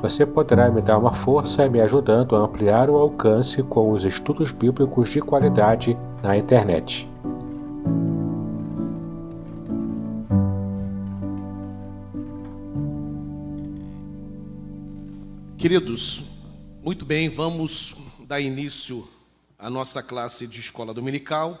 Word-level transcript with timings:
Você 0.00 0.24
poderá 0.24 0.70
me 0.70 0.80
dar 0.80 0.98
uma 0.98 1.12
força 1.12 1.68
me 1.68 1.78
ajudando 1.80 2.34
a 2.34 2.38
ampliar 2.38 2.88
o 2.88 2.96
alcance 2.96 3.62
com 3.62 3.90
os 3.90 4.04
estudos 4.04 4.50
bíblicos 4.50 5.10
de 5.10 5.20
qualidade 5.20 5.96
na 6.22 6.36
internet. 6.36 7.08
Queridos, 15.58 16.22
muito 16.82 17.04
bem, 17.04 17.28
vamos 17.28 17.94
dar 18.26 18.40
início 18.40 19.06
à 19.58 19.68
nossa 19.68 20.02
classe 20.02 20.46
de 20.46 20.60
escola 20.60 20.94
dominical, 20.94 21.58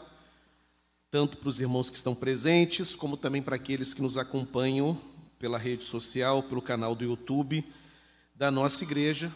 tanto 1.10 1.36
para 1.36 1.48
os 1.48 1.60
irmãos 1.60 1.90
que 1.90 1.96
estão 1.96 2.14
presentes, 2.14 2.94
como 2.94 3.18
também 3.18 3.42
para 3.42 3.56
aqueles 3.56 3.92
que 3.92 4.02
nos 4.02 4.16
acompanham 4.16 4.96
pela 5.38 5.58
rede 5.58 5.84
social, 5.84 6.42
pelo 6.42 6.62
canal 6.62 6.94
do 6.94 7.04
YouTube 7.04 7.64
da 8.44 8.50
nossa 8.50 8.84
igreja. 8.84 9.32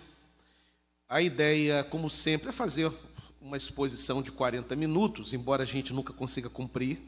A 1.09 1.23
ideia, 1.23 1.83
como 1.83 2.11
sempre, 2.11 2.51
é 2.51 2.53
fazer 2.53 2.93
uma 3.41 3.57
exposição 3.57 4.21
de 4.21 4.31
40 4.31 4.77
minutos, 4.77 5.33
embora 5.33 5.63
a 5.63 5.67
gente 5.67 5.95
nunca 5.95 6.13
consiga 6.13 6.51
cumprir, 6.51 7.01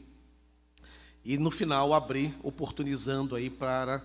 e 1.23 1.37
no 1.37 1.51
final 1.51 1.93
abrir, 1.93 2.33
oportunizando 2.41 3.35
aí 3.35 3.51
para 3.51 4.01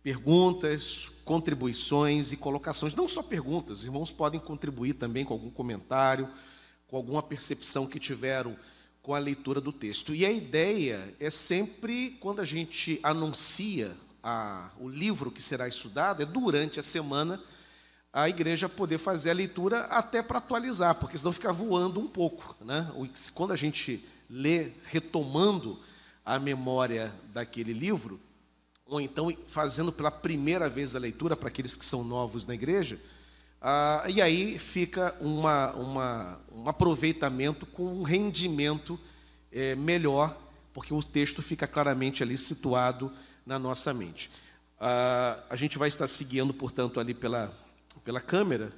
perguntas, 0.00 1.10
contribuições 1.24 2.30
e 2.30 2.36
colocações. 2.36 2.94
Não 2.94 3.08
só 3.08 3.20
perguntas, 3.20 3.80
os 3.80 3.84
irmãos 3.84 4.12
podem 4.12 4.38
contribuir 4.38 4.92
também 4.92 5.24
com 5.24 5.34
algum 5.34 5.50
comentário, 5.50 6.28
com 6.86 6.96
alguma 6.96 7.20
percepção 7.20 7.84
que 7.84 7.98
tiveram 7.98 8.56
com 9.02 9.12
a 9.12 9.18
leitura 9.18 9.60
do 9.60 9.72
texto. 9.72 10.14
E 10.14 10.24
a 10.24 10.30
ideia 10.30 11.12
é 11.18 11.30
sempre, 11.30 12.16
quando 12.20 12.38
a 12.38 12.44
gente 12.44 13.00
anuncia 13.02 13.90
a, 14.24 14.70
o 14.80 14.88
livro 14.88 15.30
que 15.30 15.42
será 15.42 15.68
estudado, 15.68 16.22
é 16.22 16.26
durante 16.26 16.80
a 16.80 16.82
semana 16.82 17.38
a 18.10 18.26
igreja 18.28 18.68
poder 18.68 18.96
fazer 18.96 19.30
a 19.30 19.34
leitura 19.34 19.80
até 19.82 20.22
para 20.22 20.38
atualizar, 20.38 20.94
porque 20.94 21.18
senão 21.18 21.32
fica 21.32 21.52
voando 21.52 22.00
um 22.00 22.06
pouco. 22.08 22.56
Né? 22.64 22.90
Quando 23.34 23.52
a 23.52 23.56
gente 23.56 24.02
lê 24.30 24.70
retomando 24.84 25.78
a 26.24 26.38
memória 26.38 27.12
daquele 27.34 27.74
livro, 27.74 28.18
ou 28.86 29.00
então 29.00 29.30
fazendo 29.46 29.92
pela 29.92 30.10
primeira 30.10 30.70
vez 30.70 30.96
a 30.96 30.98
leitura 30.98 31.36
para 31.36 31.48
aqueles 31.48 31.76
que 31.76 31.84
são 31.84 32.02
novos 32.02 32.46
na 32.46 32.54
igreja, 32.54 32.98
ah, 33.60 34.04
e 34.08 34.22
aí 34.22 34.58
fica 34.58 35.14
uma, 35.20 35.72
uma, 35.72 36.40
um 36.54 36.68
aproveitamento 36.68 37.66
com 37.66 37.86
um 37.86 38.02
rendimento 38.02 38.98
é, 39.50 39.74
melhor, 39.74 40.38
porque 40.72 40.94
o 40.94 41.02
texto 41.02 41.42
fica 41.42 41.66
claramente 41.66 42.22
ali 42.22 42.38
situado 42.38 43.12
na 43.44 43.58
nossa 43.58 43.92
mente. 43.92 44.30
Ah, 44.80 45.38
a 45.48 45.56
gente 45.56 45.78
vai 45.78 45.88
estar 45.88 46.06
seguindo, 46.06 46.52
portanto, 46.52 47.00
ali 47.00 47.14
pela 47.14 47.52
pela 48.04 48.20
câmera 48.20 48.70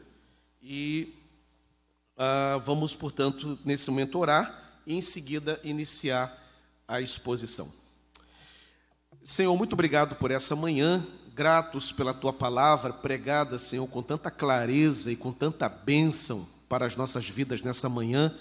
e 0.63 1.15
uh, 2.17 2.61
vamos, 2.61 2.95
portanto, 2.95 3.59
nesse 3.65 3.91
momento 3.91 4.19
orar 4.19 4.81
e 4.87 4.95
em 4.95 5.01
seguida 5.01 5.61
iniciar 5.65 6.33
a 6.87 7.01
exposição. 7.01 7.71
Senhor, 9.25 9.57
muito 9.57 9.73
obrigado 9.73 10.15
por 10.15 10.31
essa 10.31 10.55
manhã, 10.55 11.05
gratos 11.35 11.91
pela 11.91 12.15
tua 12.15 12.33
palavra 12.33 12.93
pregada, 12.93 13.59
Senhor, 13.59 13.87
com 13.89 14.03
tanta 14.03 14.31
clareza 14.31 15.11
e 15.11 15.17
com 15.17 15.33
tanta 15.33 15.69
bênção 15.69 16.49
para 16.69 16.87
as 16.87 16.95
nossas 16.95 17.29
vidas 17.29 17.61
nessa 17.61 17.89
manhã. 17.89 18.33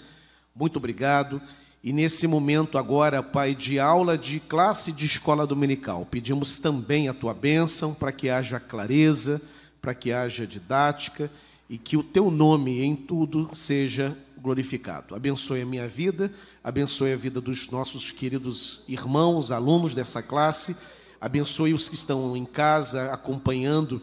Muito 0.54 0.76
obrigado. 0.76 1.42
E 1.82 1.92
nesse 1.92 2.26
momento 2.26 2.78
agora, 2.78 3.22
Pai, 3.22 3.54
de 3.54 3.78
aula 3.78 4.18
de 4.18 4.40
classe 4.40 4.90
de 4.90 5.06
escola 5.06 5.46
dominical, 5.46 6.06
pedimos 6.10 6.56
também 6.56 7.08
a 7.08 7.14
tua 7.14 7.32
bênção 7.32 7.94
para 7.94 8.10
que 8.10 8.28
haja 8.28 8.58
clareza, 8.58 9.40
para 9.80 9.94
que 9.94 10.12
haja 10.12 10.46
didática 10.46 11.30
e 11.68 11.78
que 11.78 11.96
o 11.96 12.02
teu 12.02 12.30
nome 12.30 12.82
em 12.82 12.96
tudo 12.96 13.50
seja 13.52 14.16
glorificado. 14.36 15.14
Abençoe 15.14 15.62
a 15.62 15.66
minha 15.66 15.88
vida, 15.88 16.32
abençoe 16.62 17.12
a 17.12 17.16
vida 17.16 17.40
dos 17.40 17.70
nossos 17.70 18.10
queridos 18.12 18.82
irmãos, 18.88 19.50
alunos 19.50 19.94
dessa 19.94 20.22
classe, 20.22 20.76
abençoe 21.20 21.72
os 21.72 21.88
que 21.88 21.94
estão 21.94 22.36
em 22.36 22.44
casa 22.44 23.12
acompanhando 23.12 24.02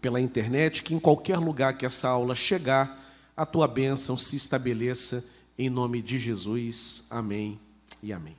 pela 0.00 0.20
internet, 0.20 0.82
que 0.82 0.94
em 0.94 0.98
qualquer 0.98 1.38
lugar 1.38 1.76
que 1.76 1.86
essa 1.86 2.08
aula 2.08 2.34
chegar, 2.34 3.04
a 3.36 3.44
tua 3.44 3.68
bênção 3.68 4.16
se 4.16 4.36
estabeleça 4.36 5.24
em 5.58 5.70
nome 5.70 6.02
de 6.02 6.18
Jesus. 6.18 7.04
Amém 7.10 7.58
e 8.02 8.12
amém. 8.12 8.36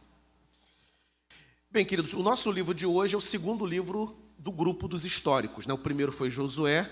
Bem, 1.70 1.86
queridos, 1.86 2.14
o 2.14 2.24
nosso 2.24 2.52
livro 2.52 2.74
de 2.74 2.86
hoje 2.86 3.16
é 3.16 3.18
o 3.18 3.22
segundo 3.22 3.66
livro 3.66 4.16
do 4.38 4.52
grupo 4.52 4.88
dos 4.88 5.04
históricos. 5.04 5.66
Né? 5.66 5.74
O 5.74 5.78
primeiro 5.78 6.12
foi 6.12 6.30
Josué 6.30 6.90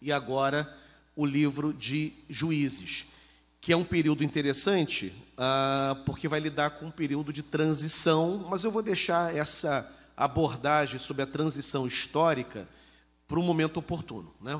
e 0.00 0.12
agora 0.12 0.76
o 1.14 1.24
livro 1.24 1.72
de 1.72 2.12
Juízes, 2.28 3.06
que 3.60 3.72
é 3.72 3.76
um 3.76 3.84
período 3.84 4.22
interessante 4.22 5.12
uh, 5.34 6.04
porque 6.04 6.28
vai 6.28 6.40
lidar 6.40 6.70
com 6.70 6.86
um 6.86 6.90
período 6.90 7.32
de 7.32 7.42
transição, 7.42 8.46
mas 8.48 8.64
eu 8.64 8.70
vou 8.70 8.82
deixar 8.82 9.34
essa 9.34 9.90
abordagem 10.16 10.98
sobre 10.98 11.22
a 11.22 11.26
transição 11.26 11.86
histórica 11.86 12.68
para 13.26 13.38
um 13.38 13.42
momento 13.42 13.78
oportuno. 13.78 14.32
Né? 14.40 14.58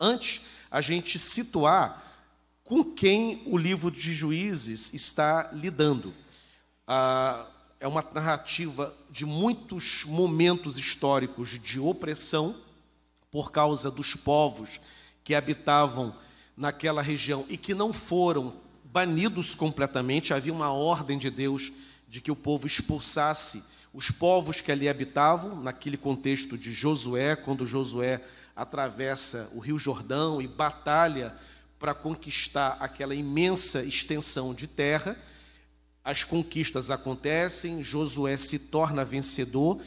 Antes, 0.00 0.42
a 0.70 0.80
gente 0.80 1.18
situar 1.18 2.03
com 2.64 2.82
quem 2.82 3.42
o 3.44 3.58
livro 3.58 3.90
de 3.90 4.14
Juízes 4.14 4.92
está 4.94 5.50
lidando. 5.52 6.08
Uh, 6.88 7.46
é 7.78 7.86
uma 7.86 8.02
narrativa 8.14 8.94
de 9.10 9.26
muitos 9.26 10.04
momentos 10.06 10.78
históricos 10.78 11.60
de 11.62 11.78
opressão 11.78 12.56
por 13.30 13.52
causa 13.52 13.90
dos 13.90 14.14
povos 14.14 14.80
que 15.22 15.34
habitavam 15.34 16.16
naquela 16.56 17.02
região 17.02 17.44
e 17.48 17.58
que 17.58 17.74
não 17.74 17.92
foram 17.92 18.54
banidos 18.84 19.54
completamente, 19.54 20.32
havia 20.32 20.52
uma 20.52 20.72
ordem 20.72 21.18
de 21.18 21.28
Deus 21.28 21.70
de 22.08 22.20
que 22.20 22.30
o 22.30 22.36
povo 22.36 22.66
expulsasse 22.66 23.64
os 23.92 24.10
povos 24.10 24.60
que 24.60 24.72
ali 24.72 24.88
habitavam, 24.88 25.60
naquele 25.60 25.96
contexto 25.96 26.56
de 26.56 26.72
Josué, 26.72 27.36
quando 27.36 27.66
Josué 27.66 28.24
atravessa 28.56 29.50
o 29.54 29.58
Rio 29.58 29.78
Jordão 29.78 30.40
e 30.40 30.48
batalha 30.48 31.34
para 31.84 31.92
conquistar 31.92 32.78
aquela 32.80 33.14
imensa 33.14 33.82
extensão 33.82 34.54
de 34.54 34.66
terra. 34.66 35.18
As 36.02 36.24
conquistas 36.24 36.90
acontecem, 36.90 37.84
Josué 37.84 38.38
se 38.38 38.58
torna 38.58 39.04
vencedor, 39.04 39.82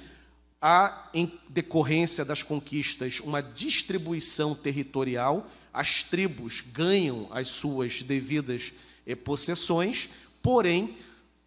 há, 0.61 1.09
em 1.11 1.39
decorrência 1.49 2.23
das 2.23 2.43
conquistas, 2.43 3.19
uma 3.19 3.41
distribuição 3.41 4.53
territorial, 4.53 5.49
as 5.73 6.03
tribos 6.03 6.61
ganham 6.61 7.27
as 7.31 7.47
suas 7.47 8.03
devidas 8.03 8.73
eh, 9.07 9.15
possessões, 9.15 10.07
porém, 10.39 10.95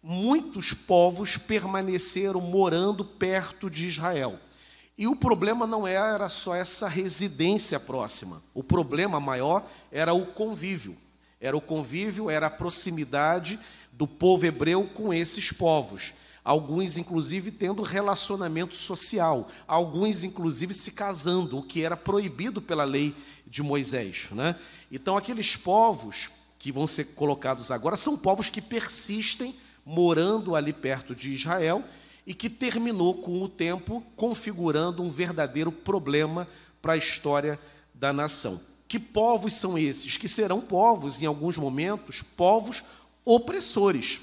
muitos 0.03 0.73
povos 0.73 1.37
permaneceram 1.37 2.41
morando 2.41 3.05
perto 3.05 3.69
de 3.69 3.87
Israel. 3.87 4.37
E 5.01 5.07
o 5.07 5.15
problema 5.15 5.65
não 5.65 5.87
era 5.87 6.29
só 6.29 6.53
essa 6.53 6.87
residência 6.87 7.79
próxima, 7.79 8.39
o 8.53 8.63
problema 8.63 9.19
maior 9.19 9.67
era 9.91 10.13
o 10.13 10.27
convívio. 10.27 10.95
Era 11.39 11.57
o 11.57 11.61
convívio, 11.61 12.29
era 12.29 12.45
a 12.45 12.51
proximidade 12.51 13.59
do 13.91 14.05
povo 14.05 14.45
hebreu 14.45 14.87
com 14.93 15.11
esses 15.11 15.51
povos. 15.51 16.13
Alguns, 16.43 16.97
inclusive, 16.97 17.49
tendo 17.49 17.81
relacionamento 17.81 18.75
social, 18.75 19.49
alguns, 19.67 20.23
inclusive, 20.23 20.71
se 20.71 20.91
casando, 20.91 21.57
o 21.57 21.63
que 21.63 21.83
era 21.83 21.97
proibido 21.97 22.61
pela 22.61 22.83
lei 22.83 23.15
de 23.47 23.63
Moisés. 23.63 24.29
Né? 24.29 24.55
Então, 24.91 25.17
aqueles 25.17 25.55
povos 25.55 26.29
que 26.59 26.71
vão 26.71 26.85
ser 26.85 27.15
colocados 27.15 27.71
agora 27.71 27.95
são 27.95 28.15
povos 28.15 28.51
que 28.51 28.61
persistem 28.61 29.55
morando 29.83 30.55
ali 30.55 30.71
perto 30.71 31.15
de 31.15 31.33
Israel 31.33 31.83
e 32.25 32.33
que 32.33 32.49
terminou 32.49 33.15
com 33.15 33.41
o 33.41 33.49
tempo 33.49 34.03
configurando 34.15 35.01
um 35.01 35.09
verdadeiro 35.09 35.71
problema 35.71 36.47
para 36.81 36.93
a 36.93 36.97
história 36.97 37.59
da 37.93 38.13
nação. 38.13 38.59
Que 38.87 38.99
povos 38.99 39.53
são 39.53 39.77
esses? 39.77 40.17
Que 40.17 40.27
serão 40.27 40.59
povos, 40.59 41.21
em 41.21 41.25
alguns 41.25 41.57
momentos, 41.57 42.21
povos 42.21 42.83
opressores. 43.23 44.19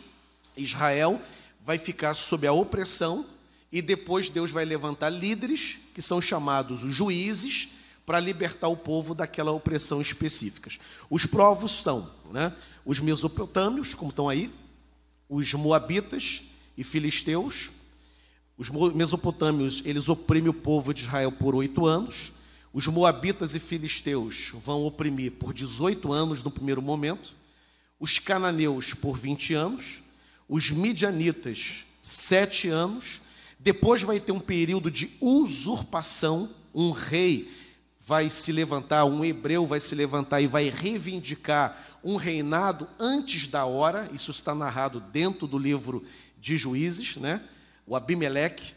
Israel 0.57 1.21
vai 1.65 1.79
ficar 1.79 2.15
sob 2.15 2.47
a 2.47 2.53
opressão 2.53 3.25
e 3.71 3.83
depois 3.83 4.31
Deus 4.31 4.51
vai 4.51 4.65
levantar 4.65 5.11
líderes, 5.11 5.79
que 5.95 6.03
são 6.03 6.21
chamados 6.21 6.85
os 6.85 6.95
juízes, 6.95 7.69
para 8.07 8.21
libertar 8.21 8.69
o 8.69 8.77
povo 8.77 9.15
daquela 9.15 9.53
opressão 9.53 10.01
específica. 10.01 10.71
Os 11.11 11.27
povos 11.27 11.83
são 11.83 12.11
né, 12.31 12.55
os 12.85 13.01
mesopotâmios, 13.01 13.95
como 13.95 14.09
estão 14.09 14.31
aí, 14.31 14.51
os 15.29 15.53
moabitas 15.53 16.43
e 16.75 16.83
filisteus. 16.83 17.71
Os 18.59 18.69
mesopotâmios, 18.71 19.81
eles 19.85 20.09
oprimem 20.09 20.51
o 20.51 20.53
povo 20.53 20.93
de 20.93 21.03
Israel 21.03 21.31
por 21.31 21.55
oito 21.55 21.87
anos. 21.87 22.33
Os 22.73 22.89
moabitas 22.89 23.55
e 23.55 23.61
filisteus 23.61 24.51
vão 24.53 24.85
oprimir 24.85 25.33
por 25.33 25.55
18 25.55 26.13
anos 26.13 26.43
no 26.43 26.51
primeiro 26.51 26.83
momento. 26.83 27.33
Os 28.01 28.19
cananeus 28.19 28.93
por 28.95 29.17
20 29.17 29.55
anos. 29.55 30.03
Os 30.49 30.73
midianitas, 30.73 31.85
sete 32.03 32.69
anos. 32.69 33.21
Depois 33.61 34.03
vai 34.03 34.19
ter 34.19 34.33
um 34.33 34.41
período 34.41 34.91
de 34.91 35.17
usurpação. 35.21 36.51
Um 36.75 36.91
rei 36.91 37.49
vai 38.09 38.29
se 38.29 38.51
levantar, 38.51 39.05
um 39.05 39.25
hebreu 39.25 39.67
vai 39.67 39.79
se 39.79 39.95
levantar 39.95 40.41
e 40.41 40.47
vai 40.49 40.69
reivindicar 40.69 41.99
um 42.03 42.17
reinado 42.17 42.89
antes 42.99 43.47
da 43.47 43.67
hora, 43.67 44.09
isso 44.15 44.31
está 44.31 44.55
narrado 44.55 44.99
dentro 44.99 45.47
do 45.47 45.59
livro 45.59 46.03
de 46.41 46.57
Juízes, 46.57 47.17
né? 47.17 47.43
O 47.89 47.97
Abimeleque, 47.97 48.75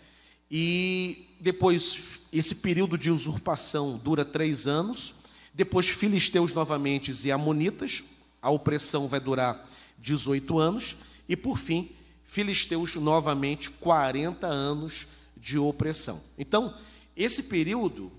e 0.50 1.28
depois 1.40 2.20
esse 2.32 2.56
período 2.56 2.98
de 2.98 3.12
usurpação 3.12 3.98
dura 3.98 4.24
três 4.24 4.68
anos, 4.68 5.14
depois 5.54 5.90
filisteus 5.90 6.54
novamente 6.54 7.12
e 7.28 7.32
amonitas, 7.32 8.04
a 8.42 8.50
opressão 8.50 9.08
vai 9.08 9.20
durar 9.20 9.68
18 10.00 10.58
anos, 10.58 10.96
e 11.28 11.36
por 11.36 11.58
fim, 11.58 11.92
filisteus 12.24 12.96
novamente 12.96 13.70
40 13.70 14.48
anos 14.48 15.08
de 15.36 15.58
opressão. 15.58 16.22
Então, 16.38 16.74
esse 17.16 17.44
período 17.44 18.12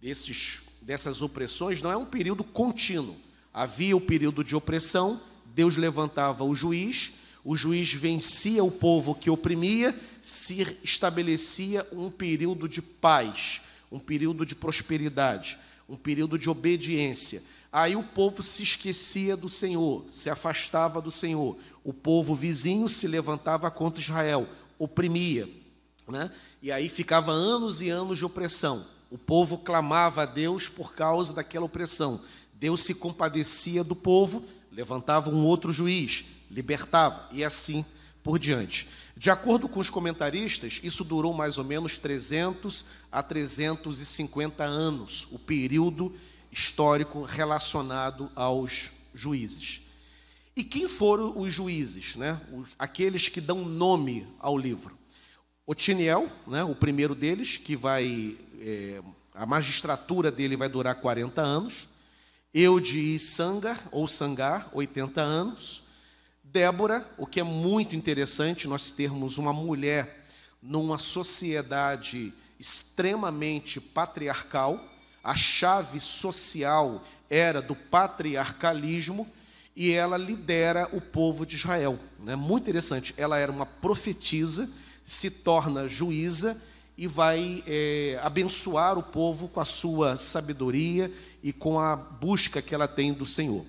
desses, 0.00 0.60
dessas 0.80 1.20
opressões 1.20 1.82
não 1.82 1.90
é 1.90 1.96
um 1.96 2.06
período 2.06 2.44
contínuo. 2.44 3.16
Havia 3.52 3.96
o 3.96 4.00
período 4.00 4.44
de 4.44 4.54
opressão, 4.54 5.20
Deus 5.46 5.76
levantava 5.76 6.44
o 6.44 6.54
juiz, 6.54 7.12
o 7.44 7.56
juiz 7.56 7.92
vencia 7.92 8.62
o 8.62 8.70
povo 8.70 9.14
que 9.14 9.30
oprimia, 9.30 9.98
se 10.20 10.78
estabelecia 10.82 11.86
um 11.92 12.10
período 12.10 12.68
de 12.68 12.82
paz, 12.82 13.60
um 13.90 13.98
período 13.98 14.44
de 14.44 14.54
prosperidade, 14.54 15.58
um 15.88 15.96
período 15.96 16.38
de 16.38 16.50
obediência. 16.50 17.42
Aí 17.72 17.94
o 17.94 18.02
povo 18.02 18.42
se 18.42 18.62
esquecia 18.62 19.36
do 19.36 19.48
Senhor, 19.48 20.04
se 20.10 20.30
afastava 20.30 21.00
do 21.00 21.10
Senhor. 21.10 21.56
O 21.84 21.92
povo 21.92 22.34
vizinho 22.34 22.88
se 22.88 23.06
levantava 23.06 23.70
contra 23.70 24.00
Israel, 24.00 24.48
oprimia. 24.78 25.48
Né? 26.06 26.30
E 26.62 26.72
aí 26.72 26.88
ficava 26.88 27.30
anos 27.30 27.80
e 27.80 27.88
anos 27.88 28.18
de 28.18 28.24
opressão. 28.24 28.84
O 29.10 29.16
povo 29.16 29.58
clamava 29.58 30.22
a 30.22 30.26
Deus 30.26 30.68
por 30.68 30.94
causa 30.94 31.32
daquela 31.32 31.66
opressão. 31.66 32.20
Deus 32.54 32.82
se 32.82 32.94
compadecia 32.94 33.84
do 33.84 33.94
povo, 33.94 34.42
levantava 34.78 35.28
um 35.28 35.44
outro 35.44 35.72
juiz, 35.72 36.24
libertava, 36.48 37.28
e 37.32 37.42
assim 37.42 37.84
por 38.22 38.38
diante. 38.38 38.86
De 39.16 39.28
acordo 39.28 39.68
com 39.68 39.80
os 39.80 39.90
comentaristas, 39.90 40.78
isso 40.84 41.02
durou 41.02 41.34
mais 41.34 41.58
ou 41.58 41.64
menos 41.64 41.98
300 41.98 42.84
a 43.10 43.20
350 43.20 44.62
anos, 44.62 45.26
o 45.32 45.38
período 45.38 46.14
histórico 46.52 47.22
relacionado 47.22 48.30
aos 48.36 48.92
juízes. 49.12 49.80
E 50.54 50.62
quem 50.62 50.88
foram 50.88 51.36
os 51.36 51.52
juízes, 51.52 52.14
né? 52.14 52.40
aqueles 52.78 53.28
que 53.28 53.40
dão 53.40 53.64
nome 53.64 54.28
ao 54.38 54.56
livro? 54.56 54.96
Otiniel, 55.66 56.30
né? 56.46 56.62
o 56.62 56.76
primeiro 56.76 57.16
deles, 57.16 57.56
que 57.56 57.74
vai 57.74 58.36
é, 58.60 59.02
a 59.34 59.44
magistratura 59.44 60.30
dele 60.30 60.56
vai 60.56 60.68
durar 60.68 60.94
40 61.00 61.42
anos. 61.42 61.88
Eude 62.52 63.14
e 63.14 63.18
Sangar, 63.18 63.86
ou 63.92 64.08
Sangar, 64.08 64.70
80 64.72 65.20
anos. 65.20 65.82
Débora, 66.42 67.06
o 67.18 67.26
que 67.26 67.40
é 67.40 67.42
muito 67.42 67.94
interessante 67.94 68.66
nós 68.66 68.90
termos 68.90 69.36
uma 69.36 69.52
mulher 69.52 70.26
numa 70.62 70.96
sociedade 70.96 72.32
extremamente 72.58 73.80
patriarcal, 73.80 74.82
a 75.22 75.36
chave 75.36 76.00
social 76.00 77.04
era 77.28 77.60
do 77.60 77.76
patriarcalismo 77.76 79.28
e 79.76 79.92
ela 79.92 80.16
lidera 80.16 80.88
o 80.90 81.02
povo 81.02 81.44
de 81.44 81.56
Israel. 81.56 81.98
Né? 82.18 82.34
Muito 82.34 82.62
interessante, 82.62 83.14
ela 83.18 83.36
era 83.36 83.52
uma 83.52 83.66
profetisa, 83.66 84.68
se 85.04 85.30
torna 85.30 85.86
juíza 85.86 86.60
e 86.96 87.06
vai 87.06 87.62
é, 87.66 88.18
abençoar 88.22 88.98
o 88.98 89.02
povo 89.02 89.48
com 89.48 89.60
a 89.60 89.64
sua 89.64 90.16
sabedoria 90.16 91.12
e 91.42 91.52
com 91.52 91.78
a 91.78 91.94
busca 91.96 92.60
que 92.60 92.74
ela 92.74 92.88
tem 92.88 93.12
do 93.12 93.26
Senhor. 93.26 93.64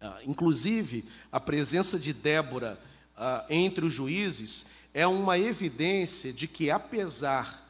Ah, 0.00 0.20
inclusive, 0.26 1.04
a 1.32 1.40
presença 1.40 1.98
de 1.98 2.12
Débora 2.12 2.78
ah, 3.16 3.44
entre 3.48 3.84
os 3.84 3.92
juízes 3.92 4.66
é 4.92 5.06
uma 5.06 5.38
evidência 5.38 6.32
de 6.32 6.46
que, 6.46 6.70
apesar 6.70 7.62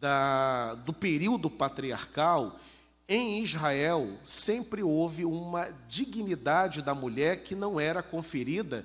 da, 0.00 0.74
do 0.74 0.92
período 0.92 1.50
patriarcal, 1.50 2.58
em 3.08 3.42
Israel 3.42 4.18
sempre 4.24 4.82
houve 4.82 5.24
uma 5.24 5.68
dignidade 5.88 6.82
da 6.82 6.94
mulher 6.94 7.44
que 7.44 7.54
não 7.54 7.78
era 7.78 8.02
conferida 8.02 8.84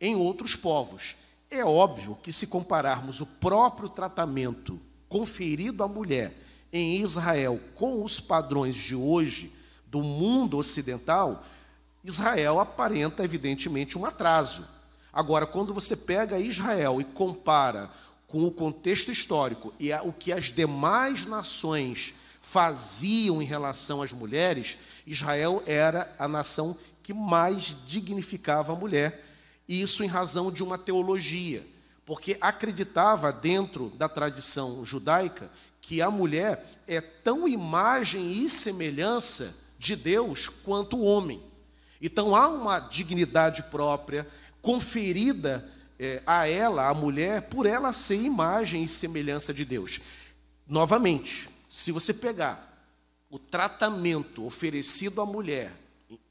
em 0.00 0.16
outros 0.16 0.56
povos. 0.56 1.16
É 1.50 1.64
óbvio 1.64 2.18
que, 2.22 2.32
se 2.32 2.46
compararmos 2.46 3.20
o 3.20 3.26
próprio 3.26 3.88
tratamento 3.88 4.80
conferido 5.08 5.82
à 5.82 5.88
mulher 5.88 6.34
em 6.72 7.00
Israel 7.02 7.60
com 7.74 8.04
os 8.04 8.20
padrões 8.20 8.76
de 8.76 8.94
hoje 8.94 9.52
do 9.86 10.02
mundo 10.02 10.56
ocidental, 10.58 11.44
Israel 12.04 12.60
aparenta, 12.60 13.24
evidentemente, 13.24 13.98
um 13.98 14.04
atraso. 14.04 14.66
Agora, 15.12 15.46
quando 15.46 15.74
você 15.74 15.96
pega 15.96 16.38
Israel 16.38 17.00
e 17.00 17.04
compara 17.04 17.90
com 18.26 18.44
o 18.44 18.50
contexto 18.50 19.10
histórico 19.10 19.74
e 19.78 19.92
o 19.92 20.12
que 20.12 20.32
as 20.32 20.44
demais 20.46 21.26
nações 21.26 22.14
faziam 22.40 23.42
em 23.42 23.44
relação 23.44 24.02
às 24.02 24.12
mulheres, 24.12 24.78
Israel 25.06 25.62
era 25.66 26.14
a 26.18 26.28
nação 26.28 26.76
que 27.02 27.12
mais 27.12 27.76
dignificava 27.84 28.72
a 28.72 28.76
mulher 28.76 29.26
isso 29.70 30.02
em 30.02 30.08
razão 30.08 30.50
de 30.50 30.64
uma 30.64 30.76
teologia, 30.76 31.64
porque 32.04 32.36
acreditava 32.40 33.32
dentro 33.32 33.90
da 33.90 34.08
tradição 34.08 34.84
judaica 34.84 35.48
que 35.80 36.02
a 36.02 36.10
mulher 36.10 36.70
é 36.86 37.00
tão 37.00 37.48
imagem 37.48 38.32
e 38.32 38.48
semelhança 38.48 39.56
de 39.78 39.96
Deus 39.96 40.48
quanto 40.48 40.96
o 40.96 41.04
homem. 41.04 41.42
Então 42.00 42.34
há 42.34 42.48
uma 42.48 42.78
dignidade 42.80 43.62
própria 43.64 44.26
conferida 44.60 45.68
é, 45.98 46.22
a 46.26 46.46
ela, 46.46 46.88
a 46.88 46.94
mulher, 46.94 47.42
por 47.42 47.66
ela 47.66 47.92
ser 47.92 48.16
imagem 48.16 48.84
e 48.84 48.88
semelhança 48.88 49.52
de 49.52 49.64
Deus. 49.64 50.00
Novamente, 50.66 51.48
se 51.70 51.92
você 51.92 52.14
pegar 52.14 52.88
o 53.28 53.38
tratamento 53.38 54.44
oferecido 54.44 55.20
à 55.20 55.26
mulher 55.26 55.72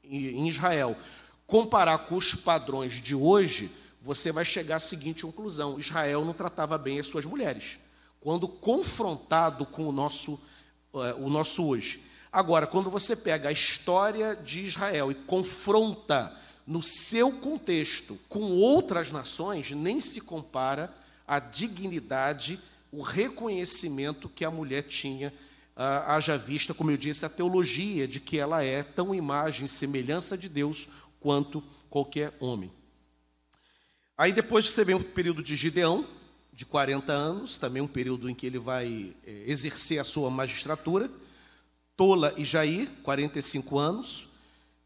em 0.02 0.48
Israel 0.48 0.96
comparar 1.46 1.98
com 1.98 2.16
os 2.16 2.34
padrões 2.34 3.00
de 3.00 3.14
hoje, 3.14 3.70
você 4.02 4.32
vai 4.32 4.44
chegar 4.44 4.76
à 4.76 4.80
seguinte 4.80 5.22
conclusão: 5.22 5.78
Israel 5.78 6.24
não 6.24 6.32
tratava 6.32 6.78
bem 6.78 6.98
as 6.98 7.06
suas 7.06 7.24
mulheres, 7.24 7.78
quando 8.20 8.46
confrontado 8.46 9.64
com 9.64 9.86
o 9.86 9.92
nosso, 9.92 10.38
eh, 10.94 11.14
o 11.14 11.28
nosso 11.30 11.66
hoje. 11.66 12.04
Agora, 12.30 12.66
quando 12.66 12.90
você 12.90 13.16
pega 13.16 13.48
a 13.48 13.52
história 13.52 14.36
de 14.36 14.64
Israel 14.64 15.10
e 15.10 15.14
confronta 15.14 16.36
no 16.66 16.82
seu 16.82 17.32
contexto 17.32 18.16
com 18.28 18.52
outras 18.52 19.10
nações, 19.10 19.72
nem 19.72 19.98
se 19.98 20.20
compara 20.20 20.94
a 21.26 21.40
dignidade, 21.40 22.60
o 22.92 23.02
reconhecimento 23.02 24.28
que 24.28 24.44
a 24.44 24.50
mulher 24.50 24.82
tinha, 24.82 25.32
ah, 25.74 26.14
haja 26.14 26.36
vista, 26.36 26.74
como 26.74 26.90
eu 26.90 26.96
disse, 26.96 27.24
a 27.24 27.28
teologia 27.28 28.06
de 28.06 28.20
que 28.20 28.38
ela 28.38 28.62
é 28.62 28.82
tão 28.82 29.14
imagem 29.14 29.64
e 29.64 29.68
semelhança 29.68 30.36
de 30.36 30.48
Deus 30.48 30.88
quanto 31.18 31.62
qualquer 31.88 32.36
homem. 32.38 32.70
Aí 34.16 34.32
depois 34.32 34.70
você 34.70 34.84
vem 34.84 34.94
o 34.94 35.02
período 35.02 35.42
de 35.42 35.56
Gideão, 35.56 36.04
de 36.52 36.66
40 36.66 37.12
anos, 37.12 37.58
também 37.58 37.80
um 37.80 37.86
período 37.86 38.28
em 38.28 38.34
que 38.34 38.46
ele 38.46 38.58
vai 38.58 39.14
é, 39.26 39.44
exercer 39.46 39.98
a 39.98 40.04
sua 40.04 40.30
magistratura. 40.30 41.10
Tola 41.96 42.34
e 42.36 42.44
Jair, 42.44 42.88
45 43.02 43.78
anos, 43.78 44.26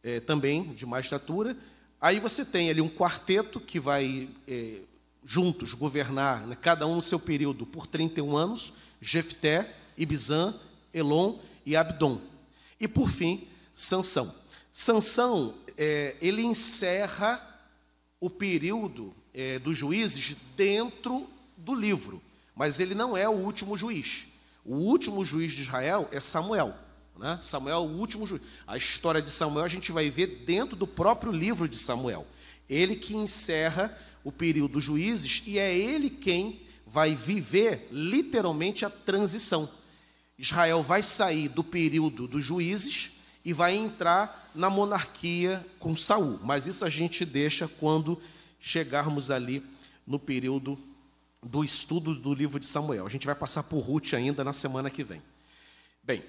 é, 0.02 0.20
também 0.20 0.74
de 0.74 0.84
magistratura. 0.84 1.56
Aí 2.00 2.20
você 2.20 2.44
tem 2.44 2.70
ali 2.70 2.80
um 2.80 2.88
quarteto 2.88 3.58
que 3.60 3.80
vai 3.80 4.28
é, 4.46 4.80
juntos 5.24 5.74
governar, 5.74 6.46
né, 6.46 6.56
cada 6.60 6.86
um 6.86 6.96
no 6.96 7.02
seu 7.02 7.18
período, 7.18 7.64
por 7.64 7.86
31 7.86 8.36
anos: 8.36 8.72
Jefté, 9.00 9.74
Ibizan, 9.96 10.54
Elon 10.92 11.38
e 11.64 11.76
Abdon. 11.76 12.20
E 12.78 12.86
por 12.86 13.10
fim, 13.10 13.48
Sansão. 13.72 14.32
Sansão, 14.72 15.54
é, 15.78 16.16
ele 16.20 16.42
encerra 16.42 17.40
o 18.20 18.28
período 18.28 19.14
dos 19.64 19.76
juízes 19.76 20.36
dentro 20.56 21.28
do 21.64 21.74
livro, 21.74 22.22
mas 22.54 22.78
ele 22.78 22.94
não 22.94 23.16
é 23.16 23.28
o 23.28 23.32
último 23.32 23.76
juiz. 23.76 24.26
O 24.64 24.76
último 24.76 25.24
juiz 25.24 25.52
de 25.52 25.62
Israel 25.62 26.08
é 26.12 26.20
Samuel. 26.20 26.74
Né? 27.18 27.38
Samuel 27.42 27.76
é 27.76 27.80
o 27.80 27.98
último 27.98 28.26
juiz. 28.26 28.42
A 28.66 28.76
história 28.76 29.22
de 29.22 29.30
Samuel 29.30 29.64
a 29.64 29.68
gente 29.68 29.92
vai 29.92 30.10
ver 30.10 30.44
dentro 30.46 30.76
do 30.76 30.86
próprio 30.86 31.32
livro 31.32 31.68
de 31.68 31.78
Samuel. 31.78 32.26
Ele 32.68 32.96
que 32.96 33.16
encerra 33.16 33.96
o 34.22 34.32
período 34.32 34.72
dos 34.72 34.84
juízes 34.84 35.42
e 35.46 35.58
é 35.58 35.76
ele 35.76 36.08
quem 36.08 36.62
vai 36.86 37.14
viver 37.14 37.88
literalmente 37.90 38.84
a 38.84 38.90
transição. 38.90 39.68
Israel 40.38 40.82
vai 40.82 41.02
sair 41.02 41.48
do 41.48 41.62
período 41.62 42.26
dos 42.26 42.44
juízes 42.44 43.10
e 43.44 43.52
vai 43.52 43.74
entrar 43.74 44.50
na 44.54 44.70
monarquia 44.70 45.64
com 45.78 45.94
Saul. 45.94 46.40
Mas 46.42 46.66
isso 46.66 46.84
a 46.84 46.90
gente 46.90 47.24
deixa 47.24 47.68
quando 47.68 48.20
chegarmos 48.58 49.30
ali 49.30 49.62
no 50.06 50.18
período 50.18 50.78
do 51.44 51.62
estudo 51.62 52.14
do 52.14 52.34
livro 52.34 52.58
de 52.58 52.66
Samuel. 52.66 53.06
A 53.06 53.10
gente 53.10 53.26
vai 53.26 53.34
passar 53.34 53.62
por 53.64 53.80
Ruth 53.80 54.14
ainda 54.14 54.42
na 54.42 54.52
semana 54.52 54.90
que 54.90 55.04
vem. 55.04 55.22
Bem, 56.02 56.24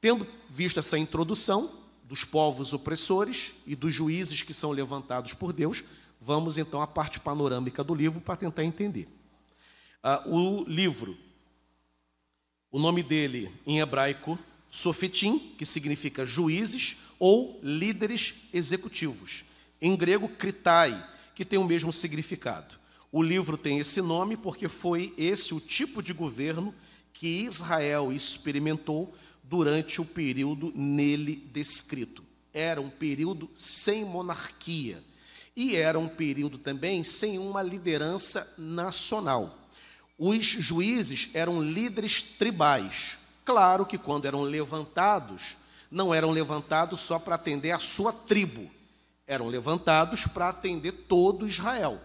tendo 0.00 0.26
visto 0.48 0.78
essa 0.78 0.98
introdução 0.98 1.70
dos 2.04 2.24
povos 2.24 2.72
opressores 2.72 3.54
e 3.66 3.74
dos 3.74 3.94
juízes 3.94 4.42
que 4.42 4.52
são 4.52 4.70
levantados 4.70 5.32
por 5.32 5.52
Deus, 5.52 5.82
vamos 6.20 6.58
então 6.58 6.82
à 6.82 6.86
parte 6.86 7.18
panorâmica 7.18 7.82
do 7.82 7.94
livro 7.94 8.20
para 8.20 8.36
tentar 8.36 8.64
entender. 8.64 9.08
Ah, 10.02 10.22
o 10.26 10.64
livro, 10.64 11.16
o 12.70 12.78
nome 12.78 13.02
dele 13.02 13.52
em 13.66 13.80
hebraico, 13.80 14.38
Sofetim, 14.68 15.38
que 15.56 15.66
significa 15.66 16.26
juízes 16.26 16.96
ou 17.18 17.60
líderes 17.62 18.48
executivos. 18.52 19.44
Em 19.80 19.94
grego, 19.96 20.28
kritai, 20.28 21.08
que 21.34 21.44
tem 21.44 21.58
o 21.58 21.64
mesmo 21.64 21.92
significado. 21.92 22.81
O 23.12 23.22
livro 23.22 23.58
tem 23.58 23.78
esse 23.78 24.00
nome 24.00 24.38
porque 24.38 24.70
foi 24.70 25.12
esse 25.18 25.52
o 25.52 25.60
tipo 25.60 26.02
de 26.02 26.14
governo 26.14 26.74
que 27.12 27.44
Israel 27.44 28.10
experimentou 28.10 29.14
durante 29.44 30.00
o 30.00 30.04
período 30.06 30.72
nele 30.74 31.36
descrito. 31.52 32.24
Era 32.54 32.80
um 32.80 32.88
período 32.88 33.50
sem 33.52 34.02
monarquia 34.02 35.04
e 35.54 35.76
era 35.76 35.98
um 35.98 36.08
período 36.08 36.56
também 36.56 37.04
sem 37.04 37.38
uma 37.38 37.62
liderança 37.62 38.54
nacional. 38.56 39.58
Os 40.18 40.46
juízes 40.46 41.28
eram 41.34 41.60
líderes 41.60 42.22
tribais. 42.22 43.18
Claro 43.44 43.84
que 43.84 43.98
quando 43.98 44.24
eram 44.24 44.40
levantados, 44.40 45.58
não 45.90 46.14
eram 46.14 46.30
levantados 46.30 47.00
só 47.00 47.18
para 47.18 47.34
atender 47.34 47.72
a 47.72 47.78
sua 47.78 48.10
tribo, 48.10 48.70
eram 49.26 49.48
levantados 49.48 50.26
para 50.26 50.48
atender 50.48 50.92
todo 50.92 51.46
Israel. 51.46 52.00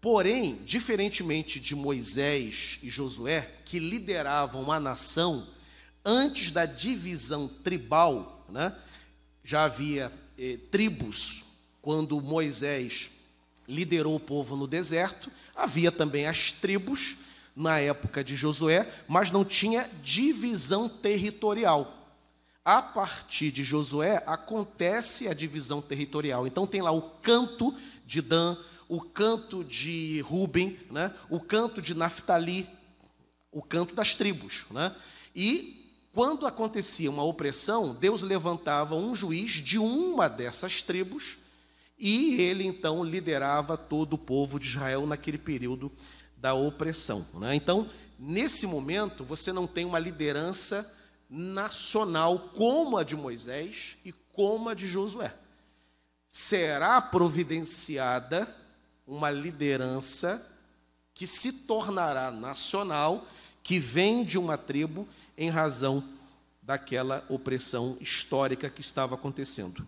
Porém, 0.00 0.62
diferentemente 0.64 1.58
de 1.58 1.74
Moisés 1.74 2.78
e 2.82 2.88
Josué, 2.88 3.58
que 3.64 3.78
lideravam 3.78 4.70
a 4.70 4.78
nação, 4.78 5.46
antes 6.04 6.52
da 6.52 6.66
divisão 6.66 7.48
tribal, 7.48 8.46
né, 8.48 8.74
já 9.42 9.64
havia 9.64 10.12
eh, 10.38 10.58
tribos, 10.70 11.44
quando 11.82 12.20
Moisés 12.20 13.10
liderou 13.66 14.14
o 14.14 14.20
povo 14.20 14.56
no 14.56 14.66
deserto, 14.66 15.30
havia 15.54 15.90
também 15.90 16.26
as 16.26 16.52
tribos 16.52 17.16
na 17.54 17.80
época 17.80 18.22
de 18.22 18.36
Josué, 18.36 18.88
mas 19.08 19.30
não 19.30 19.44
tinha 19.44 19.90
divisão 20.02 20.88
territorial. 20.88 21.94
A 22.64 22.80
partir 22.80 23.50
de 23.50 23.64
Josué 23.64 24.22
acontece 24.26 25.26
a 25.26 25.34
divisão 25.34 25.82
territorial. 25.82 26.46
Então 26.46 26.66
tem 26.66 26.80
lá 26.82 26.92
o 26.92 27.02
canto 27.02 27.74
de 28.06 28.20
Dan, 28.20 28.56
o 28.88 29.02
canto 29.02 29.62
de 29.62 30.20
Ruben, 30.22 30.78
né? 30.90 31.14
o 31.28 31.38
canto 31.38 31.82
de 31.82 31.94
Naftali, 31.94 32.68
o 33.52 33.62
canto 33.62 33.94
das 33.94 34.14
tribos. 34.14 34.64
Né? 34.70 34.94
E 35.36 35.92
quando 36.12 36.46
acontecia 36.46 37.10
uma 37.10 37.22
opressão, 37.22 37.94
Deus 37.94 38.22
levantava 38.22 38.94
um 38.94 39.14
juiz 39.14 39.52
de 39.52 39.78
uma 39.78 40.26
dessas 40.26 40.82
tribos 40.82 41.36
e 41.98 42.40
ele 42.40 42.64
então 42.64 43.04
liderava 43.04 43.76
todo 43.76 44.14
o 44.14 44.18
povo 44.18 44.58
de 44.58 44.68
Israel 44.68 45.06
naquele 45.06 45.38
período 45.38 45.92
da 46.36 46.54
opressão. 46.54 47.26
Né? 47.34 47.54
Então, 47.54 47.90
nesse 48.18 48.66
momento, 48.66 49.22
você 49.22 49.52
não 49.52 49.66
tem 49.66 49.84
uma 49.84 49.98
liderança 49.98 50.94
nacional 51.28 52.38
como 52.54 52.96
a 52.96 53.04
de 53.04 53.14
Moisés 53.16 53.98
e 54.04 54.12
como 54.32 54.70
a 54.70 54.74
de 54.74 54.88
Josué. 54.88 55.34
Será 56.28 57.00
providenciada 57.02 58.54
uma 59.08 59.30
liderança 59.30 60.46
que 61.14 61.26
se 61.26 61.64
tornará 61.66 62.30
nacional, 62.30 63.26
que 63.62 63.78
vem 63.78 64.22
de 64.22 64.38
uma 64.38 64.58
tribo 64.58 65.08
em 65.36 65.48
razão 65.48 66.04
daquela 66.62 67.24
opressão 67.28 67.96
histórica 68.00 68.68
que 68.68 68.82
estava 68.82 69.14
acontecendo. 69.14 69.84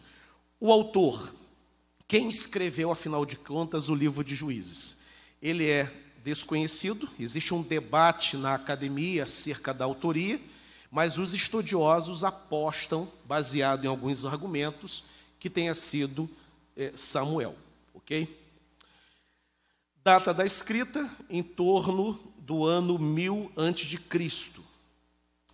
O 0.58 0.72
autor, 0.72 1.34
quem 2.08 2.30
escreveu, 2.30 2.90
afinal 2.90 3.26
de 3.26 3.36
contas, 3.36 3.90
o 3.90 3.94
livro 3.94 4.24
de 4.24 4.34
Juízes? 4.34 5.02
Ele 5.40 5.68
é 5.68 5.92
desconhecido, 6.24 7.08
existe 7.18 7.52
um 7.52 7.62
debate 7.62 8.36
na 8.36 8.54
academia 8.54 9.24
acerca 9.24 9.74
da 9.74 9.84
autoria, 9.84 10.40
mas 10.90 11.18
os 11.18 11.34
estudiosos 11.34 12.24
apostam, 12.24 13.06
baseado 13.24 13.84
em 13.84 13.88
alguns 13.88 14.24
argumentos, 14.24 15.04
que 15.38 15.48
tenha 15.48 15.74
sido 15.74 16.28
é, 16.76 16.92
Samuel, 16.94 17.54
ok? 17.94 18.39
Data 20.10 20.34
da 20.34 20.44
escrita, 20.44 21.08
em 21.28 21.40
torno 21.40 22.18
do 22.38 22.66
ano 22.66 22.98
1000 22.98 23.52
antes 23.56 23.88
de 23.88 23.96
Cristo. 23.96 24.60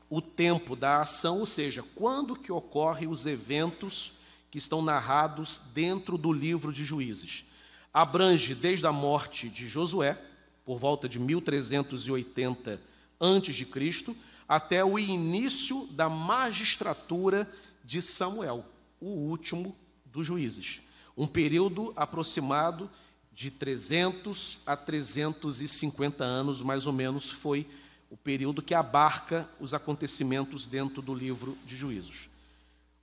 O 0.08 0.22
tempo 0.22 0.74
da 0.74 1.02
ação, 1.02 1.40
ou 1.40 1.44
seja, 1.44 1.84
quando 1.94 2.34
que 2.34 2.50
ocorrem 2.50 3.06
os 3.06 3.26
eventos 3.26 4.12
que 4.50 4.56
estão 4.56 4.80
narrados 4.80 5.60
dentro 5.74 6.16
do 6.16 6.32
livro 6.32 6.72
de 6.72 6.86
Juízes. 6.86 7.44
Abrange 7.92 8.54
desde 8.54 8.86
a 8.86 8.92
morte 8.92 9.50
de 9.50 9.68
Josué, 9.68 10.18
por 10.64 10.78
volta 10.78 11.06
de 11.06 11.18
1380 11.18 12.80
a.C., 13.20 14.16
até 14.48 14.82
o 14.82 14.98
início 14.98 15.86
da 15.90 16.08
magistratura 16.08 17.46
de 17.84 18.00
Samuel, 18.00 18.64
o 19.02 19.08
último 19.08 19.76
dos 20.06 20.26
juízes. 20.26 20.80
Um 21.14 21.26
período 21.26 21.92
aproximado 21.94 22.90
de 23.36 23.50
300 23.50 24.60
a 24.66 24.74
350 24.74 26.24
anos, 26.24 26.62
mais 26.62 26.86
ou 26.86 26.92
menos, 26.92 27.30
foi 27.30 27.68
o 28.10 28.16
período 28.16 28.62
que 28.62 28.74
abarca 28.74 29.46
os 29.60 29.74
acontecimentos 29.74 30.66
dentro 30.66 31.02
do 31.02 31.14
livro 31.14 31.56
de 31.66 31.76
Juízos. 31.76 32.30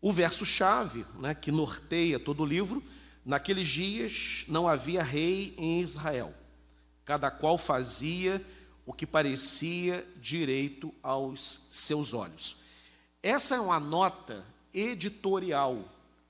O 0.01 0.11
verso-chave, 0.11 1.05
né, 1.19 1.35
que 1.35 1.51
norteia 1.51 2.19
todo 2.19 2.41
o 2.41 2.45
livro, 2.45 2.83
naqueles 3.23 3.67
dias 3.67 4.43
não 4.47 4.67
havia 4.67 5.03
rei 5.03 5.53
em 5.57 5.79
Israel 5.81 6.33
cada 7.05 7.29
qual 7.29 7.57
fazia 7.57 8.43
o 8.85 8.93
que 8.93 9.05
parecia 9.05 10.05
direito 10.21 10.93
aos 11.01 11.67
seus 11.71 12.13
olhos. 12.13 12.57
Essa 13.21 13.55
é 13.55 13.59
uma 13.59 13.79
nota 13.79 14.45
editorial 14.73 15.77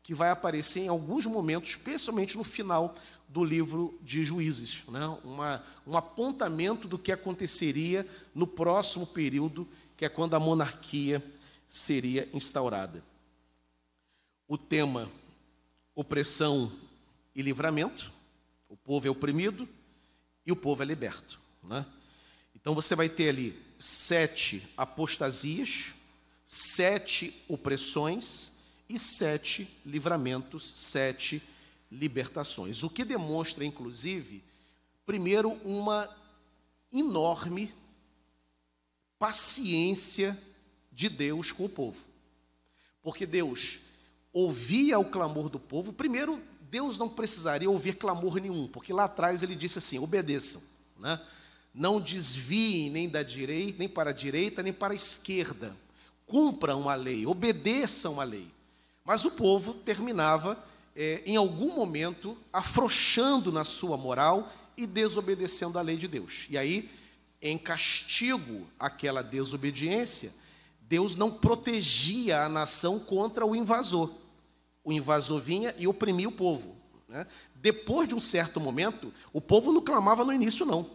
que 0.04 0.14
vai 0.14 0.30
aparecer 0.30 0.82
em 0.82 0.88
alguns 0.88 1.26
momentos, 1.26 1.72
especialmente 1.72 2.38
no 2.38 2.44
final 2.44 2.96
do 3.34 3.44
livro 3.44 3.98
de 4.04 4.24
Juízes, 4.24 4.84
né? 4.88 5.08
Uma, 5.24 5.64
um 5.88 5.98
apontamento 5.98 6.88
do 6.88 7.00
que 7.00 7.12
aconteceria 7.12 8.08
no 8.34 8.46
próximo 8.46 9.08
período, 9.08 9.68
que 9.98 10.06
é 10.06 10.10
quando 10.10 10.36
a 10.36 10.40
monarquia 10.40 11.22
seria 11.68 12.30
instaurada. 12.32 13.04
O 14.48 14.56
tema 14.56 15.10
opressão 15.96 16.72
e 17.34 17.42
livramento, 17.42 18.12
o 18.70 18.78
povo 18.78 19.08
é 19.08 19.10
oprimido, 19.10 19.68
e 20.46 20.52
o 20.52 20.56
povo 20.56 20.84
é 20.84 20.86
liberto. 20.86 21.40
Né? 21.64 21.84
Então 22.54 22.76
você 22.76 22.96
vai 22.96 23.10
ter 23.10 23.30
ali 23.30 23.60
sete 23.80 24.68
apostasias, 24.78 25.96
sete 26.46 27.44
opressões 27.48 28.52
e 28.88 29.00
sete 29.00 29.68
livramentos, 29.84 30.72
sete 30.76 31.42
libertações. 31.94 32.84
O 32.84 32.90
que 32.90 33.06
demonstra, 33.06 33.64
inclusive, 33.64 34.44
primeiro, 35.06 35.52
uma 35.64 36.10
enorme 36.92 37.74
paciência 39.18 40.38
de 40.92 41.10
Deus 41.10 41.52
com 41.52 41.66
o 41.66 41.70
povo. 41.70 42.04
Porque 43.02 43.26
Deus 43.26 43.80
ouvia 44.32 44.98
o 45.00 45.06
clamor 45.06 45.50
do 45.50 45.60
povo, 45.60 45.94
primeiro 45.94 46.42
Deus 46.62 46.98
não 46.98 47.08
precisaria 47.08 47.70
ouvir 47.70 47.96
clamor 47.96 48.40
nenhum, 48.40 48.68
porque 48.68 48.92
lá 48.92 49.04
atrás 49.04 49.44
ele 49.44 49.56
disse 49.56 49.78
assim: 49.78 50.00
obedeçam, 50.00 50.62
né? 51.00 51.22
não 51.74 52.00
desviem 52.00 52.90
nem 52.90 53.10
da 53.10 53.24
direita, 53.24 53.78
nem 53.80 53.90
para 53.90 54.10
a 54.10 54.14
direita, 54.14 54.64
nem 54.64 54.74
para 54.74 54.94
a 54.94 54.96
esquerda. 54.96 55.76
Cumpram 56.26 56.90
a 56.90 56.96
lei, 56.96 57.26
obedeçam 57.26 58.20
a 58.20 58.24
lei. 58.24 58.48
Mas 59.04 59.26
o 59.26 59.32
povo 59.32 59.74
terminava, 59.74 60.58
é, 60.96 61.24
em 61.26 61.36
algum 61.36 61.76
momento, 61.76 62.38
afrouxando 62.52 63.52
na 63.52 63.64
sua 63.64 63.98
moral 63.98 64.52
e 64.78 64.86
desobedecendo 64.86 65.78
a 65.78 65.82
lei 65.82 65.98
de 65.98 66.08
Deus. 66.08 66.46
E 66.50 66.58
aí, 66.58 66.90
em 67.42 67.58
castigo 67.58 68.68
àquela 68.80 69.22
desobediência, 69.22 70.34
Deus 70.82 71.16
não 71.16 71.32
protegia 71.32 72.44
a 72.44 72.50
nação 72.50 73.00
contra 73.00 73.46
o 73.46 73.56
invasor. 73.56 74.12
O 74.84 74.92
invasor 74.92 75.40
vinha 75.40 75.74
e 75.78 75.88
oprimia 75.88 76.30
o 76.30 76.32
povo. 76.32 76.76
Né? 77.08 77.26
Depois 77.56 78.08
de 78.08 78.16
um 78.16 78.20
certo 78.20 78.60
momento, 78.60 79.14
o 79.32 79.42
povo 79.42 79.72
não 79.72 79.82
clamava 79.82 80.24
no 80.24 80.34
início, 80.34 80.66
não. 80.66 80.90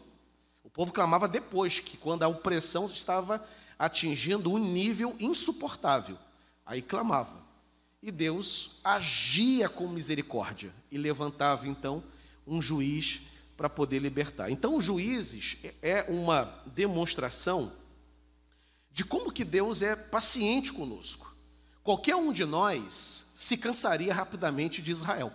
O 0.63 0.71
povo 0.71 0.93
clamava 0.93 1.27
depois, 1.27 1.81
que 1.81 1.97
quando 1.97 2.23
a 2.23 2.29
opressão 2.29 2.87
estava 2.87 3.45
atingindo 3.79 4.53
um 4.53 4.59
nível 4.59 5.17
insuportável. 5.19 6.19
Aí 6.67 6.83
clamava. 6.83 7.48
E 8.03 8.11
Deus 8.11 8.79
agia 8.85 9.69
com 9.69 9.89
misericórdia 9.89 10.73
e 10.91 10.97
levantava 10.97 11.67
então 11.67 12.03
um 12.47 12.63
juiz 12.63 13.21
para 13.57 13.69
poder 13.69 13.99
libertar. 13.99 14.51
Então, 14.51 14.77
os 14.77 14.85
juízes 14.85 15.57
é 15.83 16.05
uma 16.09 16.63
demonstração 16.67 17.73
de 18.93 19.05
como 19.05 19.33
que 19.33 19.45
Deus 19.45 19.83
é 19.83 19.97
paciente 19.97 20.73
conosco. 20.73 21.37
Qualquer 21.83 22.15
um 22.15 22.33
de 22.33 22.45
nós 22.45 23.27
se 23.35 23.57
cansaria 23.57 24.15
rapidamente 24.15 24.81
de 24.81 24.93
Israel, 24.93 25.33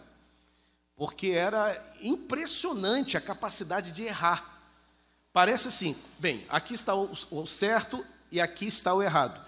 porque 0.95 1.31
era 1.31 1.95
impressionante 2.01 3.17
a 3.17 3.21
capacidade 3.21 3.91
de 3.91 4.03
errar. 4.03 4.61
Parece 5.33 5.67
assim, 5.67 5.95
bem, 6.19 6.45
aqui 6.47 6.73
está 6.73 6.93
o 6.95 7.47
certo 7.47 8.05
e 8.31 8.39
aqui 8.39 8.67
está 8.67 8.93
o 8.93 9.01
errado. 9.01 9.43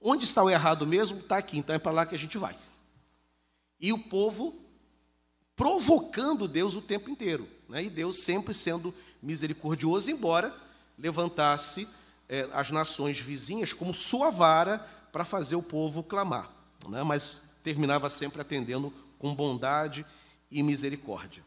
Onde 0.00 0.24
está 0.24 0.42
o 0.42 0.48
errado 0.48 0.86
mesmo? 0.86 1.18
Está 1.18 1.36
aqui, 1.36 1.58
então 1.58 1.74
é 1.74 1.78
para 1.78 1.92
lá 1.92 2.06
que 2.06 2.14
a 2.14 2.18
gente 2.18 2.38
vai. 2.38 2.56
E 3.78 3.92
o 3.92 3.98
povo 3.98 4.58
provocando 5.54 6.48
Deus 6.48 6.74
o 6.74 6.80
tempo 6.80 7.10
inteiro, 7.10 7.46
né? 7.68 7.84
e 7.84 7.90
Deus 7.90 8.18
sempre 8.20 8.54
sendo 8.54 8.94
misericordioso, 9.22 10.10
embora 10.10 10.56
levantasse 10.96 11.86
é, 12.28 12.48
as 12.52 12.70
nações 12.70 13.20
vizinhas 13.20 13.74
como 13.74 13.92
sua 13.92 14.30
vara 14.30 14.78
para 15.12 15.24
fazer 15.24 15.56
o 15.56 15.62
povo 15.62 16.02
clamar, 16.02 16.50
né? 16.88 17.02
mas 17.02 17.50
terminava 17.62 18.08
sempre 18.08 18.40
atendendo 18.40 18.90
com 19.18 19.34
bondade 19.34 20.06
e 20.50 20.62
misericórdia. 20.62 21.44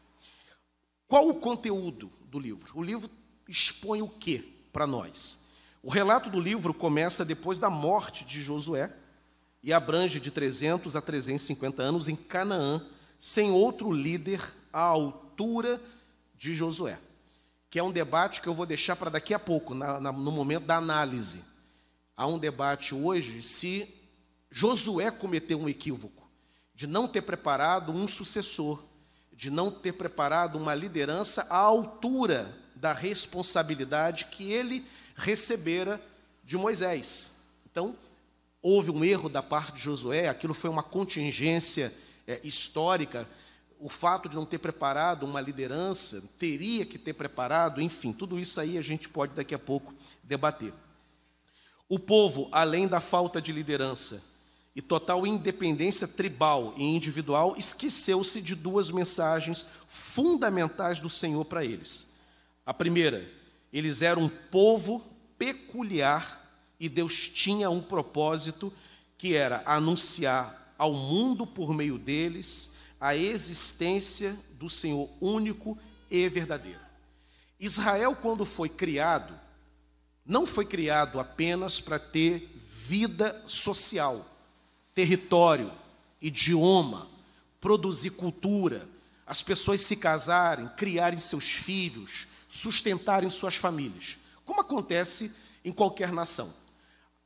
Qual 1.08 1.28
o 1.28 1.34
conteúdo 1.34 2.10
do 2.30 2.38
livro? 2.38 2.72
O 2.74 2.82
livro 2.82 3.10
expõe 3.48 4.00
o 4.00 4.08
que 4.08 4.38
para 4.72 4.86
nós? 4.86 5.43
O 5.84 5.90
relato 5.90 6.28
do 6.28 6.40
livro 6.40 6.74
começa 6.74 7.24
depois 7.24 7.60
da 7.60 7.70
morte 7.70 8.24
de 8.24 8.42
Josué 8.42 8.90
e 9.62 9.72
abrange 9.72 10.18
de 10.18 10.32
300 10.32 10.96
a 10.96 11.00
350 11.00 11.80
anos 11.80 12.08
em 12.08 12.16
Canaã, 12.16 12.84
sem 13.20 13.52
outro 13.52 13.92
líder 13.92 14.42
à 14.72 14.80
altura 14.80 15.80
de 16.36 16.54
Josué 16.54 16.98
que 17.74 17.78
é 17.80 17.82
um 17.82 17.90
debate 17.90 18.40
que 18.40 18.46
eu 18.46 18.54
vou 18.54 18.66
deixar 18.66 18.94
para 18.94 19.10
daqui 19.10 19.34
a 19.34 19.38
pouco, 19.40 19.74
na, 19.74 19.98
na, 19.98 20.12
no 20.12 20.30
momento 20.30 20.64
da 20.64 20.76
análise. 20.76 21.42
Há 22.16 22.24
um 22.24 22.38
debate 22.38 22.94
hoje 22.94 23.42
se 23.42 23.92
Josué 24.48 25.10
cometeu 25.10 25.58
um 25.58 25.68
equívoco 25.68 26.30
de 26.72 26.86
não 26.86 27.08
ter 27.08 27.22
preparado 27.22 27.90
um 27.90 28.06
sucessor, 28.06 28.80
de 29.32 29.50
não 29.50 29.72
ter 29.72 29.92
preparado 29.94 30.54
uma 30.54 30.72
liderança 30.72 31.48
à 31.50 31.56
altura 31.56 32.56
da 32.76 32.92
responsabilidade 32.92 34.26
que 34.26 34.52
ele 34.52 34.86
recebera 35.14 36.00
de 36.42 36.56
Moisés. 36.56 37.30
Então, 37.70 37.96
houve 38.62 38.90
um 38.90 39.04
erro 39.04 39.28
da 39.28 39.42
parte 39.42 39.72
de 39.72 39.80
Josué, 39.80 40.28
aquilo 40.28 40.54
foi 40.54 40.70
uma 40.70 40.82
contingência 40.82 41.92
é, 42.26 42.40
histórica 42.44 43.26
o 43.84 43.88
fato 43.90 44.30
de 44.30 44.34
não 44.34 44.46
ter 44.46 44.56
preparado 44.56 45.24
uma 45.24 45.42
liderança, 45.42 46.22
teria 46.38 46.86
que 46.86 46.98
ter 46.98 47.12
preparado, 47.12 47.82
enfim, 47.82 48.14
tudo 48.14 48.38
isso 48.38 48.58
aí 48.58 48.78
a 48.78 48.80
gente 48.80 49.10
pode 49.10 49.34
daqui 49.34 49.54
a 49.54 49.58
pouco 49.58 49.92
debater. 50.22 50.72
O 51.86 51.98
povo, 51.98 52.48
além 52.50 52.88
da 52.88 52.98
falta 52.98 53.42
de 53.42 53.52
liderança 53.52 54.22
e 54.74 54.80
total 54.80 55.26
independência 55.26 56.08
tribal 56.08 56.72
e 56.78 56.82
individual, 56.82 57.56
esqueceu-se 57.58 58.40
de 58.40 58.54
duas 58.54 58.90
mensagens 58.90 59.66
fundamentais 59.86 60.98
do 60.98 61.10
Senhor 61.10 61.44
para 61.44 61.62
eles. 61.62 62.16
A 62.64 62.72
primeira, 62.72 63.30
eles 63.74 64.02
eram 64.02 64.22
um 64.22 64.28
povo 64.28 65.04
peculiar 65.36 66.64
e 66.78 66.88
Deus 66.88 67.28
tinha 67.28 67.68
um 67.68 67.82
propósito 67.82 68.72
que 69.18 69.34
era 69.34 69.64
anunciar 69.66 70.74
ao 70.78 70.94
mundo 70.94 71.44
por 71.44 71.74
meio 71.74 71.98
deles 71.98 72.70
a 73.00 73.16
existência 73.16 74.38
do 74.60 74.70
Senhor 74.70 75.10
único 75.20 75.76
e 76.08 76.28
verdadeiro. 76.28 76.78
Israel, 77.58 78.14
quando 78.14 78.44
foi 78.44 78.68
criado, 78.68 79.34
não 80.24 80.46
foi 80.46 80.64
criado 80.64 81.18
apenas 81.18 81.80
para 81.80 81.98
ter 81.98 82.54
vida 82.56 83.42
social, 83.44 84.24
território, 84.94 85.72
idioma, 86.22 87.08
produzir 87.60 88.10
cultura, 88.10 88.88
as 89.26 89.42
pessoas 89.42 89.80
se 89.80 89.96
casarem, 89.96 90.68
criarem 90.76 91.18
seus 91.18 91.50
filhos, 91.50 92.28
sustentarem 92.54 93.28
suas 93.30 93.56
famílias, 93.56 94.16
como 94.44 94.60
acontece 94.60 95.34
em 95.64 95.72
qualquer 95.72 96.12
nação. 96.12 96.54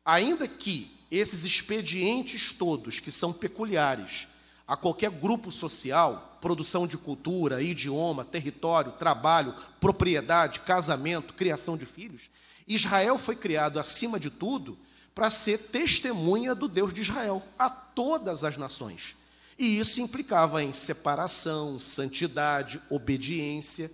Ainda 0.02 0.48
que 0.48 0.90
esses 1.10 1.44
expedientes 1.44 2.50
todos, 2.50 2.98
que 2.98 3.12
são 3.12 3.30
peculiares, 3.30 4.26
a 4.66 4.74
qualquer 4.74 5.10
grupo 5.10 5.52
social, 5.52 6.38
produção 6.40 6.86
de 6.86 6.96
cultura, 6.96 7.62
idioma, 7.62 8.24
território, 8.24 8.92
trabalho, 8.92 9.54
propriedade, 9.78 10.60
casamento, 10.60 11.34
criação 11.34 11.76
de 11.76 11.84
filhos, 11.84 12.30
Israel 12.66 13.18
foi 13.18 13.36
criado, 13.36 13.78
acima 13.78 14.18
de 14.18 14.30
tudo, 14.30 14.78
para 15.14 15.28
ser 15.28 15.58
testemunha 15.58 16.54
do 16.54 16.68
Deus 16.68 16.94
de 16.94 17.02
Israel 17.02 17.42
a 17.58 17.68
todas 17.68 18.44
as 18.44 18.56
nações. 18.56 19.14
E 19.58 19.78
isso 19.78 20.00
implicava 20.00 20.62
em 20.62 20.72
separação, 20.72 21.78
santidade, 21.78 22.80
obediência. 22.88 23.90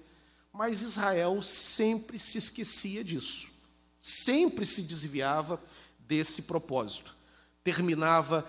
Mas 0.56 0.82
Israel 0.82 1.42
sempre 1.42 2.16
se 2.16 2.38
esquecia 2.38 3.02
disso, 3.02 3.50
sempre 4.00 4.64
se 4.64 4.82
desviava 4.82 5.60
desse 5.98 6.42
propósito. 6.42 7.12
Terminava 7.64 8.48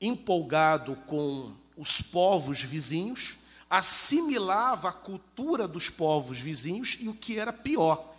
empolgado 0.00 0.96
com 1.06 1.54
os 1.76 2.00
povos 2.00 2.62
vizinhos, 2.62 3.36
assimilava 3.68 4.88
a 4.88 4.92
cultura 4.92 5.68
dos 5.68 5.90
povos 5.90 6.38
vizinhos 6.38 6.96
e 6.98 7.06
o 7.06 7.14
que 7.14 7.38
era 7.38 7.52
pior, 7.52 8.14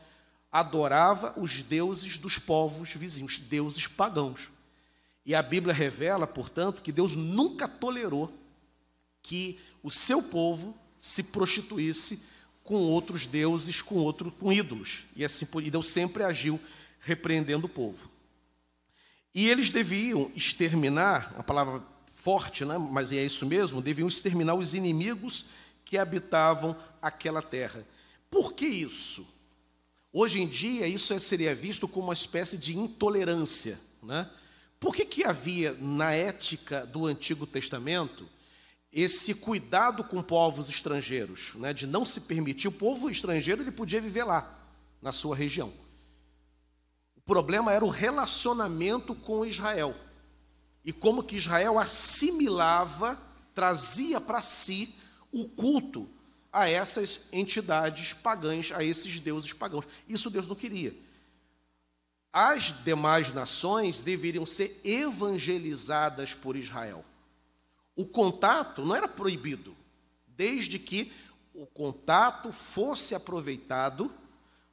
adorava 0.51 1.33
os 1.35 1.63
deuses 1.63 2.19
dos 2.19 2.37
povos 2.37 2.93
vizinhos, 2.93 3.39
deuses 3.39 3.87
pagãos. 3.87 4.51
E 5.25 5.33
a 5.33 5.41
Bíblia 5.41 5.73
revela, 5.73 6.27
portanto, 6.27 6.83
que 6.83 6.91
Deus 6.91 7.15
nunca 7.15 7.67
tolerou 7.67 8.31
que 9.23 9.59
o 9.81 9.89
seu 9.89 10.21
povo 10.21 10.77
se 10.99 11.23
prostituísse 11.23 12.31
com 12.63 12.75
outros 12.75 13.25
deuses, 13.25 13.81
com 13.81 13.95
outro, 13.95 14.31
com 14.31 14.51
ídolos. 14.51 15.03
E 15.15 15.23
assim, 15.23 15.45
e 15.61 15.69
Deus 15.69 15.89
sempre 15.89 16.23
agiu 16.23 16.59
repreendendo 16.99 17.65
o 17.65 17.69
povo. 17.69 18.09
E 19.35 19.49
eles 19.49 19.69
deviam 19.69 20.31
exterminar, 20.35 21.33
a 21.37 21.43
palavra 21.43 21.83
forte, 22.13 22.63
né? 22.63 22.77
mas 22.77 23.11
é 23.11 23.23
isso 23.23 23.45
mesmo, 23.45 23.81
deviam 23.81 24.07
exterminar 24.07 24.55
os 24.55 24.73
inimigos 24.73 25.47
que 25.83 25.97
habitavam 25.97 26.75
aquela 27.01 27.41
terra. 27.41 27.85
Por 28.29 28.53
que 28.53 28.65
isso? 28.65 29.27
Hoje 30.11 30.41
em 30.41 30.47
dia, 30.47 30.87
isso 30.87 31.13
é, 31.13 31.19
seria 31.19 31.53
visto 31.53 31.87
como 31.87 32.07
uma 32.07 32.13
espécie 32.13 32.57
de 32.57 32.77
intolerância. 32.77 33.79
Né? 34.01 34.29
Por 34.79 34.95
que, 34.95 35.05
que 35.05 35.25
havia 35.25 35.73
na 35.73 36.13
ética 36.13 36.85
do 36.85 37.07
Antigo 37.07 37.47
Testamento 37.47 38.29
esse 38.93 39.33
cuidado 39.33 40.03
com 40.03 40.21
povos 40.21 40.69
estrangeiros, 40.69 41.55
né? 41.55 41.73
de 41.73 41.87
não 41.87 42.05
se 42.05 42.21
permitir, 42.21 42.67
o 42.67 42.71
povo 42.71 43.09
estrangeiro 43.09 43.63
ele 43.63 43.71
podia 43.71 43.99
viver 43.99 44.23
lá, 44.23 44.55
na 45.01 45.11
sua 45.11 45.35
região. 45.35 45.73
O 47.15 47.21
problema 47.21 47.73
era 47.73 47.83
o 47.83 47.89
relacionamento 47.89 49.15
com 49.15 49.43
Israel 49.43 49.95
e 50.85 50.93
como 50.93 51.23
que 51.23 51.37
Israel 51.37 51.79
assimilava, 51.79 53.19
trazia 53.55 54.21
para 54.21 54.41
si 54.41 54.93
o 55.31 55.49
culto 55.49 56.07
a 56.51 56.69
essas 56.69 57.29
entidades 57.31 58.13
pagãs, 58.13 58.71
a 58.71 58.83
esses 58.83 59.19
deuses 59.19 59.53
pagãos. 59.53 59.85
Isso 60.07 60.29
Deus 60.29 60.47
não 60.47 60.55
queria. 60.55 60.93
As 62.31 62.83
demais 62.83 63.33
nações 63.33 64.03
deveriam 64.03 64.45
ser 64.45 64.79
evangelizadas 64.83 66.35
por 66.35 66.55
Israel. 66.55 67.03
O 67.95 68.05
contato 68.05 68.83
não 68.83 68.95
era 68.95 69.07
proibido. 69.07 69.75
desde 70.35 70.79
que 70.79 71.11
o 71.53 71.65
contato 71.65 72.51
fosse 72.51 73.13
aproveitado 73.13 74.11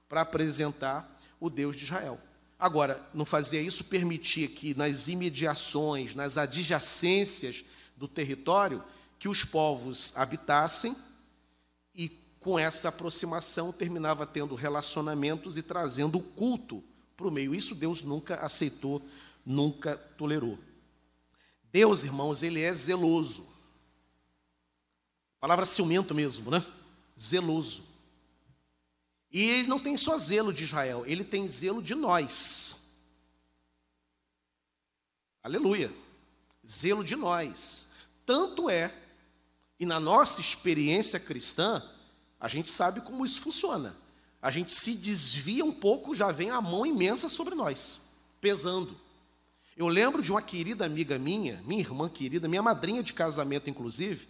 para 0.09 0.23
apresentar 0.23 1.21
o 1.39 1.51
Deus 1.51 1.77
de 1.77 1.85
Israel. 1.85 2.19
Agora, 2.59 3.07
não 3.15 3.25
fazia 3.25 3.61
isso 3.61 3.85
permitir 3.85 4.49
que 4.49 4.75
nas 4.75 5.09
imediações, 5.09 6.15
nas 6.15 6.37
adjacências 6.37 7.65
do 7.97 8.09
território, 8.09 8.83
que 9.19 9.29
os 9.29 9.45
povos 9.45 10.17
habitassem 10.17 10.97
e 11.95 12.09
com 12.39 12.59
essa 12.59 12.89
aproximação 12.89 13.73
terminava 13.73 14.27
tendo 14.27 14.55
relacionamentos 14.55 15.57
e 15.57 15.63
trazendo 15.63 16.19
o 16.19 16.23
culto 16.23 16.83
para 17.17 17.29
o 17.29 17.31
meio. 17.31 17.55
Isso 17.55 17.75
Deus 17.75 18.03
nunca 18.03 18.37
aceitou, 18.37 19.03
nunca 19.45 19.97
tolerou. 20.17 20.59
Deus, 21.73 22.05
irmãos, 22.05 22.43
ele 22.43 22.61
é 22.61 22.73
zeloso. 22.73 23.47
Palavra 25.39 25.65
ciumento 25.65 26.15
mesmo, 26.15 26.51
né? 26.51 26.65
Zeloso. 27.19 27.85
E 29.31 29.43
ele 29.43 29.69
não 29.69 29.79
tem 29.79 29.97
só 29.97 30.19
zelo 30.19 30.53
de 30.53 30.65
Israel, 30.65 31.05
ele 31.07 31.25
tem 31.25 31.47
zelo 31.47 31.83
de 31.83 31.95
nós. 31.95 32.77
Aleluia. 35.43 35.93
Zelo 36.67 37.05
de 37.05 37.17
nós. 37.17 37.89
Tanto 38.27 38.69
é, 38.69 38.95
e 39.79 39.87
na 39.87 39.99
nossa 39.99 40.41
experiência 40.41 41.19
cristã, 41.19 41.83
a 42.39 42.49
gente 42.49 42.71
sabe 42.71 43.01
como 43.01 43.25
isso 43.25 43.41
funciona. 43.41 43.97
A 44.43 44.51
gente 44.51 44.73
se 44.73 44.97
desvia 44.97 45.65
um 45.65 45.73
pouco, 45.73 46.15
já 46.15 46.33
vem 46.33 46.51
a 46.51 46.61
mão 46.61 46.85
imensa 46.85 47.29
sobre 47.29 47.55
nós, 47.55 48.01
pesando. 48.41 48.99
Eu 49.81 49.89
lembro 49.89 50.21
de 50.21 50.31
uma 50.31 50.43
querida 50.43 50.85
amiga 50.85 51.19
minha, 51.19 51.63
minha 51.65 51.81
irmã 51.81 52.07
querida, 52.07 52.47
minha 52.47 52.63
madrinha 52.63 53.03
de 53.03 53.15
casamento, 53.15 53.71
inclusive. 53.71 54.29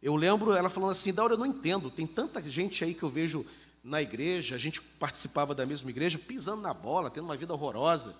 Eu 0.00 0.14
lembro 0.14 0.52
ela 0.52 0.70
falando 0.70 0.92
assim: 0.92 1.12
Daura, 1.12 1.34
eu 1.34 1.36
não 1.36 1.46
entendo, 1.46 1.90
tem 1.90 2.06
tanta 2.06 2.40
gente 2.48 2.84
aí 2.84 2.94
que 2.94 3.02
eu 3.02 3.08
vejo 3.08 3.44
na 3.82 4.00
igreja, 4.00 4.54
a 4.54 4.58
gente 4.58 4.80
participava 4.80 5.52
da 5.52 5.66
mesma 5.66 5.90
igreja, 5.90 6.16
pisando 6.16 6.62
na 6.62 6.72
bola, 6.72 7.10
tendo 7.10 7.24
uma 7.24 7.36
vida 7.36 7.52
horrorosa, 7.52 8.14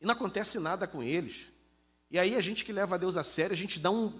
e 0.00 0.06
não 0.06 0.12
acontece 0.12 0.60
nada 0.60 0.86
com 0.86 1.02
eles. 1.02 1.48
E 2.12 2.16
aí 2.16 2.36
a 2.36 2.40
gente 2.40 2.64
que 2.64 2.72
leva 2.72 2.94
a 2.94 2.98
Deus 2.98 3.16
a 3.16 3.24
sério, 3.24 3.52
a 3.52 3.56
gente 3.56 3.80
dá 3.80 3.90
um, 3.90 4.12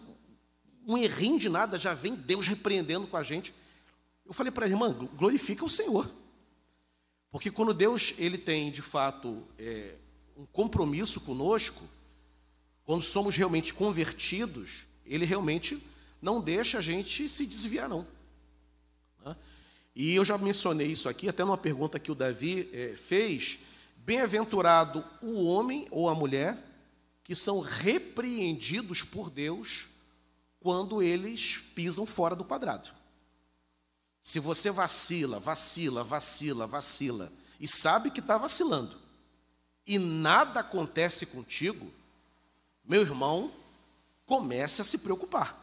um 0.85 0.99
errinho 0.99 1.39
de 1.39 1.49
nada, 1.49 1.79
já 1.79 1.95
vem 1.95 2.17
Deus 2.17 2.49
repreendendo 2.49 3.07
com 3.07 3.17
a 3.17 3.23
gente. 3.23 3.55
Eu 4.27 4.33
falei 4.33 4.51
para 4.51 4.67
a 4.67 4.69
irmã, 4.69 4.93
glorifica 5.15 5.65
o 5.65 5.71
Senhor. 5.71 6.11
Porque 7.31 7.53
quando 7.53 7.73
Deus 7.73 8.15
ele 8.19 8.37
tem, 8.37 8.73
de 8.73 8.83
fato, 8.83 9.47
é, 9.57 9.95
um 10.39 10.47
compromisso 10.47 11.21
conosco, 11.21 11.83
quando 12.85 13.03
somos 13.03 13.35
realmente 13.35 13.75
convertidos, 13.75 14.87
Ele 15.05 15.25
realmente 15.25 15.83
não 16.23 16.41
deixa 16.41 16.79
a 16.79 16.81
gente 16.81 17.29
se 17.29 17.45
desviar, 17.45 17.89
não. 17.89 18.07
Né? 19.25 19.37
E 19.97 20.15
eu 20.15 20.25
já 20.25 20.39
mencionei 20.39 20.87
isso 20.87 21.09
aqui, 21.09 21.29
até 21.29 21.45
numa 21.45 21.59
pergunta 21.59 21.99
que 21.99 22.13
o 22.13 22.15
Davi 22.15 22.71
é, 22.73 22.95
fez. 22.95 23.59
Bem-aventurado 23.97 25.05
o 25.21 25.45
homem 25.45 25.89
ou 25.91 26.09
a 26.09 26.15
mulher 26.15 26.57
que 27.25 27.35
são 27.35 27.61
repreendidos 27.61 29.03
por 29.03 29.29
Deus 29.29 29.89
quando 30.61 31.03
eles 31.03 31.59
pisam 31.75 32.07
fora 32.07 32.37
do 32.37 32.45
quadrado. 32.45 32.89
Se 34.23 34.39
você 34.39 34.71
vacila, 34.71 35.41
vacila, 35.41 36.05
vacila, 36.05 36.67
vacila, 36.67 37.33
e 37.59 37.67
sabe 37.67 38.11
que 38.11 38.21
está 38.21 38.39
vacilando, 38.39 38.97
e 39.89 39.99
nada 39.99 40.61
acontece 40.61 41.25
contigo, 41.25 41.91
meu 42.85 43.01
irmão, 43.01 43.51
comece 44.27 44.83
a 44.83 44.85
se 44.85 44.99
preocupar. 44.99 45.59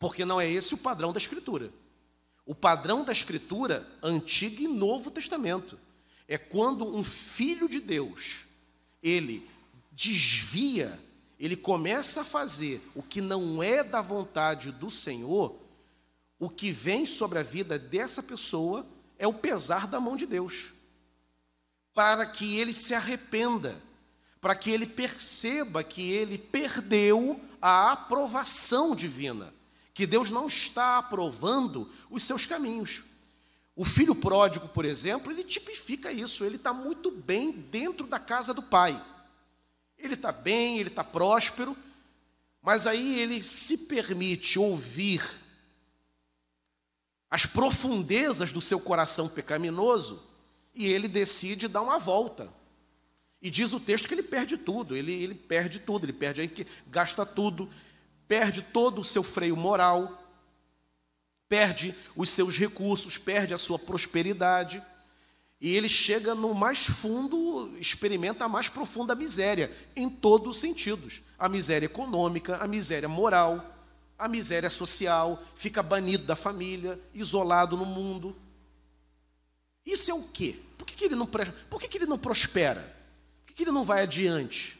Porque 0.00 0.24
não 0.24 0.40
é 0.40 0.50
esse 0.50 0.74
o 0.74 0.78
padrão 0.78 1.12
da 1.12 1.18
Escritura. 1.18 1.72
O 2.44 2.56
padrão 2.56 3.04
da 3.04 3.12
Escritura, 3.12 3.88
Antigo 4.02 4.60
e 4.62 4.66
Novo 4.66 5.12
Testamento, 5.12 5.78
é 6.26 6.36
quando 6.36 6.84
um 6.84 7.04
filho 7.04 7.68
de 7.68 7.78
Deus, 7.78 8.40
ele 9.00 9.48
desvia, 9.92 11.00
ele 11.38 11.56
começa 11.56 12.22
a 12.22 12.24
fazer 12.24 12.82
o 12.96 13.02
que 13.02 13.20
não 13.20 13.62
é 13.62 13.84
da 13.84 14.02
vontade 14.02 14.72
do 14.72 14.90
Senhor, 14.90 15.56
o 16.36 16.50
que 16.50 16.72
vem 16.72 17.06
sobre 17.06 17.38
a 17.38 17.44
vida 17.44 17.78
dessa 17.78 18.20
pessoa 18.24 18.84
é 19.16 19.26
o 19.28 19.32
pesar 19.32 19.86
da 19.86 20.00
mão 20.00 20.16
de 20.16 20.26
Deus 20.26 20.73
para 21.94 22.26
que 22.26 22.58
ele 22.58 22.72
se 22.72 22.92
arrependa, 22.92 23.80
para 24.40 24.56
que 24.56 24.70
ele 24.70 24.86
perceba 24.86 25.84
que 25.84 26.10
ele 26.10 26.36
perdeu 26.36 27.40
a 27.62 27.92
aprovação 27.92 28.94
divina, 28.94 29.54
que 29.94 30.06
Deus 30.06 30.30
não 30.30 30.48
está 30.48 30.98
aprovando 30.98 31.90
os 32.10 32.24
seus 32.24 32.44
caminhos. 32.44 33.04
O 33.76 33.84
filho 33.84 34.14
pródigo, 34.14 34.68
por 34.68 34.84
exemplo, 34.84 35.32
ele 35.32 35.44
tipifica 35.44 36.12
isso, 36.12 36.44
ele 36.44 36.56
está 36.56 36.72
muito 36.72 37.10
bem 37.10 37.52
dentro 37.52 38.06
da 38.06 38.18
casa 38.18 38.52
do 38.52 38.62
pai. 38.62 39.02
Ele 39.96 40.14
está 40.14 40.30
bem, 40.30 40.78
ele 40.78 40.90
está 40.90 41.02
próspero, 41.02 41.76
mas 42.60 42.86
aí 42.86 43.18
ele 43.20 43.42
se 43.42 43.86
permite 43.86 44.58
ouvir 44.58 45.22
as 47.30 47.46
profundezas 47.46 48.52
do 48.52 48.60
seu 48.60 48.78
coração 48.78 49.28
pecaminoso 49.28 50.33
e 50.74 50.86
ele 50.86 51.08
decide 51.08 51.68
dar 51.68 51.82
uma 51.82 51.98
volta. 51.98 52.52
E 53.40 53.50
diz 53.50 53.72
o 53.72 53.80
texto 53.80 54.08
que 54.08 54.14
ele 54.14 54.22
perde 54.22 54.56
tudo, 54.56 54.96
ele, 54.96 55.12
ele 55.12 55.34
perde 55.34 55.78
tudo, 55.78 56.06
ele 56.06 56.12
perde 56.12 56.40
aí 56.40 56.48
que 56.48 56.66
gasta 56.86 57.26
tudo, 57.26 57.68
perde 58.26 58.62
todo 58.62 59.00
o 59.00 59.04
seu 59.04 59.22
freio 59.22 59.56
moral, 59.56 60.22
perde 61.48 61.94
os 62.16 62.30
seus 62.30 62.56
recursos, 62.56 63.18
perde 63.18 63.52
a 63.52 63.58
sua 63.58 63.78
prosperidade. 63.78 64.82
E 65.60 65.76
ele 65.76 65.88
chega 65.88 66.34
no 66.34 66.54
mais 66.54 66.86
fundo, 66.86 67.72
experimenta 67.78 68.46
a 68.46 68.48
mais 68.48 68.68
profunda 68.68 69.14
miséria, 69.14 69.70
em 69.94 70.08
todos 70.08 70.56
os 70.56 70.60
sentidos: 70.60 71.22
a 71.38 71.48
miséria 71.48 71.86
econômica, 71.86 72.56
a 72.56 72.66
miséria 72.66 73.08
moral, 73.08 73.74
a 74.18 74.28
miséria 74.28 74.70
social, 74.70 75.42
fica 75.54 75.82
banido 75.82 76.24
da 76.24 76.34
família, 76.34 76.98
isolado 77.12 77.76
no 77.76 77.84
mundo. 77.84 78.36
Isso 79.84 80.10
é 80.10 80.14
o 80.14 80.22
quê? 80.22 80.56
Por 80.78 80.86
que, 80.86 80.94
que 80.94 81.04
ele, 81.04 81.14
não, 81.14 81.26
por 81.26 81.80
que, 81.80 81.88
que 81.88 81.98
ele 81.98 82.06
não 82.06 82.18
prospera? 82.18 82.82
Por 83.40 83.46
que, 83.48 83.54
que 83.54 83.62
ele 83.64 83.70
não 83.70 83.84
vai 83.84 84.02
adiante? 84.02 84.78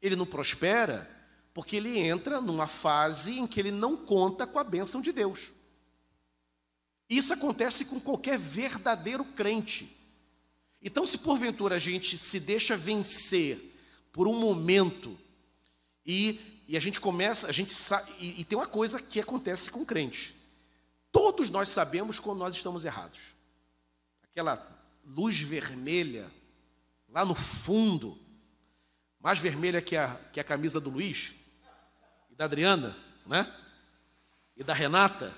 Ele 0.00 0.16
não 0.16 0.26
prospera 0.26 1.08
porque 1.54 1.76
ele 1.76 1.98
entra 1.98 2.40
numa 2.40 2.66
fase 2.66 3.38
em 3.38 3.46
que 3.46 3.58
ele 3.58 3.72
não 3.72 3.96
conta 3.96 4.46
com 4.46 4.58
a 4.58 4.64
bênção 4.64 5.00
de 5.00 5.10
Deus. 5.12 5.52
Isso 7.08 7.32
acontece 7.32 7.86
com 7.86 7.98
qualquer 7.98 8.38
verdadeiro 8.38 9.24
crente. 9.24 9.96
Então, 10.80 11.06
se 11.06 11.18
porventura 11.18 11.76
a 11.76 11.78
gente 11.80 12.16
se 12.16 12.38
deixa 12.38 12.76
vencer 12.76 13.58
por 14.12 14.28
um 14.28 14.38
momento 14.38 15.18
e, 16.06 16.64
e 16.68 16.76
a 16.76 16.80
gente 16.80 17.00
começa, 17.00 17.48
a 17.48 17.52
gente 17.52 17.74
sabe, 17.74 18.12
e, 18.20 18.42
e 18.42 18.44
tem 18.44 18.56
uma 18.56 18.66
coisa 18.66 19.00
que 19.00 19.18
acontece 19.18 19.70
com 19.70 19.84
crente. 19.84 20.36
Todos 21.10 21.50
nós 21.50 21.70
sabemos 21.70 22.20
quando 22.20 22.38
nós 22.38 22.54
estamos 22.54 22.84
errados 22.84 23.37
aquela 24.38 24.64
luz 25.04 25.40
vermelha 25.40 26.30
lá 27.08 27.24
no 27.24 27.34
fundo, 27.34 28.16
mais 29.18 29.36
vermelha 29.36 29.82
que 29.82 29.96
a, 29.96 30.14
que 30.32 30.38
a 30.38 30.44
camisa 30.44 30.80
do 30.80 30.90
Luiz 30.90 31.32
e 32.30 32.36
da 32.36 32.44
Adriana, 32.44 32.96
né? 33.26 33.52
E 34.56 34.62
da 34.62 34.72
Renata. 34.72 35.34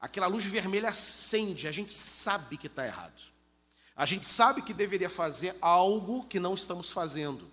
Aquela 0.00 0.26
luz 0.28 0.46
vermelha 0.46 0.88
acende, 0.88 1.68
a 1.68 1.72
gente 1.72 1.92
sabe 1.92 2.56
que 2.56 2.68
está 2.68 2.86
errado. 2.86 3.20
A 3.94 4.06
gente 4.06 4.26
sabe 4.26 4.62
que 4.62 4.72
deveria 4.72 5.10
fazer 5.10 5.54
algo 5.60 6.24
que 6.24 6.40
não 6.40 6.54
estamos 6.54 6.90
fazendo. 6.90 7.50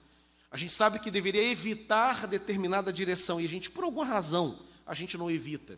A 0.49 0.55
gente 0.55 0.71
sabe 0.71 0.99
que 0.99 1.11
deveria 1.11 1.43
evitar 1.43 2.25
determinada 2.25 2.93
direção 2.93 3.41
e 3.41 3.45
a 3.45 3.49
gente, 3.49 3.69
por 3.69 3.83
alguma 3.83 4.05
razão, 4.05 4.65
a 4.85 4.93
gente 4.93 5.17
não 5.17 5.29
evita. 5.29 5.77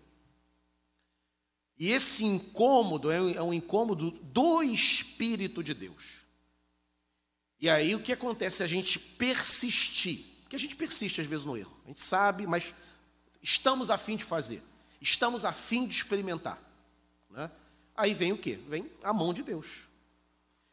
E 1.79 1.91
esse 1.91 2.25
incômodo 2.25 3.11
é 3.11 3.41
um 3.41 3.53
incômodo 3.53 4.11
do 4.11 4.63
Espírito 4.63 5.63
de 5.63 5.73
Deus. 5.73 6.21
E 7.59 7.69
aí 7.69 7.93
o 7.93 7.99
que 7.99 8.13
acontece? 8.13 8.63
A 8.63 8.67
gente 8.67 8.99
persistir. 8.99 10.25
Porque 10.41 10.55
a 10.55 10.59
gente 10.59 10.75
persiste 10.75 11.21
às 11.21 11.27
vezes 11.27 11.45
no 11.45 11.57
erro. 11.57 11.75
A 11.85 11.87
gente 11.89 12.01
sabe, 12.01 12.47
mas 12.47 12.73
estamos 13.41 13.89
a 13.89 13.97
fim 13.97 14.15
de 14.15 14.23
fazer. 14.23 14.63
Estamos 14.99 15.45
a 15.45 15.53
fim 15.53 15.85
de 15.85 15.95
experimentar. 15.95 16.59
Né? 17.29 17.51
Aí 17.95 18.13
vem 18.13 18.31
o 18.31 18.37
quê? 18.37 18.59
Vem 18.67 18.89
a 19.03 19.13
mão 19.13 19.33
de 19.33 19.43
Deus. 19.43 19.87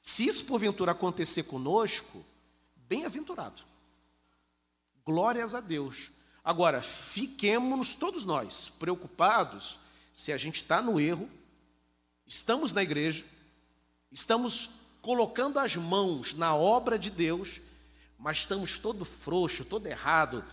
Se 0.03 0.27
isso 0.27 0.45
porventura 0.47 0.93
acontecer 0.93 1.45
conosco, 1.45 2.25
bem-aventurado. 2.77 3.62
Glórias 5.05 5.55
a 5.55 5.61
Deus. 5.61 6.11
Agora, 6.43 6.83
fiquemos 6.83 7.95
todos 7.95 8.25
nós 8.25 8.69
preocupados 8.79 9.79
se 10.14 10.33
a 10.33 10.37
gente 10.37 10.62
está 10.62 10.81
no 10.81 11.00
erro, 11.00 11.29
estamos 12.24 12.72
na 12.72 12.85
igreja, 12.85 13.24
estamos 14.12 14.70
colocando 15.03 15.59
as 15.59 15.74
mãos 15.74 16.33
na 16.35 16.55
obra 16.55 16.96
de 16.96 17.11
Deus, 17.11 17.61
mas 18.16 18.38
estamos 18.38 18.79
todo 18.79 19.05
frouxo, 19.05 19.64
todo 19.64 19.88
errado, 19.88 20.44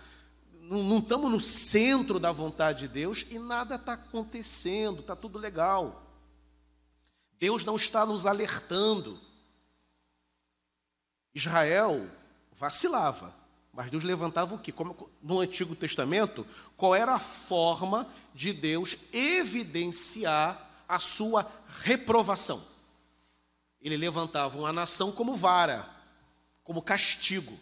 não 0.64 0.98
estamos 0.98 1.32
no 1.32 1.40
centro 1.40 2.20
da 2.20 2.32
vontade 2.32 2.88
de 2.88 2.88
Deus 2.88 3.24
e 3.30 3.38
nada 3.38 3.76
está 3.76 3.94
acontecendo, 3.94 5.02
está 5.02 5.16
tudo 5.16 5.38
legal. 5.38 6.08
Deus 7.38 7.64
não 7.64 7.76
está 7.76 8.04
nos 8.04 8.26
alertando. 8.26 9.20
Israel 11.36 12.10
vacilava, 12.52 13.34
mas 13.74 13.90
Deus 13.90 14.04
levantava 14.04 14.54
o 14.54 14.60
quê? 14.60 14.72
Como 14.72 15.10
no 15.22 15.40
Antigo 15.40 15.76
Testamento, 15.76 16.46
qual 16.76 16.94
era 16.94 17.14
a 17.14 17.20
forma 17.20 18.08
de 18.34 18.52
Deus 18.52 18.98
evidenciar 19.14 20.70
a 20.88 21.00
sua 21.00 21.50
reprovação? 21.78 22.62
Ele 23.82 23.96
levantava 23.96 24.60
uma 24.60 24.74
nação 24.74 25.12
como 25.12 25.36
vara, 25.36 25.90
como 26.64 26.82
castigo. 26.82 27.58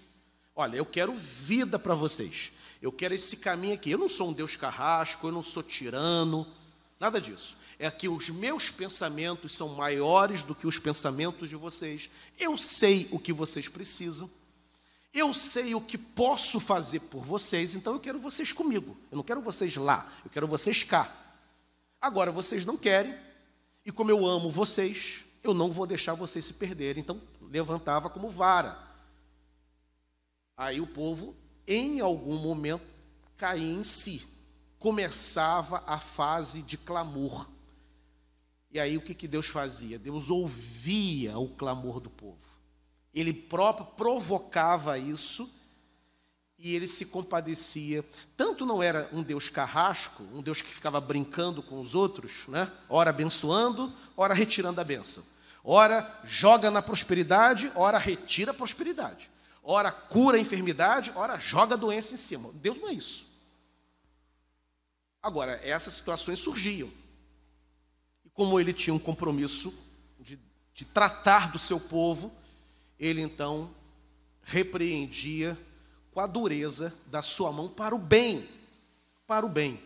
Olha, 0.56 0.76
eu 0.76 0.86
quero 0.86 1.14
vida 1.16 1.78
para 1.78 1.94
vocês. 1.94 2.52
Eu 2.82 2.92
quero 2.92 3.14
esse 3.14 3.38
caminho 3.38 3.76
aqui. 3.76 3.92
Eu 3.92 3.98
não 3.98 4.10
sou 4.10 4.30
um 4.30 4.34
Deus 4.34 4.56
carrasco, 4.56 5.28
eu 5.28 5.32
não 5.32 5.44
sou 5.44 5.62
tirano, 5.62 6.46
nada 7.00 7.22
disso. 7.22 7.56
É 7.78 7.90
que 7.90 8.10
os 8.10 8.30
meus 8.30 8.70
pensamentos 8.70 9.54
são 9.54 9.70
maiores 9.70 10.44
do 10.44 10.56
que 10.56 10.68
os 10.68 10.80
pensamentos 10.80 11.48
de 11.48 11.56
vocês. 11.56 12.10
Eu 12.38 12.58
sei 12.58 13.08
o 13.12 13.20
que 13.20 13.32
vocês 13.32 13.68
precisam. 13.70 14.30
Eu 15.14 15.34
sei 15.34 15.74
o 15.74 15.82
que 15.82 15.98
posso 15.98 16.60
fazer 16.60 17.00
por 17.02 17.24
vocês, 17.24 17.74
então 17.76 17.94
eu 17.94 18.00
quero 18.00 18.20
vocês 18.20 18.54
comigo. 18.54 18.96
Eu 19.12 19.18
não 19.18 19.24
quero 19.24 19.42
vocês 19.42 19.76
lá, 19.76 20.12
eu 20.24 20.30
quero 20.30 20.48
vocês 20.48 20.84
cá. 20.84 21.12
Agora 22.00 22.32
vocês 22.32 22.66
não 22.66 22.78
querem, 22.78 23.16
e 23.86 23.92
como 23.92 24.12
eu 24.12 24.26
amo 24.26 24.52
vocês, 24.52 25.24
eu 25.44 25.54
não 25.54 25.72
vou 25.72 25.88
deixar 25.88 26.14
vocês 26.14 26.46
se 26.46 26.54
perderem. 26.54 27.02
Então 27.02 27.22
levantava 27.42 28.10
como 28.10 28.30
vara. 28.30 28.78
Aí 30.56 30.80
o 30.80 30.88
povo, 30.88 31.36
em 31.66 32.00
algum 32.00 32.38
momento, 32.38 32.86
caía 33.36 33.74
em 33.74 33.84
si. 33.84 34.28
Começava 34.78 35.84
a 35.88 36.00
fase 36.00 36.62
de 36.62 36.78
clamor. 36.78 37.50
E 38.72 38.80
aí 38.80 38.96
o 38.96 39.02
que, 39.02 39.16
que 39.16 39.28
Deus 39.28 39.48
fazia? 39.48 39.98
Deus 39.98 40.30
ouvia 40.30 41.38
o 41.40 41.50
clamor 41.50 42.00
do 42.00 42.10
povo. 42.10 42.49
Ele 43.14 43.34
próprio 43.34 43.86
provocava 43.86 44.98
isso 44.98 45.50
e 46.58 46.76
ele 46.76 46.88
se 46.88 47.08
compadecia. 47.08 48.04
Tanto 48.38 48.66
não 48.66 48.84
era 48.84 49.10
um 49.12 49.24
Deus 49.24 49.50
carrasco, 49.50 50.24
um 50.34 50.42
Deus 50.42 50.62
que 50.62 50.70
ficava 50.70 51.00
brincando 51.02 51.64
com 51.64 51.80
os 51.80 51.96
outros, 51.96 52.48
né? 52.48 52.72
ora 52.88 53.10
abençoando, 53.10 53.92
ora 54.16 54.34
retirando 54.34 54.80
a 54.80 54.84
benção. 54.84 55.24
Ora 55.64 56.20
joga 56.24 56.72
na 56.72 56.82
prosperidade, 56.82 57.72
ora 57.76 57.98
retira 57.98 58.52
a 58.52 58.54
prosperidade 58.54 59.30
ora 59.72 59.92
cura 59.92 60.38
a 60.38 60.40
enfermidade, 60.40 61.12
ora 61.16 61.38
joga 61.38 61.76
a 61.76 61.78
doença 61.78 62.16
em 62.16 62.18
cima. 62.18 62.50
Deus 62.54 62.80
não 62.80 62.90
é 62.90 62.94
isso. 62.94 63.28
Agora, 65.22 65.60
essas 65.64 65.94
situações 65.94 66.40
surgiam. 66.40 66.90
E 68.26 68.30
como 68.30 68.60
ele 68.60 68.74
tinha 68.74 68.94
um 68.94 69.00
compromisso 69.00 69.72
de, 70.20 70.40
de 70.74 70.86
tratar 70.86 71.52
do 71.52 71.60
seu 71.60 71.80
povo, 71.80 72.32
ele 73.00 73.22
então 73.22 73.74
repreendia 74.44 75.58
com 76.12 76.20
a 76.20 76.28
dureza 76.28 76.94
da 77.08 77.22
sua 77.22 77.52
mão 77.52 77.70
para 77.70 77.96
o 77.96 78.00
bem. 78.00 78.48
Para 79.26 79.46
o 79.46 79.50
bem. 79.50 79.80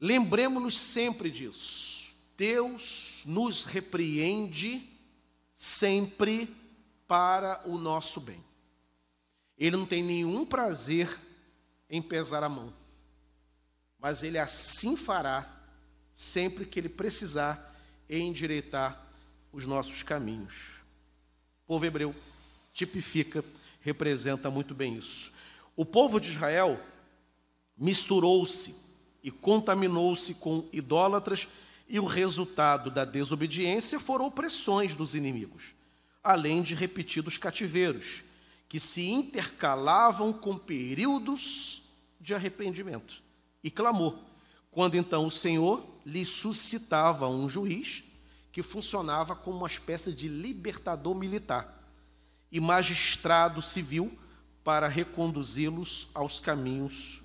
Lembremos-nos 0.00 0.78
sempre 0.78 1.30
disso. 1.30 2.14
Deus 2.36 3.22
nos 3.24 3.64
repreende 3.64 4.88
sempre 5.54 6.54
para 7.06 7.62
o 7.64 7.78
nosso 7.78 8.20
bem. 8.20 8.42
Ele 9.56 9.76
não 9.76 9.86
tem 9.86 10.02
nenhum 10.02 10.44
prazer 10.44 11.18
em 11.88 12.02
pesar 12.02 12.42
a 12.42 12.48
mão, 12.48 12.74
mas 13.98 14.22
ele 14.22 14.38
assim 14.38 14.96
fará 14.96 15.48
sempre 16.14 16.66
que 16.66 16.78
ele 16.80 16.88
precisar 16.88 17.74
endireitar 18.08 19.00
os 19.52 19.64
nossos 19.64 20.02
caminhos. 20.02 20.73
O 21.64 21.68
povo 21.68 21.86
hebreu 21.86 22.14
tipifica, 22.72 23.44
representa 23.80 24.50
muito 24.50 24.74
bem 24.74 24.96
isso. 24.96 25.32
O 25.76 25.84
povo 25.84 26.20
de 26.20 26.30
Israel 26.30 26.80
misturou-se 27.76 28.76
e 29.22 29.30
contaminou-se 29.30 30.34
com 30.34 30.68
idólatras, 30.72 31.48
e 31.88 31.98
o 32.00 32.04
resultado 32.04 32.90
da 32.90 33.04
desobediência 33.04 34.00
foram 34.00 34.26
opressões 34.26 34.94
dos 34.94 35.14
inimigos 35.14 35.74
além 36.24 36.62
de 36.62 36.74
repetidos 36.74 37.36
cativeiros, 37.36 38.22
que 38.66 38.80
se 38.80 39.10
intercalavam 39.10 40.32
com 40.32 40.56
períodos 40.56 41.82
de 42.18 42.34
arrependimento 42.34 43.22
e 43.62 43.70
clamor, 43.70 44.18
quando 44.70 44.94
então 44.94 45.26
o 45.26 45.30
Senhor 45.30 45.86
lhe 46.04 46.24
suscitava 46.24 47.28
um 47.28 47.46
juiz 47.46 48.03
que 48.54 48.62
funcionava 48.62 49.34
como 49.34 49.58
uma 49.58 49.66
espécie 49.66 50.12
de 50.12 50.28
libertador 50.28 51.12
militar 51.12 51.90
e 52.52 52.60
magistrado 52.60 53.60
civil 53.60 54.16
para 54.62 54.86
reconduzi-los 54.86 56.06
aos 56.14 56.38
caminhos 56.38 57.22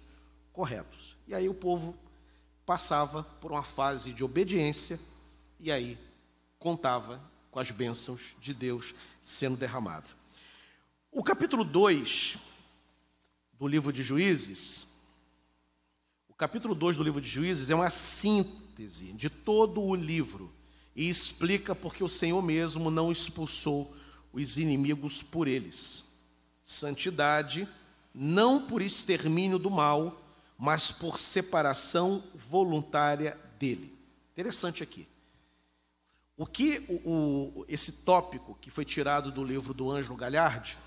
corretos. 0.51 1.15
E 1.27 1.35
aí 1.35 1.47
o 1.47 1.53
povo 1.53 1.95
passava 2.65 3.21
por 3.21 3.51
uma 3.51 3.61
fase 3.61 4.11
de 4.11 4.23
obediência 4.23 4.99
e 5.59 5.71
aí 5.71 5.99
contava 6.57 7.21
com 7.51 7.59
as 7.59 7.69
bênçãos 7.69 8.35
de 8.41 8.51
Deus 8.51 8.95
sendo 9.21 9.55
derramado. 9.55 10.09
O 11.11 11.23
capítulo 11.23 11.63
2 11.63 12.39
do 13.53 13.67
livro 13.67 13.93
de 13.93 14.01
Juízes, 14.01 14.87
o 16.27 16.33
capítulo 16.33 16.73
2 16.73 16.97
do 16.97 17.03
livro 17.03 17.21
de 17.21 17.29
Juízes 17.29 17.69
é 17.69 17.75
uma 17.75 17.91
síntese 17.91 19.13
de 19.13 19.29
todo 19.29 19.79
o 19.79 19.93
livro 19.93 20.57
e 20.99 21.07
explica 21.07 21.73
porque 21.73 22.03
o 22.03 22.09
Senhor 22.09 22.41
mesmo 22.41 22.91
não 22.91 23.09
expulsou 23.09 23.95
os 24.33 24.57
inimigos 24.57 25.23
por 25.23 25.47
eles. 25.47 26.03
Santidade, 26.62 27.65
não 28.13 28.67
por 28.67 28.81
extermínio 28.81 29.57
do 29.57 29.71
mal, 29.71 30.21
mas 30.57 30.91
por 30.91 31.17
separação 31.17 32.21
voluntária 32.35 33.39
dele. 33.57 33.97
Interessante 34.33 34.83
aqui. 34.83 35.07
O 36.35 36.45
que 36.45 36.83
o, 36.89 37.62
o, 37.62 37.65
esse 37.69 38.03
tópico 38.03 38.57
que 38.59 38.69
foi 38.69 38.83
tirado 38.83 39.31
do 39.31 39.41
livro 39.41 39.73
do 39.73 39.89
Ângelo 39.89 40.17
Galhardi, 40.17 40.77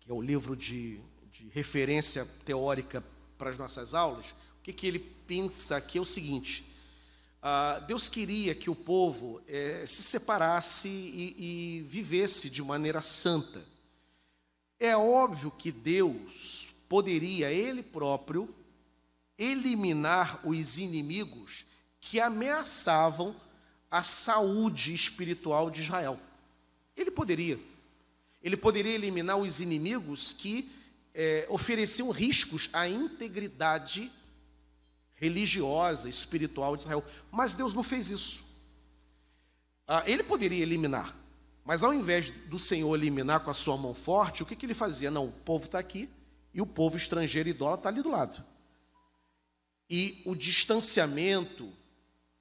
que 0.00 0.10
é 0.10 0.14
o 0.14 0.22
livro 0.22 0.56
de, 0.56 0.98
de 1.30 1.46
referência 1.48 2.26
teórica 2.46 3.04
para 3.36 3.50
as 3.50 3.58
nossas 3.58 3.92
aulas, 3.92 4.30
o 4.30 4.62
que, 4.62 4.72
que 4.72 4.86
ele 4.86 4.98
pensa 4.98 5.76
aqui 5.76 5.98
é 5.98 6.00
o 6.00 6.06
seguinte: 6.06 6.64
ah, 7.48 7.78
Deus 7.78 8.08
queria 8.08 8.56
que 8.56 8.68
o 8.68 8.74
povo 8.74 9.40
é, 9.46 9.84
se 9.86 10.02
separasse 10.02 10.88
e, 10.88 11.78
e 11.78 11.82
vivesse 11.82 12.50
de 12.50 12.60
maneira 12.60 13.00
santa. 13.00 13.64
É 14.80 14.96
óbvio 14.96 15.52
que 15.52 15.70
Deus 15.70 16.70
poderia, 16.88 17.52
Ele 17.52 17.84
próprio, 17.84 18.52
eliminar 19.38 20.40
os 20.42 20.76
inimigos 20.76 21.64
que 22.00 22.18
ameaçavam 22.18 23.36
a 23.88 24.02
saúde 24.02 24.92
espiritual 24.92 25.70
de 25.70 25.82
Israel. 25.82 26.18
Ele 26.96 27.12
poderia. 27.12 27.60
Ele 28.42 28.56
poderia 28.56 28.96
eliminar 28.96 29.36
os 29.36 29.60
inimigos 29.60 30.32
que 30.32 30.68
é, 31.14 31.46
ofereciam 31.48 32.10
riscos 32.10 32.68
à 32.72 32.88
integridade 32.88 34.10
religiosa, 35.16 36.08
espiritual 36.08 36.76
de 36.76 36.82
Israel. 36.82 37.04
Mas 37.30 37.54
Deus 37.54 37.74
não 37.74 37.82
fez 37.82 38.10
isso. 38.10 38.44
Ah, 39.86 40.02
ele 40.06 40.22
poderia 40.22 40.62
eliminar, 40.62 41.16
mas 41.64 41.82
ao 41.82 41.94
invés 41.94 42.30
do 42.30 42.58
Senhor 42.58 42.94
eliminar 42.94 43.40
com 43.40 43.50
a 43.50 43.54
sua 43.54 43.76
mão 43.76 43.94
forte, 43.94 44.42
o 44.42 44.46
que, 44.46 44.56
que 44.56 44.66
ele 44.66 44.74
fazia? 44.74 45.10
Não, 45.10 45.26
o 45.26 45.32
povo 45.32 45.66
está 45.66 45.78
aqui 45.78 46.08
e 46.52 46.60
o 46.60 46.66
povo 46.66 46.96
estrangeiro 46.96 47.48
idólatra 47.48 47.80
está 47.80 47.88
ali 47.88 48.02
do 48.02 48.08
lado. 48.08 48.42
E 49.88 50.22
o 50.26 50.34
distanciamento, 50.34 51.72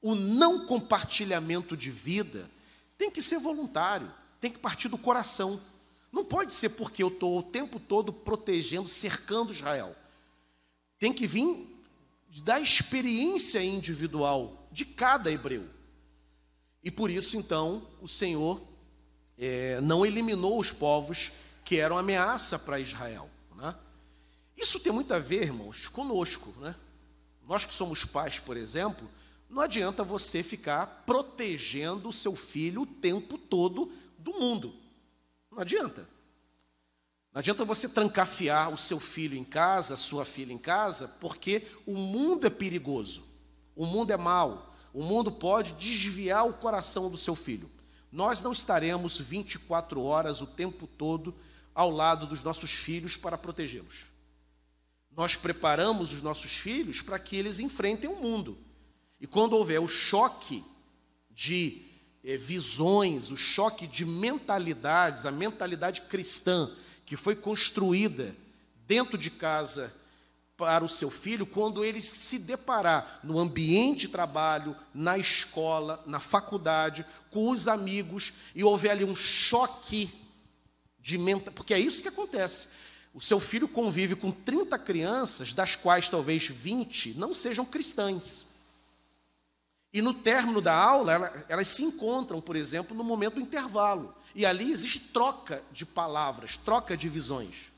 o 0.02 0.16
não 0.16 0.66
compartilhamento 0.66 1.78
de 1.78 1.92
vida 1.92 2.50
tem 2.98 3.12
que 3.12 3.22
ser 3.22 3.40
voluntário, 3.40 4.12
tem 4.40 4.52
que 4.52 4.58
partir 4.58 4.88
do 4.88 4.98
coração. 4.98 5.62
Não 6.12 6.26
pode 6.26 6.54
ser 6.54 6.70
porque 6.70 7.04
eu 7.04 7.10
estou 7.10 7.38
o 7.38 7.44
tempo 7.44 7.80
todo 7.80 8.12
protegendo, 8.12 8.88
cercando 8.88 9.52
Israel. 9.52 9.96
Tem 10.98 11.14
que 11.14 11.28
vir 11.28 11.75
da 12.42 12.60
experiência 12.60 13.64
individual 13.64 14.68
de 14.72 14.86
cada 14.86 15.32
hebreu. 15.32 15.70
E 16.84 16.92
por 16.92 17.10
isso, 17.10 17.38
então, 17.38 17.88
o 18.02 18.08
Senhor 18.08 18.62
é, 19.38 19.80
não 19.82 20.06
eliminou 20.06 20.60
os 20.60 20.72
povos 20.72 21.32
que 21.64 21.78
eram 21.78 21.98
ameaça 21.98 22.60
para 22.60 22.80
Israel. 22.80 23.30
Né? 23.56 23.76
Isso 24.56 24.80
tem 24.80 24.92
muito 24.92 25.14
a 25.14 25.20
ver, 25.20 25.44
irmãos, 25.44 25.88
conosco. 25.88 26.54
Né? 26.60 26.76
Nós 27.48 27.66
que 27.66 27.74
somos 27.74 28.06
pais, 28.06 28.40
por 28.40 28.56
exemplo, 28.56 29.10
não 29.50 29.62
adianta 29.62 30.04
você 30.04 30.44
ficar 30.44 31.04
protegendo 31.06 32.10
o 32.10 32.14
seu 32.14 32.36
filho 32.36 32.82
o 32.82 32.86
tempo 32.86 33.38
todo 33.38 33.92
do 34.18 34.34
mundo. 34.34 34.76
Não 35.52 35.60
adianta. 35.60 36.08
Não 37.36 37.42
adianta 37.42 37.66
você 37.66 37.90
trancafiar 37.90 38.74
o 38.74 38.78
seu 38.78 38.98
filho 38.98 39.38
em 39.38 39.44
casa, 39.44 39.96
a 39.96 39.98
sua 39.98 40.24
filha 40.24 40.54
em 40.54 40.58
casa, 40.58 41.10
porque 41.20 41.68
o 41.86 41.94
mundo 41.94 42.48
é 42.48 42.50
perigoso, 42.50 43.26
o 43.76 43.86
mundo 43.86 44.12
é 44.12 44.16
mau, 44.16 44.74
o 44.94 45.04
mundo 45.04 45.30
pode 45.30 45.74
desviar 45.74 46.48
o 46.48 46.54
coração 46.54 47.12
do 47.12 47.18
seu 47.18 47.36
filho. 47.36 47.70
Nós 48.10 48.42
não 48.42 48.54
estaremos 48.54 49.20
24 49.20 50.02
horas 50.02 50.40
o 50.40 50.48
tempo 50.48 50.88
todo 50.88 51.36
ao 51.74 51.92
lado 51.92 52.26
dos 52.26 52.42
nossos 52.42 52.72
filhos 52.72 53.18
para 53.18 53.38
protegê-los. 53.38 54.06
Nós 55.12 55.36
preparamos 55.36 56.14
os 56.14 56.22
nossos 56.22 56.54
filhos 56.54 57.02
para 57.02 57.20
que 57.20 57.36
eles 57.36 57.60
enfrentem 57.60 58.10
o 58.10 58.16
mundo. 58.16 58.58
E 59.20 59.28
quando 59.28 59.58
houver 59.58 59.82
o 59.82 59.90
choque 59.90 60.64
de 61.32 61.86
eh, 62.24 62.38
visões, 62.38 63.30
o 63.30 63.36
choque 63.36 63.88
de 63.88 64.06
mentalidades, 64.06 65.26
a 65.26 65.32
mentalidade 65.32 66.00
cristã 66.04 66.74
que 67.06 67.16
foi 67.16 67.36
construída 67.36 68.36
dentro 68.88 69.18
de 69.18 69.30
casa 69.30 69.94
para 70.58 70.86
o 70.86 70.90
seu 70.90 71.12
filho, 71.12 71.46
quando 71.46 71.84
ele 71.84 72.02
se 72.02 72.40
deparar 72.40 73.20
no 73.24 73.38
ambiente 73.38 74.02
de 74.02 74.08
trabalho, 74.08 74.76
na 74.94 75.18
escola, 75.18 76.02
na 76.06 76.20
faculdade, 76.20 77.06
com 77.30 77.50
os 77.50 77.68
amigos, 77.68 78.32
e 78.54 78.64
houver 78.64 78.92
ali 78.92 79.04
um 79.04 79.16
choque 79.16 80.10
de 81.00 81.18
mental, 81.18 81.54
porque 81.54 81.74
é 81.74 81.80
isso 81.80 82.02
que 82.02 82.08
acontece. 82.08 82.70
O 83.14 83.22
seu 83.22 83.40
filho 83.40 83.68
convive 83.68 84.16
com 84.16 84.32
30 84.32 84.78
crianças, 84.80 85.54
das 85.54 85.76
quais 85.76 86.10
talvez 86.10 86.48
20 86.48 87.14
não 87.18 87.34
sejam 87.34 87.66
cristãs. 87.66 88.46
E 89.94 90.02
no 90.02 90.14
término 90.14 90.62
da 90.62 90.74
aula, 90.74 91.46
elas 91.48 91.68
se 91.70 91.84
encontram, 91.84 92.42
por 92.42 92.56
exemplo, 92.56 92.96
no 92.96 93.04
momento 93.04 93.36
do 93.36 93.42
intervalo. 93.42 94.14
E 94.36 94.46
ali 94.46 94.70
existe 94.70 95.00
troca 95.00 95.64
de 95.72 95.86
palavras, 95.86 96.58
troca 96.58 96.98
de 96.98 97.08
visões. 97.08 97.72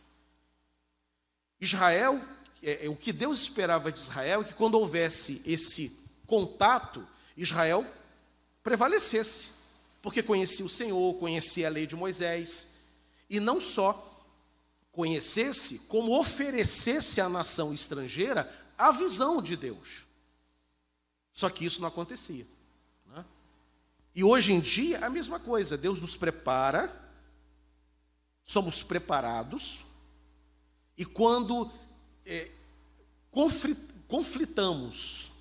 Israel, 1.61 2.19
é, 2.63 2.87
é, 2.87 2.89
o 2.89 2.95
que 2.95 3.13
Deus 3.13 3.41
esperava 3.41 3.91
de 3.91 3.99
Israel 3.99 4.41
é 4.41 4.43
que 4.43 4.55
quando 4.55 4.73
houvesse 4.73 5.39
esse 5.45 6.03
contato, 6.25 7.07
Israel 7.37 7.85
prevalecesse, 8.63 9.49
porque 10.01 10.23
conhecia 10.23 10.65
o 10.65 10.69
Senhor, 10.69 11.13
conhecia 11.19 11.67
a 11.67 11.69
lei 11.69 11.85
de 11.85 11.95
Moisés, 11.95 12.69
e 13.29 13.39
não 13.39 13.61
só 13.61 14.03
conhecesse, 14.91 15.79
como 15.87 16.19
oferecesse 16.19 17.21
à 17.21 17.29
nação 17.29 17.71
estrangeira 17.71 18.51
a 18.75 18.89
visão 18.89 19.43
de 19.43 19.55
Deus. 19.55 20.07
Só 21.33 21.51
que 21.51 21.65
isso 21.65 21.81
não 21.81 21.87
acontecia. 21.87 22.47
E 24.17 24.23
hoje 24.23 24.51
em 24.51 24.59
dia, 24.59 25.05
a 25.05 25.11
mesma 25.11 25.39
coisa. 25.39 25.77
Deus 25.77 26.01
nos 26.01 26.17
prepara, 26.17 26.91
somos 28.43 28.81
preparados, 28.81 29.85
e 30.97 31.05
quando 31.05 31.71
é, 32.25 32.49
conflitamos 34.07 35.31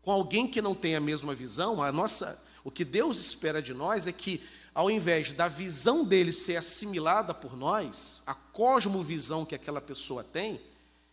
com 0.00 0.12
alguém 0.12 0.46
que 0.46 0.62
não 0.62 0.76
tem 0.76 0.94
a 0.94 1.00
mesma 1.00 1.34
visão, 1.34 1.82
a 1.82 1.90
nossa, 1.90 2.40
o 2.62 2.70
que 2.70 2.84
Deus 2.84 3.18
espera 3.18 3.60
de 3.60 3.74
nós 3.74 4.06
é 4.06 4.12
que, 4.12 4.40
ao 4.72 4.88
invés 4.88 5.32
da 5.32 5.48
visão 5.48 6.04
dele 6.04 6.32
ser 6.32 6.54
assimilada 6.54 7.34
por 7.34 7.56
nós, 7.56 8.22
a 8.24 8.32
cosmovisão 8.32 9.44
que 9.44 9.56
aquela 9.56 9.80
pessoa 9.80 10.22
tem, 10.22 10.60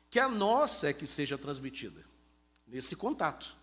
que 0.08 0.20
a 0.20 0.30
nossa 0.30 0.92
é 0.92 0.94
que 0.94 1.08
seja 1.08 1.36
transmitida 1.36 2.06
nesse 2.68 2.96
contato. 2.96 3.60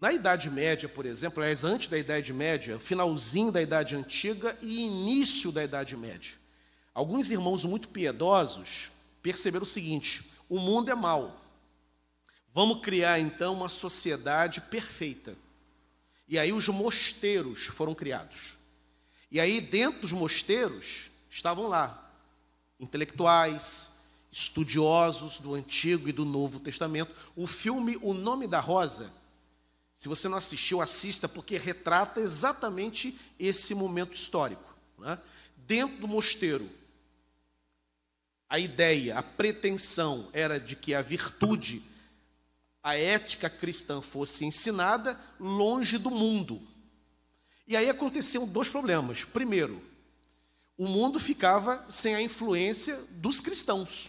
Na 0.00 0.12
Idade 0.14 0.48
Média, 0.48 0.88
por 0.88 1.04
exemplo, 1.04 1.42
aliás, 1.42 1.62
antes 1.62 1.88
da 1.88 1.98
Idade 1.98 2.32
Média, 2.32 2.78
finalzinho 2.78 3.52
da 3.52 3.60
Idade 3.60 3.94
Antiga 3.94 4.56
e 4.62 4.80
início 4.80 5.52
da 5.52 5.62
Idade 5.62 5.94
Média, 5.94 6.32
alguns 6.94 7.30
irmãos 7.30 7.66
muito 7.66 7.88
piedosos 7.90 8.90
perceberam 9.20 9.64
o 9.64 9.66
seguinte: 9.66 10.24
o 10.48 10.58
mundo 10.58 10.90
é 10.90 10.94
mau. 10.94 11.38
Vamos 12.52 12.80
criar 12.80 13.20
então 13.20 13.52
uma 13.52 13.68
sociedade 13.68 14.62
perfeita. 14.62 15.36
E 16.26 16.38
aí 16.38 16.50
os 16.50 16.66
mosteiros 16.68 17.66
foram 17.66 17.94
criados. 17.94 18.54
E 19.30 19.38
aí 19.38 19.60
dentro 19.60 20.00
dos 20.00 20.12
mosteiros 20.12 21.10
estavam 21.28 21.68
lá 21.68 22.10
intelectuais, 22.80 23.90
estudiosos 24.32 25.38
do 25.38 25.54
Antigo 25.54 26.08
e 26.08 26.12
do 26.12 26.24
Novo 26.24 26.58
Testamento. 26.58 27.14
O 27.36 27.46
filme 27.46 27.98
O 28.00 28.14
Nome 28.14 28.46
da 28.46 28.60
Rosa 28.60 29.19
se 30.00 30.08
você 30.08 30.30
não 30.30 30.38
assistiu, 30.38 30.80
assista, 30.80 31.28
porque 31.28 31.58
retrata 31.58 32.22
exatamente 32.22 33.20
esse 33.38 33.74
momento 33.74 34.14
histórico. 34.14 34.74
Né? 34.96 35.18
Dentro 35.54 35.98
do 35.98 36.08
mosteiro, 36.08 36.70
a 38.48 38.58
ideia, 38.58 39.18
a 39.18 39.22
pretensão 39.22 40.26
era 40.32 40.58
de 40.58 40.74
que 40.74 40.94
a 40.94 41.02
virtude, 41.02 41.82
a 42.82 42.96
ética 42.96 43.50
cristã 43.50 44.00
fosse 44.00 44.46
ensinada 44.46 45.20
longe 45.38 45.98
do 45.98 46.10
mundo. 46.10 46.62
E 47.68 47.76
aí 47.76 47.90
aconteciam 47.90 48.48
dois 48.48 48.70
problemas. 48.70 49.26
Primeiro, 49.26 49.82
o 50.78 50.88
mundo 50.88 51.20
ficava 51.20 51.84
sem 51.90 52.14
a 52.14 52.22
influência 52.22 52.98
dos 53.10 53.38
cristãos. 53.38 54.08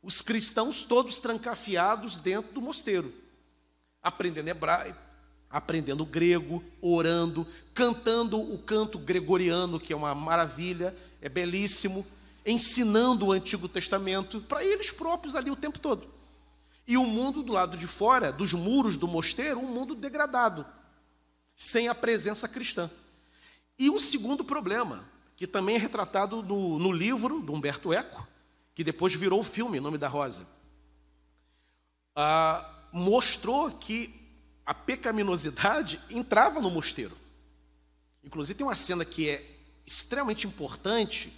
Os 0.00 0.22
cristãos 0.22 0.84
todos 0.84 1.18
trancafiados 1.18 2.20
dentro 2.20 2.52
do 2.52 2.60
mosteiro, 2.62 3.12
aprendendo 4.00 4.46
hebraico, 4.46 5.07
aprendendo 5.50 6.04
grego, 6.04 6.62
orando, 6.80 7.46
cantando 7.72 8.40
o 8.40 8.58
canto 8.58 8.98
gregoriano, 8.98 9.80
que 9.80 9.92
é 9.92 9.96
uma 9.96 10.14
maravilha, 10.14 10.96
é 11.20 11.28
belíssimo, 11.28 12.06
ensinando 12.44 13.26
o 13.26 13.32
Antigo 13.32 13.68
Testamento 13.68 14.40
para 14.42 14.64
eles 14.64 14.90
próprios 14.90 15.34
ali 15.34 15.50
o 15.50 15.56
tempo 15.56 15.78
todo. 15.78 16.08
E 16.86 16.96
o 16.96 17.04
mundo 17.04 17.42
do 17.42 17.52
lado 17.52 17.76
de 17.76 17.86
fora, 17.86 18.32
dos 18.32 18.52
muros 18.52 18.96
do 18.96 19.06
mosteiro, 19.06 19.60
um 19.60 19.66
mundo 19.66 19.94
degradado, 19.94 20.64
sem 21.56 21.88
a 21.88 21.94
presença 21.94 22.48
cristã. 22.48 22.90
E 23.78 23.90
um 23.90 23.98
segundo 23.98 24.42
problema, 24.42 25.04
que 25.36 25.46
também 25.46 25.76
é 25.76 25.78
retratado 25.78 26.42
no, 26.42 26.78
no 26.78 26.90
livro 26.90 27.40
do 27.40 27.52
Humberto 27.52 27.92
Eco, 27.92 28.26
que 28.74 28.82
depois 28.82 29.14
virou 29.14 29.40
o 29.40 29.44
filme 29.44 29.80
Nome 29.80 29.98
da 29.98 30.08
Rosa, 30.08 30.46
ah, 32.16 32.68
mostrou 32.92 33.70
que 33.70 34.17
a 34.68 34.74
pecaminosidade 34.74 35.98
entrava 36.10 36.60
no 36.60 36.70
mosteiro. 36.70 37.16
Inclusive, 38.22 38.58
tem 38.58 38.66
uma 38.66 38.74
cena 38.74 39.02
que 39.02 39.30
é 39.30 39.42
extremamente 39.86 40.46
importante, 40.46 41.32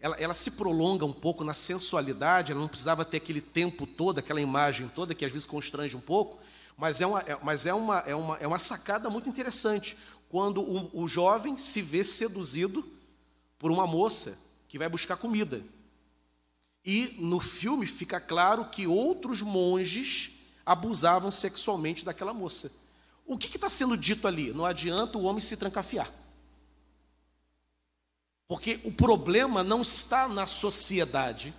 ela, 0.00 0.16
ela, 0.16 0.34
se 0.34 0.50
prolonga 0.50 1.06
um 1.06 1.12
pouco 1.12 1.44
na 1.44 1.54
sensualidade, 1.54 2.50
ela 2.50 2.60
não 2.60 2.66
precisava 2.66 3.04
ter 3.04 3.18
aquele 3.18 3.40
tempo 3.40 3.86
todo, 3.86 4.18
aquela 4.18 4.40
imagem 4.40 4.88
toda, 4.88 5.14
que 5.14 5.24
às 5.24 5.30
vezes 5.30 5.46
constrange 5.46 5.96
um 5.96 6.00
pouco, 6.00 6.40
mas 6.76 7.00
é 7.00 7.06
uma, 7.06 7.20
é, 7.20 7.38
mas 7.40 7.66
é 7.66 7.72
uma, 7.72 7.98
é 8.00 8.16
uma, 8.16 8.36
é 8.38 8.46
uma 8.48 8.58
sacada 8.58 9.08
muito 9.08 9.28
interessante, 9.28 9.96
quando 10.28 10.60
o, 10.60 11.04
o 11.04 11.06
jovem 11.06 11.56
se 11.56 11.80
vê 11.80 12.02
seduzido 12.02 12.84
por 13.60 13.70
uma 13.70 13.86
moça 13.86 14.36
que 14.66 14.76
vai 14.76 14.88
buscar 14.88 15.16
comida. 15.16 15.62
E 16.84 17.16
no 17.20 17.38
filme 17.38 17.86
fica 17.86 18.18
claro 18.18 18.64
que 18.70 18.88
outros 18.88 19.40
monges 19.40 20.39
abusavam 20.70 21.32
sexualmente 21.32 22.04
daquela 22.04 22.32
moça. 22.32 22.70
O 23.26 23.36
que 23.36 23.56
está 23.56 23.68
sendo 23.68 23.96
dito 23.96 24.28
ali? 24.28 24.52
Não 24.52 24.64
adianta 24.64 25.18
o 25.18 25.24
homem 25.24 25.40
se 25.40 25.56
trancafiar. 25.56 26.08
Porque 28.46 28.78
o 28.84 28.92
problema 28.92 29.64
não 29.64 29.82
está 29.82 30.28
na 30.28 30.46
sociedade, 30.46 31.52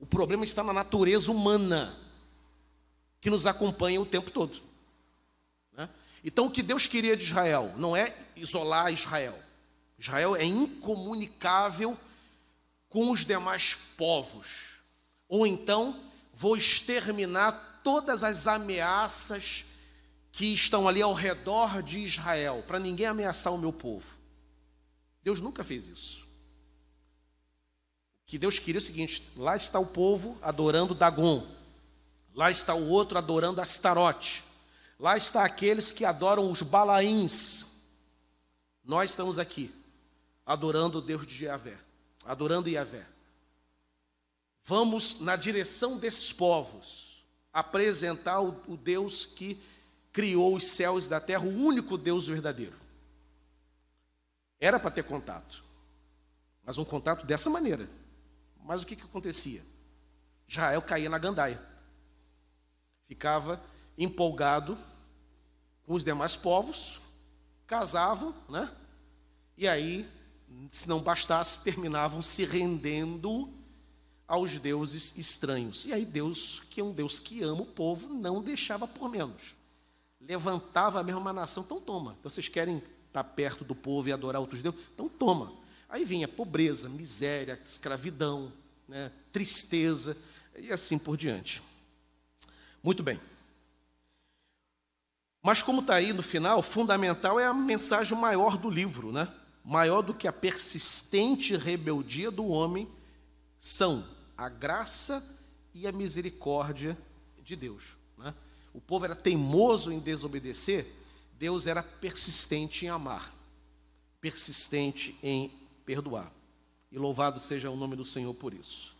o 0.00 0.04
problema 0.04 0.42
está 0.42 0.64
na 0.64 0.72
natureza 0.72 1.30
humana, 1.30 1.96
que 3.20 3.30
nos 3.30 3.46
acompanha 3.46 4.00
o 4.00 4.06
tempo 4.06 4.32
todo. 4.32 4.60
Né? 5.72 5.88
Então, 6.24 6.46
o 6.46 6.50
que 6.50 6.64
Deus 6.64 6.88
queria 6.88 7.16
de 7.16 7.22
Israel 7.22 7.72
não 7.76 7.96
é 7.96 8.18
isolar 8.34 8.92
Israel. 8.92 9.38
Israel 9.96 10.34
é 10.34 10.44
incomunicável 10.44 11.96
com 12.88 13.12
os 13.12 13.24
demais 13.24 13.78
povos. 13.96 14.80
Ou 15.28 15.46
então, 15.46 16.02
vou 16.34 16.56
exterminar 16.56 17.69
todas 17.82 18.22
as 18.24 18.46
ameaças 18.46 19.64
que 20.32 20.46
estão 20.46 20.88
ali 20.88 21.02
ao 21.02 21.12
redor 21.12 21.82
de 21.82 21.98
Israel, 21.98 22.64
para 22.66 22.78
ninguém 22.78 23.06
ameaçar 23.06 23.52
o 23.52 23.58
meu 23.58 23.72
povo. 23.72 24.06
Deus 25.22 25.40
nunca 25.40 25.62
fez 25.62 25.88
isso. 25.88 26.26
Que 28.26 28.38
Deus 28.38 28.58
queria 28.58 28.78
é 28.78 28.82
o 28.82 28.82
seguinte: 28.82 29.26
lá 29.36 29.56
está 29.56 29.78
o 29.78 29.86
povo 29.86 30.38
adorando 30.40 30.94
Dagon, 30.94 31.46
lá 32.34 32.50
está 32.50 32.74
o 32.74 32.88
outro 32.88 33.18
adorando 33.18 33.60
Astarote, 33.60 34.44
lá 34.98 35.16
está 35.16 35.44
aqueles 35.44 35.90
que 35.90 36.04
adoram 36.04 36.50
os 36.50 36.62
Balaíns. 36.62 37.66
Nós 38.84 39.10
estamos 39.10 39.38
aqui 39.38 39.74
adorando 40.46 40.98
o 40.98 41.02
Deus 41.02 41.26
de 41.26 41.44
Yahvé, 41.44 41.76
adorando 42.24 42.68
Yahvé. 42.68 43.06
Vamos 44.64 45.20
na 45.20 45.34
direção 45.36 45.98
desses 45.98 46.32
povos 46.32 47.09
apresentar 47.52 48.40
o, 48.40 48.76
Deus 48.76 49.24
que 49.26 49.60
criou 50.12 50.56
os 50.56 50.66
céus 50.66 51.08
da 51.08 51.20
terra, 51.20 51.44
o 51.44 51.56
único 51.56 51.96
Deus 51.96 52.26
verdadeiro. 52.26 52.76
Era 54.58 54.78
para 54.78 54.90
ter 54.90 55.04
contato. 55.04 55.64
Mas 56.64 56.78
um 56.78 56.84
contato 56.84 57.26
dessa 57.26 57.48
maneira. 57.48 57.88
Mas 58.64 58.82
o 58.82 58.86
que, 58.86 58.94
que 58.94 59.04
acontecia? 59.04 59.62
Israel 60.46 60.82
caía 60.82 61.08
na 61.08 61.18
gandaia. 61.18 61.60
Ficava 63.06 63.60
empolgado 63.96 64.78
com 65.84 65.94
os 65.94 66.04
demais 66.04 66.36
povos, 66.36 67.00
casavam, 67.66 68.34
né? 68.48 68.70
E 69.56 69.66
aí, 69.66 70.08
se 70.68 70.88
não 70.88 71.00
bastasse, 71.00 71.62
terminavam 71.62 72.22
se 72.22 72.44
rendendo 72.44 73.52
aos 74.30 74.56
deuses 74.58 75.12
estranhos. 75.18 75.86
E 75.86 75.92
aí 75.92 76.04
Deus, 76.04 76.62
que 76.70 76.80
é 76.80 76.84
um 76.84 76.92
Deus 76.92 77.18
que 77.18 77.42
ama 77.42 77.62
o 77.62 77.66
povo, 77.66 78.08
não 78.08 78.40
deixava 78.40 78.86
por 78.86 79.10
menos. 79.10 79.56
Levantava 80.20 81.00
a 81.00 81.02
mesma 81.02 81.32
nação, 81.32 81.64
então 81.64 81.80
toma. 81.80 82.16
Então 82.20 82.30
vocês 82.30 82.46
querem 82.46 82.80
estar 83.08 83.24
perto 83.24 83.64
do 83.64 83.74
povo 83.74 84.08
e 84.08 84.12
adorar 84.12 84.40
outros 84.40 84.62
deuses? 84.62 84.80
Então 84.94 85.08
toma. 85.08 85.52
Aí 85.88 86.04
vinha 86.04 86.28
pobreza, 86.28 86.88
miséria, 86.88 87.60
escravidão, 87.64 88.52
né, 88.86 89.10
tristeza 89.32 90.16
e 90.56 90.70
assim 90.70 90.96
por 90.96 91.16
diante. 91.16 91.60
Muito 92.80 93.02
bem. 93.02 93.20
Mas 95.42 95.60
como 95.60 95.80
está 95.80 95.96
aí 95.96 96.12
no 96.12 96.22
final, 96.22 96.62
fundamental 96.62 97.40
é 97.40 97.46
a 97.46 97.52
mensagem 97.52 98.16
maior 98.16 98.56
do 98.56 98.70
livro, 98.70 99.10
né? 99.10 99.26
Maior 99.64 100.02
do 100.02 100.14
que 100.14 100.28
a 100.28 100.32
persistente 100.32 101.56
rebeldia 101.56 102.30
do 102.30 102.46
homem 102.46 102.88
são 103.58 104.19
a 104.40 104.48
graça 104.48 105.22
e 105.74 105.86
a 105.86 105.92
misericórdia 105.92 106.96
de 107.44 107.54
Deus. 107.54 107.98
Né? 108.16 108.34
O 108.72 108.80
povo 108.80 109.04
era 109.04 109.14
teimoso 109.14 109.92
em 109.92 109.98
desobedecer, 109.98 110.86
Deus 111.38 111.66
era 111.66 111.82
persistente 111.82 112.86
em 112.86 112.88
amar, 112.88 113.34
persistente 114.18 115.14
em 115.22 115.52
perdoar. 115.84 116.32
E 116.90 116.98
louvado 116.98 117.38
seja 117.38 117.68
o 117.68 117.76
nome 117.76 117.96
do 117.96 118.04
Senhor 118.04 118.32
por 118.32 118.54
isso. 118.54 118.96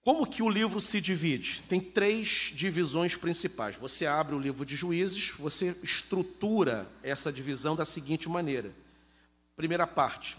Como 0.00 0.28
que 0.28 0.44
o 0.44 0.48
livro 0.48 0.80
se 0.80 1.00
divide? 1.00 1.62
Tem 1.62 1.80
três 1.80 2.52
divisões 2.54 3.16
principais. 3.16 3.74
Você 3.74 4.06
abre 4.06 4.36
o 4.36 4.40
livro 4.40 4.64
de 4.64 4.76
Juízes, 4.76 5.30
você 5.30 5.76
estrutura 5.82 6.88
essa 7.02 7.32
divisão 7.32 7.74
da 7.74 7.84
seguinte 7.84 8.28
maneira. 8.28 8.72
Primeira 9.56 9.88
parte, 9.88 10.38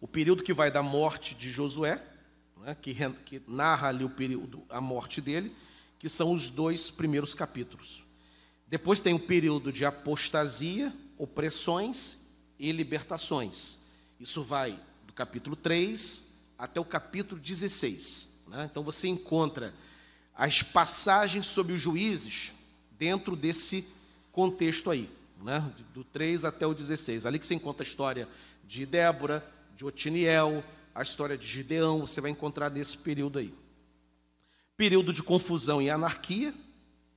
o 0.00 0.06
período 0.06 0.44
que 0.44 0.54
vai 0.54 0.70
da 0.70 0.82
morte 0.82 1.34
de 1.34 1.50
Josué, 1.50 2.04
né, 2.60 2.76
que, 2.80 2.94
que 3.24 3.42
narra 3.48 3.88
ali 3.88 4.04
o 4.04 4.10
período, 4.10 4.62
a 4.68 4.80
morte 4.80 5.20
dele, 5.20 5.54
que 5.98 6.08
são 6.08 6.32
os 6.32 6.50
dois 6.50 6.90
primeiros 6.90 7.34
capítulos. 7.34 8.04
Depois 8.66 9.00
tem 9.00 9.14
o 9.14 9.18
período 9.18 9.72
de 9.72 9.84
apostasia, 9.84 10.92
opressões 11.18 12.28
e 12.58 12.70
libertações. 12.72 13.78
Isso 14.18 14.42
vai 14.42 14.78
do 15.06 15.12
capítulo 15.12 15.56
3 15.56 16.28
até 16.56 16.80
o 16.80 16.84
capítulo 16.84 17.40
16. 17.40 18.28
Né? 18.46 18.68
Então 18.70 18.82
você 18.82 19.08
encontra 19.08 19.74
as 20.34 20.62
passagens 20.62 21.46
sobre 21.46 21.72
os 21.72 21.80
juízes 21.80 22.52
dentro 22.92 23.34
desse 23.34 23.86
contexto 24.30 24.90
aí, 24.90 25.08
né? 25.42 25.70
do 25.92 26.04
3 26.04 26.44
até 26.44 26.66
o 26.66 26.74
16. 26.74 27.26
Ali 27.26 27.38
que 27.38 27.46
você 27.46 27.54
encontra 27.54 27.82
a 27.84 27.88
história 27.88 28.28
de 28.64 28.86
Débora, 28.86 29.44
de 29.76 29.84
Otiniel, 29.84 30.62
a 31.00 31.02
história 31.02 31.38
de 31.38 31.46
Gideão, 31.46 32.00
você 32.00 32.20
vai 32.20 32.30
encontrar 32.30 32.68
nesse 32.68 32.98
período 32.98 33.38
aí. 33.38 33.54
Período 34.76 35.14
de 35.14 35.22
confusão 35.22 35.80
e 35.80 35.88
anarquia, 35.88 36.52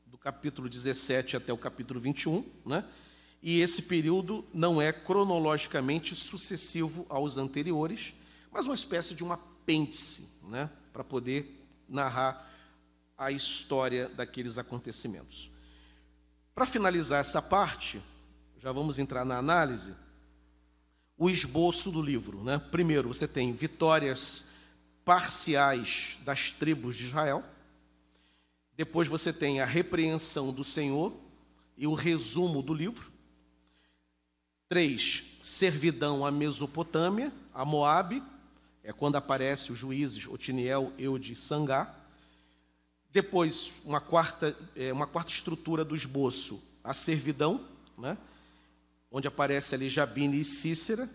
do 0.05 0.17
capítulo 0.17 0.69
17 0.69 1.35
até 1.35 1.51
o 1.51 1.57
capítulo 1.57 1.99
21, 1.99 2.49
né? 2.65 2.85
E 3.41 3.59
esse 3.59 3.81
período 3.81 4.45
não 4.53 4.81
é 4.81 4.93
cronologicamente 4.93 6.15
sucessivo 6.15 7.05
aos 7.09 7.37
anteriores, 7.37 8.13
mas 8.53 8.65
uma 8.65 8.73
espécie 8.73 9.13
de 9.13 9.21
um 9.21 9.33
apêndice, 9.33 10.29
né? 10.43 10.69
Para 10.93 11.03
poder 11.03 11.61
narrar 11.89 12.49
a 13.17 13.31
história 13.31 14.07
daqueles 14.07 14.57
acontecimentos. 14.57 15.51
Para 16.55 16.65
finalizar 16.65 17.19
essa 17.19 17.41
parte, 17.41 18.01
já 18.59 18.71
vamos 18.71 18.97
entrar 18.97 19.25
na 19.25 19.37
análise 19.37 19.93
o 21.23 21.29
esboço 21.29 21.89
do 21.89 22.01
livro. 22.01 22.43
Né? 22.43 22.57
Primeiro, 22.57 23.07
você 23.07 23.25
tem 23.25 23.53
vitórias 23.53 24.49
parciais 25.05 26.17
das 26.25 26.51
tribos 26.51 26.97
de 26.97 27.05
Israel. 27.05 27.41
Depois, 28.75 29.07
você 29.07 29.31
tem 29.31 29.61
a 29.61 29.65
repreensão 29.65 30.51
do 30.51 30.65
Senhor 30.65 31.15
e 31.77 31.87
o 31.87 31.93
resumo 31.93 32.61
do 32.61 32.73
livro. 32.73 33.09
Três, 34.67 35.37
servidão 35.41 36.25
à 36.25 36.31
Mesopotâmia, 36.31 37.31
a 37.53 37.63
Moabe, 37.63 38.21
é 38.83 38.91
quando 38.91 39.15
aparece 39.15 39.71
os 39.71 39.79
juízes 39.79 40.27
Otiniel, 40.27 40.91
Eude 40.97 41.31
e 41.31 41.37
Sangá. 41.37 41.95
Depois, 43.11 43.75
uma 43.85 44.01
quarta, 44.01 44.57
é, 44.75 44.91
uma 44.91 45.07
quarta 45.07 45.31
estrutura 45.31 45.85
do 45.85 45.95
esboço, 45.95 46.61
a 46.83 46.93
servidão, 46.93 47.65
né? 47.97 48.17
Onde 49.15 49.27
aparece 49.27 49.75
ali 49.75 49.89
Jabine 49.89 50.41
e 50.41 50.43
Cícera, 50.43 51.07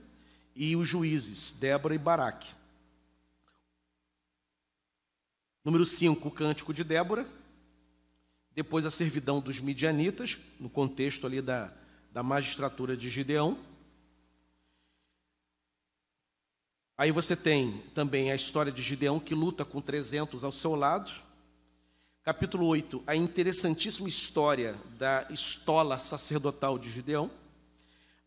e 0.54 0.76
os 0.76 0.88
juízes, 0.88 1.50
Débora 1.50 1.96
e 1.96 1.98
Baraque. 1.98 2.54
Número 5.64 5.84
5, 5.84 6.28
o 6.28 6.30
cântico 6.30 6.72
de 6.72 6.84
Débora. 6.84 7.28
Depois 8.52 8.86
a 8.86 8.90
servidão 8.90 9.40
dos 9.40 9.58
midianitas, 9.58 10.38
no 10.60 10.70
contexto 10.70 11.26
ali 11.26 11.42
da, 11.42 11.72
da 12.12 12.22
magistratura 12.22 12.96
de 12.96 13.10
Gideão. 13.10 13.58
Aí 16.96 17.10
você 17.10 17.36
tem 17.36 17.82
também 17.94 18.30
a 18.30 18.36
história 18.36 18.70
de 18.70 18.82
Gideão 18.82 19.18
que 19.18 19.34
luta 19.34 19.64
com 19.64 19.80
300 19.80 20.44
ao 20.44 20.52
seu 20.52 20.76
lado. 20.76 21.10
Capítulo 22.22 22.66
8, 22.66 23.02
a 23.06 23.16
interessantíssima 23.16 24.08
história 24.08 24.78
da 24.98 25.26
estola 25.30 25.98
sacerdotal 25.98 26.78
de 26.78 26.90
Gideão 26.90 27.30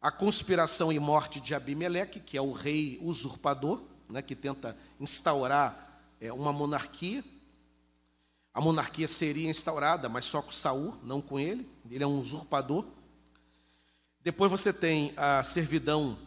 a 0.02 0.10
conspiração 0.10 0.92
e 0.92 0.98
morte 0.98 1.40
de 1.40 1.54
Abimeleque, 1.54 2.20
que 2.20 2.36
é 2.36 2.42
o 2.42 2.52
rei 2.52 2.98
usurpador, 3.04 3.84
né, 4.10 4.22
que 4.22 4.36
tenta 4.36 4.76
instaurar 5.00 6.02
é, 6.20 6.34
uma 6.34 6.52
monarquia. 6.52 7.24
A 8.52 8.60
monarquia 8.60 9.08
seria 9.08 9.48
instaurada, 9.48 10.10
mas 10.10 10.26
só 10.26 10.42
com 10.42 10.52
Saul, 10.52 10.98
não 11.04 11.22
com 11.22 11.40
ele. 11.40 11.70
Ele 11.90 12.04
é 12.04 12.08
um 12.08 12.20
usurpador. 12.20 12.84
Depois 14.24 14.50
você 14.50 14.74
tem 14.74 15.14
a 15.16 15.44
servidão, 15.44 16.18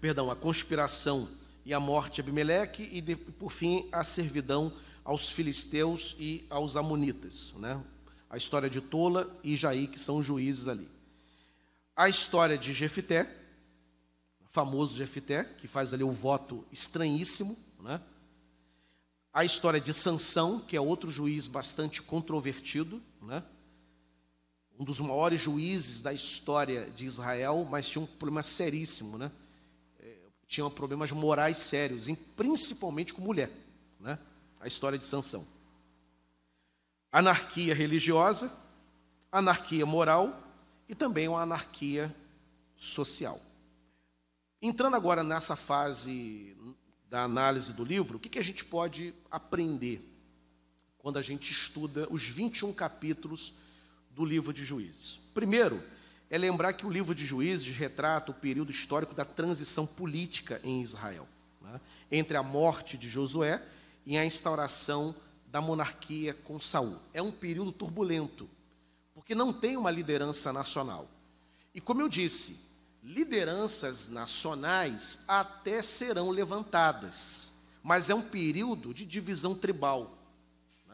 perdão, 0.00 0.28
a 0.28 0.34
conspiração 0.34 1.28
e 1.64 1.72
a 1.72 1.78
morte 1.78 2.16
de 2.16 2.22
Abimeleque 2.22 2.88
e 2.92 3.00
de, 3.00 3.14
por 3.14 3.52
fim 3.52 3.88
a 3.92 4.02
servidão 4.02 4.72
aos 5.04 5.30
filisteus 5.30 6.16
e 6.18 6.44
aos 6.50 6.76
amonitas, 6.76 7.54
né? 7.58 7.80
A 8.28 8.36
história 8.36 8.68
de 8.68 8.80
Tola 8.80 9.32
e 9.42 9.54
Jaí, 9.54 9.86
que 9.86 10.00
são 10.00 10.20
juízes 10.20 10.66
ali 10.66 10.95
a 11.96 12.10
história 12.10 12.58
de 12.58 12.74
Jefité, 12.74 13.26
famoso 14.50 14.94
Jefité, 14.94 15.44
que 15.44 15.66
faz 15.66 15.94
ali 15.94 16.04
o 16.04 16.12
voto 16.12 16.64
estranhíssimo, 16.70 17.56
né? 17.80 18.00
A 19.32 19.44
história 19.44 19.80
de 19.80 19.92
Sansão, 19.94 20.60
que 20.60 20.76
é 20.76 20.80
outro 20.80 21.10
juiz 21.10 21.46
bastante 21.46 22.02
controvertido, 22.02 23.02
né? 23.22 23.42
Um 24.78 24.84
dos 24.84 25.00
maiores 25.00 25.40
juízes 25.40 26.02
da 26.02 26.12
história 26.12 26.90
de 26.90 27.06
Israel, 27.06 27.66
mas 27.70 27.88
tinha 27.88 28.02
um 28.02 28.06
problema 28.06 28.42
seríssimo, 28.42 29.16
né? 29.16 29.32
É, 29.98 30.16
tinha 30.46 30.68
problemas 30.68 31.10
morais 31.12 31.56
sérios, 31.56 32.08
principalmente 32.36 33.14
com 33.14 33.22
mulher, 33.22 33.50
né? 33.98 34.18
A 34.60 34.66
história 34.66 34.98
de 34.98 35.06
Sansão. 35.06 35.46
Anarquia 37.10 37.74
religiosa, 37.74 38.52
anarquia 39.32 39.86
moral 39.86 40.45
e 40.88 40.94
também 40.94 41.28
uma 41.28 41.42
anarquia 41.42 42.14
social. 42.76 43.40
Entrando 44.60 44.96
agora 44.96 45.22
nessa 45.22 45.56
fase 45.56 46.56
da 47.08 47.22
análise 47.22 47.72
do 47.72 47.84
livro, 47.84 48.16
o 48.16 48.20
que, 48.20 48.38
a 48.38 48.42
gente 48.42 48.64
pode 48.64 49.14
aprender 49.30 50.02
quando 50.98 51.18
a 51.18 51.22
gente 51.22 51.52
estuda 51.52 52.06
os 52.10 52.22
21 52.22 52.72
capítulos 52.72 53.54
do 54.10 54.24
livro 54.24 54.52
de 54.52 54.64
Juízes? 54.64 55.16
Primeiro, 55.34 55.82
é 56.28 56.36
lembrar 56.36 56.72
que 56.72 56.86
o 56.86 56.90
livro 56.90 57.14
de 57.14 57.24
Juízes 57.24 57.76
retrata 57.76 58.32
o 58.32 58.34
período 58.34 58.72
histórico 58.72 59.14
da 59.14 59.24
transição 59.24 59.86
política 59.86 60.60
em 60.64 60.82
Israel, 60.82 61.28
né? 61.60 61.80
entre 62.10 62.36
a 62.36 62.42
morte 62.42 62.98
de 62.98 63.08
Josué 63.08 63.62
e 64.04 64.16
a 64.18 64.24
instauração 64.24 65.14
da 65.46 65.60
monarquia 65.60 66.34
com 66.34 66.58
Saul. 66.58 66.98
É 67.14 67.22
um 67.22 67.30
período 67.30 67.70
turbulento, 67.70 68.48
porque 69.26 69.34
não 69.34 69.52
tem 69.52 69.76
uma 69.76 69.90
liderança 69.90 70.52
nacional. 70.52 71.10
E 71.74 71.80
como 71.80 72.00
eu 72.00 72.08
disse, 72.08 72.60
lideranças 73.02 74.06
nacionais 74.06 75.18
até 75.26 75.82
serão 75.82 76.30
levantadas, 76.30 77.50
mas 77.82 78.08
é 78.08 78.14
um 78.14 78.22
período 78.22 78.94
de 78.94 79.04
divisão 79.04 79.52
tribal. 79.52 80.16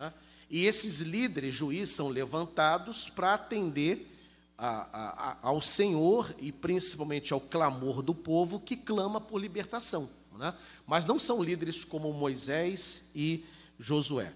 Né? 0.00 0.14
E 0.48 0.64
esses 0.64 1.00
líderes 1.00 1.54
juízes 1.54 1.94
são 1.94 2.08
levantados 2.08 3.10
para 3.10 3.34
atender 3.34 4.10
a, 4.56 4.68
a, 4.68 5.38
ao 5.42 5.60
Senhor 5.60 6.34
e 6.38 6.50
principalmente 6.50 7.34
ao 7.34 7.40
clamor 7.40 8.00
do 8.00 8.14
povo 8.14 8.58
que 8.58 8.78
clama 8.78 9.20
por 9.20 9.38
libertação. 9.38 10.08
Né? 10.38 10.54
Mas 10.86 11.04
não 11.04 11.18
são 11.18 11.42
líderes 11.42 11.84
como 11.84 12.10
Moisés 12.14 13.10
e 13.14 13.44
Josué. 13.78 14.32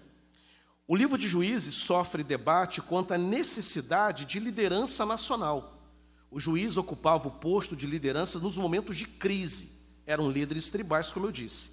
O 0.87 0.95
livro 0.95 1.17
de 1.17 1.27
Juízes 1.27 1.75
sofre 1.75 2.23
debate 2.23 2.81
quanto 2.81 3.13
à 3.13 3.17
necessidade 3.17 4.23
de 4.23 4.39
liderança 4.39 5.05
nacional. 5.05 5.73
O 6.31 6.39
juiz 6.39 6.77
ocupava 6.77 7.27
o 7.27 7.31
posto 7.31 7.75
de 7.75 7.85
liderança 7.85 8.39
nos 8.39 8.57
momentos 8.57 8.95
de 8.95 9.05
crise. 9.05 9.71
Eram 10.05 10.31
líderes 10.31 10.69
tribais, 10.69 11.11
como 11.11 11.25
eu 11.25 11.31
disse. 11.31 11.71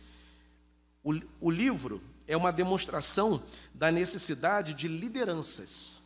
O, 1.03 1.13
o 1.41 1.51
livro 1.51 2.03
é 2.27 2.37
uma 2.37 2.53
demonstração 2.53 3.41
da 3.73 3.93
necessidade 3.93 4.75
de 4.75 4.89
lideranças, 4.89 5.99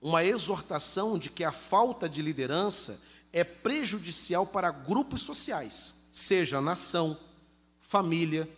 uma 0.00 0.24
exortação 0.24 1.18
de 1.18 1.30
que 1.30 1.42
a 1.42 1.50
falta 1.50 2.08
de 2.08 2.22
liderança 2.22 3.00
é 3.32 3.42
prejudicial 3.42 4.46
para 4.46 4.70
grupos 4.70 5.22
sociais, 5.22 5.94
seja 6.12 6.60
nação, 6.60 7.18
família, 7.80 8.48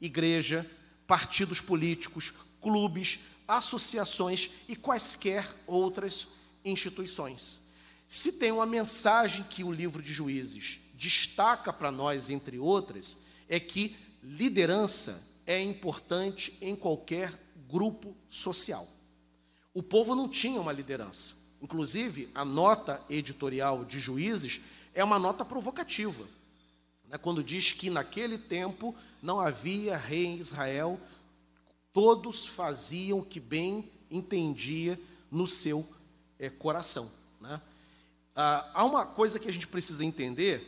igreja, 0.00 0.66
partidos 1.06 1.60
políticos, 1.60 2.32
clubes, 2.60 3.20
associações 3.46 4.50
e 4.68 4.76
quaisquer 4.76 5.46
outras 5.66 6.28
instituições. 6.64 7.62
Se 8.06 8.32
tem 8.32 8.52
uma 8.52 8.66
mensagem 8.66 9.44
que 9.44 9.64
o 9.64 9.72
livro 9.72 10.02
de 10.02 10.12
Juízes 10.12 10.78
destaca 10.94 11.72
para 11.72 11.90
nós, 11.90 12.30
entre 12.30 12.58
outras, 12.58 13.18
é 13.48 13.58
que 13.58 13.96
liderança 14.22 15.26
é 15.46 15.60
importante 15.60 16.56
em 16.60 16.76
qualquer 16.76 17.38
grupo 17.68 18.14
social. 18.28 18.86
O 19.74 19.82
povo 19.82 20.14
não 20.14 20.28
tinha 20.28 20.60
uma 20.60 20.72
liderança. 20.72 21.34
Inclusive, 21.60 22.28
a 22.34 22.44
nota 22.44 23.00
editorial 23.08 23.84
de 23.84 23.98
Juízes 23.98 24.60
é 24.94 25.02
uma 25.02 25.18
nota 25.18 25.44
provocativa. 25.44 26.26
Né, 27.08 27.16
quando 27.18 27.42
diz 27.42 27.72
que 27.72 27.88
naquele 27.88 28.36
tempo 28.36 28.94
não 29.22 29.40
havia 29.40 29.96
rei 29.96 30.26
em 30.26 30.38
Israel, 30.38 31.00
todos 31.92 32.46
faziam 32.46 33.18
o 33.18 33.24
que 33.24 33.38
bem 33.38 33.90
entendia 34.10 34.98
no 35.30 35.46
seu 35.46 35.86
é, 36.38 36.48
coração. 36.48 37.10
Né? 37.40 37.60
Ah, 38.34 38.70
há 38.74 38.84
uma 38.84 39.06
coisa 39.06 39.38
que 39.38 39.48
a 39.48 39.52
gente 39.52 39.66
precisa 39.66 40.04
entender, 40.04 40.66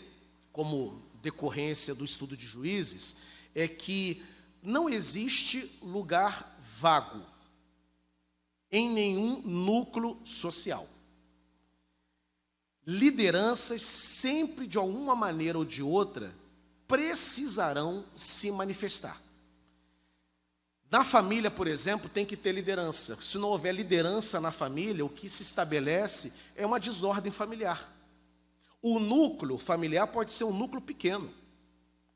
como 0.52 1.02
decorrência 1.22 1.94
do 1.94 2.04
estudo 2.04 2.36
de 2.36 2.46
juízes, 2.46 3.16
é 3.54 3.66
que 3.66 4.22
não 4.62 4.88
existe 4.88 5.78
lugar 5.82 6.56
vago 6.58 7.22
em 8.70 8.90
nenhum 8.90 9.40
núcleo 9.42 10.18
social. 10.24 10.88
Lideranças 12.86 13.82
sempre, 13.82 14.66
de 14.66 14.76
alguma 14.76 15.14
maneira 15.14 15.56
ou 15.56 15.64
de 15.64 15.82
outra, 15.82 16.34
precisarão 16.86 18.04
se 18.16 18.50
manifestar. 18.50 19.22
Na 20.94 21.02
família, 21.02 21.50
por 21.50 21.66
exemplo, 21.66 22.08
tem 22.08 22.24
que 22.24 22.36
ter 22.36 22.52
liderança. 22.52 23.18
Se 23.20 23.36
não 23.36 23.48
houver 23.48 23.74
liderança 23.74 24.40
na 24.40 24.52
família, 24.52 25.04
o 25.04 25.08
que 25.08 25.28
se 25.28 25.42
estabelece 25.42 26.32
é 26.54 26.64
uma 26.64 26.78
desordem 26.78 27.32
familiar. 27.32 27.92
O 28.80 29.00
núcleo 29.00 29.58
familiar 29.58 30.06
pode 30.06 30.32
ser 30.32 30.44
um 30.44 30.56
núcleo 30.56 30.80
pequeno. 30.80 31.34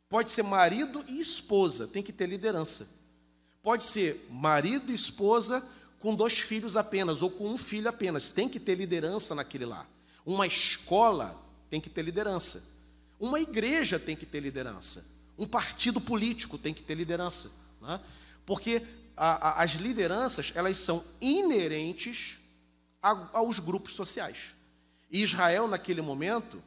Pode 0.08 0.30
ser 0.30 0.44
marido 0.44 1.04
e 1.08 1.18
esposa, 1.18 1.88
tem 1.88 2.04
que 2.04 2.12
ter 2.12 2.28
liderança. 2.28 2.88
Pode 3.64 3.84
ser 3.84 4.28
marido 4.30 4.92
e 4.92 4.94
esposa 4.94 5.60
com 5.98 6.14
dois 6.14 6.38
filhos 6.38 6.76
apenas, 6.76 7.20
ou 7.20 7.32
com 7.32 7.48
um 7.48 7.58
filho 7.58 7.88
apenas, 7.88 8.30
tem 8.30 8.48
que 8.48 8.60
ter 8.60 8.76
liderança 8.76 9.34
naquele 9.34 9.66
lá. 9.66 9.84
Uma 10.24 10.46
escola 10.46 11.36
tem 11.68 11.80
que 11.80 11.90
ter 11.90 12.02
liderança. 12.02 12.62
Uma 13.18 13.40
igreja 13.40 13.98
tem 13.98 14.14
que 14.14 14.24
ter 14.24 14.38
liderança. 14.38 15.04
Um 15.36 15.48
partido 15.48 16.00
político 16.00 16.56
tem 16.56 16.72
que 16.72 16.84
ter 16.84 16.94
liderança. 16.94 17.50
Né? 17.80 18.00
Porque 18.48 18.80
a, 19.14 19.50
a, 19.50 19.62
as 19.62 19.72
lideranças, 19.72 20.52
elas 20.54 20.78
são 20.78 21.04
inerentes 21.20 22.38
a, 23.02 23.28
aos 23.34 23.58
grupos 23.58 23.94
sociais. 23.94 24.54
E 25.10 25.22
Israel, 25.22 25.68
naquele 25.68 26.00
momento, 26.00 26.62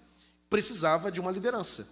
precisava 0.47 1.11
de 1.11 1.19
uma 1.19 1.31
liderança. 1.31 1.89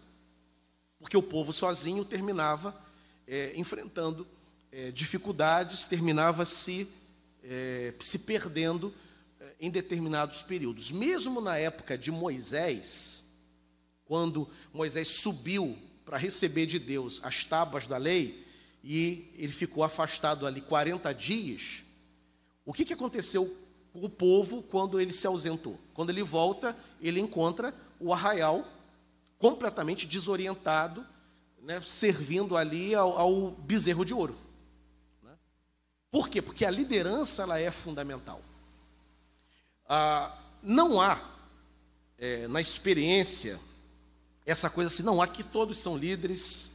Porque 1.00 1.18
o 1.18 1.24
povo 1.24 1.52
sozinho 1.52 2.06
terminava 2.06 2.80
é, 3.28 3.54
enfrentando 3.56 4.28
é, 4.72 4.92
dificuldades, 4.92 5.88
terminava 5.88 6.46
se, 6.46 6.88
é, 7.44 7.92
se 8.00 8.20
perdendo 8.20 8.94
é, 9.40 9.56
em 9.60 9.72
determinados 9.72 10.44
períodos. 10.44 10.92
Mesmo 10.92 11.42
na 11.42 11.58
época 11.58 11.98
de 11.98 12.12
Moisés, 12.12 13.24
quando 14.06 14.48
Moisés 14.72 15.08
subiu 15.08 15.76
para 16.06 16.16
receber 16.16 16.68
de 16.68 16.78
Deus 16.78 17.20
as 17.24 17.44
tábuas 17.44 17.88
da 17.88 17.98
lei, 17.98 18.48
e 18.84 19.32
ele 19.38 19.52
ficou 19.52 19.84
afastado 19.84 20.48
ali 20.48 20.62
40 20.62 21.14
dias, 21.14 21.84
o 22.66 22.74
que, 22.74 22.86
que 22.86 22.94
aconteceu 22.94 23.46
com 23.92 24.06
o 24.06 24.10
povo 24.10 24.62
quando 24.64 25.00
ele 25.00 25.12
se 25.12 25.26
ausentou? 25.28 25.80
Quando 25.94 26.12
ele 26.12 26.24
volta, 26.24 26.76
ele 27.02 27.20
encontra 27.20 27.74
o 28.00 28.14
arraial 28.14 28.66
completamente 29.38 30.06
desorientado, 30.06 31.06
né, 31.62 31.82
servindo 31.82 32.56
ali 32.56 32.94
ao, 32.94 33.18
ao, 33.18 33.52
bezerro 33.52 34.06
de 34.06 34.14
ouro. 34.14 34.38
Né? 35.24 35.32
Por 36.12 36.30
quê? 36.30 36.42
Porque 36.42 36.66
a 36.66 36.72
liderança 36.72 37.44
ela 37.44 37.60
é 37.60 37.72
fundamental. 37.72 38.42
Ah, 39.86 40.38
não 40.62 41.02
há 41.02 41.20
é, 42.18 42.48
na 42.48 42.62
experiência 42.62 43.60
essa 44.46 44.70
coisa 44.70 44.94
assim, 44.94 45.04
não, 45.04 45.22
aqui 45.22 45.44
todos 45.44 45.78
são 45.78 45.98
líderes, 45.98 46.69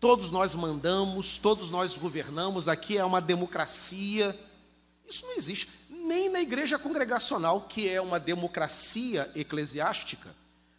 todos 0.00 0.30
nós 0.30 0.54
mandamos, 0.54 1.38
todos 1.38 1.70
nós 1.70 1.96
governamos, 1.96 2.68
aqui 2.68 2.96
é 2.96 3.04
uma 3.04 3.20
democracia. 3.20 4.38
Isso 5.08 5.24
não 5.26 5.36
existe. 5.36 5.68
Nem 5.88 6.28
na 6.28 6.40
igreja 6.40 6.78
congregacional, 6.78 7.62
que 7.62 7.88
é 7.88 8.00
uma 8.00 8.20
democracia 8.20 9.30
eclesiástica, 9.34 10.34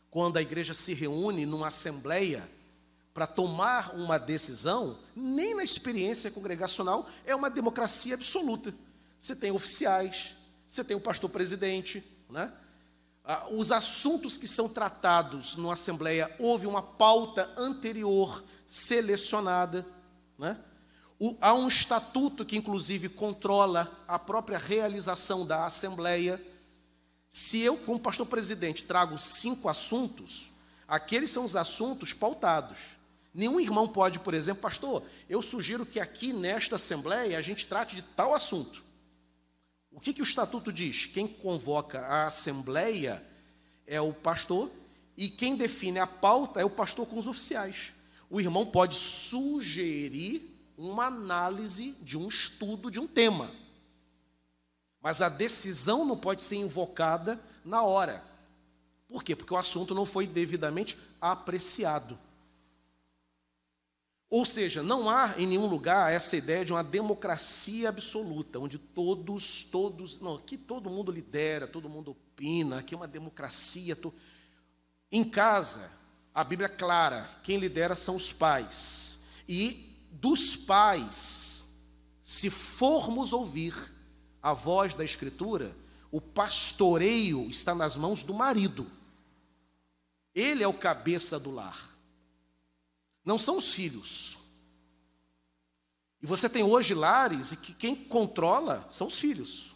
quando 0.10 0.38
a 0.38 0.42
igreja 0.42 0.74
se 0.74 0.94
reúne 0.94 1.46
numa 1.46 1.68
assembleia 1.68 2.50
para 3.14 3.28
tomar 3.28 3.94
uma 3.96 4.18
decisão, 4.18 4.98
nem 5.16 5.54
na 5.54 5.64
experiência 5.64 6.32
congregacional 6.32 7.08
é 7.26 7.36
uma 7.36 7.50
democracia 7.50 8.16
absoluta. 8.16 8.74
Você 9.20 9.36
tem 9.36 9.52
oficiais, 9.52 10.36
você 10.68 10.84
tem 10.84 10.96
o 10.96 11.02
pastor 11.02 11.30
presidente, 11.30 12.04
né? 12.30 12.52
Ah, 13.26 13.48
os 13.52 13.72
assuntos 13.72 14.38
que 14.38 14.48
são 14.48 14.70
tratados 14.70 15.56
numa 15.56 15.74
assembleia, 15.74 16.34
houve 16.40 16.66
uma 16.66 16.82
pauta 16.82 17.52
anterior 17.58 18.44
selecionada. 18.70 19.84
Né? 20.38 20.56
O, 21.20 21.36
há 21.42 21.56
um 21.56 21.68
estatuto 21.68 22.46
que, 22.46 22.56
inclusive, 22.56 23.10
controla 23.10 23.92
a 24.08 24.20
própria 24.20 24.60
realização 24.60 25.46
da 25.46 25.66
Assembleia. 25.66 26.42
Se 27.32 27.60
eu, 27.60 27.76
como 27.76 28.00
pastor 28.00 28.28
presidente, 28.28 28.84
trago 28.84 29.18
cinco 29.18 29.68
assuntos, 29.68 30.52
aqueles 30.88 31.32
são 31.32 31.44
os 31.44 31.56
assuntos 31.56 32.14
pautados. 32.14 32.78
Nenhum 33.34 33.60
irmão 33.60 33.88
pode, 33.88 34.20
por 34.20 34.36
exemplo, 34.36 34.62
pastor, 34.62 35.04
eu 35.28 35.42
sugiro 35.42 35.86
que 35.86 36.00
aqui 36.00 36.32
nesta 36.32 36.76
Assembleia 36.76 37.38
a 37.38 37.42
gente 37.42 37.66
trate 37.66 37.96
de 37.96 38.02
tal 38.04 38.36
assunto. 38.36 38.84
O 39.92 40.00
que, 40.00 40.14
que 40.14 40.22
o 40.22 40.24
estatuto 40.24 40.72
diz? 40.72 41.08
Quem 41.08 41.28
convoca 41.28 42.02
a 42.02 42.28
Assembleia 42.28 43.24
é 43.88 44.00
o 44.00 44.14
pastor 44.14 44.70
e 45.18 45.28
quem 45.28 45.56
define 45.56 45.98
a 45.98 46.08
pauta 46.08 46.62
é 46.62 46.66
o 46.66 46.70
pastor 46.70 47.08
com 47.08 47.18
os 47.18 47.28
oficiais 47.28 47.94
o 48.30 48.40
irmão 48.40 48.66
pode 48.66 48.96
sugerir 48.96 50.50
uma 50.78 51.06
análise 51.06 51.92
de 52.02 52.18
um 52.18 52.28
estudo 52.28 52.92
de 52.92 53.00
um 53.00 53.08
tema. 53.08 53.52
Mas 55.02 55.22
a 55.22 55.30
decisão 55.30 56.06
não 56.06 56.18
pode 56.18 56.44
ser 56.44 56.58
invocada 56.58 57.42
na 57.66 57.82
hora. 57.82 58.24
Por 59.08 59.24
quê? 59.24 59.36
Porque 59.36 59.54
o 59.54 59.58
assunto 59.58 59.96
não 59.96 60.06
foi 60.06 60.28
devidamente 60.28 60.98
apreciado. 61.20 62.18
Ou 64.30 64.46
seja, 64.46 64.84
não 64.84 65.10
há 65.10 65.34
em 65.40 65.48
nenhum 65.48 65.66
lugar 65.66 66.14
essa 66.14 66.38
ideia 66.38 66.64
de 66.64 66.72
uma 66.72 66.84
democracia 66.84 67.90
absoluta, 67.90 68.60
onde 68.60 68.78
todos, 68.78 69.64
todos, 69.64 70.20
não, 70.20 70.36
aqui 70.36 70.56
todo 70.56 70.90
mundo 70.90 71.12
lidera, 71.12 71.68
todo 71.68 71.90
mundo 71.90 72.12
opina, 72.12 72.80
aqui 72.80 72.94
é 72.94 72.98
uma 72.98 73.08
democracia. 73.08 73.96
To... 73.96 74.14
Em 75.12 75.24
casa, 75.24 75.92
a 76.40 76.44
Bíblia 76.46 76.68
é 76.68 76.70
clara, 76.70 77.30
quem 77.44 77.58
lidera 77.58 77.98
são 77.98 78.16
os 78.16 78.32
pais. 78.32 79.20
E 79.46 79.94
dos 80.10 80.56
pais, 80.56 81.66
se 82.22 82.50
formos 82.50 83.34
ouvir 83.34 83.76
a 84.42 84.54
voz 84.54 84.94
da 84.94 85.04
Escritura, 85.04 85.76
o 86.10 86.22
pastoreio 86.22 87.50
está 87.50 87.76
nas 87.76 87.98
mãos 87.98 88.24
do 88.24 88.34
marido. 88.34 88.90
Ele 90.34 90.64
é 90.64 90.68
o 90.68 90.74
cabeça 90.74 91.38
do 91.38 91.52
lar. 91.52 91.94
Não 93.26 93.38
são 93.38 93.58
os 93.58 93.74
filhos. 93.74 94.38
E 96.22 96.26
você 96.26 96.48
tem 96.48 96.64
hoje 96.64 96.94
lares 96.94 97.52
e 97.52 97.58
que 97.58 97.74
quem 97.74 97.94
controla 97.94 98.88
são 98.90 99.08
os 99.08 99.18
filhos. 99.18 99.76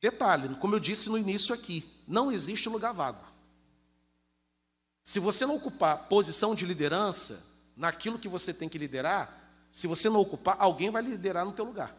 Detalhe, 0.00 0.52
como 0.56 0.74
eu 0.74 0.80
disse 0.80 1.08
no 1.08 1.16
início 1.16 1.54
aqui, 1.54 1.88
não 2.04 2.32
existe 2.32 2.68
lugar 2.68 2.92
vago. 2.92 3.29
Se 5.10 5.18
você 5.18 5.44
não 5.44 5.56
ocupar 5.56 6.06
posição 6.06 6.54
de 6.54 6.64
liderança 6.64 7.42
naquilo 7.76 8.16
que 8.16 8.28
você 8.28 8.54
tem 8.54 8.68
que 8.68 8.78
liderar, 8.78 9.42
se 9.72 9.88
você 9.88 10.08
não 10.08 10.20
ocupar, 10.20 10.54
alguém 10.60 10.88
vai 10.88 11.02
liderar 11.02 11.44
no 11.44 11.50
teu 11.50 11.64
lugar. 11.64 11.92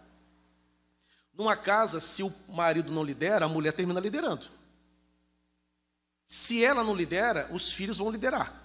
Numa 1.34 1.58
casa, 1.58 2.00
se 2.00 2.24
o 2.24 2.34
marido 2.48 2.90
não 2.90 3.04
lidera, 3.04 3.44
a 3.44 3.50
mulher 3.50 3.74
termina 3.74 4.00
liderando. 4.00 4.48
Se 6.26 6.64
ela 6.64 6.86
não 6.86 6.96
lidera, 6.96 7.50
os 7.52 7.70
filhos 7.70 7.98
vão 7.98 8.10
liderar. 8.10 8.64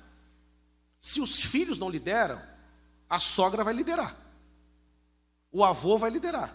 Se 1.01 1.21
os 1.21 1.41
filhos 1.41 1.77
não 1.77 1.91
lideram, 1.91 2.41
a 3.11 3.19
sogra 3.19 3.65
vai 3.65 3.75
liderar. 3.75 4.17
O 5.51 5.65
avô 5.65 5.99
vai 5.99 6.09
liderar. 6.09 6.55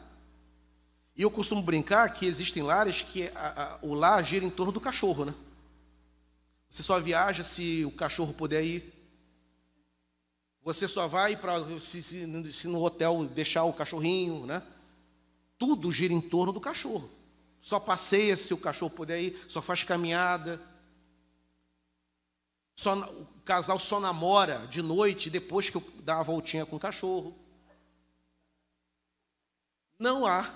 E 1.14 1.24
eu 1.24 1.30
costumo 1.30 1.62
brincar 1.62 2.14
que 2.14 2.26
existem 2.26 2.64
lares 2.64 3.02
que 3.02 3.28
a, 3.36 3.64
a, 3.64 3.80
o 3.82 3.94
lar 3.94 4.24
gira 4.24 4.46
em 4.46 4.50
torno 4.50 4.72
do 4.72 4.80
cachorro, 4.80 5.26
né? 5.26 5.36
Você 6.72 6.82
só 6.82 6.97
viaja 7.01 7.43
se 7.43 7.84
o 7.84 7.91
cachorro 7.91 8.34
puder 8.34 8.63
ir. 8.63 8.93
Você 10.63 10.88
só 10.88 11.05
vai 11.05 11.36
para 11.36 11.80
se, 11.82 12.01
se, 12.01 12.51
se, 12.53 12.67
no 12.69 12.82
hotel 12.82 13.26
deixar 13.26 13.65
o 13.65 13.74
cachorrinho, 13.74 14.45
né? 14.45 14.63
Tudo 15.57 15.91
gira 15.91 16.13
em 16.13 16.22
torno 16.22 16.53
do 16.53 16.61
cachorro. 16.61 17.09
Só 17.59 17.78
passeia 17.78 18.38
se 18.38 18.53
o 18.53 18.57
cachorro 18.57 18.89
puder 18.89 19.22
ir, 19.22 19.45
só 19.49 19.61
faz 19.61 19.84
caminhada. 19.84 20.61
Só, 22.74 22.97
o 22.97 23.28
casal 23.43 23.78
só 23.78 23.99
namora 23.99 24.65
de 24.67 24.82
noite 24.82 25.30
depois 25.30 25.69
que 25.69 25.80
dá 26.03 26.19
a 26.19 26.24
voltinha 26.24 26.65
com 26.65 26.78
o 26.78 26.80
cachorro. 26.80 27.38
Não 29.99 30.26
há 30.26 30.49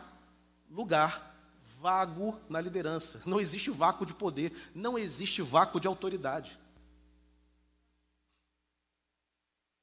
lugar 0.70 1.35
vago 1.80 2.40
na 2.50 2.60
liderança. 2.62 3.22
Não 3.26 3.40
existe 3.40 3.70
vácuo 3.70 4.06
de 4.06 4.14
poder, 4.14 4.54
não 4.74 4.98
existe 4.98 5.42
vácuo 5.42 5.80
de 5.80 5.88
autoridade. 5.88 6.60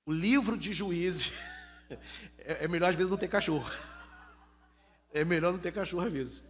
O 0.05 0.12
livro 0.12 0.57
de 0.57 0.72
juízes 0.72 1.32
é 2.38 2.66
melhor 2.66 2.90
às 2.90 2.97
vezes 2.97 3.11
não 3.11 3.18
ter 3.18 3.28
cachorro. 3.28 3.70
É 5.14 5.26
melhor 5.26 5.53
não 5.53 5.61
ter 5.61 5.72
cachorro 5.72 6.07
às 6.07 6.12
vezes. 6.12 6.43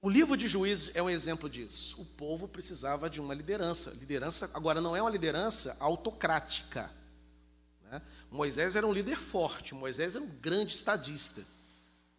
O 0.00 0.08
livro 0.08 0.36
de 0.36 0.46
Juízes 0.46 0.90
é 0.94 1.02
um 1.02 1.10
exemplo 1.10 1.50
disso. 1.50 2.00
O 2.00 2.04
povo 2.04 2.46
precisava 2.46 3.10
de 3.10 3.20
uma 3.20 3.34
liderança. 3.34 3.90
Liderança, 3.90 4.50
agora, 4.54 4.80
não 4.80 4.94
é 4.94 5.02
uma 5.02 5.10
liderança 5.10 5.76
autocrática. 5.80 6.90
Né? 7.82 8.00
Moisés 8.30 8.76
era 8.76 8.86
um 8.86 8.92
líder 8.92 9.16
forte, 9.16 9.74
Moisés 9.74 10.14
era 10.14 10.24
um 10.24 10.28
grande 10.28 10.74
estadista. 10.74 11.44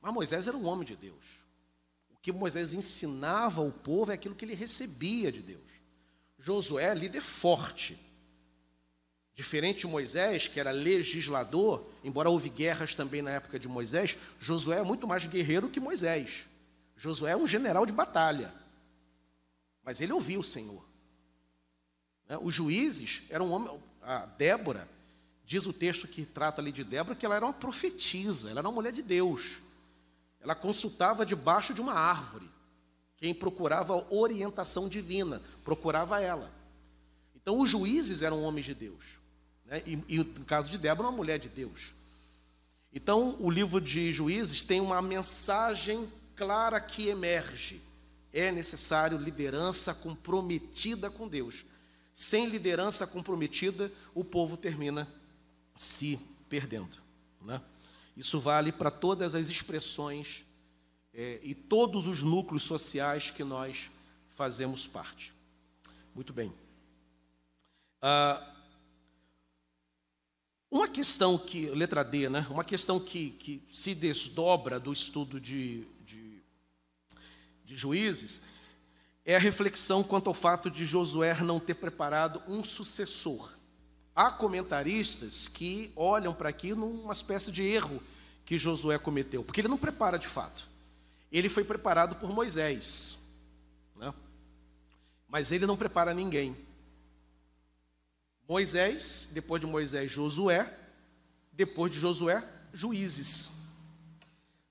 Mas 0.02 0.14
Moisés 0.14 0.48
era 0.48 0.56
um 0.56 0.66
homem 0.66 0.86
de 0.86 0.96
Deus. 0.96 1.24
O 2.10 2.18
que 2.22 2.32
Moisés 2.32 2.74
ensinava 2.74 3.62
ao 3.62 3.72
povo 3.72 4.12
é 4.12 4.16
aquilo 4.16 4.36
que 4.36 4.46
ele 4.46 4.56
recebia 4.56 5.32
de 5.32 5.42
Deus. 5.42 5.70
Josué 6.38 6.86
é 6.86 6.96
líder 6.96 7.22
forte. 7.22 7.98
Diferente 9.34 9.82
de 9.82 9.88
Moisés, 9.88 10.48
que 10.48 10.60
era 10.60 10.72
legislador, 10.72 11.86
embora 12.04 12.30
houve 12.30 12.50
guerras 12.50 12.94
também 12.94 13.22
na 13.22 13.32
época 13.32 13.58
de 13.58 13.68
Moisés, 13.68 14.18
Josué 14.38 14.80
é 14.80 14.84
muito 14.84 15.08
mais 15.08 15.26
guerreiro 15.26 15.70
que 15.70 15.80
Moisés. 15.80 16.48
Josué 16.98 17.32
é 17.32 17.38
um 17.38 17.48
general 17.48 17.86
de 17.86 17.94
batalha. 17.94 18.54
Mas 19.84 20.02
ele 20.02 20.12
ouviu 20.12 20.42
o 20.42 20.44
Senhor. 20.44 20.84
Né? 22.28 22.38
Os 22.42 22.54
juízes 22.54 23.24
eram 23.30 23.52
homem. 23.52 23.80
A 24.02 24.26
Débora, 24.26 24.90
diz 25.46 25.66
o 25.66 25.74
texto 25.74 26.08
que 26.08 26.26
trata 26.26 26.62
ali 26.62 26.72
de 26.72 26.84
Débora, 26.84 27.16
que 27.16 27.26
ela 27.26 27.36
era 27.36 27.46
uma 27.46 27.54
profetisa, 27.54 28.50
ela 28.50 28.60
era 28.60 28.68
uma 28.68 28.76
mulher 28.76 28.92
de 28.92 29.02
Deus. 29.02 29.62
Ela 30.42 30.56
consultava 30.56 31.26
debaixo 31.26 31.74
de 31.74 31.82
uma 31.82 31.94
árvore. 31.94 32.50
Quem 33.18 33.34
procurava 33.34 34.08
orientação 34.10 34.88
divina, 34.88 35.42
procurava 35.64 36.22
ela. 36.22 36.52
Então, 37.36 37.60
os 37.60 37.70
juízes 37.70 38.22
eram 38.22 38.44
homens 38.44 38.66
de 38.66 38.74
Deus. 38.74 39.20
Né? 39.66 39.82
E, 39.86 40.04
e, 40.08 40.18
no 40.18 40.46
caso 40.46 40.70
de 40.70 40.78
Débora, 40.78 41.10
uma 41.10 41.16
mulher 41.16 41.38
de 41.40 41.50
Deus. 41.50 41.94
Então, 42.94 43.36
o 43.40 43.50
livro 43.50 43.80
de 43.80 44.12
Juízes 44.14 44.64
tem 44.64 44.82
uma 44.82 45.02
mensagem 45.02 46.12
clara 46.36 46.80
que 46.80 47.08
emerge. 47.08 47.82
É 48.32 48.52
necessário 48.52 49.18
liderança 49.18 49.94
comprometida 49.94 51.10
com 51.10 51.28
Deus. 51.28 51.66
Sem 52.14 52.48
liderança 52.48 53.06
comprometida, 53.06 53.92
o 54.14 54.24
povo 54.24 54.58
termina 54.58 55.08
se 55.76 56.20
perdendo. 56.48 56.98
Né? 57.42 57.62
Isso 58.20 58.38
vale 58.38 58.74
para 58.74 58.92
todas 58.92 59.34
as 59.34 59.50
expressões 59.50 60.44
é, 61.14 61.40
e 61.42 61.56
todos 61.56 62.06
os 62.06 62.22
núcleos 62.22 62.64
sociais 62.64 63.32
que 63.32 63.46
nós 63.46 63.90
fazemos 64.30 64.86
parte. 64.86 65.34
Muito 66.14 66.34
bem. 66.34 66.54
Ah, 68.02 68.56
uma 70.70 70.90
questão 70.90 71.38
que, 71.38 71.70
letra 71.70 72.04
D, 72.04 72.28
né? 72.28 72.46
Uma 72.50 72.66
questão 72.66 73.00
que, 73.00 73.32
que 73.32 73.64
se 73.70 73.96
desdobra 73.96 74.82
do 74.82 74.92
estudo 74.92 75.40
de, 75.40 75.88
de 77.64 77.78
Juízes, 77.78 78.42
é 79.24 79.36
a 79.36 79.40
reflexão 79.40 80.04
quanto 80.04 80.28
ao 80.28 80.34
fato 80.34 80.70
de 80.70 80.84
Josué 80.84 81.42
não 81.42 81.58
ter 81.58 81.76
preparado 81.76 82.42
um 82.48 82.64
sucessor. 82.64 83.50
Há 84.20 84.30
comentaristas 84.30 85.48
que 85.48 85.94
olham 85.96 86.34
para 86.34 86.50
aqui 86.50 86.74
numa 86.74 87.14
espécie 87.14 87.54
de 87.54 87.64
erro 87.64 88.04
que 88.44 88.58
Josué 88.58 89.00
cometeu, 89.00 89.46
porque 89.46 89.62
ele 89.62 89.70
não 89.70 89.78
prepara 89.78 90.20
de 90.20 90.28
fato. 90.28 90.68
Ele 91.32 91.48
foi 91.48 91.64
preparado 91.64 92.18
por 92.18 92.30
Moisés, 92.30 93.18
né? 93.96 94.14
mas 95.26 95.54
ele 95.54 95.66
não 95.66 95.78
prepara 95.78 96.14
ninguém. 96.14 96.54
Moisés, 98.46 99.30
depois 99.32 99.62
de 99.62 99.68
Moisés, 99.68 100.12
Josué, 100.12 100.78
depois 101.54 101.94
de 101.94 101.98
Josué, 101.98 102.46
juízes. 102.74 103.52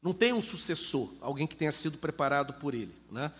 Não 0.02 0.12
tem 0.12 0.34
um 0.34 0.42
sucessor, 0.42 1.10
alguém 1.22 1.46
que 1.46 1.56
tenha 1.56 1.72
sido 1.72 1.96
preparado 1.96 2.52
por 2.52 2.74
ele. 2.74 2.94
Né? 3.10 3.32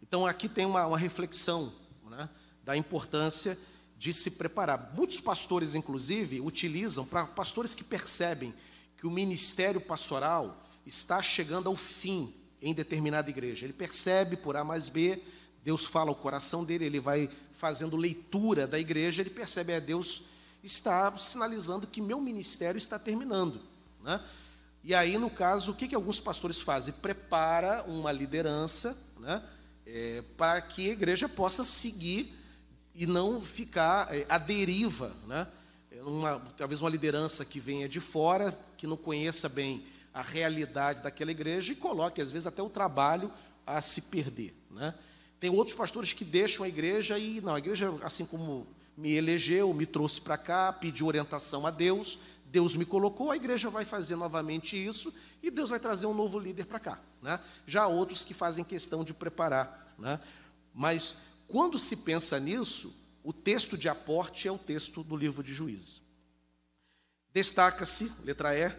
Então 0.00 0.24
aqui 0.24 0.48
tem 0.48 0.64
uma, 0.64 0.86
uma 0.86 0.96
reflexão 0.96 1.72
né, 2.08 2.30
da 2.62 2.76
importância 2.76 3.58
de 3.98 4.12
se 4.12 4.32
preparar. 4.32 4.92
Muitos 4.94 5.20
pastores, 5.20 5.74
inclusive, 5.74 6.40
utilizam 6.40 7.04
para 7.06 7.26
pastores 7.26 7.74
que 7.74 7.84
percebem 7.84 8.54
que 8.96 9.06
o 9.06 9.10
ministério 9.10 9.80
pastoral 9.80 10.64
está 10.84 11.20
chegando 11.22 11.68
ao 11.68 11.76
fim 11.76 12.34
em 12.60 12.74
determinada 12.74 13.30
igreja. 13.30 13.66
Ele 13.66 13.72
percebe 13.72 14.36
por 14.36 14.56
A 14.56 14.64
mais 14.64 14.88
B, 14.88 15.22
Deus 15.62 15.84
fala 15.84 16.10
ao 16.10 16.14
coração 16.14 16.64
dele, 16.64 16.84
ele 16.84 17.00
vai 17.00 17.28
fazendo 17.52 17.96
leitura 17.96 18.66
da 18.66 18.78
igreja, 18.78 19.22
ele 19.22 19.30
percebe, 19.30 19.72
é 19.72 19.80
Deus 19.80 20.22
está 20.62 21.16
sinalizando 21.16 21.86
que 21.86 22.00
meu 22.00 22.20
ministério 22.20 22.78
está 22.78 22.98
terminando. 22.98 23.60
Né? 24.02 24.20
E 24.82 24.94
aí, 24.94 25.18
no 25.18 25.30
caso, 25.30 25.72
o 25.72 25.74
que, 25.74 25.88
que 25.88 25.94
alguns 25.94 26.20
pastores 26.20 26.58
fazem? 26.58 26.94
Prepara 26.94 27.84
uma 27.84 28.12
liderança 28.12 28.96
né, 29.18 29.42
é, 29.84 30.22
para 30.36 30.60
que 30.60 30.88
a 30.88 30.92
igreja 30.92 31.28
possa 31.28 31.64
seguir 31.64 32.32
e 32.96 33.06
não 33.06 33.42
ficar 33.42 34.12
é, 34.12 34.26
à 34.28 34.38
deriva. 34.38 35.14
Né? 35.26 35.46
É 35.90 36.02
uma, 36.02 36.40
talvez 36.56 36.80
uma 36.80 36.90
liderança 36.90 37.44
que 37.44 37.60
venha 37.60 37.88
de 37.88 38.00
fora, 38.00 38.58
que 38.76 38.86
não 38.86 38.96
conheça 38.96 39.48
bem 39.48 39.84
a 40.12 40.22
realidade 40.22 41.02
daquela 41.02 41.30
igreja 41.30 41.72
e 41.72 41.76
coloque, 41.76 42.22
às 42.22 42.30
vezes, 42.30 42.46
até 42.46 42.62
o 42.62 42.70
trabalho 42.70 43.30
a 43.66 43.80
se 43.82 44.02
perder. 44.02 44.54
Né? 44.70 44.94
Tem 45.38 45.50
outros 45.50 45.76
pastores 45.76 46.14
que 46.14 46.24
deixam 46.24 46.64
a 46.64 46.68
igreja 46.68 47.18
e, 47.18 47.40
não, 47.42 47.54
a 47.54 47.58
igreja, 47.58 47.92
assim 48.02 48.24
como 48.24 48.66
me 48.96 49.12
elegeu, 49.12 49.72
me 49.74 49.84
trouxe 49.84 50.18
para 50.18 50.38
cá, 50.38 50.72
pediu 50.72 51.06
orientação 51.06 51.66
a 51.66 51.70
Deus, 51.70 52.18
Deus 52.46 52.74
me 52.74 52.86
colocou, 52.86 53.30
a 53.30 53.36
igreja 53.36 53.68
vai 53.68 53.84
fazer 53.84 54.16
novamente 54.16 54.82
isso 54.82 55.12
e 55.42 55.50
Deus 55.50 55.68
vai 55.68 55.78
trazer 55.78 56.06
um 56.06 56.14
novo 56.14 56.38
líder 56.38 56.64
para 56.64 56.80
cá. 56.80 56.98
Né? 57.20 57.38
Já 57.66 57.82
há 57.82 57.86
outros 57.88 58.24
que 58.24 58.32
fazem 58.32 58.64
questão 58.64 59.04
de 59.04 59.12
preparar. 59.12 59.94
Né? 59.98 60.18
Mas 60.72 61.16
quando 61.46 61.78
se 61.78 61.96
pensa 61.98 62.38
nisso, 62.40 62.94
o 63.22 63.32
texto 63.32 63.76
de 63.76 63.88
aporte 63.88 64.48
é 64.48 64.52
o 64.52 64.58
texto 64.58 65.02
do 65.02 65.16
livro 65.16 65.42
de 65.42 65.52
Juízes. 65.52 66.00
Destaca-se, 67.32 68.10
letra 68.24 68.56
E, 68.56 68.72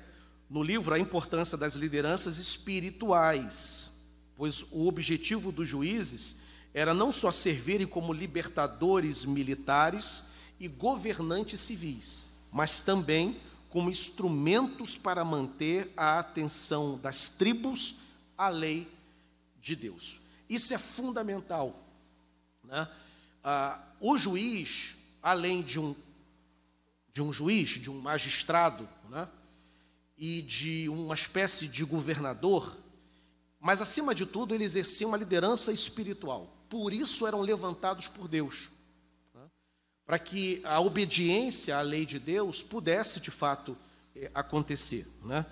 no 0.50 0.64
livro 0.64 0.96
a 0.96 1.00
importância 1.00 1.58
das 1.58 1.76
lideranças 1.76 2.38
espirituais, 2.38 3.92
pois 4.36 4.66
o 4.72 4.88
objetivo 4.88 5.52
dos 5.52 5.68
juízes 5.68 6.38
era 6.74 6.94
não 6.94 7.12
só 7.12 7.32
servirem 7.32 7.86
como 7.86 8.14
libertadores 8.14 9.26
militares 9.26 10.26
e 10.60 10.68
governantes 10.68 11.60
civis, 11.60 12.28
mas 12.52 12.82
também 12.82 13.40
como 13.70 13.90
instrumentos 13.90 14.96
para 14.96 15.26
manter 15.26 15.92
a 15.98 16.20
atenção 16.20 16.98
das 16.98 17.30
tribos 17.30 17.96
à 18.38 18.50
lei 18.50 18.88
de 19.62 19.76
Deus. 19.76 20.22
Isso 20.50 20.74
é 20.74 20.78
fundamental. 20.78 21.87
Né? 22.68 22.88
Ah, 23.44 23.82
o 24.00 24.18
juiz, 24.18 24.96
além 25.24 25.62
de 25.62 25.80
um, 25.80 25.96
de 27.12 27.22
um 27.22 27.32
juiz, 27.32 27.70
de 27.70 27.90
um 27.90 28.00
magistrado, 28.00 28.88
né? 29.10 29.28
e 30.18 30.42
de 30.42 30.90
uma 30.90 31.16
espécie 31.16 31.68
de 31.68 31.86
governador, 31.86 32.78
mas 33.60 33.82
acima 33.82 34.14
de 34.14 34.26
tudo, 34.26 34.54
ele 34.54 34.64
exercia 34.64 35.08
uma 35.08 35.18
liderança 35.18 35.72
espiritual. 35.72 36.54
Por 36.70 36.92
isso 36.92 37.26
eram 37.26 37.42
levantados 37.42 38.08
por 38.08 38.28
Deus, 38.28 38.70
né? 39.34 39.50
para 40.06 40.20
que 40.20 40.62
a 40.66 40.82
obediência 40.82 41.78
à 41.78 41.82
lei 41.82 42.06
de 42.06 42.20
Deus 42.20 42.62
pudesse 42.62 43.20
de 43.20 43.32
fato 43.32 43.78
é, 44.16 44.30
acontecer. 44.34 45.08
Né? 45.24 45.46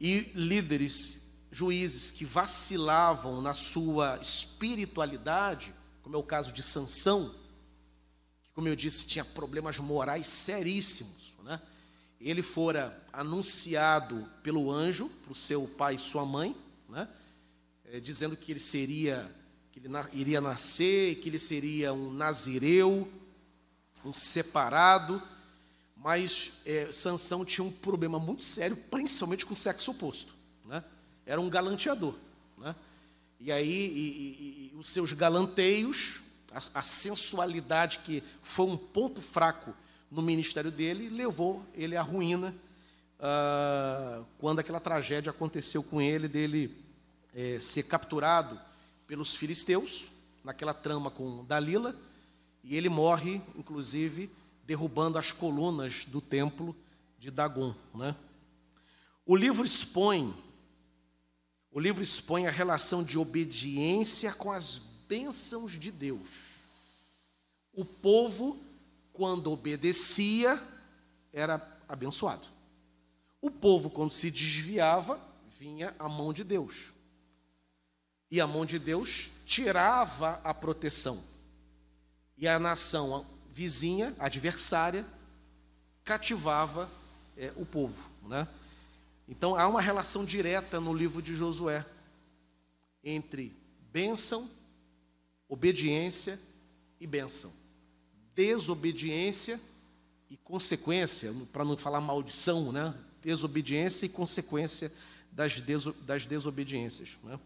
E 0.00 0.32
líderes, 0.34 1.30
juízes 1.50 2.10
que 2.10 2.24
vacilavam 2.24 3.42
na 3.42 3.52
sua 3.52 4.18
espiritualidade, 4.20 5.74
como 6.02 6.16
é 6.16 6.18
o 6.18 6.22
caso 6.22 6.52
de 6.52 6.62
Sansão, 6.62 7.34
que, 8.42 8.52
como 8.52 8.68
eu 8.68 8.76
disse, 8.76 9.06
tinha 9.06 9.24
problemas 9.24 9.78
morais 9.78 10.26
seríssimos. 10.26 11.34
Né? 11.42 11.60
Ele 12.20 12.42
fora 12.42 13.00
anunciado 13.12 14.28
pelo 14.42 14.70
anjo 14.70 15.08
para 15.22 15.32
o 15.32 15.34
seu 15.34 15.66
pai 15.66 15.94
e 15.94 15.98
sua 15.98 16.24
mãe, 16.24 16.56
né? 16.88 17.08
é, 17.84 18.00
dizendo 18.00 18.36
que 18.36 18.52
ele 18.52 18.60
seria, 18.60 19.30
que 19.70 19.78
ele 19.78 19.88
na, 19.88 20.08
iria 20.12 20.40
nascer, 20.40 21.16
que 21.16 21.28
ele 21.28 21.38
seria 21.38 21.92
um 21.92 22.12
nazireu, 22.12 23.10
um 24.04 24.12
separado, 24.12 25.22
mas 25.96 26.52
é, 26.66 26.90
Sansão 26.90 27.44
tinha 27.44 27.64
um 27.64 27.70
problema 27.70 28.18
muito 28.18 28.42
sério, 28.42 28.76
principalmente 28.76 29.46
com 29.46 29.52
o 29.52 29.56
sexo 29.56 29.92
oposto. 29.92 30.34
Né? 30.64 30.82
Era 31.24 31.40
um 31.40 31.48
galanteador. 31.48 32.14
E 33.44 33.50
aí, 33.50 33.68
e, 33.68 34.70
e, 34.70 34.72
e 34.72 34.78
os 34.78 34.88
seus 34.88 35.12
galanteios, 35.12 36.20
a, 36.52 36.78
a, 36.78 36.82
sensualidade 36.82 37.98
que 37.98 38.22
foi 38.40 38.66
um 38.66 38.76
ponto 38.76 39.20
fraco 39.20 39.74
no 40.08 40.22
ministério 40.22 40.70
dele, 40.70 41.08
levou 41.08 41.60
ele 41.74 41.96
à 41.96 42.02
ruína 42.02 42.54
ah, 43.18 44.22
quando 44.38 44.60
aquela 44.60 44.78
tragédia 44.78 45.30
aconteceu 45.30 45.82
com 45.82 46.00
ele, 46.00 46.28
dele 46.28 46.72
é, 47.34 47.58
ser 47.58 47.82
capturado 47.82 48.60
pelos 49.08 49.34
filisteus, 49.34 50.04
naquela 50.44 50.72
trama 50.72 51.10
com 51.10 51.44
Dalila, 51.44 51.96
e 52.62 52.76
ele 52.76 52.88
morre, 52.88 53.42
inclusive, 53.56 54.30
derrubando 54.64 55.18
as 55.18 55.32
colunas 55.32 56.04
do 56.04 56.20
templo 56.20 56.76
de 57.18 57.28
Dagon. 57.28 57.74
Né? 57.92 58.14
O 59.26 59.34
livro 59.34 59.66
expõe, 59.66 60.32
o 61.72 61.80
livro 61.80 62.02
expõe 62.02 62.46
a 62.46 62.50
relação 62.50 63.02
de 63.02 63.18
obediência 63.18 64.32
com 64.32 64.52
as 64.52 64.76
bênçãos 65.08 65.72
de 65.72 65.90
Deus. 65.90 66.28
O 67.72 67.84
povo, 67.84 68.62
quando 69.12 69.50
obedecia, 69.50 70.62
era 71.32 71.66
abençoado. 71.88 72.46
O 73.40 73.50
povo, 73.50 73.88
quando 73.88 74.12
se 74.12 74.30
desviava, 74.30 75.18
vinha 75.58 75.94
a 75.98 76.08
mão 76.08 76.32
de 76.32 76.44
Deus. 76.44 76.92
E 78.30 78.38
a 78.40 78.46
mão 78.46 78.66
de 78.66 78.78
Deus 78.78 79.30
tirava 79.46 80.40
a 80.44 80.52
proteção. 80.52 81.22
E 82.36 82.46
a 82.46 82.58
nação 82.58 83.26
vizinha, 83.50 84.14
adversária, 84.18 85.06
cativava 86.04 86.90
é, 87.36 87.50
o 87.56 87.64
povo. 87.64 88.10
Né? 88.22 88.46
Então 89.28 89.54
há 89.56 89.66
uma 89.66 89.80
relação 89.80 90.24
direta 90.24 90.80
no 90.80 90.92
livro 90.92 91.22
de 91.22 91.34
Josué 91.34 91.84
entre 93.04 93.54
bênção, 93.92 94.48
obediência 95.48 96.38
e 97.00 97.06
bênção. 97.06 97.52
Desobediência 98.34 99.60
e 100.30 100.36
consequência, 100.36 101.32
para 101.52 101.64
não 101.64 101.76
falar 101.76 102.00
maldição, 102.00 102.72
né? 102.72 102.94
desobediência 103.20 104.06
e 104.06 104.08
consequência 104.08 104.92
das, 105.30 105.60
deso, 105.60 105.92
das 106.02 106.26
desobediências. 106.26 107.18
Né? 107.22 107.38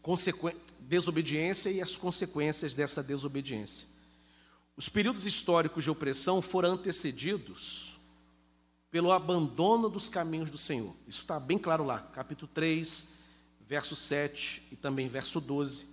Consequ... 0.00 0.50
Desobediência 0.80 1.70
e 1.70 1.80
as 1.80 1.96
consequências 1.96 2.74
dessa 2.74 3.02
desobediência. 3.02 3.88
Os 4.76 4.88
períodos 4.88 5.26
históricos 5.26 5.84
de 5.84 5.90
opressão 5.90 6.42
foram 6.42 6.72
antecedidos 6.72 7.91
pelo 8.92 9.10
abandono 9.10 9.88
dos 9.88 10.10
caminhos 10.10 10.50
do 10.50 10.58
Senhor. 10.58 10.94
Isso 11.08 11.22
está 11.22 11.40
bem 11.40 11.56
claro 11.56 11.82
lá, 11.82 11.98
capítulo 11.98 12.50
3, 12.52 13.08
verso 13.66 13.96
7 13.96 14.68
e 14.70 14.76
também 14.76 15.08
verso 15.08 15.40
12, 15.40 15.86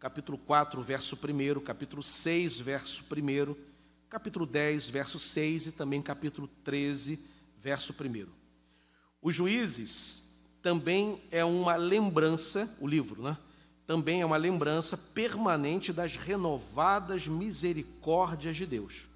capítulo 0.00 0.38
4, 0.38 0.80
verso 0.82 1.14
1, 1.14 1.60
capítulo 1.60 2.02
6, 2.02 2.58
verso 2.60 3.04
1, 3.04 3.54
capítulo 4.08 4.46
10, 4.46 4.88
verso 4.88 5.18
6 5.18 5.66
e 5.66 5.72
também 5.72 6.00
capítulo 6.00 6.48
13, 6.64 7.22
verso 7.58 7.92
1. 7.92 8.26
Os 9.20 9.34
juízes 9.34 10.24
também 10.62 11.22
é 11.30 11.44
uma 11.44 11.76
lembrança, 11.76 12.74
o 12.80 12.86
livro, 12.86 13.22
né? 13.22 13.36
também 13.86 14.22
é 14.22 14.26
uma 14.26 14.38
lembrança 14.38 14.96
permanente 14.96 15.92
das 15.92 16.16
renovadas 16.16 17.28
misericórdias 17.28 18.56
de 18.56 18.64
Deus, 18.64 19.06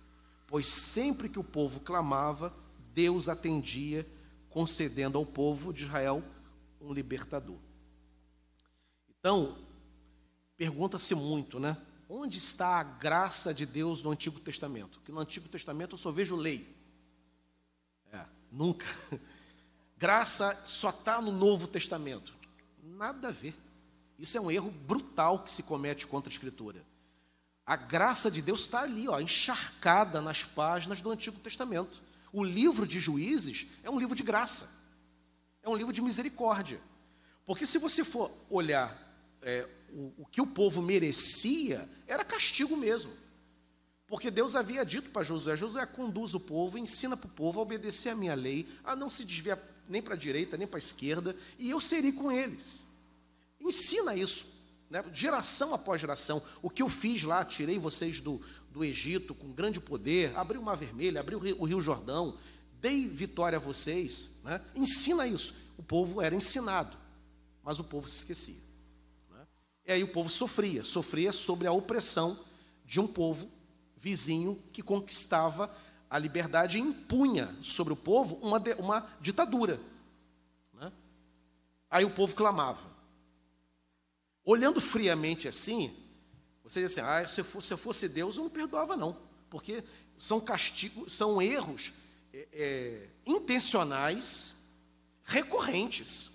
pois 0.47 0.66
sempre 0.66 1.30
que 1.30 1.39
o 1.39 1.45
povo 1.45 1.80
clamava, 1.80 2.53
Deus 2.95 3.28
atendia, 3.28 4.07
concedendo 4.51 5.18
ao 5.18 5.24
povo 5.24 5.72
de 5.72 5.82
Israel 5.82 6.22
um 6.80 6.93
libertador. 6.93 7.59
Então, 9.09 9.59
pergunta-se 10.57 11.14
muito, 11.14 11.59
né? 11.61 11.76
Onde 12.09 12.38
está 12.38 12.78
a 12.78 12.82
graça 12.82 13.55
de 13.55 13.64
Deus 13.64 14.03
no 14.03 14.11
Antigo 14.11 14.38
Testamento? 14.40 14.99
Porque 14.99 15.12
no 15.12 15.20
Antigo 15.20 15.49
Testamento 15.49 15.93
eu 15.93 15.99
só 15.99 16.11
vejo 16.11 16.36
lei. 16.36 16.76
É, 18.12 18.24
nunca. 18.51 18.86
Graça 19.97 20.61
só 20.66 20.90
está 20.90 21.22
no 21.22 21.30
Novo 21.30 21.68
Testamento. 21.68 22.34
Nada 22.82 23.28
a 23.28 23.30
ver. 23.30 23.55
Isso 24.18 24.36
é 24.36 24.40
um 24.40 24.51
erro 24.51 24.70
brutal 24.70 25.38
que 25.38 25.51
se 25.51 25.62
comete 25.62 26.07
contra 26.07 26.28
a 26.28 26.32
Escritura. 26.32 26.84
A 27.64 27.76
graça 27.76 28.28
de 28.28 28.43
Deus 28.43 28.61
está 28.61 28.82
ali, 28.82 29.09
ó, 29.09 29.20
encharcada 29.20 30.20
nas 30.20 30.45
páginas 30.45 31.01
do 31.01 31.11
Antigo 31.11 31.38
Testamento. 31.38 32.03
O 32.33 32.43
livro 32.43 32.87
de 32.87 32.99
Juízes 32.99 33.66
é 33.83 33.91
um 33.91 33.99
livro 33.99 34.16
de 34.16 34.22
graça, 34.22 34.70
é 35.62 35.68
um 35.68 35.76
livro 35.76 35.93
de 35.93 36.01
misericórdia. 36.01 36.80
Porque 37.45 37.66
se 37.66 37.78
você 37.78 38.03
for 38.05 38.30
olhar 38.49 38.99
é, 39.43 39.68
o, 39.93 40.12
o 40.18 40.26
que 40.26 40.41
o 40.41 40.47
povo 40.47 40.80
merecia, 40.80 41.89
era 42.07 42.24
castigo 42.24 42.76
mesmo. 42.76 43.12
Porque 44.07 44.30
Deus 44.30 44.55
havia 44.55 44.85
dito 44.85 45.11
para 45.11 45.22
Josué: 45.22 45.57
Josué, 45.57 45.85
conduz 45.87 46.35
o 46.35 46.41
povo, 46.41 46.78
ensina 46.78 47.16
para 47.16 47.26
o 47.26 47.30
povo 47.30 47.59
a 47.59 47.62
obedecer 47.62 48.11
a 48.11 48.14
minha 48.14 48.35
lei, 48.35 48.68
a 48.85 48.95
não 48.95 49.09
se 49.09 49.24
desviar 49.24 49.59
nem 49.89 50.01
para 50.01 50.14
a 50.14 50.18
direita, 50.18 50.57
nem 50.57 50.66
para 50.66 50.78
a 50.78 50.78
esquerda, 50.78 51.37
e 51.59 51.70
eu 51.70 51.80
serei 51.80 52.12
com 52.12 52.30
eles. 52.30 52.85
Ensina 53.61 54.14
isso, 54.14 54.47
né? 54.93 55.03
geração 55.14 55.72
após 55.72 55.99
geração. 55.99 56.43
O 56.61 56.68
que 56.68 56.82
eu 56.82 56.88
fiz 56.88 57.22
lá, 57.22 57.43
tirei 57.47 57.78
vocês 57.78 58.20
do, 58.20 58.43
do 58.70 58.84
Egito 58.84 59.34
com 59.34 59.51
grande 59.51 59.80
poder, 59.80 60.36
abri 60.36 60.59
o 60.59 60.62
Mar 60.62 60.76
Vermelho, 60.76 61.18
abri 61.18 61.34
o 61.34 61.38
Rio, 61.38 61.57
o 61.59 61.64
Rio 61.64 61.80
Jordão, 61.80 62.36
dei 62.74 63.09
vitória 63.09 63.57
a 63.57 63.61
vocês. 63.61 64.34
Né? 64.45 64.61
Ensina 64.74 65.26
isso. 65.26 65.55
O 65.78 65.82
povo 65.82 66.20
era 66.20 66.34
ensinado, 66.34 66.95
mas 67.62 67.80
o 67.80 67.84
povo 67.84 68.07
se 68.07 68.18
esquecia. 68.18 68.61
Né? 69.30 69.47
E 69.86 69.93
aí 69.93 70.05
o 70.05 70.09
povo 70.09 70.28
sofria, 70.28 70.82
sofria 70.82 71.32
sobre 71.32 71.66
a 71.66 71.72
opressão 71.72 72.38
de 72.84 73.01
um 73.01 73.07
povo 73.07 73.51
vizinho 73.97 74.62
que 74.74 74.82
conquistava 74.82 75.74
a 76.11 76.18
liberdade 76.18 76.76
e 76.76 76.82
impunha 76.82 77.57
sobre 77.62 77.95
o 77.95 77.97
povo 77.97 78.38
uma, 78.43 78.62
uma 78.78 79.11
ditadura. 79.22 79.80
Né? 80.74 80.93
Aí 81.88 82.05
o 82.05 82.11
povo 82.11 82.34
clamava. 82.36 82.91
Olhando 84.45 84.80
friamente 84.80 85.47
assim, 85.47 85.95
você 86.64 86.80
diz 86.80 86.93
assim: 86.93 87.01
ah, 87.01 87.26
se, 87.26 87.40
eu 87.40 87.45
fosse, 87.45 87.66
se 87.68 87.74
eu 87.74 87.78
fosse 87.78 88.09
Deus, 88.09 88.36
eu 88.36 88.45
não 88.45 88.51
perdoava, 88.51 88.97
não, 88.97 89.16
porque 89.49 89.84
são 90.18 90.40
castigos, 90.40 91.12
são 91.12 91.40
erros 91.40 91.93
é, 92.32 92.49
é, 92.53 93.09
intencionais, 93.26 94.55
recorrentes. 95.24 96.30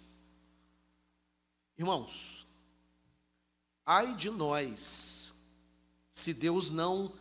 Irmãos, 1.77 2.47
ai 3.85 4.15
de 4.15 4.29
nós, 4.29 5.33
se 6.11 6.33
Deus 6.33 6.71
não 6.71 7.13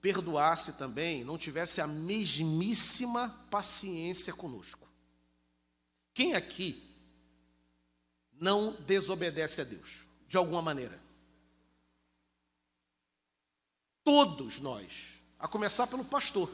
perdoasse 0.00 0.72
também, 0.72 1.24
não 1.24 1.38
tivesse 1.38 1.80
a 1.80 1.86
mesmíssima 1.86 3.28
paciência 3.50 4.32
conosco. 4.32 4.88
Quem 6.14 6.34
aqui 6.34 6.82
não 8.32 8.72
desobedece 8.80 9.60
a 9.60 9.64
Deus? 9.64 10.09
De 10.30 10.36
alguma 10.36 10.62
maneira. 10.62 10.96
Todos 14.04 14.60
nós, 14.60 15.20
a 15.36 15.48
começar 15.48 15.88
pelo 15.88 16.04
pastor, 16.04 16.48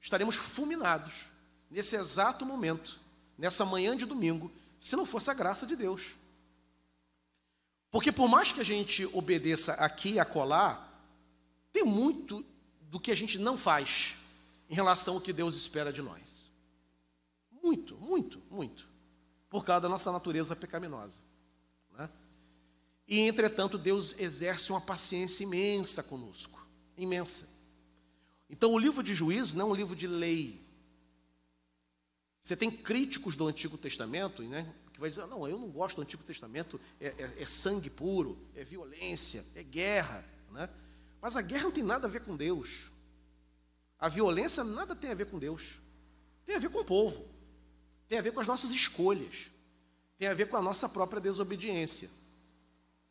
estaremos 0.00 0.36
fulminados 0.36 1.28
nesse 1.70 1.96
exato 1.96 2.46
momento, 2.46 2.98
nessa 3.36 3.62
manhã 3.66 3.94
de 3.94 4.06
domingo, 4.06 4.50
se 4.80 4.96
não 4.96 5.04
fosse 5.04 5.30
a 5.30 5.34
graça 5.34 5.66
de 5.66 5.76
Deus. 5.76 6.16
Porque 7.90 8.10
por 8.10 8.26
mais 8.26 8.52
que 8.52 8.60
a 8.60 8.64
gente 8.64 9.04
obedeça 9.12 9.74
aqui 9.74 10.12
e 10.12 10.20
acolá, 10.20 10.88
tem 11.70 11.84
muito 11.84 12.42
do 12.80 12.98
que 12.98 13.12
a 13.12 13.14
gente 13.14 13.38
não 13.38 13.58
faz 13.58 14.16
em 14.70 14.74
relação 14.74 15.16
ao 15.16 15.20
que 15.20 15.32
Deus 15.32 15.54
espera 15.56 15.92
de 15.92 16.00
nós. 16.00 16.50
Muito, 17.62 17.96
muito, 17.96 18.40
muito. 18.50 18.88
Por 19.50 19.62
causa 19.62 19.82
da 19.82 19.88
nossa 19.90 20.10
natureza 20.10 20.56
pecaminosa. 20.56 21.27
E, 23.08 23.20
entretanto, 23.20 23.78
Deus 23.78 24.14
exerce 24.18 24.70
uma 24.70 24.80
paciência 24.80 25.42
imensa 25.42 26.02
conosco 26.02 26.58
imensa. 26.98 27.48
Então, 28.50 28.72
o 28.72 28.78
livro 28.78 29.02
de 29.02 29.14
Juízes 29.14 29.54
não 29.54 29.68
é 29.68 29.70
um 29.70 29.74
livro 29.74 29.94
de 29.94 30.06
lei. 30.06 30.66
Você 32.42 32.56
tem 32.56 32.70
críticos 32.70 33.36
do 33.36 33.46
Antigo 33.46 33.76
Testamento, 33.78 34.42
né, 34.42 34.74
que 34.92 35.00
vai 35.00 35.08
dizer: 35.08 35.26
não, 35.26 35.46
eu 35.46 35.58
não 35.58 35.68
gosto 35.68 35.96
do 35.96 36.02
Antigo 36.02 36.24
Testamento, 36.24 36.80
é, 37.00 37.08
é, 37.08 37.42
é 37.42 37.46
sangue 37.46 37.90
puro, 37.90 38.38
é 38.54 38.64
violência, 38.64 39.44
é 39.54 39.62
guerra. 39.62 40.24
Né? 40.50 40.68
Mas 41.20 41.36
a 41.36 41.42
guerra 41.42 41.64
não 41.64 41.72
tem 41.72 41.84
nada 41.84 42.06
a 42.06 42.10
ver 42.10 42.20
com 42.20 42.36
Deus. 42.36 42.90
A 43.98 44.08
violência 44.08 44.64
nada 44.64 44.94
tem 44.94 45.10
a 45.10 45.14
ver 45.14 45.26
com 45.26 45.38
Deus. 45.38 45.80
Tem 46.44 46.56
a 46.56 46.58
ver 46.58 46.70
com 46.70 46.78
o 46.78 46.84
povo. 46.84 47.28
Tem 48.06 48.18
a 48.18 48.22
ver 48.22 48.32
com 48.32 48.40
as 48.40 48.46
nossas 48.46 48.70
escolhas. 48.70 49.50
Tem 50.16 50.28
a 50.28 50.34
ver 50.34 50.48
com 50.48 50.56
a 50.56 50.62
nossa 50.62 50.88
própria 50.88 51.20
desobediência. 51.20 52.08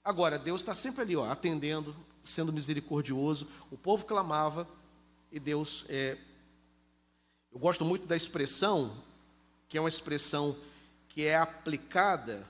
Agora, 0.08 0.39
Deus 0.39 0.62
está 0.62 0.74
sempre 0.74 1.01
ali, 1.01 1.18
ó, 1.18 1.30
atendendo, 1.30 1.93
sendo 2.24 2.53
misericordioso. 2.53 3.45
O 3.70 3.78
povo 3.78 4.05
clamava 4.05 4.66
e 5.30 5.38
Deus. 5.38 5.86
É... 5.89 6.18
Eu 7.51 7.60
gosto 7.60 7.84
muito 7.84 8.08
da 8.08 8.16
expressão, 8.16 8.95
que 9.68 9.78
é 9.78 9.82
uma 9.82 9.89
expressão 9.89 10.55
que 11.10 11.26
é 11.26 11.36
aplicada 11.36 12.47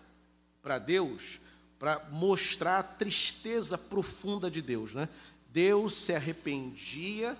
para 0.61 0.77
Deus, 0.77 1.39
para 1.79 2.07
mostrar 2.11 2.77
a 2.77 2.83
tristeza 2.83 3.75
profunda 3.75 4.51
de 4.51 4.61
Deus. 4.61 4.93
Né? 4.93 5.09
Deus 5.49 5.95
se 5.95 6.13
arrependia 6.13 7.35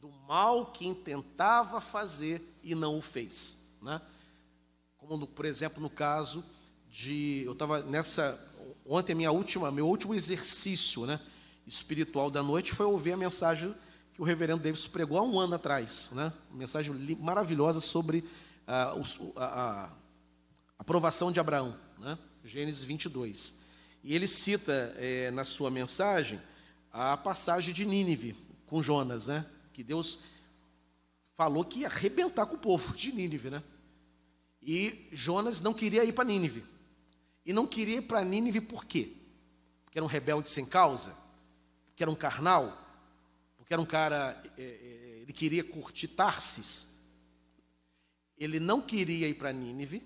do 0.00 0.08
mal 0.26 0.66
que 0.66 0.84
intentava 0.84 1.80
fazer 1.80 2.42
e 2.60 2.74
não 2.74 2.98
o 2.98 3.02
fez. 3.02 3.56
Né? 3.80 4.02
Como, 4.98 5.16
no, 5.16 5.28
por 5.28 5.44
exemplo, 5.44 5.80
no 5.80 5.88
caso 5.88 6.44
de. 6.94 7.42
Eu 7.44 7.52
estava 7.52 7.82
nessa. 7.82 8.36
Ontem, 8.86 9.14
minha 9.14 9.32
última, 9.32 9.70
meu 9.70 9.88
último 9.88 10.14
exercício 10.14 11.06
né, 11.06 11.18
espiritual 11.66 12.30
da 12.30 12.42
noite 12.42 12.74
foi 12.74 12.86
ouvir 12.86 13.12
a 13.12 13.16
mensagem 13.16 13.74
que 14.12 14.20
o 14.20 14.24
reverendo 14.24 14.62
Davis 14.62 14.86
pregou 14.86 15.18
há 15.18 15.22
um 15.22 15.38
ano 15.38 15.54
atrás. 15.54 16.10
Né? 16.12 16.32
Uma 16.50 16.58
mensagem 16.58 16.94
maravilhosa 17.18 17.80
sobre 17.80 18.24
a, 18.66 18.94
a, 19.36 19.84
a 19.86 19.90
aprovação 20.78 21.32
de 21.32 21.40
Abraão, 21.40 21.76
né? 21.98 22.18
Gênesis 22.44 22.84
22. 22.84 23.56
E 24.02 24.14
ele 24.14 24.28
cita 24.28 24.94
é, 24.98 25.30
na 25.30 25.44
sua 25.44 25.70
mensagem 25.70 26.38
a 26.92 27.16
passagem 27.16 27.72
de 27.72 27.86
Nínive 27.86 28.36
com 28.66 28.82
Jonas, 28.82 29.28
né? 29.28 29.46
que 29.72 29.82
Deus 29.82 30.20
falou 31.34 31.64
que 31.64 31.80
ia 31.80 31.88
arrebentar 31.88 32.46
com 32.46 32.54
o 32.54 32.58
povo 32.58 32.94
de 32.94 33.12
Nínive. 33.12 33.50
Né? 33.50 33.62
E 34.62 35.08
Jonas 35.10 35.60
não 35.60 35.74
queria 35.74 36.04
ir 36.04 36.12
para 36.12 36.24
Nínive. 36.24 36.64
E 37.44 37.52
não 37.52 37.66
queria 37.66 37.98
ir 37.98 38.02
para 38.02 38.24
Nínive 38.24 38.60
por 38.60 38.84
quê? 38.84 39.12
Porque 39.84 39.98
era 39.98 40.04
um 40.04 40.08
rebelde 40.08 40.50
sem 40.50 40.64
causa? 40.64 41.14
Porque 41.86 42.02
era 42.02 42.10
um 42.10 42.16
carnal? 42.16 42.80
Porque 43.56 43.72
era 43.72 43.80
um 43.80 43.86
cara, 43.86 44.40
é, 44.56 44.62
é, 44.62 45.18
ele 45.22 45.32
queria 45.32 45.62
curtir 45.62 46.08
Tarsis? 46.08 46.98
Ele 48.36 48.58
não 48.58 48.80
queria 48.80 49.28
ir 49.28 49.34
para 49.34 49.52
Nínive, 49.52 50.02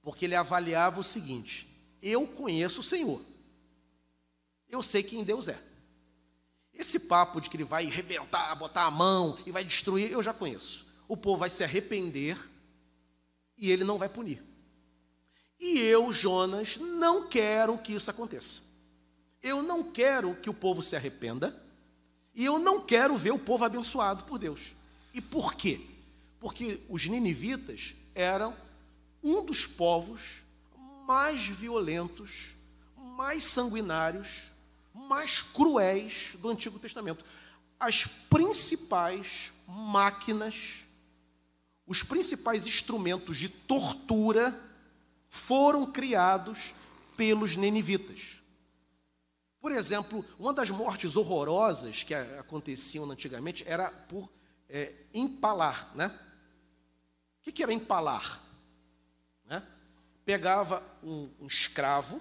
porque 0.00 0.24
ele 0.24 0.34
avaliava 0.34 1.00
o 1.00 1.04
seguinte: 1.04 1.68
eu 2.00 2.26
conheço 2.26 2.80
o 2.80 2.84
Senhor, 2.84 3.24
eu 4.68 4.82
sei 4.82 5.02
quem 5.02 5.22
Deus 5.22 5.48
é. 5.48 5.60
Esse 6.72 7.00
papo 7.00 7.40
de 7.40 7.50
que 7.50 7.56
ele 7.56 7.64
vai 7.64 7.86
arrebentar, 7.86 8.54
botar 8.54 8.84
a 8.84 8.90
mão 8.90 9.38
e 9.44 9.52
vai 9.52 9.62
destruir, 9.62 10.10
eu 10.10 10.22
já 10.22 10.32
conheço. 10.32 10.86
O 11.06 11.16
povo 11.16 11.38
vai 11.38 11.50
se 11.50 11.62
arrepender 11.62 12.38
e 13.58 13.70
ele 13.70 13.84
não 13.84 13.98
vai 13.98 14.08
punir. 14.08 14.42
E 15.62 15.78
eu, 15.78 16.12
Jonas, 16.12 16.76
não 16.76 17.28
quero 17.28 17.78
que 17.78 17.92
isso 17.92 18.10
aconteça. 18.10 18.60
Eu 19.40 19.62
não 19.62 19.84
quero 19.84 20.34
que 20.34 20.50
o 20.50 20.54
povo 20.54 20.82
se 20.82 20.96
arrependa 20.96 21.56
e 22.34 22.44
eu 22.44 22.58
não 22.58 22.80
quero 22.80 23.16
ver 23.16 23.30
o 23.30 23.38
povo 23.38 23.64
abençoado 23.64 24.24
por 24.24 24.40
Deus. 24.40 24.74
E 25.14 25.20
por 25.20 25.54
quê? 25.54 25.80
Porque 26.40 26.80
os 26.88 27.06
ninivitas 27.06 27.94
eram 28.12 28.56
um 29.22 29.44
dos 29.44 29.64
povos 29.64 30.42
mais 31.06 31.46
violentos, 31.46 32.56
mais 32.96 33.44
sanguinários, 33.44 34.50
mais 34.92 35.42
cruéis 35.42 36.34
do 36.40 36.48
Antigo 36.48 36.80
Testamento. 36.80 37.24
As 37.78 38.04
principais 38.28 39.52
máquinas, 39.64 40.80
os 41.86 42.02
principais 42.02 42.66
instrumentos 42.66 43.36
de 43.36 43.48
tortura 43.48 44.71
foram 45.32 45.90
criados 45.90 46.74
pelos 47.16 47.56
nenivitas. 47.56 48.42
Por 49.58 49.72
exemplo, 49.72 50.22
uma 50.38 50.52
das 50.52 50.68
mortes 50.68 51.16
horrorosas 51.16 52.02
que 52.02 52.12
aconteciam 52.12 53.10
antigamente 53.10 53.64
era 53.66 53.90
por 53.90 54.30
é, 54.68 54.94
empalar, 55.14 55.90
né? 55.94 56.16
O 57.40 57.50
que 57.50 57.62
era 57.62 57.72
empalar? 57.72 58.42
Né? 59.46 59.66
Pegava 60.22 60.82
um, 61.02 61.30
um 61.40 61.46
escravo, 61.46 62.20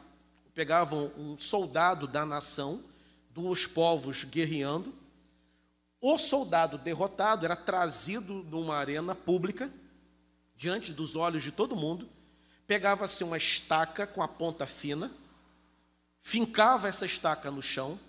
pegava 0.54 0.96
um 0.96 1.38
soldado 1.38 2.08
da 2.08 2.26
nação, 2.26 2.82
dos 3.30 3.68
povos 3.68 4.24
guerreando, 4.24 4.94
o 6.00 6.18
soldado 6.18 6.78
derrotado 6.78 7.46
era 7.46 7.58
trazido 7.58 8.36
numa 8.44 8.78
arena 8.78 9.14
pública, 9.14 9.72
diante 10.56 10.94
dos 10.94 11.18
olhos 11.18 11.44
de 11.44 11.52
todo 11.52 11.76
mundo, 11.76 12.10
pegava-se 12.72 13.22
uma 13.22 13.36
estaca 13.36 14.08
com 14.08 14.24
a 14.24 14.30
ponta 14.30 14.66
fina, 14.66 15.12
fincava 16.22 16.88
essa 16.88 17.06
estaca 17.06 17.52
no 17.52 17.62
chão, 17.62 18.00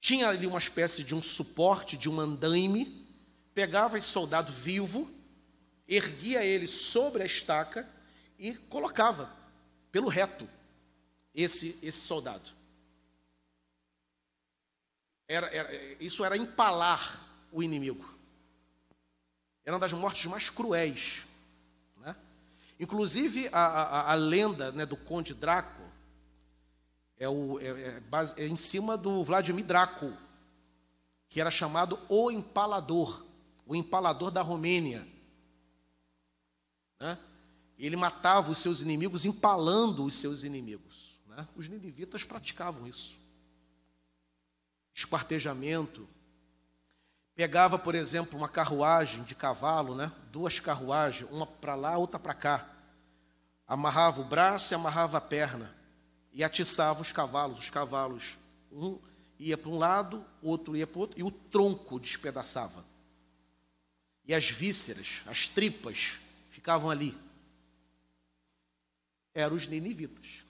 tinha 0.00 0.26
ali 0.26 0.46
uma 0.46 0.58
espécie 0.58 1.04
de 1.04 1.14
um 1.14 1.20
suporte, 1.20 1.98
de 1.98 2.08
um 2.08 2.18
andaime, 2.18 3.06
pegava 3.52 3.98
esse 3.98 4.06
soldado 4.06 4.50
vivo, 4.50 5.06
erguia 5.86 6.42
ele 6.42 6.66
sobre 6.66 7.22
a 7.22 7.26
estaca 7.26 7.86
e 8.38 8.54
colocava 8.54 9.30
pelo 9.90 10.08
reto 10.08 10.48
esse, 11.34 11.78
esse 11.82 12.00
soldado. 12.00 12.52
Era, 15.28 15.46
era, 15.48 16.02
isso 16.02 16.24
era 16.24 16.38
empalar 16.38 17.20
o 17.52 17.62
inimigo. 17.62 18.18
Era 19.62 19.74
uma 19.74 19.80
das 19.80 19.92
mortes 19.92 20.24
mais 20.24 20.48
cruéis. 20.48 21.24
Inclusive, 22.82 23.48
a, 23.52 23.60
a, 23.60 24.10
a 24.10 24.14
lenda 24.16 24.72
né, 24.72 24.84
do 24.84 24.96
Conde 24.96 25.32
Draco 25.32 25.82
é, 27.16 27.28
o, 27.28 27.60
é, 27.60 27.66
é, 27.66 28.02
é 28.38 28.46
em 28.48 28.56
cima 28.56 28.96
do 28.96 29.22
Vladimir 29.22 29.64
Draco, 29.64 30.12
que 31.28 31.40
era 31.40 31.48
chamado 31.48 31.96
o 32.08 32.28
Empalador, 32.28 33.24
o 33.64 33.76
Empalador 33.76 34.32
da 34.32 34.42
Romênia. 34.42 35.06
Né? 36.98 37.16
Ele 37.78 37.94
matava 37.94 38.50
os 38.50 38.58
seus 38.58 38.80
inimigos 38.80 39.24
empalando 39.24 40.04
os 40.04 40.16
seus 40.16 40.42
inimigos. 40.42 41.20
Né? 41.28 41.46
Os 41.54 41.68
ninivitas 41.68 42.24
praticavam 42.24 42.88
isso. 42.88 43.16
Esquartejamento. 44.92 46.08
Pegava, 47.34 47.78
por 47.78 47.94
exemplo, 47.94 48.38
uma 48.38 48.48
carruagem 48.48 49.22
de 49.22 49.34
cavalo, 49.34 49.94
né? 49.94 50.12
duas 50.30 50.60
carruagens, 50.60 51.30
uma 51.30 51.46
para 51.46 51.74
lá, 51.74 51.96
outra 51.96 52.20
para 52.20 52.34
cá. 52.34 52.68
Amarrava 53.66 54.20
o 54.20 54.24
braço 54.24 54.72
e 54.72 54.74
amarrava 54.74 55.18
a 55.18 55.20
perna. 55.20 55.74
E 56.32 56.44
atiçava 56.44 57.00
os 57.00 57.10
cavalos. 57.10 57.58
Os 57.58 57.70
cavalos, 57.70 58.36
um 58.70 58.98
ia 59.38 59.58
para 59.58 59.70
um 59.70 59.78
lado, 59.78 60.24
outro 60.40 60.76
ia 60.76 60.86
para 60.86 60.98
o 60.98 61.00
outro, 61.00 61.18
e 61.18 61.22
o 61.22 61.30
tronco 61.30 61.98
despedaçava. 61.98 62.84
E 64.24 64.32
as 64.32 64.48
vísceras, 64.48 65.22
as 65.26 65.48
tripas, 65.48 66.16
ficavam 66.48 66.90
ali. 66.90 67.16
Eram 69.34 69.56
os 69.56 69.66
ninivitas. 69.66 70.44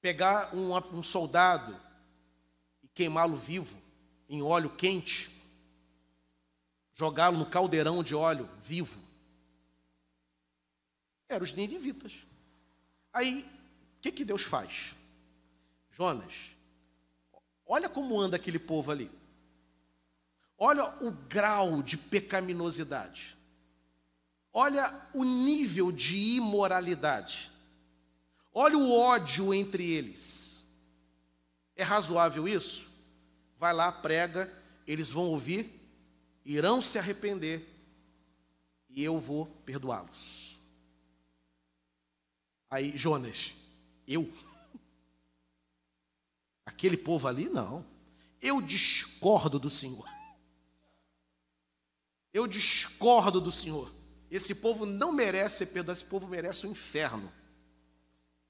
Pegar 0.00 0.54
um, 0.54 0.76
um 0.96 1.02
soldado 1.02 1.76
e 2.82 2.88
queimá-lo 2.88 3.36
vivo, 3.36 3.76
em 4.34 4.42
óleo 4.42 4.70
quente, 4.70 5.30
jogá-lo 6.94 7.38
no 7.38 7.46
caldeirão 7.46 8.02
de 8.02 8.14
óleo 8.14 8.50
vivo. 8.60 9.00
Eram 11.28 11.44
os 11.44 11.52
ninivitas. 11.52 12.12
Aí, 13.12 13.42
o 13.96 14.00
que, 14.00 14.10
que 14.10 14.24
Deus 14.24 14.42
faz? 14.42 14.94
Jonas, 15.92 16.32
olha 17.64 17.88
como 17.88 18.20
anda 18.20 18.36
aquele 18.36 18.58
povo 18.58 18.90
ali. 18.90 19.10
Olha 20.58 20.84
o 21.00 21.12
grau 21.12 21.80
de 21.80 21.96
pecaminosidade. 21.96 23.36
Olha 24.52 25.08
o 25.12 25.24
nível 25.24 25.92
de 25.92 26.16
imoralidade. 26.36 27.52
Olha 28.52 28.76
o 28.76 28.92
ódio 28.92 29.54
entre 29.54 29.84
eles. 29.84 30.64
É 31.76 31.84
razoável 31.84 32.48
isso? 32.48 32.93
Vai 33.56 33.72
lá, 33.72 33.90
prega, 33.90 34.52
eles 34.86 35.10
vão 35.10 35.24
ouvir, 35.24 35.80
irão 36.44 36.82
se 36.82 36.98
arrepender 36.98 37.66
e 38.88 39.02
eu 39.02 39.18
vou 39.18 39.46
perdoá-los. 39.64 40.58
Aí, 42.70 42.96
Jonas, 42.96 43.54
Eu? 44.06 44.32
Aquele 46.66 46.96
povo 46.96 47.26
ali, 47.28 47.48
não. 47.48 47.86
Eu 48.40 48.60
discordo 48.60 49.58
do 49.58 49.70
Senhor. 49.70 50.08
Eu 52.32 52.46
discordo 52.46 53.40
do 53.40 53.50
Senhor. 53.50 53.92
Esse 54.30 54.56
povo 54.56 54.84
não 54.84 55.12
merece 55.12 55.58
ser 55.58 55.66
perdoado, 55.66 55.98
esse 55.98 56.04
povo 56.04 56.26
merece 56.26 56.66
o 56.66 56.68
um 56.68 56.72
inferno. 56.72 57.32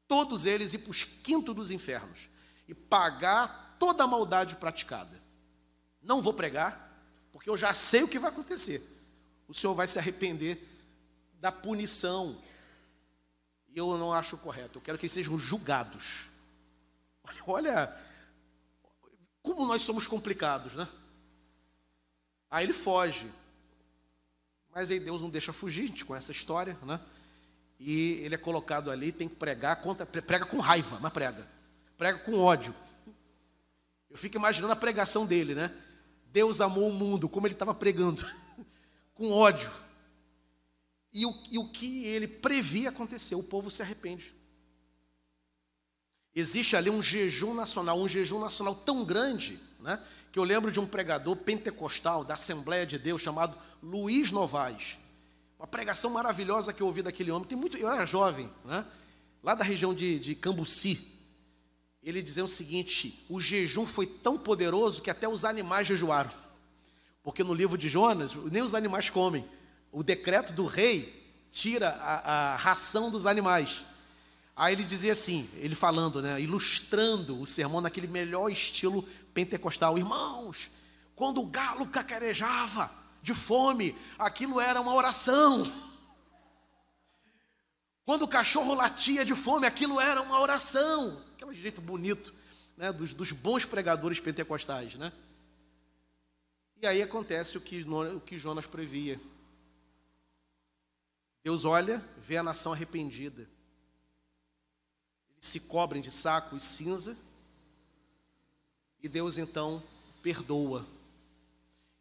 Todos 0.09 0.47
eles 0.47 0.73
ir 0.73 0.79
para 0.79 0.91
os 0.91 1.05
quintos 1.05 1.55
dos 1.55 1.71
infernos 1.71 2.29
e 2.67 2.75
pagar 2.75 3.64
toda 3.79 4.05
a 4.05 4.07
maldade 4.07 4.57
praticada. 4.57 5.23
Não 6.03 6.21
vou 6.21 6.35
pregar, 6.35 7.03
porque 7.33 7.49
eu 7.49 7.57
já 7.57 7.73
sei 7.75 8.03
o 8.03 8.09
que 8.09 8.19
vai 8.19 8.31
acontecer. 8.31 8.83
O 9.49 9.55
Senhor 9.55 9.75
vai 9.75 9.87
se 9.87 9.99
arrepender 9.99 10.67
da 11.41 11.53
punição. 11.53 12.41
E 13.69 13.79
eu 13.79 13.99
não 13.99 14.13
acho 14.13 14.37
correto. 14.37 14.79
Eu 14.79 14.83
quero 14.83 14.99
que 14.99 15.07
eles 15.07 15.13
sejam 15.13 15.39
julgados. 15.39 16.27
Olha, 17.47 17.95
como 19.43 19.67
nós 19.67 19.83
somos 19.83 20.07
complicados, 20.09 20.75
né? 20.75 20.89
Aí 22.51 22.65
ele 22.65 22.73
foge. 22.73 23.31
Mas 24.71 24.91
aí 24.91 24.99
Deus 24.99 25.23
não 25.23 25.31
deixa 25.31 25.53
fugir, 25.53 25.87
gente, 25.87 26.05
com 26.05 26.15
essa 26.17 26.33
história, 26.33 26.79
né? 26.83 27.01
E 27.79 28.21
ele 28.23 28.35
é 28.35 28.39
colocado 28.39 28.91
ali, 28.91 29.13
tem 29.13 29.29
que 29.29 29.37
pregar, 29.37 29.81
contra, 29.83 30.07
prega 30.07 30.47
com 30.47 30.59
raiva, 30.59 30.99
mas 31.01 31.13
prega. 31.13 31.47
Prega 31.99 32.19
com 32.21 32.39
ódio. 32.39 32.75
Eu 34.15 34.19
fico 34.19 34.37
imaginando 34.37 34.73
a 34.73 34.77
pregação 34.77 35.27
dele, 35.27 35.57
né? 35.57 35.73
Deus 36.27 36.61
amou 36.61 36.89
o 36.89 36.93
mundo, 36.93 37.29
como 37.29 37.49
ele 37.49 37.55
estava 37.55 37.75
pregando, 37.75 38.25
com 39.13 39.33
ódio. 39.33 39.73
E 41.13 41.27
o, 41.27 41.35
e 41.51 41.59
o 41.59 41.69
que 41.73 42.07
ele 42.07 42.29
previa 42.29 42.91
aconteceu, 42.91 43.41
o 43.41 43.43
povo 43.43 43.69
se 43.73 43.83
arrepende. 43.83 44.33
Existe 46.33 46.77
ali 46.77 46.91
um 46.91 47.03
jejum 47.03 47.55
nacional, 47.55 48.01
um 48.01 48.09
jejum 48.09 48.39
nacional 48.39 48.77
tão 48.77 49.05
grande, 49.05 49.59
né, 49.81 50.01
que 50.31 50.39
eu 50.39 50.45
lembro 50.45 50.71
de 50.71 50.79
um 50.79 50.87
pregador 50.87 51.35
pentecostal 51.35 52.23
da 52.25 52.35
Assembleia 52.35 52.87
de 52.87 52.97
Deus 52.97 53.21
chamado 53.21 53.59
Luiz 53.83 54.31
Novaes. 54.31 54.97
Uma 55.59 55.67
pregação 55.67 56.13
maravilhosa 56.13 56.73
que 56.73 56.81
eu 56.81 56.87
ouvi 56.87 57.03
daquele 57.03 57.33
homem. 57.33 57.49
Tem 57.49 57.59
muito, 57.59 57.77
eu 57.77 57.91
era 57.91 58.07
jovem, 58.07 58.49
né, 58.65 58.87
lá 59.43 59.57
da 59.57 59.65
região 59.65 59.93
de, 59.93 60.21
de 60.21 60.37
Cambuci. 60.37 61.14
Ele 62.05 62.21
dizia 62.21 62.45
o 62.45 62.49
seguinte: 62.49 63.25
o 63.29 63.41
jejum 63.41 63.87
foi 63.87 64.07
tão 64.07 64.39
poderoso 64.39 65.01
que 65.01 65.11
até 65.11 65.27
os 65.27 65.45
animais 65.45 65.89
jejuaram. 65.89 66.31
Porque 67.23 67.43
no 67.43 67.55
livro 67.55 67.79
de 67.79 67.89
Jonas, 67.89 68.35
nem 68.35 68.63
os 68.63 68.75
animais 68.75 69.09
comem. 69.09 69.49
O 69.91 70.03
decreto 70.03 70.53
do 70.53 70.67
rei 70.67 71.25
tira 71.51 71.89
a, 71.89 72.53
a 72.53 72.57
ração 72.57 73.11
dos 73.11 73.27
animais. 73.27 73.85
Aí 74.55 74.75
ele 74.75 74.85
dizia 74.85 75.13
assim, 75.13 75.49
ele 75.57 75.75
falando, 75.75 76.21
né, 76.21 76.41
ilustrando 76.41 77.41
o 77.41 77.47
sermão 77.47 77.81
naquele 77.81 78.07
melhor 78.07 78.51
estilo 78.51 79.03
pentecostal. 79.33 79.97
Irmãos, 79.97 80.71
quando 81.17 81.41
o 81.41 81.47
galo 81.47 81.87
cacarejava 81.87 82.91
de 83.23 83.33
fome, 83.33 83.97
aquilo 84.19 84.61
era 84.61 84.81
uma 84.81 84.95
oração. 84.95 85.73
Quando 88.05 88.25
o 88.25 88.29
cachorro 88.29 88.75
latia 88.75 89.25
de 89.25 89.35
fome, 89.35 89.67
aquilo 89.67 89.99
era 89.99 90.21
uma 90.21 90.39
oração. 90.39 91.21
Aquele 91.55 91.63
jeito 91.63 91.81
bonito 91.81 92.35
né, 92.77 92.93
dos, 92.93 93.15
dos 93.15 93.31
bons 93.31 93.65
pregadores 93.65 94.19
pentecostais. 94.19 94.97
Né? 94.97 95.13
E 96.83 96.87
aí 96.87 97.01
acontece 97.01 97.57
o 97.57 97.61
que, 97.61 97.83
o 97.83 98.21
que 98.21 98.37
Jonas 98.37 98.67
previa. 98.67 99.21
Deus 101.45 101.65
olha, 101.65 102.05
vê 102.19 102.37
a 102.37 102.43
nação 102.43 102.73
arrependida 102.73 103.49
se 105.39 105.61
cobrem 105.61 106.01
de 106.01 106.11
saco 106.11 106.57
e 106.57 106.61
cinza, 106.61 107.15
e 109.03 109.09
Deus 109.09 109.37
então 109.37 109.83
perdoa. 110.23 110.87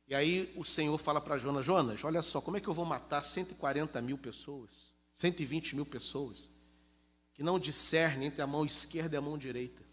E 0.08 0.16
aí 0.16 0.52
o 0.56 0.64
Senhor 0.64 0.98
fala 0.98 1.20
para 1.20 1.38
Jonas: 1.38 1.66
Jonas, 1.66 2.04
olha 2.06 2.22
só, 2.22 2.40
como 2.40 2.56
é 2.56 2.62
que 2.62 2.70
eu 2.70 2.74
vou 2.74 2.86
matar 2.86 3.22
140 3.22 4.02
mil 4.02 4.18
pessoas, 4.18 4.94
120 5.14 5.76
mil 5.76 5.86
pessoas, 5.86 6.53
que 7.34 7.44
não 7.44 7.60
discernem 7.60 8.28
entre 8.28 8.42
a 8.42 8.48
mão 8.48 8.66
esquerda 8.66 9.16
e 9.16 9.18
a 9.18 9.22
mão 9.22 9.38
direita? 9.38 9.84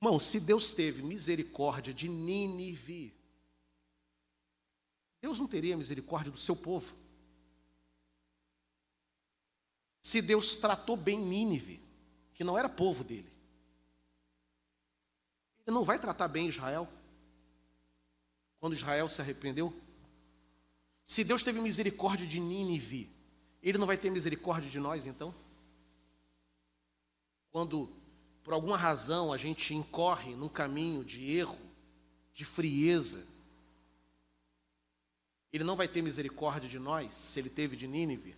Irmão, 0.00 0.18
se 0.20 0.40
Deus 0.40 0.72
teve 0.72 1.02
misericórdia 1.02 1.92
de 1.92 2.08
Nínive, 2.08 3.14
Deus 5.20 5.38
não 5.38 5.48
teria 5.48 5.76
misericórdia 5.76 6.30
do 6.30 6.38
seu 6.38 6.54
povo? 6.54 6.94
se 10.08 10.22
Deus 10.22 10.56
tratou 10.56 10.96
bem 10.96 11.18
Nínive, 11.18 11.82
que 12.32 12.42
não 12.42 12.56
era 12.56 12.66
povo 12.66 13.04
dele? 13.04 13.30
Ele 15.66 15.74
não 15.74 15.84
vai 15.84 15.98
tratar 15.98 16.28
bem 16.28 16.48
Israel? 16.48 16.88
Quando 18.58 18.72
Israel 18.72 19.06
se 19.10 19.20
arrependeu? 19.20 19.78
Se 21.04 21.22
Deus 21.22 21.42
teve 21.42 21.60
misericórdia 21.60 22.26
de 22.26 22.40
Nínive, 22.40 23.14
ele 23.62 23.78
não 23.78 23.86
vai 23.86 23.96
ter 23.96 24.10
misericórdia 24.10 24.70
de 24.70 24.78
nós 24.78 25.06
então? 25.06 25.34
Quando 27.50 27.90
por 28.42 28.54
alguma 28.54 28.76
razão 28.76 29.32
a 29.32 29.36
gente 29.36 29.74
incorre 29.74 30.34
num 30.34 30.48
caminho 30.48 31.04
de 31.04 31.30
erro, 31.30 31.58
de 32.32 32.44
frieza, 32.44 33.26
ele 35.52 35.64
não 35.64 35.76
vai 35.76 35.88
ter 35.88 36.02
misericórdia 36.02 36.68
de 36.68 36.78
nós, 36.78 37.14
se 37.14 37.38
ele 37.38 37.50
teve 37.50 37.76
de 37.76 37.86
Nínive? 37.86 38.36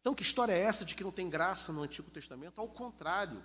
Então, 0.00 0.14
que 0.14 0.22
história 0.22 0.52
é 0.52 0.60
essa 0.60 0.84
de 0.84 0.94
que 0.94 1.02
não 1.02 1.10
tem 1.10 1.30
graça 1.30 1.72
no 1.72 1.82
Antigo 1.82 2.10
Testamento? 2.10 2.60
Ao 2.60 2.68
contrário, 2.68 3.42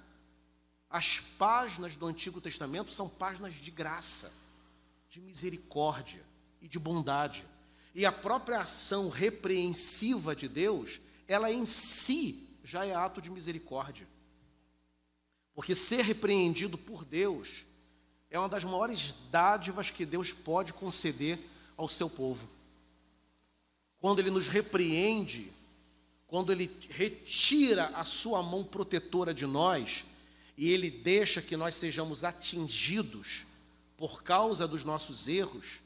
as 0.89 1.19
páginas 1.19 1.95
do 1.95 2.05
Antigo 2.05 2.41
Testamento 2.41 2.91
são 2.91 3.07
páginas 3.07 3.53
de 3.53 3.71
graça, 3.71 4.33
de 5.09 5.21
misericórdia 5.21 6.23
e 6.59 6.67
de 6.67 6.79
bondade. 6.79 7.45
E 7.93 8.05
a 8.05 8.11
própria 8.11 8.59
ação 8.59 9.09
repreensiva 9.09 10.35
de 10.35 10.47
Deus, 10.47 10.99
ela 11.27 11.51
em 11.51 11.65
si 11.65 12.47
já 12.63 12.85
é 12.85 12.93
ato 12.93 13.21
de 13.21 13.29
misericórdia. 13.29 14.07
Porque 15.53 15.75
ser 15.75 16.03
repreendido 16.03 16.77
por 16.77 17.03
Deus 17.03 17.65
é 18.29 18.37
uma 18.37 18.49
das 18.49 18.63
maiores 18.63 19.15
dádivas 19.31 19.91
que 19.91 20.05
Deus 20.05 20.31
pode 20.31 20.71
conceder 20.73 21.39
ao 21.75 21.89
seu 21.89 22.09
povo. 22.09 22.47
Quando 23.99 24.19
Ele 24.19 24.31
nos 24.31 24.47
repreende, 24.47 25.51
quando 26.29 26.51
ele 26.51 26.69
retira 26.89 27.87
a 27.87 28.03
sua 28.03 28.43
mão 28.43 28.63
protetora 28.63 29.33
de 29.33 29.47
nós 29.47 30.05
e 30.55 30.69
ele 30.69 30.91
deixa 30.91 31.41
que 31.41 31.57
nós 31.57 31.73
sejamos 31.73 32.23
atingidos 32.23 33.47
por 33.97 34.21
causa 34.21 34.67
dos 34.67 34.83
nossos 34.83 35.27
erros, 35.27 35.81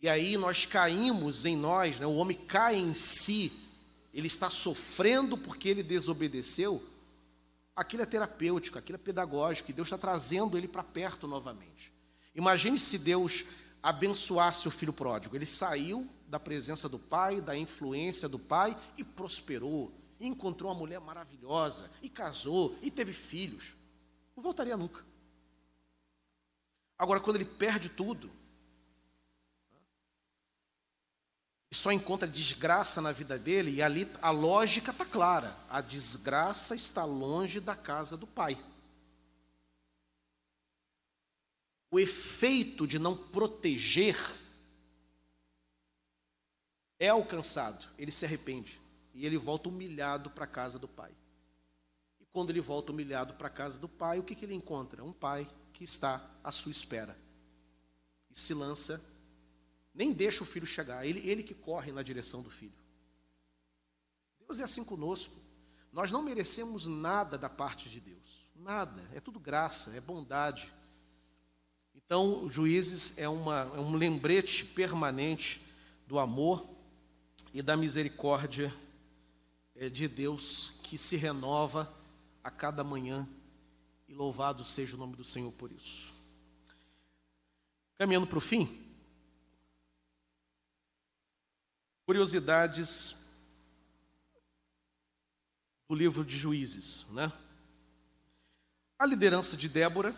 e 0.00 0.08
aí 0.08 0.36
nós 0.36 0.64
caímos 0.64 1.44
em 1.44 1.56
nós, 1.56 1.98
né? 1.98 2.06
o 2.06 2.14
homem 2.14 2.36
cai 2.36 2.76
em 2.76 2.94
si, 2.94 3.52
ele 4.14 4.28
está 4.28 4.48
sofrendo 4.48 5.36
porque 5.36 5.68
ele 5.68 5.82
desobedeceu, 5.82 6.82
aquilo 7.74 8.02
é 8.02 8.06
terapêutico, 8.06 8.78
aquilo 8.78 8.96
é 8.96 9.00
pedagógico, 9.00 9.70
e 9.70 9.74
Deus 9.74 9.88
está 9.88 9.98
trazendo 9.98 10.56
ele 10.56 10.68
para 10.68 10.84
perto 10.84 11.26
novamente. 11.26 11.92
Imagine 12.34 12.78
se 12.78 12.98
Deus 12.98 13.44
abençoasse 13.82 14.68
o 14.68 14.70
filho 14.70 14.92
pródigo, 14.92 15.34
ele 15.34 15.46
saiu 15.46 16.08
da 16.28 16.38
presença 16.38 16.88
do 16.88 16.98
pai, 16.98 17.40
da 17.40 17.56
influência 17.56 18.28
do 18.28 18.38
pai 18.38 18.76
e 18.96 19.02
prosperou. 19.02 19.92
E 20.20 20.26
encontrou 20.26 20.70
uma 20.70 20.78
mulher 20.78 21.00
maravilhosa, 21.00 21.90
e 22.02 22.08
casou, 22.08 22.76
e 22.82 22.90
teve 22.90 23.12
filhos. 23.12 23.76
Não 24.36 24.42
voltaria 24.42 24.76
nunca. 24.76 25.04
Agora, 26.98 27.20
quando 27.20 27.36
ele 27.36 27.44
perde 27.44 27.88
tudo, 27.88 28.28
e 31.70 31.74
só 31.74 31.92
encontra 31.92 32.26
desgraça 32.26 33.00
na 33.00 33.12
vida 33.12 33.38
dele, 33.38 33.72
e 33.72 33.82
ali 33.82 34.10
a 34.22 34.30
lógica 34.30 34.90
está 34.90 35.04
clara: 35.04 35.56
a 35.68 35.80
desgraça 35.80 36.74
está 36.74 37.04
longe 37.04 37.60
da 37.60 37.76
casa 37.76 38.16
do 38.16 38.26
pai. 38.26 38.62
O 41.90 41.98
efeito 41.98 42.86
de 42.86 42.98
não 42.98 43.16
proteger 43.16 44.16
é 46.98 47.08
alcançado, 47.08 47.86
ele 47.96 48.10
se 48.10 48.24
arrepende 48.24 48.80
e 49.14 49.24
ele 49.24 49.38
volta 49.38 49.68
humilhado 49.68 50.30
para 50.30 50.44
a 50.44 50.48
casa 50.48 50.78
do 50.78 50.86
pai. 50.86 51.12
E 52.20 52.24
quando 52.26 52.50
ele 52.50 52.60
volta 52.60 52.92
humilhado 52.92 53.34
para 53.34 53.48
a 53.48 53.50
casa 53.50 53.78
do 53.78 53.88
pai, 53.88 54.18
o 54.18 54.22
que, 54.22 54.34
que 54.34 54.44
ele 54.44 54.54
encontra? 54.54 55.02
Um 55.02 55.12
pai 55.12 55.48
que 55.72 55.84
está 55.84 56.30
à 56.42 56.52
sua 56.52 56.72
espera 56.72 57.16
e 58.30 58.38
se 58.38 58.52
lança, 58.52 59.02
nem 59.98 60.12
deixa 60.12 60.44
o 60.44 60.46
filho 60.46 60.64
chegar, 60.64 61.04
ele, 61.04 61.28
ele 61.28 61.42
que 61.42 61.52
corre 61.52 61.90
na 61.90 62.04
direção 62.04 62.40
do 62.40 62.48
filho. 62.48 62.78
Deus 64.38 64.60
é 64.60 64.62
assim 64.62 64.84
conosco. 64.84 65.34
Nós 65.92 66.12
não 66.12 66.22
merecemos 66.22 66.86
nada 66.86 67.36
da 67.36 67.48
parte 67.48 67.88
de 67.88 67.98
Deus, 67.98 68.48
nada, 68.54 69.02
é 69.12 69.18
tudo 69.18 69.40
graça, 69.40 69.96
é 69.96 70.00
bondade. 70.00 70.72
Então, 71.96 72.48
Juízes 72.48 73.18
é, 73.18 73.28
uma, 73.28 73.72
é 73.74 73.80
um 73.80 73.96
lembrete 73.96 74.64
permanente 74.64 75.60
do 76.06 76.16
amor 76.20 76.64
e 77.52 77.60
da 77.60 77.76
misericórdia 77.76 78.72
é, 79.74 79.88
de 79.88 80.06
Deus 80.06 80.74
que 80.84 80.96
se 80.96 81.16
renova 81.16 81.92
a 82.44 82.52
cada 82.52 82.84
manhã 82.84 83.28
e 84.06 84.14
louvado 84.14 84.64
seja 84.64 84.94
o 84.94 84.98
nome 84.98 85.16
do 85.16 85.24
Senhor 85.24 85.50
por 85.54 85.72
isso. 85.72 86.14
Caminhando 87.98 88.28
para 88.28 88.38
o 88.38 88.40
fim, 88.40 88.87
curiosidades 92.08 93.14
do 95.86 95.94
livro 95.94 96.24
de 96.24 96.38
Juízes, 96.38 97.04
né? 97.10 97.30
A 98.98 99.04
liderança 99.04 99.58
de 99.58 99.68
Débora, 99.68 100.16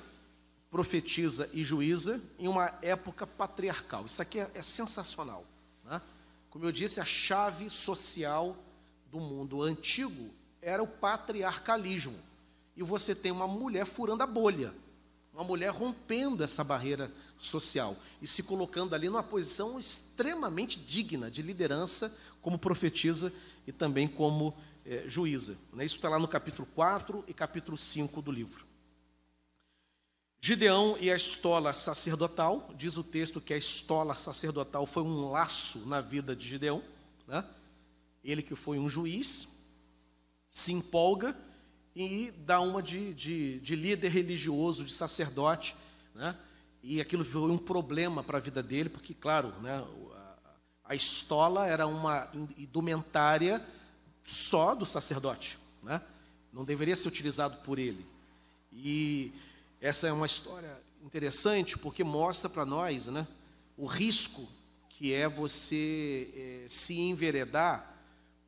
profetiza 0.70 1.50
e 1.52 1.64
juíza 1.64 2.22
em 2.38 2.46
uma 2.46 2.72
época 2.80 3.26
patriarcal. 3.26 4.06
Isso 4.06 4.22
aqui 4.22 4.38
é, 4.38 4.48
é 4.54 4.62
sensacional. 4.62 5.44
Né? 5.84 6.00
Como 6.48 6.64
eu 6.64 6.70
disse, 6.70 7.00
a 7.00 7.04
chave 7.04 7.68
social 7.68 8.56
do 9.10 9.18
mundo 9.18 9.60
antigo 9.60 10.30
era 10.62 10.80
o 10.80 10.86
patriarcalismo. 10.86 12.20
E 12.76 12.84
você 12.84 13.16
tem 13.16 13.32
uma 13.32 13.48
mulher 13.48 13.84
furando 13.84 14.22
a 14.22 14.28
bolha, 14.28 14.72
uma 15.34 15.42
mulher 15.42 15.72
rompendo 15.72 16.44
essa 16.44 16.62
barreira 16.62 17.12
social 17.40 17.96
e 18.20 18.28
se 18.28 18.42
colocando 18.42 18.94
ali 18.94 19.08
numa 19.08 19.22
posição 19.22 19.80
extremamente 19.80 20.78
digna 20.78 21.30
de 21.30 21.40
liderança, 21.42 22.14
como 22.42 22.58
profetiza 22.58 23.32
e 23.66 23.72
também 23.72 24.06
como 24.06 24.54
é, 24.84 25.04
juíza. 25.08 25.56
Né? 25.72 25.84
Isso 25.84 25.96
está 25.96 26.08
lá 26.08 26.18
no 26.18 26.28
capítulo 26.28 26.68
4 26.74 27.24
e 27.26 27.32
capítulo 27.32 27.78
5 27.78 28.20
do 28.20 28.30
livro. 28.30 28.66
Gideão 30.42 30.96
e 31.00 31.10
a 31.10 31.16
estola 31.16 31.74
sacerdotal, 31.74 32.70
diz 32.76 32.96
o 32.96 33.04
texto 33.04 33.40
que 33.40 33.52
a 33.52 33.58
estola 33.58 34.14
sacerdotal 34.14 34.86
foi 34.86 35.02
um 35.02 35.30
laço 35.30 35.86
na 35.86 36.00
vida 36.00 36.36
de 36.36 36.46
Gideão, 36.46 36.82
né? 37.26 37.44
ele 38.22 38.42
que 38.42 38.54
foi 38.54 38.78
um 38.78 38.88
juiz, 38.88 39.48
se 40.50 40.72
empolga 40.72 41.36
e 41.94 42.32
dá 42.38 42.60
uma 42.60 42.82
de, 42.82 43.12
de, 43.14 43.60
de 43.60 43.76
líder 43.76 44.10
religioso, 44.10 44.84
de 44.84 44.92
sacerdote, 44.92 45.76
né? 46.14 46.36
E 46.82 47.00
aquilo 47.00 47.24
foi 47.24 47.50
um 47.50 47.58
problema 47.58 48.22
para 48.22 48.38
a 48.38 48.40
vida 48.40 48.62
dele, 48.62 48.88
porque, 48.88 49.12
claro, 49.12 49.52
né, 49.60 49.84
a, 50.84 50.94
estola 50.94 51.66
era 51.66 51.86
uma 51.86 52.28
indumentária 52.56 53.64
só 54.24 54.74
do 54.74 54.86
sacerdote, 54.86 55.58
né? 55.82 56.00
não 56.52 56.64
deveria 56.64 56.96
ser 56.96 57.08
utilizado 57.08 57.58
por 57.58 57.78
ele. 57.78 58.04
E 58.72 59.32
essa 59.80 60.08
é 60.08 60.12
uma 60.12 60.26
história 60.26 60.80
interessante 61.02 61.78
porque 61.78 62.04
mostra 62.04 62.48
para 62.48 62.64
nós 62.64 63.06
né, 63.06 63.26
o 63.76 63.86
risco 63.86 64.48
que 64.88 65.14
é 65.14 65.28
você 65.28 66.28
é, 66.34 66.66
se 66.68 66.98
enveredar 66.98 67.96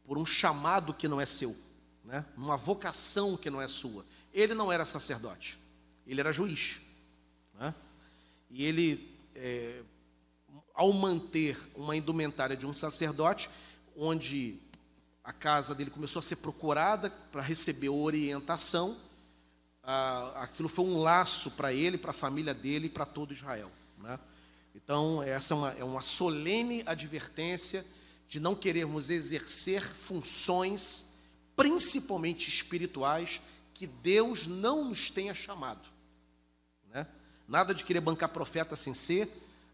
por 0.05 0.19
um 0.19 0.27
chamado 0.27 0.93
que 0.93 1.09
não 1.09 1.21
é 1.21 1.27
seu, 1.27 1.57
né, 2.05 2.25
uma 2.37 2.57
vocação 2.57 3.37
que 3.37 3.51
não 3.51 3.61
é 3.61 3.69
sua. 3.69 4.05
Ele 4.33 4.55
não 4.55 4.73
era 4.73 4.85
sacerdote, 4.85 5.59
ele 6.07 6.21
era 6.21 6.33
juiz. 6.33 6.81
Né, 7.55 7.75
e 8.53 8.65
ele, 8.65 9.11
é, 9.35 9.83
ao 10.75 10.93
manter 10.93 11.59
uma 11.75 11.97
indumentária 11.97 12.55
de 12.55 12.67
um 12.67 12.75
sacerdote, 12.75 13.49
onde 13.97 14.59
a 15.25 15.33
casa 15.33 15.75
dele 15.75 15.91
começou 15.91 16.21
a 16.21 16.23
ser 16.23 16.37
procurada 16.37 17.09
para 17.11 17.41
receber 17.41 17.89
orientação, 17.89 18.97
ah, 19.83 20.43
aquilo 20.43 20.69
foi 20.69 20.85
um 20.85 21.01
laço 21.01 21.51
para 21.53 21.73
ele, 21.73 21.97
para 21.97 22.11
a 22.11 22.15
família 22.15 22.53
dele 22.53 22.87
e 22.87 22.91
para 22.91 23.07
todo 23.07 23.33
Israel. 23.33 23.73
Né? 23.99 24.19
Então, 24.75 25.23
essa 25.23 25.55
é 25.55 25.57
uma, 25.57 25.71
é 25.79 25.85
uma 25.85 26.03
solene 26.03 26.83
advertência 26.85 27.85
de 28.29 28.39
não 28.39 28.55
querermos 28.55 29.09
exercer 29.09 29.83
funções, 29.83 31.07
principalmente 31.57 32.49
espirituais, 32.49 33.41
que 33.73 33.87
Deus 33.87 34.47
não 34.47 34.85
nos 34.85 35.11
tenha 35.11 35.35
chamado. 35.35 35.92
Né? 37.53 37.59
Nada 37.59 37.75
de 37.75 37.85
querer 37.85 38.01
bancar 38.01 38.31
profeta 38.31 38.75
sem 38.77 38.95
ser, 38.95 39.29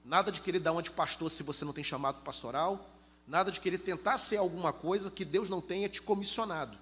nada 0.04 0.32
de 0.32 0.40
querer 0.40 0.58
dar 0.58 0.72
uma 0.72 0.82
de 0.82 0.90
pastor 0.90 1.30
se 1.30 1.42
você 1.42 1.64
não 1.64 1.72
tem 1.72 1.84
chamado 1.84 2.22
pastoral, 2.22 2.90
nada 3.26 3.52
de 3.52 3.60
querer 3.60 3.78
tentar 3.78 4.18
ser 4.18 4.38
alguma 4.38 4.72
coisa 4.72 5.10
que 5.10 5.24
Deus 5.24 5.48
não 5.48 5.60
tenha 5.60 5.88
te 5.88 6.02
comissionado 6.02 6.76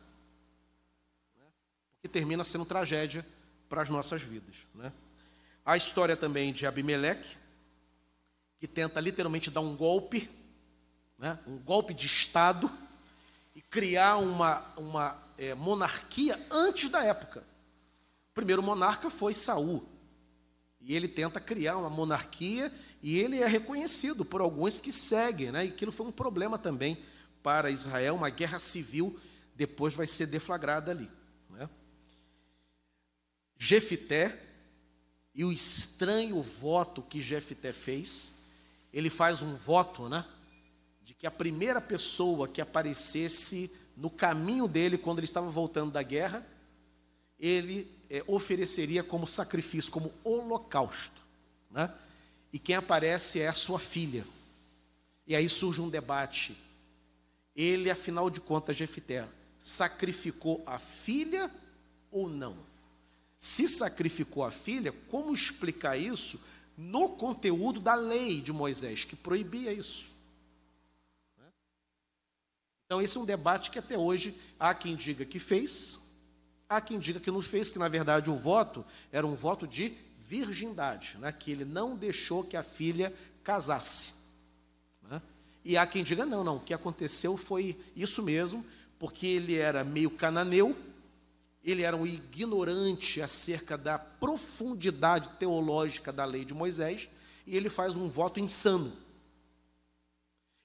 que 2.06 2.08
termina 2.08 2.44
sendo 2.44 2.64
tragédia 2.64 3.26
para 3.68 3.82
as 3.82 3.90
nossas 3.90 4.22
vidas. 4.22 4.54
Né? 4.72 4.92
A 5.64 5.76
história 5.76 6.16
também 6.16 6.52
de 6.52 6.64
Abimeleque, 6.64 7.36
que 8.60 8.68
tenta 8.68 9.00
literalmente 9.00 9.50
dar 9.50 9.60
um 9.60 9.74
golpe, 9.74 10.30
né? 11.18 11.36
um 11.48 11.58
golpe 11.58 11.92
de 11.92 12.06
Estado, 12.06 12.70
e 13.56 13.60
criar 13.60 14.18
uma, 14.18 14.64
uma 14.76 15.18
é, 15.36 15.52
monarquia 15.54 16.40
antes 16.48 16.88
da 16.88 17.02
época. 17.02 17.40
O 18.30 18.34
primeiro 18.34 18.62
monarca 18.62 19.10
foi 19.10 19.34
Saul. 19.34 19.84
E 20.86 20.94
ele 20.94 21.08
tenta 21.08 21.38
criar 21.40 21.76
uma 21.76 21.90
monarquia 21.90 22.72
e 23.02 23.18
ele 23.18 23.40
é 23.40 23.46
reconhecido 23.46 24.24
por 24.24 24.40
alguns 24.40 24.80
que 24.80 24.92
seguem, 24.92 25.52
né? 25.52 25.66
E 25.66 25.68
aquilo 25.68 25.92
foi 25.92 26.06
um 26.06 26.12
problema 26.12 26.56
também 26.56 26.96
para 27.42 27.70
Israel, 27.70 28.14
uma 28.14 28.30
guerra 28.30 28.58
civil 28.58 29.18
depois 29.54 29.94
vai 29.94 30.06
ser 30.06 30.26
deflagrada 30.26 30.90
ali. 30.90 31.10
Jefité 33.58 34.38
e 35.34 35.44
o 35.44 35.52
estranho 35.52 36.42
voto 36.42 37.02
que 37.02 37.22
Jefité 37.22 37.72
fez. 37.72 38.32
Ele 38.92 39.10
faz 39.10 39.42
um 39.42 39.56
voto, 39.56 40.08
né? 40.08 40.24
De 41.02 41.14
que 41.14 41.26
a 41.26 41.30
primeira 41.30 41.80
pessoa 41.80 42.48
que 42.48 42.60
aparecesse 42.60 43.74
no 43.96 44.10
caminho 44.10 44.68
dele 44.68 44.98
quando 44.98 45.18
ele 45.18 45.26
estava 45.26 45.48
voltando 45.50 45.90
da 45.90 46.02
guerra, 46.02 46.46
ele 47.38 47.90
é, 48.10 48.22
ofereceria 48.26 49.02
como 49.02 49.26
sacrifício, 49.26 49.90
como 49.90 50.12
holocausto, 50.24 51.22
né? 51.70 51.92
E 52.52 52.58
quem 52.58 52.76
aparece 52.76 53.40
é 53.40 53.48
a 53.48 53.52
sua 53.52 53.78
filha. 53.78 54.26
E 55.26 55.34
aí 55.34 55.48
surge 55.48 55.80
um 55.80 55.90
debate. 55.90 56.56
Ele, 57.54 57.90
afinal 57.90 58.30
de 58.30 58.40
contas, 58.40 58.76
Jefité, 58.76 59.28
sacrificou 59.58 60.62
a 60.66 60.78
filha 60.78 61.50
ou 62.10 62.28
não? 62.28 62.56
se 63.38 63.68
sacrificou 63.68 64.44
a 64.44 64.50
filha, 64.50 64.92
como 65.08 65.32
explicar 65.32 65.96
isso 65.96 66.40
no 66.76 67.10
conteúdo 67.10 67.80
da 67.80 67.94
lei 67.94 68.40
de 68.40 68.52
Moisés, 68.52 69.04
que 69.04 69.16
proibia 69.16 69.72
isso? 69.72 70.06
Então, 72.84 73.00
esse 73.00 73.16
é 73.16 73.20
um 73.20 73.24
debate 73.24 73.70
que 73.70 73.78
até 73.78 73.98
hoje 73.98 74.36
há 74.58 74.74
quem 74.74 74.94
diga 74.94 75.24
que 75.24 75.38
fez, 75.38 75.98
há 76.68 76.80
quem 76.80 76.98
diga 76.98 77.20
que 77.20 77.30
não 77.30 77.42
fez, 77.42 77.70
que 77.70 77.78
na 77.78 77.88
verdade 77.88 78.30
o 78.30 78.36
voto 78.36 78.84
era 79.12 79.26
um 79.26 79.34
voto 79.34 79.66
de 79.66 79.96
virgindade, 80.16 81.16
né? 81.18 81.30
que 81.32 81.50
ele 81.50 81.64
não 81.64 81.96
deixou 81.96 82.42
que 82.42 82.56
a 82.56 82.62
filha 82.62 83.14
casasse. 83.44 84.14
Né? 85.08 85.22
E 85.64 85.76
há 85.76 85.86
quem 85.86 86.02
diga, 86.02 86.26
não, 86.26 86.42
não, 86.42 86.56
o 86.56 86.60
que 86.60 86.74
aconteceu 86.74 87.36
foi 87.36 87.78
isso 87.94 88.22
mesmo, 88.22 88.64
porque 88.98 89.26
ele 89.26 89.56
era 89.56 89.84
meio 89.84 90.10
cananeu, 90.10 90.76
ele 91.62 91.82
era 91.82 91.96
um 91.96 92.06
ignorante 92.06 93.20
acerca 93.20 93.76
da 93.76 93.98
profundidade 93.98 95.28
teológica 95.38 96.12
da 96.12 96.24
lei 96.24 96.44
de 96.44 96.54
Moisés, 96.54 97.08
e 97.46 97.56
ele 97.56 97.70
faz 97.70 97.94
um 97.94 98.08
voto 98.08 98.40
insano. 98.40 98.92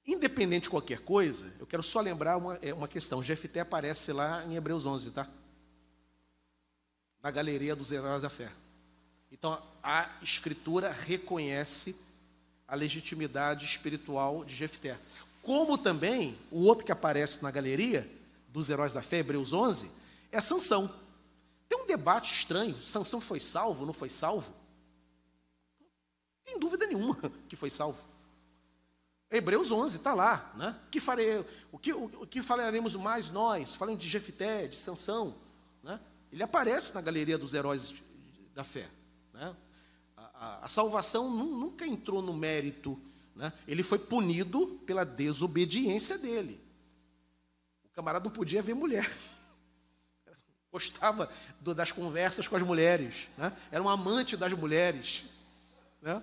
Independente 0.05 0.63
de 0.63 0.69
qualquer 0.69 0.99
coisa, 0.99 1.53
eu 1.59 1.67
quero 1.67 1.83
só 1.83 2.01
lembrar 2.01 2.37
uma, 2.37 2.57
é, 2.61 2.73
uma 2.73 2.87
questão. 2.87 3.21
Jefté 3.21 3.59
aparece 3.59 4.11
lá 4.11 4.43
em 4.45 4.55
Hebreus 4.55 4.85
11, 4.85 5.11
tá? 5.11 5.29
Na 7.21 7.31
galeria 7.31 7.75
dos 7.75 7.91
heróis 7.91 8.21
da 8.21 8.29
fé. 8.29 8.51
Então, 9.31 9.61
a 9.81 10.09
Escritura 10.21 10.91
reconhece 10.91 11.95
a 12.67 12.75
legitimidade 12.75 13.65
espiritual 13.65 14.43
de 14.43 14.55
Jefté. 14.55 14.97
Como 15.41 15.77
também 15.77 16.37
o 16.51 16.61
outro 16.61 16.85
que 16.85 16.91
aparece 16.91 17.41
na 17.43 17.51
galeria 17.51 18.09
dos 18.47 18.69
heróis 18.69 18.93
da 18.93 19.01
fé, 19.01 19.17
Hebreus 19.17 19.53
11, 19.53 19.89
é 20.31 20.39
Sansão. 20.39 20.89
Tem 21.67 21.77
um 21.77 21.85
debate 21.85 22.33
estranho, 22.33 22.83
Sansão 22.83 23.21
foi 23.21 23.39
salvo, 23.39 23.85
não 23.85 23.93
foi 23.93 24.09
salvo? 24.09 24.53
Tem 26.45 26.59
dúvida 26.59 26.85
nenhuma 26.85 27.17
que 27.47 27.55
foi 27.55 27.69
salvo. 27.69 27.97
Hebreus 29.29 29.71
11 29.71 29.97
está 29.97 30.13
lá, 30.13 30.51
né? 30.57 30.77
Que 30.91 30.99
farei, 30.99 31.45
o 31.71 31.79
que 31.79 31.93
o, 31.93 32.05
o, 32.05 32.27
que 32.27 32.43
falaremos 32.43 32.95
mais 32.95 33.29
nós? 33.29 33.73
Falando 33.73 33.97
de 33.97 34.09
Jefité, 34.09 34.67
de 34.67 34.75
Sansão? 34.75 35.33
Ele 36.31 36.43
aparece 36.43 36.93
na 36.95 37.01
galeria 37.01 37.37
dos 37.37 37.53
heróis 37.53 37.93
da 38.53 38.63
fé, 38.63 38.89
né? 39.33 39.55
A, 40.15 40.21
a, 40.21 40.65
a 40.65 40.67
salvação 40.67 41.29
nunca 41.29 41.85
entrou 41.85 42.21
no 42.21 42.33
mérito, 42.33 42.99
né? 43.35 43.51
Ele 43.67 43.83
foi 43.83 43.99
punido 43.99 44.67
pela 44.85 45.03
desobediência 45.03 46.17
dele. 46.17 46.59
O 47.83 47.89
camarada 47.89 48.25
não 48.25 48.31
podia 48.31 48.61
ver 48.61 48.73
mulher. 48.73 49.11
Gostava 50.71 51.29
do, 51.59 51.75
das 51.75 51.91
conversas 51.91 52.47
com 52.47 52.55
as 52.55 52.61
mulheres, 52.61 53.27
né? 53.37 53.55
era 53.71 53.83
um 53.83 53.89
amante 53.89 54.37
das 54.37 54.53
mulheres. 54.53 55.25
Né? 56.01 56.21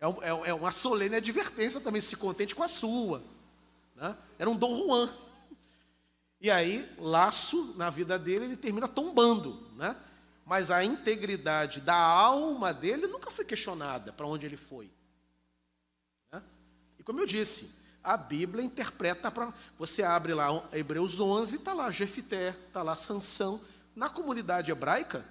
É, 0.00 0.06
é, 0.06 0.50
é, 0.50 0.54
uma 0.54 0.72
solene 0.72 1.14
advertência 1.14 1.80
também, 1.80 2.00
se 2.00 2.16
contente 2.16 2.56
com 2.56 2.62
a 2.64 2.68
sua. 2.68 3.22
Né? 3.94 4.16
Era 4.36 4.50
um 4.50 4.56
Dom 4.56 4.76
Juan. 4.76 5.14
E 6.42 6.50
aí, 6.50 6.92
laço 6.98 7.72
na 7.76 7.88
vida 7.88 8.18
dele, 8.18 8.46
ele 8.46 8.56
termina 8.56 8.88
tombando, 8.88 9.64
né? 9.76 9.96
Mas 10.44 10.72
a 10.72 10.84
integridade 10.84 11.80
da 11.80 11.94
alma 11.94 12.74
dele 12.74 13.06
nunca 13.06 13.30
foi 13.30 13.44
questionada 13.44 14.12
para 14.12 14.26
onde 14.26 14.44
ele 14.44 14.56
foi. 14.56 14.90
Né? 16.32 16.42
E 16.98 17.02
como 17.04 17.20
eu 17.20 17.26
disse, 17.26 17.70
a 18.02 18.16
Bíblia 18.16 18.64
interpreta 18.64 19.30
para. 19.30 19.54
Você 19.78 20.02
abre 20.02 20.34
lá 20.34 20.48
Hebreus 20.72 21.20
11, 21.20 21.58
está 21.58 21.72
lá 21.72 21.88
Jefité, 21.92 22.56
está 22.66 22.82
lá 22.82 22.96
Sansão. 22.96 23.60
Na 23.94 24.10
comunidade 24.10 24.72
hebraica, 24.72 25.24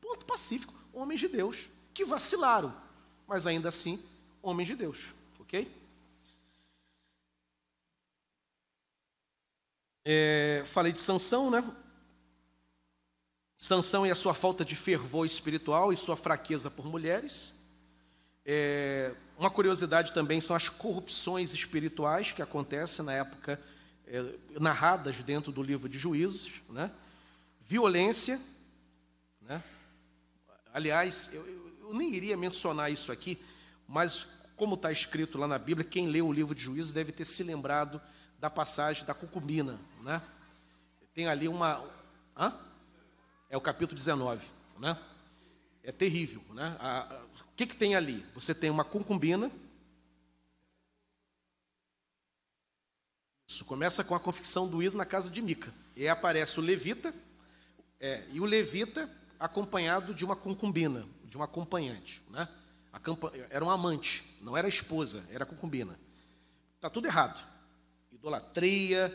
ponto 0.00 0.24
pacífico, 0.24 0.72
homens 0.90 1.20
de 1.20 1.28
Deus, 1.28 1.68
que 1.92 2.02
vacilaram, 2.02 2.74
mas 3.26 3.46
ainda 3.46 3.68
assim, 3.68 4.02
homens 4.40 4.68
de 4.68 4.74
Deus, 4.74 5.12
ok? 5.38 5.70
É, 10.08 10.62
falei 10.66 10.92
de 10.92 11.00
Sansão, 11.00 11.50
né? 11.50 11.68
Sansão 13.58 14.06
e 14.06 14.10
a 14.12 14.14
sua 14.14 14.34
falta 14.34 14.64
de 14.64 14.76
fervor 14.76 15.26
espiritual 15.26 15.92
e 15.92 15.96
sua 15.96 16.16
fraqueza 16.16 16.70
por 16.70 16.86
mulheres. 16.86 17.52
É, 18.44 19.12
uma 19.36 19.50
curiosidade 19.50 20.12
também 20.12 20.40
são 20.40 20.54
as 20.54 20.68
corrupções 20.68 21.52
espirituais 21.52 22.30
que 22.30 22.40
acontecem 22.40 23.04
na 23.04 23.14
época, 23.14 23.60
é, 24.06 24.24
narradas 24.60 25.20
dentro 25.24 25.50
do 25.50 25.60
livro 25.60 25.88
de 25.88 25.98
Juízes. 25.98 26.52
Né? 26.68 26.88
Violência. 27.60 28.40
Né? 29.40 29.60
Aliás, 30.72 31.30
eu, 31.32 31.44
eu 31.80 31.94
nem 31.94 32.14
iria 32.14 32.36
mencionar 32.36 32.92
isso 32.92 33.10
aqui, 33.10 33.36
mas 33.88 34.24
como 34.54 34.76
está 34.76 34.92
escrito 34.92 35.36
lá 35.36 35.48
na 35.48 35.58
Bíblia, 35.58 35.84
quem 35.84 36.06
lê 36.06 36.22
o 36.22 36.32
livro 36.32 36.54
de 36.54 36.62
Juízes 36.62 36.92
deve 36.92 37.10
ter 37.10 37.24
se 37.24 37.42
lembrado 37.42 38.00
da 38.38 38.48
passagem 38.48 39.04
da 39.04 39.14
concubina. 39.14 39.76
Né? 40.06 40.22
Tem 41.12 41.26
ali 41.26 41.48
uma. 41.48 41.84
Hã? 42.36 42.54
É 43.50 43.56
o 43.56 43.60
capítulo 43.60 43.96
19. 43.96 44.48
Né? 44.78 44.96
É 45.82 45.90
terrível. 45.90 46.44
Né? 46.50 46.76
A, 46.78 47.12
a, 47.12 47.24
o 47.24 47.56
que, 47.56 47.66
que 47.66 47.74
tem 47.74 47.96
ali? 47.96 48.24
Você 48.32 48.54
tem 48.54 48.70
uma 48.70 48.84
concubina. 48.84 49.50
Isso 53.48 53.64
começa 53.64 54.04
com 54.04 54.14
a 54.14 54.20
confecção 54.20 54.68
do 54.68 54.80
ídolo 54.80 54.98
na 54.98 55.04
casa 55.04 55.28
de 55.28 55.42
Mica. 55.42 55.74
E 55.96 56.06
aparece 56.06 56.60
o 56.60 56.62
levita, 56.62 57.12
é, 57.98 58.24
e 58.30 58.40
o 58.40 58.44
levita 58.44 59.10
acompanhado 59.40 60.14
de 60.14 60.24
uma 60.24 60.36
concubina, 60.36 61.04
de 61.24 61.36
uma 61.36 61.46
acompanhante. 61.46 62.22
Né? 62.30 62.48
Era 63.50 63.64
um 63.64 63.70
amante, 63.70 64.22
não 64.40 64.56
era 64.56 64.68
esposa, 64.68 65.24
era 65.30 65.44
concubina. 65.44 65.98
Está 66.76 66.88
tudo 66.88 67.06
errado. 67.06 67.44
Idolatria, 68.12 69.12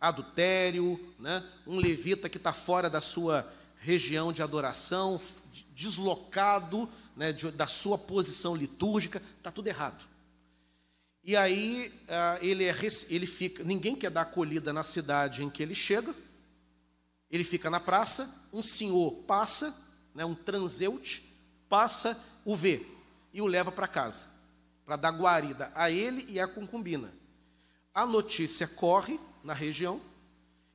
adultério, 0.00 1.14
né? 1.18 1.44
um 1.66 1.78
levita 1.78 2.28
que 2.28 2.36
está 2.36 2.52
fora 2.52 2.88
da 2.88 3.00
sua 3.00 3.50
região 3.78 4.32
de 4.32 4.42
adoração, 4.42 5.20
deslocado 5.74 6.88
né, 7.14 7.32
de, 7.32 7.50
da 7.50 7.66
sua 7.66 7.96
posição 7.96 8.54
litúrgica, 8.54 9.22
está 9.38 9.50
tudo 9.50 9.68
errado. 9.68 10.04
E 11.22 11.36
aí 11.36 11.92
uh, 12.04 12.44
ele, 12.44 12.64
é, 12.64 12.74
ele 13.08 13.26
fica, 13.26 13.64
ninguém 13.64 13.96
quer 13.96 14.10
dar 14.10 14.22
acolhida 14.22 14.72
na 14.72 14.82
cidade 14.82 15.42
em 15.42 15.50
que 15.50 15.62
ele 15.62 15.74
chega, 15.74 16.14
ele 17.30 17.42
fica 17.42 17.68
na 17.68 17.80
praça, 17.80 18.32
um 18.52 18.62
senhor 18.62 19.12
passa, 19.26 19.76
né, 20.14 20.24
um 20.24 20.34
transeute, 20.34 21.22
passa, 21.68 22.20
o 22.44 22.54
vê 22.54 22.86
e 23.32 23.42
o 23.42 23.46
leva 23.46 23.72
para 23.72 23.88
casa, 23.88 24.26
para 24.84 24.94
dar 24.96 25.10
guarida 25.10 25.72
a 25.74 25.90
ele 25.90 26.24
e 26.28 26.38
à 26.38 26.46
concubina. 26.46 27.12
A 27.92 28.06
notícia 28.06 28.68
corre 28.68 29.18
na 29.46 29.54
região 29.54 30.00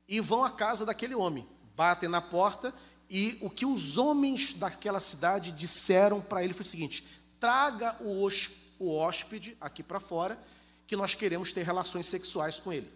e 0.08 0.18
vão 0.20 0.44
à 0.44 0.50
casa 0.50 0.84
daquele 0.84 1.14
homem, 1.14 1.46
batem 1.76 2.08
na 2.08 2.20
porta 2.20 2.74
e 3.08 3.38
o 3.42 3.50
que 3.50 3.66
os 3.66 3.98
homens 3.98 4.54
daquela 4.54 4.98
cidade 4.98 5.52
disseram 5.52 6.20
para 6.20 6.42
ele 6.42 6.54
foi 6.54 6.62
o 6.62 6.68
seguinte: 6.68 7.06
traga 7.38 7.96
o 8.02 8.96
hóspede 8.96 9.56
aqui 9.60 9.82
para 9.82 10.00
fora, 10.00 10.38
que 10.86 10.96
nós 10.96 11.14
queremos 11.14 11.52
ter 11.52 11.62
relações 11.62 12.06
sexuais 12.06 12.58
com 12.58 12.72
ele. 12.72 12.90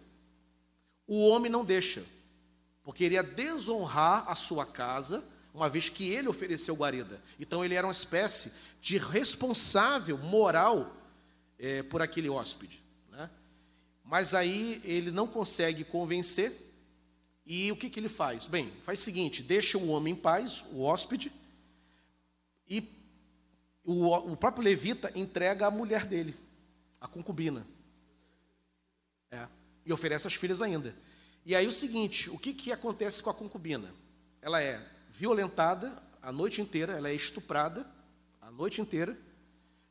O 1.05 1.29
homem 1.29 1.51
não 1.51 1.63
deixa, 1.63 2.03
porque 2.83 3.05
iria 3.05 3.23
desonrar 3.23 4.25
a 4.27 4.35
sua 4.35 4.65
casa, 4.65 5.23
uma 5.53 5.69
vez 5.69 5.89
que 5.89 6.09
ele 6.09 6.27
ofereceu 6.27 6.75
guarida. 6.75 7.21
Então 7.39 7.63
ele 7.63 7.75
era 7.75 7.85
uma 7.85 7.93
espécie 7.93 8.51
de 8.81 8.97
responsável 8.97 10.17
moral 10.17 10.95
é, 11.59 11.83
por 11.83 12.01
aquele 12.01 12.29
hóspede. 12.29 12.81
Mas 14.07 14.33
aí 14.33 14.81
ele 14.85 15.11
não 15.11 15.27
consegue 15.27 15.83
convencer 15.83 16.53
e 17.45 17.71
o 17.71 17.75
que, 17.75 17.89
que 17.89 17.99
ele 17.99 18.09
faz? 18.09 18.45
Bem, 18.45 18.71
faz 18.81 19.01
o 19.01 19.03
seguinte: 19.03 19.43
deixa 19.43 19.77
o 19.77 19.89
homem 19.89 20.13
em 20.13 20.17
paz, 20.17 20.63
o 20.71 20.81
hóspede, 20.81 21.31
e 22.69 22.89
o, 23.83 24.13
o 24.13 24.37
próprio 24.37 24.63
levita 24.63 25.11
entrega 25.13 25.67
a 25.67 25.71
mulher 25.71 26.05
dele, 26.05 26.35
a 27.01 27.07
concubina. 27.07 27.67
É, 29.29 29.45
e 29.85 29.91
oferece 29.91 30.25
as 30.25 30.33
filhas 30.33 30.61
ainda. 30.61 30.95
E 31.45 31.53
aí 31.53 31.67
o 31.67 31.73
seguinte: 31.73 32.29
o 32.29 32.39
que, 32.39 32.53
que 32.53 32.71
acontece 32.71 33.21
com 33.21 33.29
a 33.29 33.33
concubina? 33.33 33.93
Ela 34.41 34.61
é 34.61 34.85
violentada 35.11 36.01
a 36.21 36.31
noite 36.31 36.61
inteira, 36.61 36.93
ela 36.93 37.09
é 37.09 37.13
estuprada 37.13 37.85
a 38.41 38.49
noite 38.51 38.79
inteira, 38.79 39.17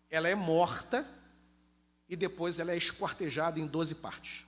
ela 0.09 0.27
é 0.27 0.35
morta 0.35 1.07
e 2.09 2.17
depois 2.17 2.59
ela 2.59 2.73
é 2.73 2.77
esquartejada 2.77 3.59
em 3.59 3.67
12 3.67 3.97
partes. 3.97 4.47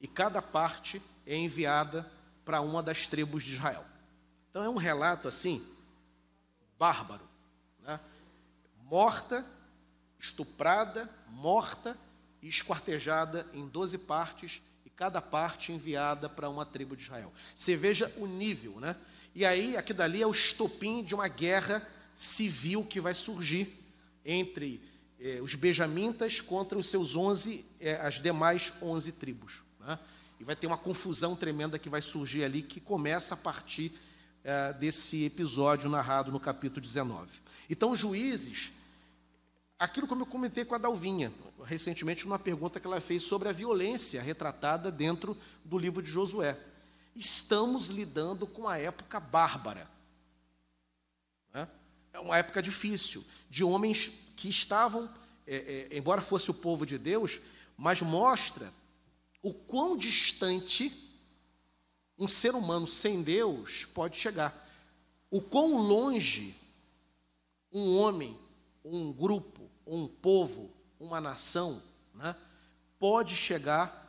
E 0.00 0.08
cada 0.08 0.42
parte 0.42 1.00
é 1.26 1.36
enviada 1.36 2.10
para 2.44 2.60
uma 2.60 2.82
das 2.82 3.06
tribos 3.06 3.42
de 3.44 3.52
Israel. 3.52 3.84
Então 4.50 4.62
é 4.62 4.68
um 4.68 4.76
relato 4.76 5.26
assim, 5.26 5.64
bárbaro. 6.78 7.28
Né? 7.80 7.98
Morta, 8.82 9.46
estuprada, 10.18 11.10
morta 11.28 11.96
e 12.42 12.48
esquartejada 12.48 13.46
em 13.52 13.66
doze 13.66 13.98
partes, 13.98 14.60
e 14.84 14.90
cada 14.90 15.20
parte 15.22 15.72
enviada 15.72 16.28
para 16.28 16.48
uma 16.48 16.66
tribo 16.66 16.96
de 16.96 17.04
Israel. 17.04 17.32
Você 17.54 17.74
veja 17.74 18.12
o 18.18 18.26
nível, 18.26 18.78
né? 18.80 18.96
E 19.34 19.44
aí, 19.44 19.76
aqui 19.76 19.92
dali 19.92 20.22
é 20.22 20.26
o 20.26 20.30
estopim 20.30 21.02
de 21.02 21.14
uma 21.14 21.26
guerra 21.26 21.86
civil 22.14 22.84
que 22.84 23.00
vai 23.00 23.14
surgir 23.14 23.82
entre 24.24 24.80
eh, 25.24 25.40
os 25.40 25.54
benjamitas 25.54 26.38
contra 26.38 26.78
os 26.78 26.90
seus 26.90 27.16
onze, 27.16 27.64
eh, 27.80 27.96
as 27.96 28.20
demais 28.20 28.74
onze 28.82 29.10
tribos. 29.10 29.62
Né? 29.80 29.98
E 30.38 30.44
vai 30.44 30.54
ter 30.54 30.66
uma 30.66 30.76
confusão 30.76 31.34
tremenda 31.34 31.78
que 31.78 31.88
vai 31.88 32.02
surgir 32.02 32.44
ali, 32.44 32.60
que 32.60 32.78
começa 32.78 33.32
a 33.32 33.36
partir 33.36 33.90
é, 34.44 34.74
desse 34.74 35.24
episódio 35.24 35.88
narrado 35.88 36.30
no 36.30 36.38
capítulo 36.38 36.82
19. 36.82 37.40
Então, 37.70 37.96
juízes, 37.96 38.70
aquilo 39.78 40.06
como 40.06 40.20
eu 40.20 40.26
comentei 40.26 40.66
com 40.66 40.74
a 40.74 40.78
Dalvinha, 40.78 41.32
recentemente, 41.64 42.26
numa 42.26 42.38
pergunta 42.38 42.78
que 42.78 42.86
ela 42.86 43.00
fez 43.00 43.22
sobre 43.22 43.48
a 43.48 43.52
violência 43.52 44.20
retratada 44.20 44.92
dentro 44.92 45.34
do 45.64 45.78
livro 45.78 46.02
de 46.02 46.10
Josué. 46.10 46.58
Estamos 47.16 47.88
lidando 47.88 48.46
com 48.46 48.68
a 48.68 48.76
época 48.76 49.18
bárbara. 49.18 49.88
Né? 51.54 51.66
É 52.12 52.18
uma 52.18 52.36
época 52.36 52.60
difícil, 52.60 53.24
de 53.48 53.64
homens 53.64 54.12
que 54.36 54.48
estavam, 54.48 55.12
é, 55.46 55.88
é, 55.90 55.96
embora 55.96 56.20
fosse 56.20 56.50
o 56.50 56.54
povo 56.54 56.84
de 56.84 56.98
Deus, 56.98 57.40
mas 57.76 58.00
mostra 58.02 58.72
o 59.42 59.52
quão 59.52 59.96
distante 59.96 60.92
um 62.18 62.28
ser 62.28 62.54
humano 62.54 62.86
sem 62.86 63.22
Deus 63.22 63.84
pode 63.86 64.16
chegar. 64.16 64.60
O 65.30 65.40
quão 65.40 65.76
longe 65.76 66.54
um 67.72 67.96
homem, 67.96 68.38
um 68.84 69.12
grupo, 69.12 69.68
um 69.86 70.06
povo, 70.06 70.70
uma 70.98 71.20
nação, 71.20 71.82
né, 72.14 72.36
pode 72.98 73.34
chegar 73.34 74.02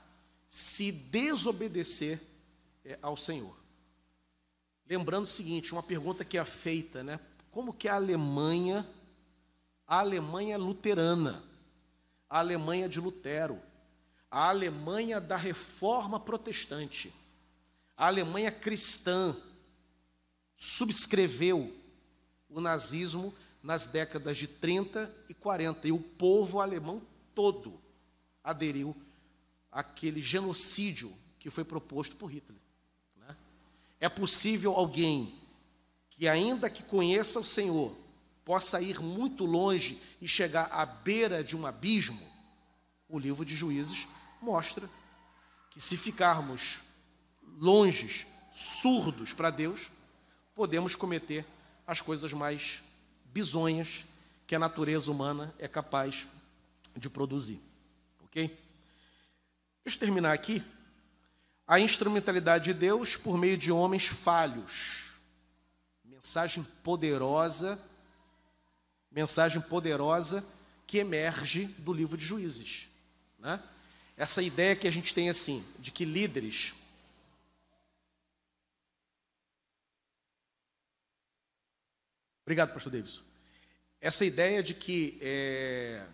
se 0.47 0.91
desobedecer 0.91 2.21
é, 2.85 2.97
ao 3.01 3.17
Senhor. 3.17 3.55
Lembrando 4.87 5.23
o 5.23 5.27
seguinte, 5.27 5.73
uma 5.73 5.81
pergunta 5.81 6.23
que 6.23 6.37
é 6.37 6.45
feita, 6.45 7.03
né? 7.03 7.19
Como 7.51 7.73
que 7.73 7.87
a 7.87 7.95
Alemanha, 7.95 8.87
a 9.87 9.99
Alemanha 9.99 10.57
luterana, 10.57 11.43
a 12.29 12.39
Alemanha 12.39 12.89
de 12.89 12.99
Lutero, 12.99 13.61
a 14.29 14.49
Alemanha 14.49 15.21
da 15.21 15.37
reforma 15.37 16.19
protestante, 16.19 17.13
a 17.95 18.07
Alemanha 18.07 18.51
cristã, 18.51 19.35
subscreveu 20.57 21.73
o 22.49 22.59
nazismo 22.59 23.33
nas 23.61 23.87
décadas 23.87 24.37
de 24.37 24.47
30 24.47 25.13
e 25.29 25.33
40, 25.33 25.87
e 25.87 25.91
o 25.91 25.99
povo 25.99 26.59
alemão 26.59 27.01
todo 27.33 27.79
aderiu 28.43 28.95
àquele 29.71 30.21
genocídio 30.21 31.13
que 31.39 31.49
foi 31.49 31.63
proposto 31.63 32.15
por 32.15 32.31
Hitler. 32.31 32.59
Né? 33.17 33.35
É 33.99 34.07
possível 34.07 34.73
alguém 34.73 35.39
que, 36.09 36.27
ainda 36.27 36.69
que 36.69 36.83
conheça 36.83 37.39
o 37.39 37.43
Senhor, 37.43 37.95
possa 38.45 38.79
ir 38.79 39.01
muito 39.01 39.43
longe 39.43 39.99
e 40.21 40.27
chegar 40.27 40.69
à 40.71 40.85
beira 40.85 41.43
de 41.43 41.57
um 41.57 41.65
abismo? 41.65 42.21
O 43.09 43.17
livro 43.17 43.43
de 43.43 43.55
Juízes 43.55 44.07
mostra 44.39 44.87
que 45.71 45.81
se 45.81 45.97
ficarmos 45.97 46.79
longes, 47.57 48.25
surdos 48.51 49.33
para 49.33 49.49
Deus, 49.49 49.91
podemos 50.53 50.95
cometer 50.95 51.45
as 51.85 52.01
coisas 52.01 52.31
mais 52.31 52.81
bizonhas 53.25 54.05
que 54.47 54.55
a 54.55 54.59
natureza 54.59 55.11
humana 55.11 55.53
é 55.57 55.67
capaz 55.67 56.27
de 56.95 57.09
produzir. 57.09 57.59
Ok? 58.23 58.47
Deixa 59.83 59.97
eu 59.97 59.99
terminar 59.99 60.31
aqui. 60.31 60.63
A 61.67 61.79
instrumentalidade 61.79 62.65
de 62.65 62.73
Deus 62.73 63.17
por 63.17 63.37
meio 63.37 63.57
de 63.57 63.71
homens 63.71 64.05
falhos. 64.05 65.11
Mensagem 66.03 66.63
poderosa, 66.83 67.79
mensagem 69.15 69.61
poderosa 69.61 70.45
que 70.85 70.97
emerge 70.97 71.65
do 71.79 71.93
livro 71.93 72.17
de 72.17 72.25
Juízes. 72.25 72.89
Né? 73.39 73.63
Essa 74.17 74.41
ideia 74.41 74.75
que 74.75 74.87
a 74.87 74.91
gente 74.91 75.15
tem 75.15 75.29
assim, 75.29 75.65
de 75.79 75.89
que 75.91 76.03
líderes 76.03 76.75
Obrigado, 82.45 82.73
pastor 82.73 82.91
Davis. 82.91 83.21
Essa 83.99 84.23
ideia 84.23 84.61
de 84.61 84.75
que 84.75 85.17
é, 85.19 86.05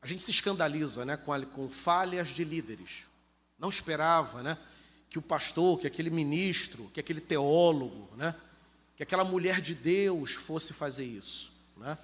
a 0.00 0.06
gente 0.06 0.22
se 0.22 0.30
escandaliza 0.30 1.04
né, 1.04 1.16
com, 1.16 1.32
a, 1.32 1.44
com 1.44 1.68
falhas 1.68 2.28
de 2.28 2.44
líderes. 2.44 3.06
Não 3.58 3.70
esperava 3.70 4.40
né, 4.40 4.56
que 5.10 5.18
o 5.18 5.22
pastor, 5.22 5.80
que 5.80 5.88
aquele 5.88 6.10
ministro, 6.10 6.88
que 6.94 7.00
aquele 7.00 7.20
teólogo, 7.20 8.08
né, 8.14 8.36
que 8.96 9.02
aquela 9.02 9.24
mulher 9.24 9.60
de 9.60 9.74
Deus 9.74 10.34
fosse 10.34 10.72
fazer 10.72 11.06
isso. 11.06 11.52
Né? 11.76 11.98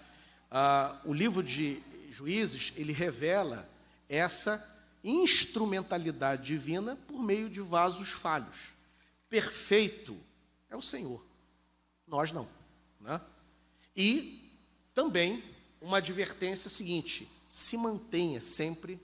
Ah, 0.51 1.01
o 1.05 1.13
livro 1.13 1.43
de 1.43 1.81
Juízes, 2.11 2.73
ele 2.77 2.93
revela 2.93 3.69
essa 4.09 4.67
instrumentalidade 5.05 6.45
divina 6.45 6.97
por 7.07 7.23
meio 7.23 7.49
de 7.49 7.61
vasos 7.61 8.09
falhos. 8.09 8.75
Perfeito 9.29 10.19
é 10.69 10.77
o 10.77 10.83
Senhor, 10.83 11.25
nós 12.07 12.33
não. 12.33 12.49
Né? 13.01 13.21
E 13.97 14.51
também 14.93 15.43
uma 15.81 15.99
advertência 15.99 16.69
seguinte: 16.69 17.31
se 17.49 17.77
mantenha 17.77 18.41
sempre 18.41 19.01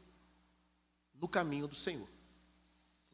no 1.14 1.28
caminho 1.28 1.68
do 1.68 1.76
Senhor. 1.76 2.08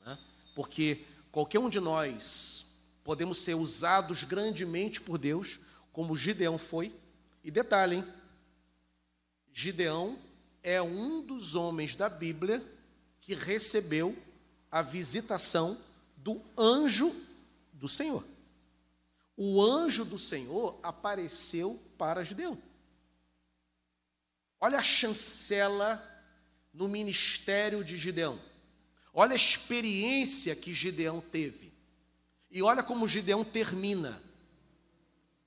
Né? 0.05 0.19
Porque 0.55 1.05
qualquer 1.31 1.59
um 1.59 1.71
de 1.71 1.81
nós 1.81 2.67
podemos 3.05 3.39
ser 3.39 3.55
usados 3.55 4.25
grandemente 4.25 5.01
por 5.01 5.19
Deus, 5.19 5.61
como 5.93 6.17
Gideão 6.17 6.59
foi. 6.59 6.95
E 7.45 7.51
detalhe, 7.51 7.97
hein? 7.97 8.22
Gideão 9.53 10.19
é 10.63 10.81
um 10.81 11.21
dos 11.21 11.55
homens 11.55 11.95
da 11.95 12.09
Bíblia 12.09 12.65
que 13.21 13.35
recebeu 13.35 14.17
a 14.71 14.81
visitação 14.83 15.79
do 16.17 16.41
anjo 16.57 17.15
do 17.73 17.89
Senhor. 17.89 18.25
O 19.37 19.63
anjo 19.63 20.05
do 20.05 20.19
Senhor 20.19 20.79
apareceu 20.83 21.81
para 21.99 22.25
Gideão. 22.25 22.57
Olha 24.61 24.79
a 24.79 24.83
chancela 24.83 26.01
no 26.73 26.89
ministério 26.89 27.85
de 27.85 27.99
Gideão. 27.99 28.41
Olha 29.13 29.33
a 29.33 29.37
experiência 29.37 30.55
que 30.55 30.73
Gideão 30.73 31.21
teve. 31.21 31.73
E 32.51 32.63
olha 32.63 32.83
como 32.83 33.09
Gideão 33.09 33.45
termina. 33.45 34.23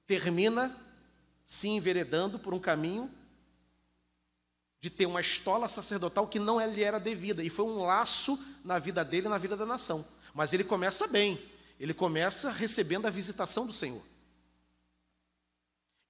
Termina 0.06 0.76
se 1.46 1.68
enveredando 1.68 2.38
por 2.38 2.54
um 2.54 2.60
caminho 2.60 3.10
de 4.86 4.92
ter 4.92 5.08
uma 5.08 5.20
estola 5.20 5.68
sacerdotal 5.68 6.28
que 6.28 6.38
não 6.38 6.64
lhe 6.64 6.84
era 6.84 7.00
devida. 7.00 7.44
E 7.44 7.50
foi 7.50 7.66
um 7.66 7.84
laço 7.84 8.40
na 8.64 8.78
vida 8.78 9.04
dele 9.04 9.26
e 9.26 9.30
na 9.32 9.40
vida 9.40 9.58
da 9.58 9.66
nação. 9.66 10.08
Mas 10.32 10.54
ele 10.54 10.64
começa 10.64 11.08
bem. 11.08 11.42
Ele 11.80 11.92
começa 11.92 12.52
recebendo 12.52 13.08
a 13.08 13.10
visitação 13.10 13.66
do 13.66 13.74
Senhor. 13.74 14.04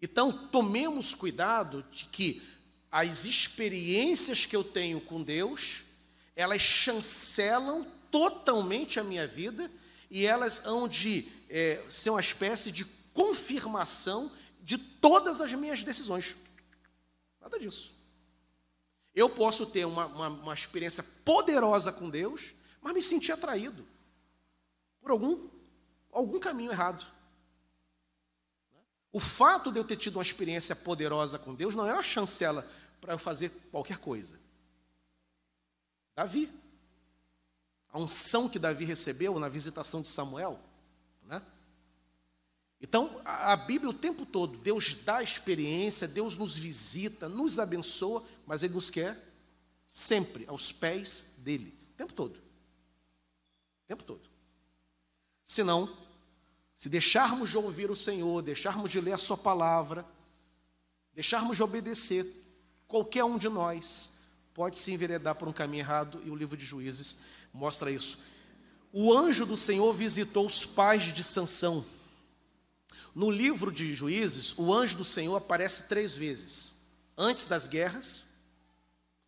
Então, 0.01 0.49
tomemos 0.49 1.15
cuidado 1.15 1.85
de 1.89 2.03
que 2.07 2.43
as 2.91 3.23
experiências 3.23 4.45
que 4.45 4.53
eu 4.53 4.63
tenho 4.63 4.99
com 4.99 5.23
Deus, 5.23 5.83
elas 6.35 6.61
chancelam 6.61 7.87
totalmente 8.11 8.99
a 8.99 9.05
minha 9.05 9.25
vida 9.25 9.71
e 10.11 10.25
elas 10.25 10.65
hão 10.65 10.85
de 10.85 11.31
é, 11.49 11.81
ser 11.87 12.09
uma 12.09 12.19
espécie 12.19 12.73
de 12.73 12.83
confirmação 13.13 14.29
de 14.61 14.77
todas 14.77 15.39
as 15.39 15.53
minhas 15.53 15.81
decisões. 15.81 16.35
Nada 17.39 17.57
disso. 17.57 17.94
Eu 19.15 19.29
posso 19.29 19.65
ter 19.65 19.85
uma, 19.85 20.07
uma, 20.07 20.27
uma 20.27 20.53
experiência 20.53 21.01
poderosa 21.23 21.91
com 21.91 22.09
Deus, 22.09 22.53
mas 22.81 22.93
me 22.93 23.01
sentir 23.01 23.31
atraído 23.31 23.87
por 25.01 25.11
algum, 25.11 25.49
algum 26.11 26.39
caminho 26.39 26.71
errado. 26.71 27.05
O 29.11 29.19
fato 29.19 29.71
de 29.71 29.79
eu 29.79 29.85
ter 29.85 29.95
tido 29.95 30.17
uma 30.17 30.21
experiência 30.21 30.75
poderosa 30.75 31.39
com 31.39 31.55
Deus 31.55 31.73
não 31.73 31.87
é 31.87 31.93
uma 31.93 32.03
chancela 32.03 32.69
para 32.99 33.13
eu 33.13 33.17
fazer 33.17 33.49
qualquer 33.71 33.97
coisa. 33.97 34.37
Davi, 36.15 36.51
a 37.93 37.97
unção 37.97 38.49
que 38.49 38.59
Davi 38.59 38.83
recebeu 38.83 39.39
na 39.39 39.47
visitação 39.47 40.01
de 40.01 40.09
Samuel? 40.09 40.59
Então, 42.87 43.19
a 43.25 43.55
Bíblia 43.55 43.89
o 43.89 43.93
tempo 43.93 44.27
todo, 44.27 44.59
Deus 44.59 44.93
dá 45.03 45.23
experiência, 45.23 46.07
Deus 46.07 46.37
nos 46.37 46.55
visita, 46.55 47.27
nos 47.27 47.57
abençoa, 47.57 48.23
mas 48.45 48.61
Ele 48.61 48.75
nos 48.75 48.91
quer 48.91 49.19
sempre 49.89 50.45
aos 50.47 50.71
pés 50.71 51.33
dEle, 51.39 51.75
o 51.93 51.97
tempo 51.97 52.13
todo. 52.13 52.35
O 52.35 53.87
tempo 53.87 54.03
todo. 54.03 54.29
Senão, 55.43 55.97
se 56.75 56.87
deixarmos 56.87 57.49
de 57.49 57.57
ouvir 57.57 57.89
o 57.89 57.95
Senhor, 57.95 58.43
deixarmos 58.43 58.91
de 58.91 59.01
ler 59.01 59.13
a 59.13 59.17
Sua 59.17 59.35
palavra, 59.35 60.05
deixarmos 61.11 61.57
de 61.57 61.63
obedecer, 61.63 62.23
qualquer 62.87 63.23
um 63.23 63.39
de 63.39 63.49
nós 63.49 64.11
pode 64.53 64.77
se 64.77 64.91
enveredar 64.91 65.33
por 65.33 65.47
um 65.47 65.53
caminho 65.53 65.81
errado, 65.81 66.21
e 66.23 66.29
o 66.29 66.35
livro 66.35 66.55
de 66.55 66.63
Juízes 66.63 67.17
mostra 67.51 67.89
isso. 67.89 68.19
O 68.93 69.11
anjo 69.11 69.43
do 69.43 69.57
Senhor 69.57 69.91
visitou 69.91 70.45
os 70.45 70.63
pais 70.63 71.11
de 71.11 71.23
Sansão, 71.23 71.83
no 73.15 73.31
livro 73.31 73.71
de 73.71 73.95
Juízes, 73.95 74.53
o 74.57 74.73
anjo 74.73 74.97
do 74.97 75.05
Senhor 75.05 75.37
aparece 75.37 75.87
três 75.87 76.13
vezes. 76.13 76.75
Antes 77.17 77.47
das 77.47 77.65
guerras, 77.65 78.25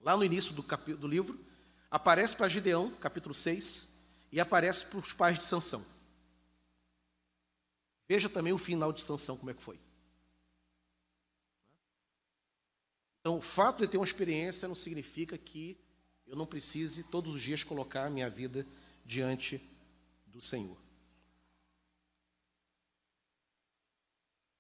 lá 0.01 0.18
no 0.18 0.26
início 0.26 0.53
do, 0.53 0.61
do 0.97 1.07
livro, 1.07 1.39
aparece 1.89 2.35
para 2.35 2.49
Gideão, 2.49 2.91
capítulo 2.99 3.34
6, 3.34 3.88
e 4.30 4.41
aparece 4.41 4.85
para 4.88 4.99
os 4.99 5.14
pais 5.14 5.39
de 5.39 5.45
Sansão. 5.45 5.85
Veja 8.09 8.27
também 8.27 8.51
o 8.51 8.57
final 8.57 8.91
de 8.91 9.01
Sansão, 9.01 9.38
como 9.38 9.51
é 9.51 9.53
que 9.53 9.64
foi. 9.64 9.80
Então, 13.22 13.38
o 13.38 13.41
fato 13.41 13.80
de 13.80 13.88
ter 13.88 13.97
uma 13.97 14.05
experiência 14.05 14.68
não 14.68 14.76
significa 14.76 15.38
que 15.38 15.77
eu 16.26 16.35
não 16.35 16.45
precise 16.45 17.03
todos 17.05 17.34
os 17.34 17.41
dias 17.41 17.64
colocar 17.64 18.05
a 18.05 18.09
minha 18.09 18.30
vida 18.30 18.68
diante 19.05 19.61
do 20.26 20.41
Senhor. 20.41 20.86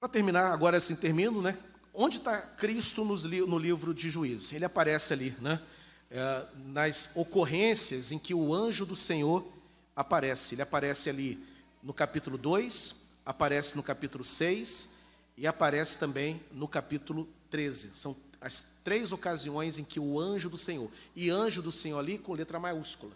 Para 0.07 0.13
terminar, 0.13 0.53
agora 0.53 0.77
assim 0.77 0.95
termino, 0.95 1.41
né? 1.41 1.57
Onde 1.93 2.15
está 2.15 2.37
Cristo 2.39 3.03
no 3.03 3.59
livro 3.59 3.93
de 3.93 4.09
Juízes? 4.09 4.53
Ele 4.53 4.63
aparece 4.63 5.11
ali, 5.11 5.35
né? 5.41 5.61
É, 6.09 6.45
nas 6.67 7.09
ocorrências 7.13 8.13
em 8.13 8.17
que 8.17 8.33
o 8.33 8.53
anjo 8.53 8.85
do 8.85 8.95
Senhor 8.95 9.45
aparece. 9.93 10.55
Ele 10.55 10.61
aparece 10.61 11.09
ali 11.09 11.45
no 11.83 11.93
capítulo 11.93 12.37
2, 12.37 13.09
aparece 13.25 13.75
no 13.75 13.83
capítulo 13.83 14.23
6 14.23 14.87
e 15.35 15.45
aparece 15.45 15.97
também 15.97 16.41
no 16.53 16.69
capítulo 16.69 17.27
13. 17.49 17.91
São 17.93 18.15
as 18.39 18.63
três 18.85 19.11
ocasiões 19.11 19.77
em 19.77 19.83
que 19.83 19.99
o 19.99 20.17
anjo 20.17 20.49
do 20.49 20.57
Senhor, 20.57 20.89
e 21.13 21.29
anjo 21.29 21.61
do 21.61 21.71
Senhor 21.71 21.99
ali 21.99 22.17
com 22.17 22.31
letra 22.31 22.57
maiúscula. 22.57 23.11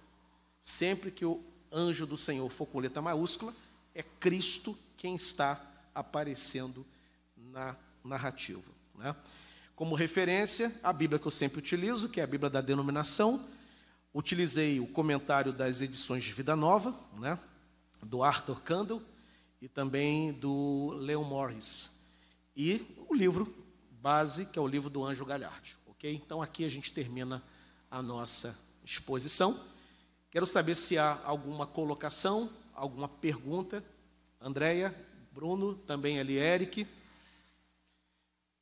Sempre 0.60 1.10
que 1.10 1.24
o 1.24 1.42
anjo 1.72 2.06
do 2.06 2.18
Senhor 2.18 2.50
for 2.50 2.66
com 2.66 2.80
letra 2.80 3.02
maiúscula, 3.02 3.56
é 3.96 4.04
Cristo 4.04 4.78
quem 4.98 5.16
está 5.16 5.71
aparecendo 5.94 6.86
na 7.36 7.76
narrativa. 8.04 8.72
Né? 8.96 9.16
Como 9.76 9.96
referência, 9.96 10.72
a 10.84 10.94
Bíblia 10.94 11.20
que 11.20 11.28
eu 11.28 11.32
sempre 11.32 11.60
utilizo, 11.60 12.10
que 12.10 12.20
é 12.20 12.24
a 12.24 12.28
Bíblia 12.28 12.50
da 12.50 12.62
denominação, 12.62 13.44
utilizei 14.14 14.80
o 14.80 14.88
comentário 14.88 15.52
das 15.52 15.82
edições 15.82 16.24
de 16.24 16.34
Vida 16.34 16.56
Nova, 16.56 16.96
né? 17.18 17.40
do 18.02 18.24
Arthur 18.24 18.62
Candle 18.62 19.02
e 19.62 19.68
também 19.68 20.34
do 20.34 20.96
Leon 21.00 21.24
Morris. 21.24 21.92
E 22.56 22.86
o 23.08 23.14
livro 23.14 23.54
base, 24.02 24.46
que 24.46 24.58
é 24.58 24.62
o 24.62 24.68
livro 24.68 24.90
do 24.90 25.04
Anjo 25.06 25.26
Galhardo. 25.26 25.70
Ok? 25.88 26.12
Então 26.14 26.42
aqui 26.42 26.66
a 26.66 26.70
gente 26.70 26.92
termina 26.92 27.44
a 27.90 28.02
nossa 28.02 28.58
exposição. 28.84 29.60
Quero 30.30 30.46
saber 30.46 30.76
se 30.76 30.98
há 30.98 31.20
alguma 31.24 31.68
colocação, 31.68 32.50
alguma 32.74 33.08
pergunta. 33.08 33.84
Andréia, 34.40 34.96
Bruno, 35.42 35.74
também 35.74 36.20
ali 36.20 36.38
Eric. 36.38 36.86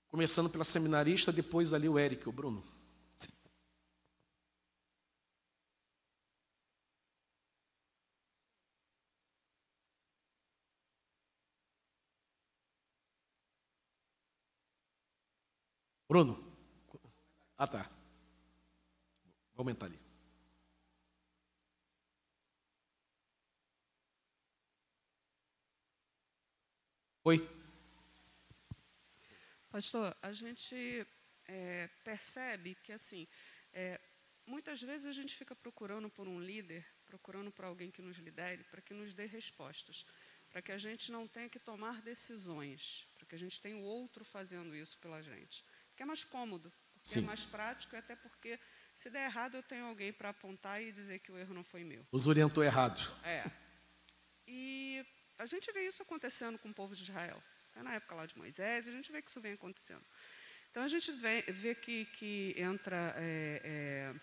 Começando 0.07 0.49
pela 0.49 0.63
seminarista, 0.63 1.29
depois 1.29 1.73
ali 1.73 1.89
o 1.89 1.99
Eric, 1.99 2.29
o 2.29 2.31
Bruno. 2.31 2.63
Bruno. 16.07 16.41
Ah, 17.57 17.67
tá. 17.67 17.89
Vou 19.53 19.63
aumentar 19.63 19.87
ali. 19.87 19.98
Oi. 27.25 27.45
Pastor, 29.69 30.15
a 30.21 30.31
gente 30.31 31.05
é, 31.45 31.89
percebe 32.01 32.75
que 32.75 32.93
assim, 32.93 33.27
é, 33.73 33.99
muitas 34.47 34.81
vezes 34.81 35.05
a 35.05 35.11
gente 35.11 35.35
fica 35.35 35.53
procurando 35.53 36.09
por 36.09 36.29
um 36.29 36.39
líder, 36.39 36.85
procurando 37.05 37.51
por 37.51 37.65
alguém 37.65 37.91
que 37.91 38.01
nos 38.01 38.17
lidere, 38.17 38.63
para 38.63 38.81
que 38.81 38.93
nos 38.93 39.13
dê 39.13 39.25
respostas, 39.25 40.05
para 40.49 40.61
que 40.61 40.71
a 40.71 40.77
gente 40.77 41.11
não 41.11 41.27
tenha 41.27 41.49
que 41.49 41.59
tomar 41.59 42.01
decisões, 42.01 43.05
para 43.17 43.27
que 43.27 43.35
a 43.35 43.39
gente 43.39 43.61
tenha 43.61 43.75
o 43.75 43.83
outro 43.83 44.23
fazendo 44.23 44.73
isso 44.73 44.97
pela 44.99 45.21
gente. 45.21 45.65
Porque 45.89 46.03
é 46.03 46.05
mais 46.05 46.23
cômodo, 46.23 46.71
é 47.17 47.21
mais 47.21 47.45
prático 47.45 47.95
e 47.95 47.99
até 47.99 48.15
porque 48.15 48.57
se 48.95 49.09
der 49.09 49.25
errado 49.25 49.55
eu 49.55 49.63
tenho 49.63 49.85
alguém 49.85 50.13
para 50.13 50.29
apontar 50.29 50.81
e 50.81 50.93
dizer 50.93 51.19
que 51.19 51.33
o 51.33 51.37
erro 51.37 51.53
não 51.53 51.65
foi 51.65 51.83
meu. 51.83 52.07
Os 52.13 52.27
orientou 52.27 52.63
errado. 52.63 53.01
É. 53.25 53.43
E 54.47 55.05
a 55.39 55.45
gente 55.45 55.71
vê 55.71 55.87
isso 55.87 56.03
acontecendo 56.03 56.59
com 56.59 56.69
o 56.69 56.73
povo 56.73 56.95
de 56.95 57.03
Israel. 57.03 57.41
É 57.75 57.81
na 57.81 57.95
época 57.95 58.13
lá 58.13 58.25
de 58.25 58.37
Moisés, 58.37 58.87
a 58.87 58.91
gente 58.91 59.11
vê 59.11 59.21
que 59.21 59.29
isso 59.29 59.39
vem 59.39 59.53
acontecendo. 59.53 60.03
Então 60.69 60.83
a 60.83 60.87
gente 60.87 61.11
vê, 61.13 61.41
vê 61.47 61.73
que, 61.73 62.05
que 62.17 62.53
entra. 62.57 63.15
É, 63.17 63.61
é, 63.63 64.15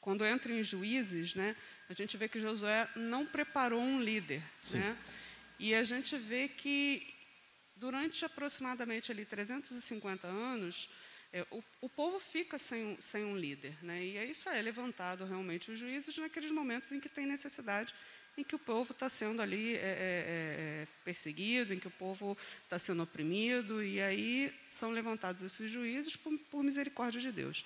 quando 0.00 0.24
entra 0.24 0.50
em 0.50 0.62
juízes, 0.62 1.34
né, 1.34 1.54
a 1.88 1.92
gente 1.92 2.16
vê 2.16 2.26
que 2.26 2.40
Josué 2.40 2.88
não 2.96 3.26
preparou 3.26 3.82
um 3.82 4.00
líder. 4.00 4.42
Né? 4.72 4.98
E 5.58 5.74
a 5.74 5.84
gente 5.84 6.16
vê 6.16 6.48
que 6.48 7.14
durante 7.76 8.24
aproximadamente 8.24 9.12
ali 9.12 9.26
350 9.26 10.26
anos, 10.26 10.88
é, 11.30 11.46
o, 11.50 11.62
o, 11.82 11.88
povo 11.90 12.18
fica 12.18 12.58
sem, 12.58 12.98
sem 13.02 13.24
um 13.24 13.36
líder. 13.36 13.76
Né? 13.84 14.02
E 14.02 14.30
isso 14.30 14.48
é 14.48 14.62
levantado 14.62 15.26
realmente 15.26 15.70
os 15.70 15.78
juízes 15.78 16.16
naqueles 16.16 16.50
momentos 16.50 16.92
em 16.92 16.98
que 16.98 17.08
tem 17.08 17.26
necessidade 17.26 17.94
em 18.40 18.44
que 18.44 18.54
o 18.54 18.58
povo 18.58 18.92
está 18.92 19.08
sendo 19.08 19.40
ali 19.40 19.76
é, 19.76 19.78
é, 19.78 19.82
é, 19.82 20.88
perseguido, 21.04 21.72
em 21.72 21.78
que 21.78 21.88
o 21.88 21.90
povo 21.92 22.36
está 22.64 22.78
sendo 22.78 23.02
oprimido, 23.02 23.82
e 23.82 24.00
aí 24.00 24.52
são 24.68 24.90
levantados 24.90 25.42
esses 25.42 25.70
juízes 25.70 26.16
por, 26.16 26.36
por 26.50 26.64
misericórdia 26.64 27.20
de 27.20 27.30
Deus. 27.30 27.64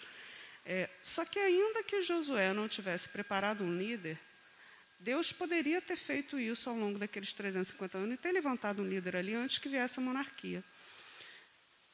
É, 0.66 0.88
só 1.02 1.24
que 1.24 1.38
ainda 1.38 1.82
que 1.82 2.02
Josué 2.02 2.52
não 2.52 2.68
tivesse 2.68 3.08
preparado 3.08 3.62
um 3.62 3.76
líder, 3.76 4.18
Deus 4.98 5.32
poderia 5.32 5.80
ter 5.82 5.96
feito 5.96 6.38
isso 6.38 6.70
ao 6.70 6.76
longo 6.76 6.98
daqueles 6.98 7.32
350 7.32 7.98
anos 7.98 8.14
e 8.14 8.18
ter 8.18 8.32
levantado 8.32 8.82
um 8.82 8.88
líder 8.88 9.16
ali 9.16 9.34
antes 9.34 9.58
que 9.58 9.68
viesse 9.68 10.00
a 10.00 10.02
monarquia. 10.02 10.64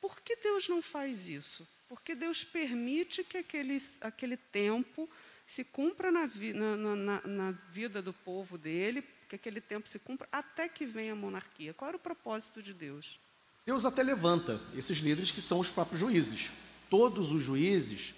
Por 0.01 0.21
que 0.21 0.37
Deus 0.37 0.69
não 0.69 0.81
faz 0.81 1.29
isso? 1.29 1.69
Porque 1.89 2.15
Deus 2.15 2.45
permite 2.45 3.25
que 3.25 3.39
aquele, 3.39 3.79
aquele 4.01 4.37
tempo 4.37 5.11
se 5.51 5.65
cumpra 5.65 6.13
na, 6.13 6.31
na, 6.55 6.97
na, 6.97 7.21
na, 7.27 7.51
vida 7.73 8.01
do 8.01 8.13
povo 8.13 8.57
dele, 8.57 9.03
que 9.29 9.35
aquele 9.35 9.61
tempo 9.61 9.89
se 9.89 9.99
cumpra 9.99 10.29
até 10.31 10.69
que 10.69 10.87
venha 10.87 11.13
a 11.13 11.17
monarquia. 11.17 11.75
Qual 11.75 11.89
era 11.89 11.97
o 11.97 12.01
propósito 12.01 12.63
de 12.63 12.73
Deus? 12.73 13.19
Deus 13.67 13.85
até 13.85 14.01
levanta 14.01 14.61
esses 14.77 14.99
líderes 14.99 15.33
que 15.33 15.43
são 15.43 15.59
os 15.59 15.69
próprios 15.69 15.99
juízes. 15.99 16.51
Todos 16.89 17.33
os 17.33 17.43
juízes, 17.43 18.15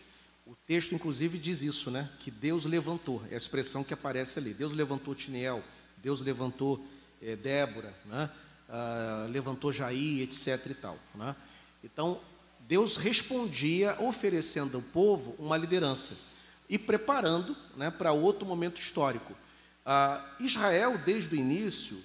o 0.46 0.54
texto 0.66 0.94
inclusive 0.94 1.38
diz 1.38 1.62
isso, 1.62 1.90
né? 1.90 2.06
Que 2.18 2.30
Deus 2.30 2.66
levantou, 2.66 3.24
é 3.30 3.32
a 3.32 3.38
expressão 3.38 3.82
que 3.82 3.94
aparece 3.94 4.38
ali. 4.38 4.52
Deus 4.52 4.72
levantou 4.72 5.14
Tiniel, 5.14 5.64
Deus 5.96 6.20
levantou 6.20 6.86
é, 7.22 7.34
Débora, 7.34 7.96
né? 8.04 8.30
Ah, 8.68 9.26
levantou 9.30 9.72
Jair, 9.72 10.20
etc. 10.20 10.66
e 10.66 10.74
tal. 10.74 10.98
Né? 11.14 11.34
Então, 11.82 12.20
Deus 12.60 12.98
respondia 12.98 13.96
oferecendo 14.02 14.76
ao 14.76 14.82
povo 14.82 15.34
uma 15.38 15.56
liderança 15.56 16.31
e 16.72 16.78
preparando 16.78 17.54
né, 17.76 17.90
para 17.90 18.12
outro 18.12 18.46
momento 18.46 18.80
histórico. 18.80 19.36
Ah, 19.84 20.24
Israel, 20.40 20.96
desde 20.96 21.34
o 21.34 21.38
início, 21.38 22.02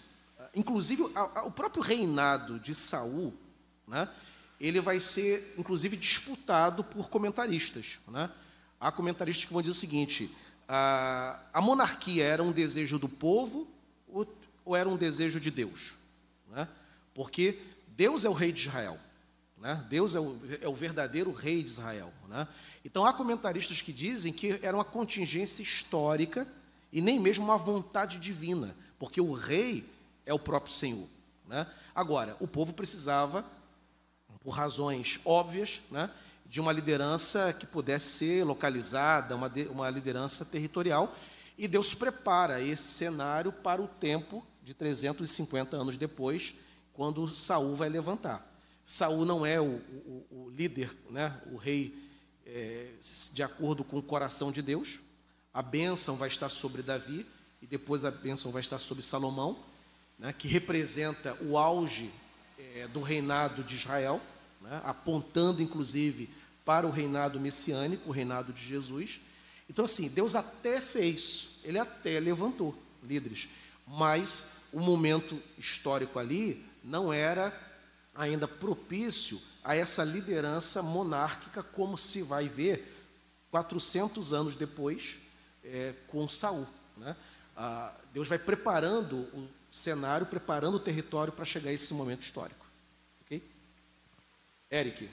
inclusive 0.53 1.03
o 1.45 1.51
próprio 1.51 1.81
reinado 1.81 2.59
de 2.59 2.75
Saul, 2.75 3.33
né, 3.87 4.09
ele 4.59 4.81
vai 4.81 4.99
ser, 4.99 5.55
inclusive, 5.57 5.95
disputado 5.95 6.83
por 6.83 7.09
comentaristas. 7.09 7.97
Né? 8.09 8.29
Há 8.77 8.91
comentaristas 8.91 9.45
que 9.45 9.53
vão 9.53 9.61
dizer 9.61 9.71
o 9.71 9.73
seguinte: 9.73 10.29
a, 10.67 11.39
a 11.53 11.61
monarquia 11.61 12.25
era 12.25 12.43
um 12.43 12.51
desejo 12.51 12.99
do 12.99 13.07
povo 13.07 13.69
ou, 14.05 14.27
ou 14.65 14.75
era 14.75 14.89
um 14.89 14.97
desejo 14.97 15.39
de 15.39 15.49
Deus? 15.49 15.93
Né? 16.49 16.67
Porque 17.13 17.61
Deus 17.95 18.25
é 18.25 18.29
o 18.29 18.33
rei 18.33 18.51
de 18.51 18.67
Israel. 18.67 18.99
Né? 19.59 19.83
Deus 19.89 20.15
é 20.15 20.19
o, 20.19 20.39
é 20.61 20.67
o, 20.67 20.73
verdadeiro 20.73 21.31
rei 21.31 21.63
de 21.63 21.69
Israel. 21.69 22.13
Né? 22.27 22.47
Então 22.85 23.05
há 23.05 23.13
comentaristas 23.13 23.81
que 23.81 23.91
dizem 23.91 24.31
que 24.31 24.59
era 24.61 24.75
uma 24.77 24.85
contingência 24.85 25.63
histórica 25.63 26.47
e 26.91 27.01
nem 27.01 27.19
mesmo 27.19 27.43
uma 27.43 27.57
vontade 27.57 28.19
divina, 28.19 28.75
porque 28.99 29.19
o 29.19 29.33
rei 29.33 29.87
é 30.25 30.33
o 30.33 30.39
próprio 30.39 30.73
Senhor. 30.73 31.07
Né? 31.47 31.65
Agora, 31.95 32.37
o 32.39 32.47
povo 32.47 32.73
precisava, 32.73 33.43
por 34.41 34.51
razões 34.51 35.19
óbvias, 35.25 35.81
né, 35.89 36.09
de 36.45 36.61
uma 36.61 36.71
liderança 36.71 37.51
que 37.51 37.65
pudesse 37.65 38.09
ser 38.09 38.43
localizada, 38.45 39.35
uma, 39.35 39.49
de, 39.49 39.63
uma 39.63 39.89
liderança 39.89 40.45
territorial, 40.45 41.13
e 41.57 41.67
Deus 41.67 41.93
prepara 41.93 42.61
esse 42.61 42.83
cenário 42.83 43.51
para 43.51 43.81
o 43.81 43.87
tempo 43.87 44.45
de 44.63 44.73
350 44.73 45.75
anos 45.75 45.97
depois, 45.97 46.53
quando 46.93 47.27
Saul 47.35 47.75
vai 47.75 47.89
levantar. 47.89 48.46
Saul 48.89 49.25
não 49.25 49.45
é 49.45 49.59
o, 49.59 49.65
o, 49.65 50.25
o 50.31 50.49
líder, 50.49 50.95
né, 51.09 51.37
o 51.51 51.57
rei, 51.57 51.93
é, 52.45 52.93
de 53.33 53.43
acordo 53.43 53.83
com 53.83 53.97
o 53.97 54.01
coração 54.01 54.49
de 54.49 54.61
Deus. 54.61 54.99
A 55.53 55.61
bênção 55.61 56.15
vai 56.15 56.29
estar 56.29 56.47
sobre 56.47 56.81
Davi 56.81 57.25
e 57.61 57.67
depois 57.67 58.05
a 58.05 58.11
bênção 58.11 58.49
vai 58.49 58.61
estar 58.61 58.79
sobre 58.79 59.03
Salomão, 59.03 59.59
né, 60.17 60.31
que 60.31 60.47
representa 60.47 61.37
o 61.41 61.57
auge 61.57 62.09
é, 62.57 62.87
do 62.87 63.01
reinado 63.01 63.61
de 63.61 63.75
Israel, 63.75 64.21
né, 64.61 64.79
apontando 64.85 65.61
inclusive 65.61 66.29
para 66.63 66.87
o 66.87 66.89
reinado 66.89 67.41
messiânico, 67.41 68.07
o 68.07 68.13
reinado 68.13 68.53
de 68.53 68.63
Jesus. 68.63 69.19
Então, 69.69 69.83
assim, 69.83 70.07
Deus 70.07 70.33
até 70.33 70.79
fez, 70.79 71.59
ele 71.61 71.77
até 71.77 72.21
levantou 72.21 72.73
líderes, 73.03 73.49
mas 73.85 74.67
o 74.71 74.79
momento 74.79 75.41
histórico 75.57 76.19
ali 76.19 76.65
não 76.81 77.11
era 77.11 77.66
ainda 78.17 78.47
propício 78.47 79.39
a 79.63 79.75
essa 79.75 80.03
liderança 80.03 80.81
monárquica, 80.81 81.61
como 81.61 81.97
se 81.97 82.23
vai 82.23 82.49
ver 82.49 82.95
400 83.51 84.33
anos 84.33 84.55
depois 84.55 85.17
é, 85.63 85.93
com 86.07 86.27
Saul. 86.27 86.67
Né? 86.97 87.15
Ah, 87.55 87.93
Deus 88.11 88.27
vai 88.27 88.39
preparando 88.39 89.17
o 89.33 89.47
cenário, 89.71 90.25
preparando 90.25 90.75
o 90.75 90.79
território 90.79 91.31
para 91.31 91.45
chegar 91.45 91.69
a 91.69 91.73
esse 91.73 91.93
momento 91.93 92.23
histórico. 92.23 92.65
Ok? 93.21 93.43
Eric. 94.71 95.09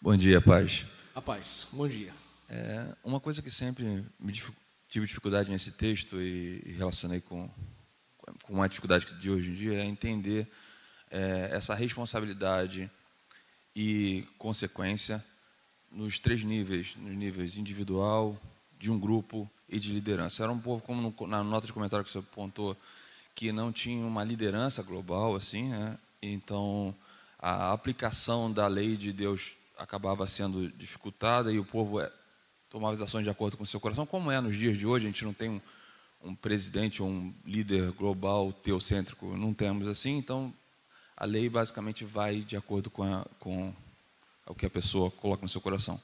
Bom 0.00 0.16
dia, 0.16 0.40
paz. 0.40 0.84
Rapaz, 1.14 1.68
bom 1.70 1.86
dia. 1.86 2.12
É, 2.50 2.88
uma 3.04 3.20
coisa 3.20 3.40
que 3.40 3.48
sempre 3.48 4.04
me 4.18 4.32
tive 4.88 5.06
dificuldade 5.06 5.48
nesse 5.48 5.70
texto 5.70 6.20
e, 6.20 6.74
relacionei 6.76 7.20
com, 7.20 7.48
com 8.42 8.52
uma 8.52 8.68
dificuldade 8.68 9.06
de 9.20 9.30
hoje 9.30 9.50
em 9.50 9.52
dia 9.52 9.74
é 9.74 9.84
entender 9.84 10.48
é, 11.12 11.50
essa 11.52 11.72
responsabilidade 11.72 12.90
e 13.76 14.26
consequência 14.36 15.24
nos 15.88 16.18
três 16.18 16.42
níveis, 16.42 16.96
nos 16.96 17.16
níveis 17.16 17.58
individual, 17.58 18.36
de 18.76 18.90
um 18.90 18.98
grupo 18.98 19.48
e 19.68 19.78
de 19.78 19.92
liderança. 19.92 20.42
Era 20.42 20.50
um 20.50 20.58
povo, 20.58 20.82
como 20.82 21.00
no, 21.00 21.26
na 21.28 21.44
nota 21.44 21.68
de 21.68 21.72
comentário 21.72 22.04
que 22.04 22.10
você 22.10 22.18
apontou, 22.18 22.76
que 23.36 23.52
não 23.52 23.70
tinha 23.70 24.04
uma 24.04 24.24
liderança 24.24 24.82
global, 24.82 25.36
assim, 25.36 25.68
né? 25.68 25.96
Então, 26.20 26.92
a 27.38 27.70
aplicação 27.70 28.50
da 28.50 28.66
lei 28.66 28.96
de 28.96 29.12
Deus 29.12 29.54
acabava 29.76 30.26
sendo 30.26 30.70
dificultada 30.70 31.52
e 31.52 31.58
o 31.58 31.64
povo 31.64 32.00
é, 32.00 32.10
tomava 32.68 32.92
as 32.92 33.00
ações 33.00 33.24
de 33.24 33.30
acordo 33.30 33.56
com 33.56 33.64
o 33.64 33.66
seu 33.66 33.80
coração, 33.80 34.06
como 34.06 34.30
é 34.30 34.40
nos 34.40 34.56
dias 34.56 34.78
de 34.78 34.86
hoje, 34.86 35.06
a 35.06 35.08
gente 35.08 35.24
não 35.24 35.32
tem 35.32 35.50
um, 35.50 35.60
um 36.22 36.34
presidente 36.34 37.02
ou 37.02 37.08
um 37.08 37.34
líder 37.44 37.92
global 37.92 38.52
teocêntrico, 38.52 39.36
não 39.36 39.52
temos 39.52 39.86
assim, 39.88 40.16
então 40.16 40.52
a 41.16 41.24
lei 41.24 41.48
basicamente 41.48 42.04
vai 42.04 42.40
de 42.40 42.56
acordo 42.56 42.90
com, 42.90 43.02
a, 43.02 43.24
com 43.38 43.72
o 44.46 44.54
que 44.54 44.66
a 44.66 44.70
pessoa 44.70 45.10
coloca 45.10 45.42
no 45.42 45.48
seu 45.48 45.60
coração. 45.60 46.00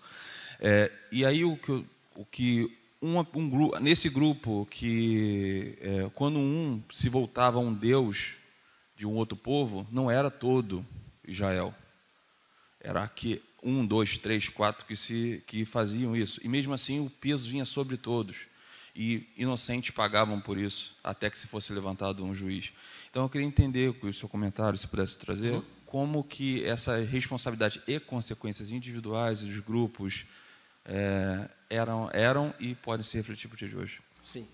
É, 0.60 0.92
e 1.10 1.24
aí 1.24 1.44
o 1.44 1.56
que, 1.56 1.84
o 2.14 2.24
que 2.24 2.76
um, 3.02 3.18
um, 3.18 3.78
nesse 3.80 4.08
grupo 4.08 4.66
que 4.70 5.78
é, 5.80 6.10
quando 6.14 6.38
um 6.38 6.82
se 6.92 7.08
voltava 7.08 7.58
a 7.58 7.60
um 7.60 7.72
Deus 7.72 8.34
de 8.94 9.06
um 9.06 9.14
outro 9.14 9.36
povo, 9.36 9.86
não 9.90 10.10
era 10.10 10.30
todo 10.30 10.84
Israel. 11.26 11.74
Era 12.78 13.06
que 13.08 13.42
um, 13.62 13.86
dois, 13.86 14.16
três, 14.16 14.48
quatro 14.48 14.86
que, 14.86 14.96
se, 14.96 15.42
que 15.46 15.64
faziam 15.64 16.16
isso. 16.16 16.40
E 16.42 16.48
mesmo 16.48 16.72
assim 16.72 17.00
o 17.00 17.10
peso 17.10 17.48
vinha 17.48 17.64
sobre 17.64 17.96
todos. 17.96 18.46
E 18.94 19.28
inocentes 19.36 19.90
pagavam 19.90 20.40
por 20.40 20.58
isso, 20.58 20.96
até 21.02 21.30
que 21.30 21.38
se 21.38 21.46
fosse 21.46 21.72
levantado 21.72 22.24
um 22.24 22.34
juiz. 22.34 22.72
Então 23.10 23.22
eu 23.22 23.28
queria 23.28 23.46
entender 23.46 23.94
o 24.02 24.12
seu 24.12 24.28
comentário, 24.28 24.78
se 24.78 24.86
pudesse 24.86 25.18
trazer, 25.18 25.52
uhum. 25.52 25.64
como 25.86 26.24
que 26.24 26.64
essa 26.64 26.96
responsabilidade 26.98 27.80
e 27.86 28.00
consequências 28.00 28.70
individuais 28.70 29.40
dos 29.40 29.60
grupos 29.60 30.26
é, 30.84 31.48
eram, 31.68 32.10
eram 32.12 32.54
e 32.58 32.74
podem 32.74 33.04
se 33.04 33.16
refletir 33.16 33.48
para 33.48 33.54
o 33.54 33.58
dia 33.58 33.68
de 33.68 33.76
hoje. 33.76 34.00
Sim. 34.22 34.46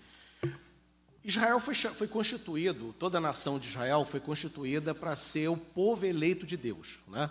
Israel 1.23 1.59
foi, 1.59 1.73
foi 1.73 2.07
constituído, 2.07 2.95
toda 2.97 3.17
a 3.17 3.21
nação 3.21 3.59
de 3.59 3.67
Israel 3.67 4.05
foi 4.05 4.19
constituída 4.19 4.95
para 4.95 5.13
ser 5.15 5.49
o 5.49 5.57
povo 5.57 6.05
eleito 6.05 6.45
de 6.45 6.55
Deus. 6.55 6.99
Né? 7.07 7.29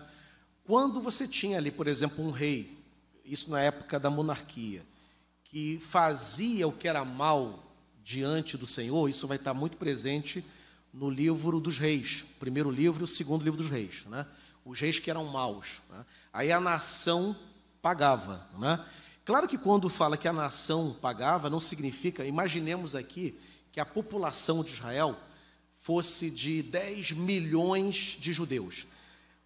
Quando 0.67 1.01
você 1.01 1.29
tinha 1.29 1.59
ali, 1.59 1.71
por 1.71 1.87
exemplo, 1.87 2.25
um 2.25 2.33
rei, 2.33 2.77
isso 3.25 3.49
na 3.51 3.61
época 3.61 4.01
da 4.01 4.11
monarquia, 4.11 4.85
que 5.45 5.79
fazia 5.79 6.67
o 6.67 6.73
que 6.73 6.89
era 6.89 7.05
mal 7.05 7.73
diante 8.03 8.57
do 8.57 8.67
Senhor, 8.67 9.09
isso 9.09 9.29
vai 9.29 9.37
estar 9.37 9.55
muito 9.55 9.77
presente 9.77 10.45
no 10.93 11.09
livro 11.09 11.61
dos 11.61 11.79
reis, 11.79 12.25
primeiro 12.41 12.69
livro 12.69 13.03
e 13.03 13.05
o 13.05 13.07
segundo 13.07 13.45
livro 13.45 13.59
dos 13.59 13.71
reis. 13.71 14.05
Né? 14.07 14.27
Os 14.65 14.81
reis 14.81 14.99
que 14.99 15.09
eram 15.09 15.25
maus. 15.27 15.81
Né? 15.89 16.05
Aí 16.33 16.51
a 16.51 16.59
nação 16.59 17.37
pagava. 17.81 18.49
Né? 18.59 18.85
Claro 19.25 19.47
que 19.47 19.57
quando 19.57 19.89
fala 19.89 20.17
que 20.17 20.27
a 20.27 20.33
nação 20.33 20.97
pagava, 21.01 21.49
não 21.49 21.61
significa, 21.61 22.25
imaginemos 22.25 22.97
aqui, 22.97 23.39
que 23.71 23.79
a 23.79 23.87
população 23.87 24.65
de 24.65 24.73
Israel 24.73 25.17
fosse 25.81 26.29
de 26.29 26.61
10 26.61 27.13
milhões 27.13 28.17
de 28.19 28.33
judeus. 28.33 28.85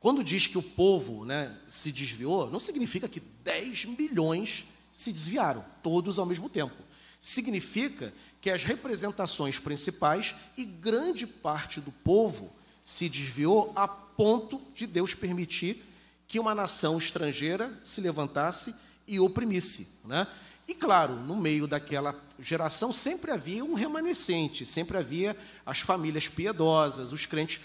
Quando 0.00 0.24
diz 0.24 0.46
que 0.46 0.56
o 0.56 0.62
povo 0.62 1.26
né, 1.26 1.54
se 1.68 1.92
desviou, 1.92 2.50
não 2.50 2.58
significa 2.58 3.06
que 3.06 3.20
10 3.20 3.84
milhões 3.84 4.64
se 4.90 5.12
desviaram, 5.12 5.62
todos 5.82 6.18
ao 6.18 6.24
mesmo 6.24 6.48
tempo. 6.48 6.74
Significa 7.20 8.12
que 8.40 8.48
as 8.48 8.64
representações 8.64 9.58
principais 9.58 10.34
e 10.56 10.64
grande 10.64 11.26
parte 11.26 11.82
do 11.82 11.92
povo 11.92 12.50
se 12.82 13.10
desviou 13.10 13.72
a 13.76 13.86
ponto 13.86 14.60
de 14.74 14.86
Deus 14.86 15.14
permitir 15.14 15.84
que 16.26 16.40
uma 16.40 16.54
nação 16.54 16.96
estrangeira 16.96 17.78
se 17.82 18.00
levantasse 18.00 18.74
e 19.06 19.20
oprimisse. 19.20 19.88
Né? 20.06 20.26
E 20.66 20.74
claro, 20.74 21.14
no 21.16 21.36
meio 21.36 21.66
daquela 21.66 22.18
geração 22.38 22.92
sempre 22.92 23.32
havia 23.32 23.64
um 23.64 23.74
remanescente, 23.74 24.64
sempre 24.64 24.96
havia 24.96 25.36
as 25.66 25.80
famílias 25.80 26.28
piedosas, 26.28 27.12
os 27.12 27.26
crentes, 27.26 27.60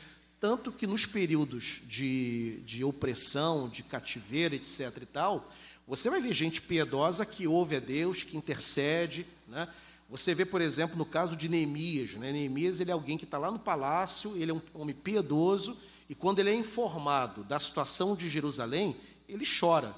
tanto 0.46 0.72
que 0.72 0.86
nos 0.86 1.08
períodos 1.08 1.82
de, 1.88 2.60
de 2.68 2.84
opressão, 2.84 3.68
de 3.68 3.82
cativeiro, 3.82 4.54
etc. 4.54 4.96
e 5.02 5.06
tal, 5.08 5.52
você 5.88 6.08
vai 6.08 6.22
ver 6.22 6.34
gente 6.34 6.62
piedosa 6.62 7.26
que 7.26 7.48
ouve 7.48 7.78
a 7.78 7.80
Deus, 7.80 8.22
que 8.22 8.38
intercede. 8.38 9.26
Né? 9.48 9.68
Você 10.08 10.36
vê, 10.36 10.46
por 10.46 10.62
exemplo, 10.62 10.96
no 10.96 11.04
caso 11.04 11.36
de 11.36 11.50
Neemias. 11.50 12.14
Né? 12.14 12.32
Neemias 12.32 12.80
ele 12.80 12.92
é 12.92 12.94
alguém 12.94 13.18
que 13.18 13.24
está 13.24 13.40
lá 13.40 13.50
no 13.50 13.58
palácio, 13.58 14.38
ele 14.38 14.52
é 14.52 14.54
um 14.54 14.62
homem 14.76 14.94
piedoso, 14.94 15.76
e 16.08 16.14
quando 16.14 16.38
ele 16.38 16.52
é 16.52 16.56
informado 16.56 17.44
da 17.44 17.58
situação 17.58 18.16
de 18.16 18.30
Jerusalém, 18.30 18.96
ele 19.28 19.46
chora. 19.48 19.96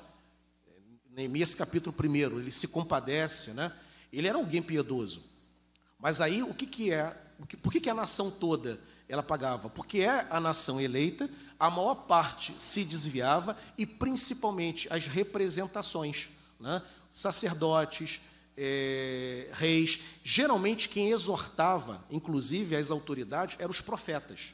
Neemias 1.11 1.55
capítulo 1.55 1.93
1, 2.01 2.39
ele 2.39 2.53
se 2.53 2.69
compadece, 2.69 3.51
né? 3.51 3.73
Ele 4.13 4.29
era 4.29 4.37
alguém 4.37 4.61
piedoso. 4.61 5.21
Mas 5.99 6.21
aí 6.21 6.41
o 6.41 6.53
que, 6.53 6.65
que 6.65 6.93
é? 6.93 7.13
Por 7.61 7.69
que, 7.69 7.81
que 7.81 7.89
a 7.89 7.93
nação 7.93 8.31
toda 8.31 8.79
ela 9.07 9.23
pagava? 9.23 9.69
Porque 9.69 9.99
é 9.99 10.27
a 10.29 10.39
nação 10.39 10.79
eleita, 10.81 11.29
a 11.59 11.69
maior 11.69 11.95
parte 11.95 12.53
se 12.57 12.83
desviava 12.83 13.57
e 13.77 13.85
principalmente 13.85 14.87
as 14.91 15.07
representações, 15.07 16.29
né? 16.59 16.81
sacerdotes, 17.11 18.21
é, 18.55 19.49
reis. 19.53 19.99
Geralmente 20.23 20.89
quem 20.89 21.11
exortava, 21.11 22.03
inclusive 22.09 22.75
as 22.75 22.91
autoridades, 22.91 23.55
eram 23.59 23.71
os 23.71 23.81
profetas. 23.81 24.53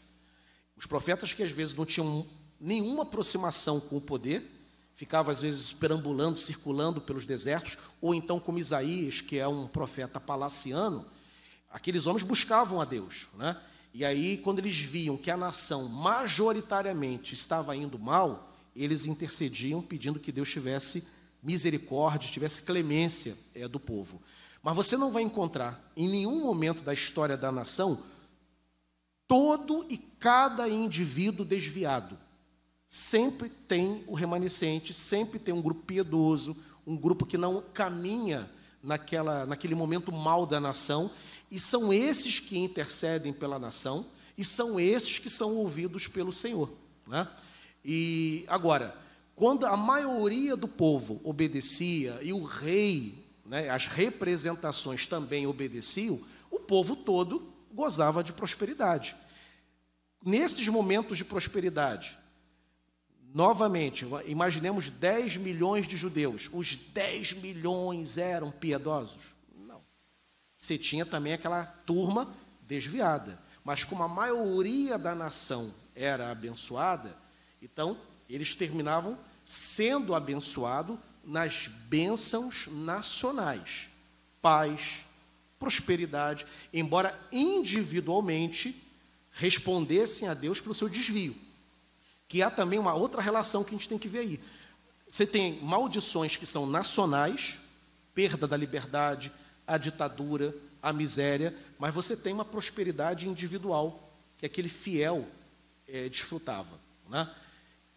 Os 0.76 0.86
profetas 0.86 1.34
que 1.34 1.44
às 1.44 1.52
vezes 1.52 1.76
não 1.76 1.86
tinham 1.86 2.28
nenhuma 2.60 3.04
aproximação 3.04 3.80
com 3.80 3.98
o 3.98 4.02
poder, 4.02 4.50
ficava 4.94 5.32
às 5.32 5.42
vezes 5.42 5.74
perambulando, 5.74 6.38
circulando 6.38 7.02
pelos 7.02 7.26
desertos, 7.26 7.78
ou 8.00 8.14
então 8.14 8.40
como 8.40 8.60
Isaías, 8.60 9.22
que 9.22 9.40
é 9.40 9.48
um 9.48 9.68
profeta 9.68 10.20
palaciano, 10.20 11.06
aqueles 11.70 12.06
homens 12.06 12.24
buscavam 12.24 12.80
a 12.80 12.86
Deus, 12.86 13.28
né? 13.36 13.60
E 13.94 14.04
aí, 14.04 14.38
quando 14.38 14.60
eles 14.60 14.78
viam 14.80 15.16
que 15.16 15.30
a 15.30 15.38
nação 15.38 15.88
majoritariamente 15.88 17.34
estava 17.34 17.76
indo 17.76 18.00
mal, 18.00 18.52
eles 18.76 19.06
intercediam 19.06 19.84
pedindo 19.84 20.20
que 20.20 20.32
Deus 20.32 20.50
tivesse 20.50 21.08
misericórdia, 21.44 22.32
tivesse 22.32 22.64
clemência 22.64 23.38
é, 23.54 23.68
do 23.68 23.80
povo. 23.80 24.20
Mas 24.64 24.76
você 24.76 24.98
não 24.98 25.12
vai 25.12 25.22
encontrar 25.22 25.92
em 25.96 26.08
nenhum 26.08 26.42
momento 26.42 26.82
da 26.82 26.94
história 26.94 27.38
da 27.38 27.52
nação 27.52 28.02
todo 29.28 29.86
e 29.90 29.98
cada 29.98 30.68
indivíduo 30.68 31.46
desviado 31.46 32.18
sempre 32.88 33.50
tem 33.50 34.04
o 34.08 34.14
remanescente, 34.14 34.94
sempre 34.94 35.40
tem 35.40 35.54
um 35.54 35.62
grupo 35.62 35.84
piedoso, 35.84 36.56
um 36.86 36.96
grupo 36.96 37.26
que 37.26 37.38
não 37.38 37.62
caminha 37.74 38.50
naquela, 38.82 39.46
naquele 39.46 39.74
momento 39.74 40.12
mal 40.12 40.46
da 40.46 40.60
nação, 40.60 41.10
e 41.54 41.60
são 41.60 41.94
esses 41.94 42.40
que 42.40 42.58
intercedem 42.58 43.32
pela 43.32 43.60
nação, 43.60 44.08
e 44.36 44.44
são 44.44 44.80
esses 44.80 45.20
que 45.20 45.30
são 45.30 45.56
ouvidos 45.56 46.08
pelo 46.08 46.32
Senhor. 46.32 46.68
Né? 47.06 47.30
E 47.86 48.44
agora, 48.48 48.98
quando 49.36 49.68
a 49.68 49.78
maioria 49.78 50.56
do 50.56 50.68
povo 50.68 51.22
obedecia 51.24 52.18
e 52.24 52.34
o 52.34 52.44
rei, 52.44 53.24
né, 53.46 53.70
as 53.70 53.86
representações 53.86 55.06
também 55.06 55.46
obedeciam, 55.46 56.20
o 56.50 56.60
povo 56.60 56.96
todo 56.96 57.54
gozava 57.72 58.24
de 58.24 58.34
prosperidade. 58.34 59.16
Nesses 60.26 60.68
momentos 60.68 61.20
de 61.20 61.24
prosperidade, 61.24 62.18
Novamente, 63.36 64.06
imaginemos 64.28 64.92
10 64.92 65.38
milhões 65.38 65.88
de 65.88 65.98
judeus. 65.98 66.52
Os 66.54 66.76
10 66.76 67.34
milhões 67.34 68.20
eram 68.20 68.52
piedosos? 68.52 69.34
Você 70.64 70.78
tinha 70.78 71.06
também 71.06 71.34
aquela 71.34 71.66
turma 71.66 72.34
desviada. 72.62 73.38
Mas 73.66 73.84
como 73.84 74.02
a 74.02 74.08
maioria 74.08 74.98
da 74.98 75.14
nação 75.14 75.74
era 75.94 76.32
abençoada, 76.32 77.18
então 77.62 77.98
eles 78.30 78.56
terminavam 78.56 79.20
sendo 79.46 80.16
abençoados 80.16 80.98
nas 81.22 81.68
bênçãos 81.68 82.68
nacionais. 82.72 83.90
Paz, 84.42 85.04
prosperidade, 85.60 86.46
embora 86.74 87.20
individualmente 87.30 88.82
respondessem 89.32 90.30
a 90.30 90.34
Deus 90.34 90.62
pelo 90.62 90.74
seu 90.74 90.88
desvio 90.88 91.36
que 92.26 92.42
há 92.42 92.50
também 92.50 92.80
uma 92.80 92.94
outra 92.94 93.22
relação 93.22 93.66
que 93.66 93.76
a 93.76 93.78
gente 93.78 93.90
tem 93.90 94.00
que 94.00 94.08
ver 94.08 94.20
aí. 94.20 94.40
Você 95.10 95.28
tem 95.28 95.60
maldições 95.62 96.38
que 96.38 96.46
são 96.46 96.66
nacionais, 96.66 97.60
perda 98.16 98.48
da 98.48 98.58
liberdade, 98.58 99.32
a 99.66 99.78
ditadura, 99.78 100.54
a 100.82 100.92
miséria, 100.92 101.56
mas 101.80 101.94
você 101.94 102.16
tem 102.16 102.34
uma 102.34 102.44
prosperidade 102.44 103.28
individual 103.28 104.14
que 104.38 104.46
aquele 104.46 104.70
fiel 104.70 105.26
é, 105.88 106.10
desfrutava. 106.10 106.80
Né? 107.10 107.30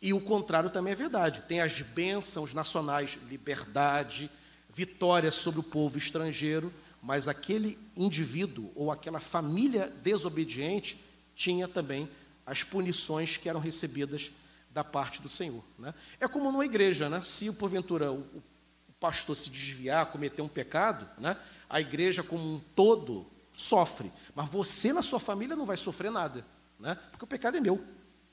E 0.00 0.12
o 0.12 0.20
contrário 0.20 0.70
também 0.70 0.92
é 0.92 0.96
verdade. 0.96 1.42
Tem 1.48 1.60
as 1.60 1.82
bênçãos 1.82 2.54
nacionais, 2.54 3.18
liberdade, 3.28 4.30
vitória 4.72 5.32
sobre 5.32 5.60
o 5.60 5.64
povo 5.64 5.98
estrangeiro, 5.98 6.72
mas 7.02 7.28
aquele 7.28 7.78
indivíduo 7.96 8.70
ou 8.74 8.92
aquela 8.92 9.18
família 9.18 9.92
desobediente 10.02 11.02
tinha 11.34 11.66
também 11.66 12.08
as 12.44 12.62
punições 12.62 13.36
que 13.36 13.48
eram 13.48 13.58
recebidas 13.58 14.30
da 14.70 14.84
parte 14.84 15.20
do 15.20 15.28
Senhor. 15.28 15.64
Né? 15.78 15.94
É 16.20 16.28
como 16.28 16.52
numa 16.52 16.64
igreja, 16.64 17.08
né? 17.08 17.22
se 17.22 17.50
porventura 17.52 18.12
o, 18.12 18.20
o 18.20 18.92
pastor 19.00 19.34
se 19.34 19.50
desviar, 19.50 20.06
cometer 20.06 20.42
um 20.42 20.48
pecado, 20.48 21.08
né? 21.18 21.36
A 21.68 21.80
igreja 21.80 22.22
como 22.22 22.42
um 22.42 22.60
todo 22.74 23.26
sofre, 23.52 24.12
mas 24.34 24.48
você 24.48 24.92
na 24.92 25.02
sua 25.02 25.18
família 25.18 25.56
não 25.56 25.66
vai 25.66 25.76
sofrer 25.76 26.10
nada, 26.10 26.44
né? 26.78 26.94
porque 27.10 27.24
o 27.24 27.28
pecado 27.28 27.56
é 27.56 27.60
meu. 27.60 27.82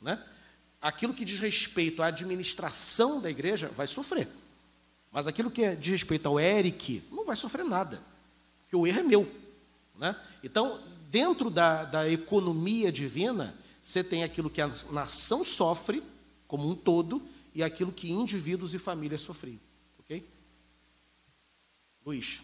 Né? 0.01 0.21
Aquilo 0.81 1.13
que 1.13 1.23
diz 1.23 1.39
respeito 1.39 2.03
à 2.03 2.07
administração 2.07 3.21
da 3.21 3.29
igreja 3.29 3.69
vai 3.69 3.87
sofrer, 3.87 4.27
mas 5.11 5.27
aquilo 5.27 5.49
que 5.49 5.63
é 5.63 5.75
diz 5.75 5.93
respeito 5.93 6.27
ao 6.27 6.39
Eric 6.39 7.03
não 7.09 7.25
vai 7.25 7.35
sofrer 7.35 7.63
nada, 7.63 8.01
porque 8.61 8.75
o 8.75 8.85
erro 8.85 8.99
é 8.99 9.03
meu. 9.03 9.31
Né? 9.97 10.15
Então, 10.43 10.81
dentro 11.09 11.49
da, 11.49 11.85
da 11.85 12.09
economia 12.09 12.91
divina, 12.91 13.55
você 13.81 14.03
tem 14.03 14.23
aquilo 14.23 14.49
que 14.49 14.61
a 14.61 14.71
nação 14.91 15.45
sofre, 15.45 16.03
como 16.47 16.69
um 16.69 16.75
todo, 16.75 17.21
e 17.53 17.63
aquilo 17.63 17.91
que 17.91 18.11
indivíduos 18.11 18.73
e 18.73 18.79
famílias 18.79 19.21
sofriam. 19.21 19.59
Ok? 19.99 20.25
Luiz. 22.05 22.41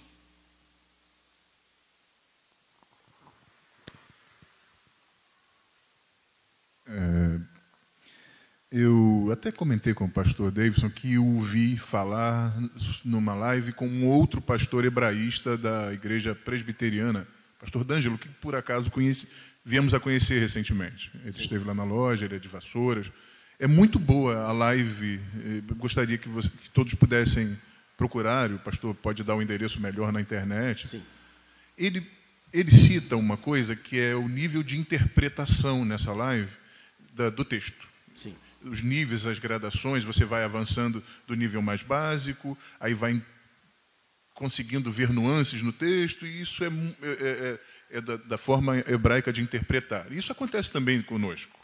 É, 6.90 7.40
eu 8.72 9.30
até 9.32 9.52
comentei 9.52 9.94
com 9.94 10.06
o 10.06 10.11
pastor 10.11 10.52
Davidson 10.52 10.90
que 10.90 11.18
o 11.18 11.40
vi 11.40 11.78
falar 11.78 12.53
numa 13.06 13.34
live 13.34 13.72
com 13.72 13.88
um 13.88 14.06
outro 14.06 14.41
pastor 14.41 14.86
hebraísta 14.86 15.57
da 15.57 15.94
igreja 15.94 16.36
presbiteriana, 16.36 17.28
pastor 17.60 17.84
D'Angelo, 17.84 18.18
que 18.18 18.28
por 18.28 18.56
acaso 18.56 18.91
conheci, 18.91 19.28
viemos 19.64 19.94
a 19.94 19.99
conhecer 19.99 20.40
recentemente. 20.40 21.11
Ele 21.24 21.34
Sim. 21.34 21.41
esteve 21.41 21.66
lá 21.66 21.74
na 21.74 21.84
loja, 21.84 22.26
ele 22.26 22.36
é 22.36 22.40
de 22.40 22.48
Vassouras. 22.48 23.11
É 23.60 23.68
muito 23.68 23.99
boa 23.99 24.44
a 24.44 24.52
live, 24.52 25.20
eu 25.68 25.76
gostaria 25.76 26.18
que, 26.18 26.30
você, 26.30 26.48
que 26.48 26.70
todos 26.70 26.94
pudessem 26.94 27.57
procurar, 27.98 28.52
o 28.52 28.60
pastor 28.60 28.95
pode 28.95 29.24
dar 29.24 29.36
o 29.36 29.40
um 29.40 29.41
endereço 29.41 29.82
melhor 29.82 30.14
na 30.14 30.22
internet. 30.22 30.88
Sim. 30.88 31.03
Ele, 31.78 32.07
ele 32.53 32.72
cita 32.72 33.18
uma 33.18 33.36
coisa 33.36 33.76
que 33.76 33.99
é 33.99 34.16
o 34.16 34.30
nível 34.30 34.64
de 34.64 34.78
interpretação 34.78 35.84
nessa 35.84 36.14
live 36.14 36.59
da, 37.20 37.30
do 37.30 37.44
texto. 37.44 37.86
Sim. 38.16 38.34
Os 38.64 38.82
níveis, 38.82 39.28
as 39.28 39.40
gradações, 39.40 40.06
você 40.06 40.24
vai 40.24 40.44
avançando 40.44 41.04
do 41.28 41.36
nível 41.36 41.62
mais 41.62 41.84
básico, 41.84 42.58
aí 42.80 42.94
vai 42.94 43.22
conseguindo 44.34 44.90
ver 44.90 45.10
nuances 45.10 45.62
no 45.62 45.74
texto, 45.74 46.26
e 46.26 46.41
isso 46.41 46.64
é, 46.64 46.68
é, 46.68 47.12
é, 47.12 47.60
é 47.98 48.02
da, 48.02 48.16
da, 48.16 48.38
forma 48.38 48.78
hebraica 48.88 49.34
de 49.34 49.41
interpretar. 49.41 50.10
Isso 50.14 50.32
acontece 50.32 50.72
também 50.72 51.02
conosco. 51.02 51.60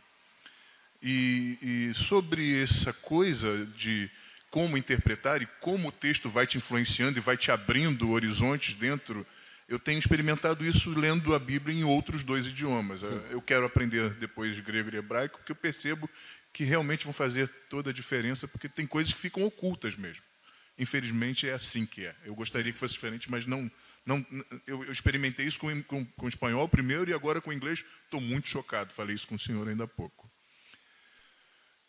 E, 1.02 1.58
e 1.62 1.94
sobre 1.94 2.62
essa 2.62 2.92
coisa 2.92 3.66
de 3.78 4.12
como 4.52 4.78
interpretar 4.78 5.42
e 5.42 5.46
como 5.62 5.88
o 5.88 5.92
texto 5.92 6.30
vai 6.30 6.46
te 6.46 6.58
influenciando 6.58 7.18
e 7.18 7.22
vai 7.22 7.38
te 7.38 7.50
abrindo 7.50 8.12
horizontes 8.12 8.74
dentro 8.74 9.26
eu 9.68 9.80
tenho 9.80 9.98
experimentado 9.98 10.64
isso 10.64 10.98
lendo 10.98 11.34
a 11.34 11.40
Bíblia 11.40 11.76
em 11.76 11.84
outros 11.84 12.22
dois 12.22 12.46
idiomas. 12.46 13.02
Sim. 13.02 13.22
Eu 13.32 13.42
quero 13.42 13.66
aprender 13.66 14.14
depois 14.16 14.60
grego 14.60 14.94
e 14.94 14.98
hebraico, 14.98 15.40
porque 15.40 15.52
eu 15.52 15.56
percebo 15.56 16.10
que 16.54 16.64
realmente 16.64 17.04
vão 17.04 17.14
fazer 17.14 17.48
toda 17.70 17.90
a 17.90 17.94
diferença, 17.94 18.48
porque 18.48 18.70
tem 18.70 18.86
coisas 18.86 19.12
que 19.12 19.20
ficam 19.20 19.44
ocultas 19.44 19.96
mesmo. 19.96 20.24
Infelizmente 20.78 21.50
é 21.50 21.54
assim 21.54 21.86
que 21.86 22.06
é. 22.06 22.16
Eu 22.24 22.36
gostaria 22.36 22.72
que 22.72 22.80
fosse 22.80 22.94
diferente, 22.94 23.30
mas 23.32 23.46
não. 23.46 23.70
não 24.06 24.26
eu, 24.68 24.84
eu 24.84 24.92
experimentei 24.92 25.46
isso 25.46 25.60
com, 25.60 25.84
com, 25.84 26.06
com 26.06 26.26
o 26.26 26.30
espanhol 26.30 26.68
primeiro 26.70 27.10
e 27.10 27.14
agora 27.14 27.42
com 27.42 27.50
o 27.50 27.54
inglês. 27.54 27.84
Estou 28.04 28.22
muito 28.22 28.48
chocado. 28.48 28.94
Falei 28.94 29.16
isso 29.16 29.28
com 29.28 29.36
o 29.36 29.40
senhor 29.40 29.68
ainda 29.68 29.86
há 29.86 29.88
pouco. 29.88 30.30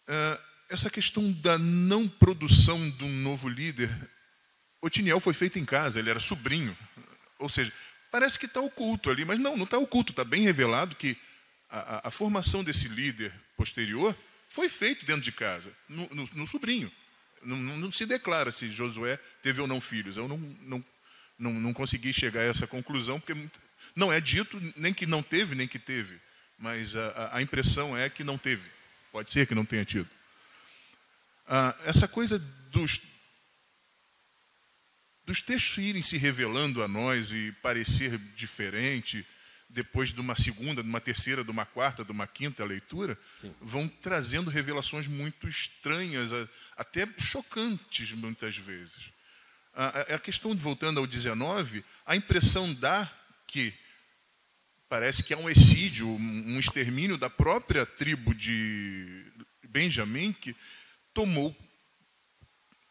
Uh, 0.09 0.43
essa 0.71 0.89
questão 0.89 1.31
da 1.33 1.59
não 1.59 2.09
produção 2.09 2.91
de 2.91 3.05
um 3.05 3.13
novo 3.23 3.49
líder, 3.49 3.91
Otiniel 4.81 5.21
foi 5.21 5.35
feito 5.35 5.59
em 5.59 5.65
casa, 5.65 5.99
ele 5.99 6.11
era 6.11 6.21
sobrinho. 6.21 6.77
Ou 7.39 7.49
seja, 7.49 7.73
parece 8.11 8.39
que 8.39 8.47
está 8.47 8.61
oculto 8.61 9.11
ali, 9.11 9.25
mas 9.25 9.39
não, 9.39 9.57
não 9.57 9.65
está 9.65 9.79
oculto, 9.79 10.13
está 10.13 10.25
bem 10.25 10.43
revelado 10.43 10.97
que 10.97 11.17
a, 11.69 11.79
a, 11.79 12.09
a, 12.09 12.11
formação 12.11 12.63
desse 12.63 12.89
líder 12.89 13.33
posterior 13.57 14.17
foi 14.49 14.69
feita 14.69 15.05
dentro 15.05 15.23
de 15.23 15.33
casa, 15.33 15.71
no, 15.89 16.09
no, 16.15 16.25
no 16.35 16.47
sobrinho. 16.47 16.91
Não, 17.43 17.57
não, 17.57 17.77
não, 17.77 17.93
se 17.93 18.07
declara 18.07 18.51
se 18.51 18.71
Josué 18.71 19.19
teve 19.43 19.61
ou 19.61 19.67
não 19.67 19.81
filhos. 19.81 20.17
Eu 20.17 20.27
não, 20.27 20.39
não, 20.39 20.85
não, 21.39 21.53
não 21.53 21.73
consegui 21.73 22.13
chegar 22.13 22.41
a 22.41 22.45
essa 22.45 22.67
conclusão, 22.67 23.21
porque 23.21 23.37
não 23.95 24.13
é 24.13 24.21
dito 24.21 24.61
nem 24.77 24.93
que 24.93 25.07
não 25.07 25.23
teve, 25.23 25.55
nem 25.55 25.69
que 25.69 25.79
teve. 25.79 26.19
Mas 26.59 26.97
a, 26.97 27.37
a 27.37 27.43
impressão 27.43 27.97
é 27.97 28.09
que 28.09 28.25
não 28.25 28.39
teve. 28.39 28.71
Pode 29.13 29.31
ser 29.31 29.47
que 29.47 29.55
não 29.55 29.65
tenha 29.65 29.85
tido. 29.85 30.09
Ah, 31.47 31.77
essa 31.85 32.09
coisa 32.09 32.39
dos, 32.71 33.01
dos 35.27 35.41
textos 35.41 35.77
irem 35.79 36.01
se 36.01 36.17
revelando 36.17 36.83
a 36.85 36.89
nós 36.89 37.33
e 37.33 37.53
parecer 37.61 38.17
diferente 38.37 39.27
depois 39.69 40.13
de 40.13 40.21
uma 40.21 40.37
segunda, 40.37 40.83
de 40.83 40.89
uma 40.89 41.01
terceira, 41.01 41.43
de 41.43 41.51
uma 41.51 41.67
quarta, 41.67 42.05
de 42.05 42.13
uma 42.13 42.27
quinta 42.27 42.65
leitura, 42.65 43.19
Sim. 43.37 43.53
vão 43.61 43.89
trazendo 43.89 44.49
revelações 44.49 45.09
muito 45.09 45.49
estranhas, 45.49 46.31
até 46.77 47.09
chocantes 47.19 48.13
muitas 48.13 48.57
vezes. 48.57 49.11
A, 49.75 50.15
a 50.15 50.19
questão, 50.21 50.55
de 50.55 50.63
voltando 50.63 51.01
ao 51.01 51.07
19, 51.07 51.85
a 52.07 52.15
impressão 52.15 52.73
dá 52.75 53.11
que 53.49 53.75
parece 54.89 55.25
que 55.25 55.35
é 55.35 55.37
um 55.37 55.51
exídio, 55.51 56.09
um 56.09 56.59
extermínio 56.59 57.19
da 57.19 57.29
própria 57.29 57.85
tribo 57.85 58.33
de 58.33 59.27
Benjamim, 59.69 60.33
que 60.33 60.55
tomou 61.13 61.55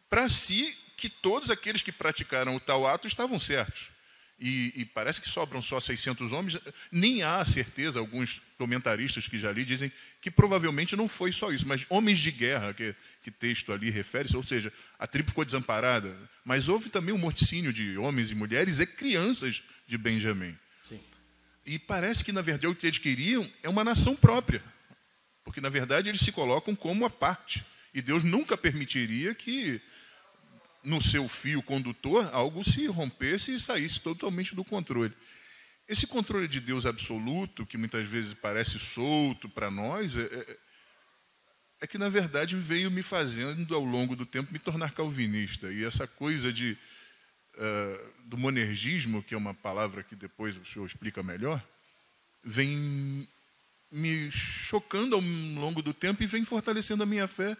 para 0.10 0.28
si 0.28 0.78
que 0.96 1.10
todos 1.10 1.50
aqueles 1.50 1.82
que 1.82 1.92
praticaram 1.92 2.56
o 2.56 2.60
tal 2.60 2.88
ato 2.88 3.08
estavam 3.08 3.40
certos. 3.40 3.96
E, 4.38 4.74
e, 4.76 4.86
parece 4.86 5.22
que 5.22 5.30
sobram 5.30 5.62
só 5.62 5.80
600 5.80 6.34
homens, 6.34 6.58
nem 6.92 7.24
há 7.24 7.44
certeza, 7.46 8.00
alguns 8.00 8.42
comentaristas 8.58 9.30
que 9.30 9.40
já 9.40 9.50
li 9.50 9.64
dizem 9.64 9.90
que 10.20 10.30
provavelmente 10.30 10.94
não 10.94 11.08
foi 11.08 11.32
só 11.32 11.54
isso, 11.54 11.66
mas 11.66 11.86
homens 11.90 12.20
de 12.20 12.32
guerra, 12.32 12.74
que, 12.74 12.94
que 13.24 13.32
texto 13.32 13.72
ali 13.72 13.90
refere-se, 13.90 14.36
ou 14.36 14.44
seja, 14.44 14.74
a 15.00 15.08
tribo 15.08 15.30
ficou 15.30 15.46
desamparada, 15.46 16.14
mas 16.44 16.68
houve 16.68 16.90
também 16.90 17.16
um 17.16 17.18
morticínio 17.18 17.72
de 17.72 17.98
homens 17.98 18.30
e 18.30 18.36
mulheres 18.36 18.80
e 18.80 18.86
crianças 18.86 19.64
de 19.88 19.98
Benjamim. 19.98 20.58
Sim. 20.84 21.00
E 21.66 21.80
parece 21.80 22.22
que, 22.22 22.34
na 22.34 22.42
verdade, 22.42 22.68
o 22.68 22.76
que 22.76 22.88
eles 22.88 23.00
queriam 23.00 23.50
é 23.64 23.70
uma 23.70 23.86
nação 23.86 24.18
própria, 24.18 24.62
porque, 25.46 25.62
na 25.62 25.70
verdade, 25.70 26.10
eles 26.10 26.22
se 26.22 26.34
colocam 26.34 26.76
como 26.76 27.06
a 27.06 27.10
parte, 27.10 27.64
e 27.94 28.02
Deus 28.02 28.22
nunca 28.22 28.58
permitiria 28.58 29.34
que 29.34 29.82
no 30.86 31.02
seu 31.02 31.28
fio 31.28 31.62
condutor 31.62 32.30
algo 32.32 32.64
se 32.64 32.86
rompesse 32.86 33.56
e 33.56 33.60
saísse 33.60 34.00
totalmente 34.00 34.56
do 34.56 34.64
controle. 34.64 35.14
Esse 35.88 36.08
controle 36.08 36.48
de 36.48 36.60
Deus 36.60 36.86
absoluto, 36.86 37.66
que 37.66 37.78
muitas 37.78 38.08
vezes 38.08 38.34
parece 38.34 38.80
solto 38.80 39.48
para 39.48 39.70
nós, 39.70 40.18
é, 40.18 40.24
é, 40.24 40.58
é, 41.82 41.88
que, 41.88 41.98
na 41.98 42.10
verdade, 42.10 42.56
veio 42.56 42.90
me 42.90 43.04
fazendo, 43.04 43.76
ao 43.76 43.84
longo 43.84 44.16
do 44.16 44.26
tempo, 44.26 44.52
me 44.52 44.58
tornar 44.58 44.94
calvinista. 44.94 45.72
E 45.72 45.84
essa 45.84 46.08
coisa 46.08 46.52
de, 46.52 46.76
uh, 47.56 48.12
do 48.26 48.38
monergismo, 48.38 49.22
que 49.22 49.36
é 49.36 49.38
uma 49.38 49.54
palavra 49.54 50.02
que 50.02 50.16
depois 50.16 50.56
o 50.56 50.66
senhor 50.66 50.86
explica 50.86 51.22
melhor, 51.22 51.64
vem 52.44 53.28
me 53.92 54.32
chocando 54.32 55.16
ao 55.16 55.22
longo 55.22 55.84
do 55.84 55.94
tempo 55.94 56.24
e 56.24 56.28
vem 56.28 56.44
fortalecendo 56.44 57.04
a 57.04 57.06
minha 57.06 57.28
fé 57.28 57.56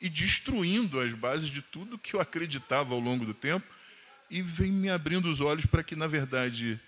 e 0.00 0.08
destruindo 0.08 0.98
as 0.98 1.12
bases 1.12 1.50
de 1.50 1.60
tudo 1.60 1.98
que 1.98 2.14
eu 2.14 2.20
acreditava 2.20 2.94
ao 2.94 3.00
longo 3.00 3.26
do 3.26 3.34
tempo 3.34 3.66
e 4.30 4.40
vem 4.40 4.72
me 4.72 4.88
abrindo 4.88 5.28
os 5.28 5.40
olhos 5.40 5.66
para 5.66 5.82
que, 5.82 5.94
na 5.94 6.06
verdade, 6.06 6.80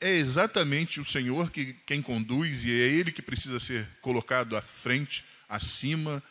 é 0.00 0.14
exatamente 0.14 1.00
o 1.00 1.04
Senhor 1.04 1.50
que 1.50 1.74
quem 1.86 2.00
conduz 2.00 2.64
e 2.64 2.70
é 2.70 2.86
Ele 2.86 3.10
que 3.10 3.22
precisa 3.22 3.58
ser 3.58 3.86
colocado 4.00 4.56
à 4.56 4.62
frente, 4.62 5.24
acima 5.48 6.22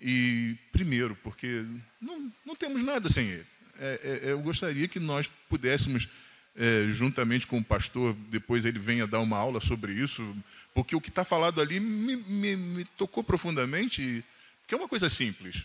e 0.00 0.56
primeiro, 0.72 1.14
porque 1.22 1.64
não, 2.00 2.32
não 2.44 2.56
temos 2.56 2.82
nada 2.82 3.08
sem 3.08 3.28
Ele. 3.28 3.46
É, 3.78 4.20
é, 4.24 4.32
eu 4.32 4.40
gostaria 4.40 4.88
que 4.88 4.98
nós 4.98 5.28
pudéssemos, 5.48 6.08
é, 6.56 6.86
juntamente 6.90 7.46
com 7.46 7.58
o 7.58 7.64
pastor, 7.64 8.14
depois 8.30 8.64
ele 8.64 8.78
venha 8.78 9.06
dar 9.06 9.20
uma 9.20 9.38
aula 9.38 9.60
sobre 9.60 9.92
isso, 9.92 10.36
porque 10.74 10.96
o 10.96 11.00
que 11.00 11.08
está 11.08 11.24
falado 11.24 11.60
ali 11.60 11.78
me, 11.78 12.16
me, 12.16 12.56
me 12.56 12.84
tocou 12.96 13.22
profundamente. 13.22 14.02
E, 14.02 14.24
que 14.70 14.74
é 14.74 14.78
uma 14.78 14.86
coisa 14.86 15.10
simples. 15.10 15.64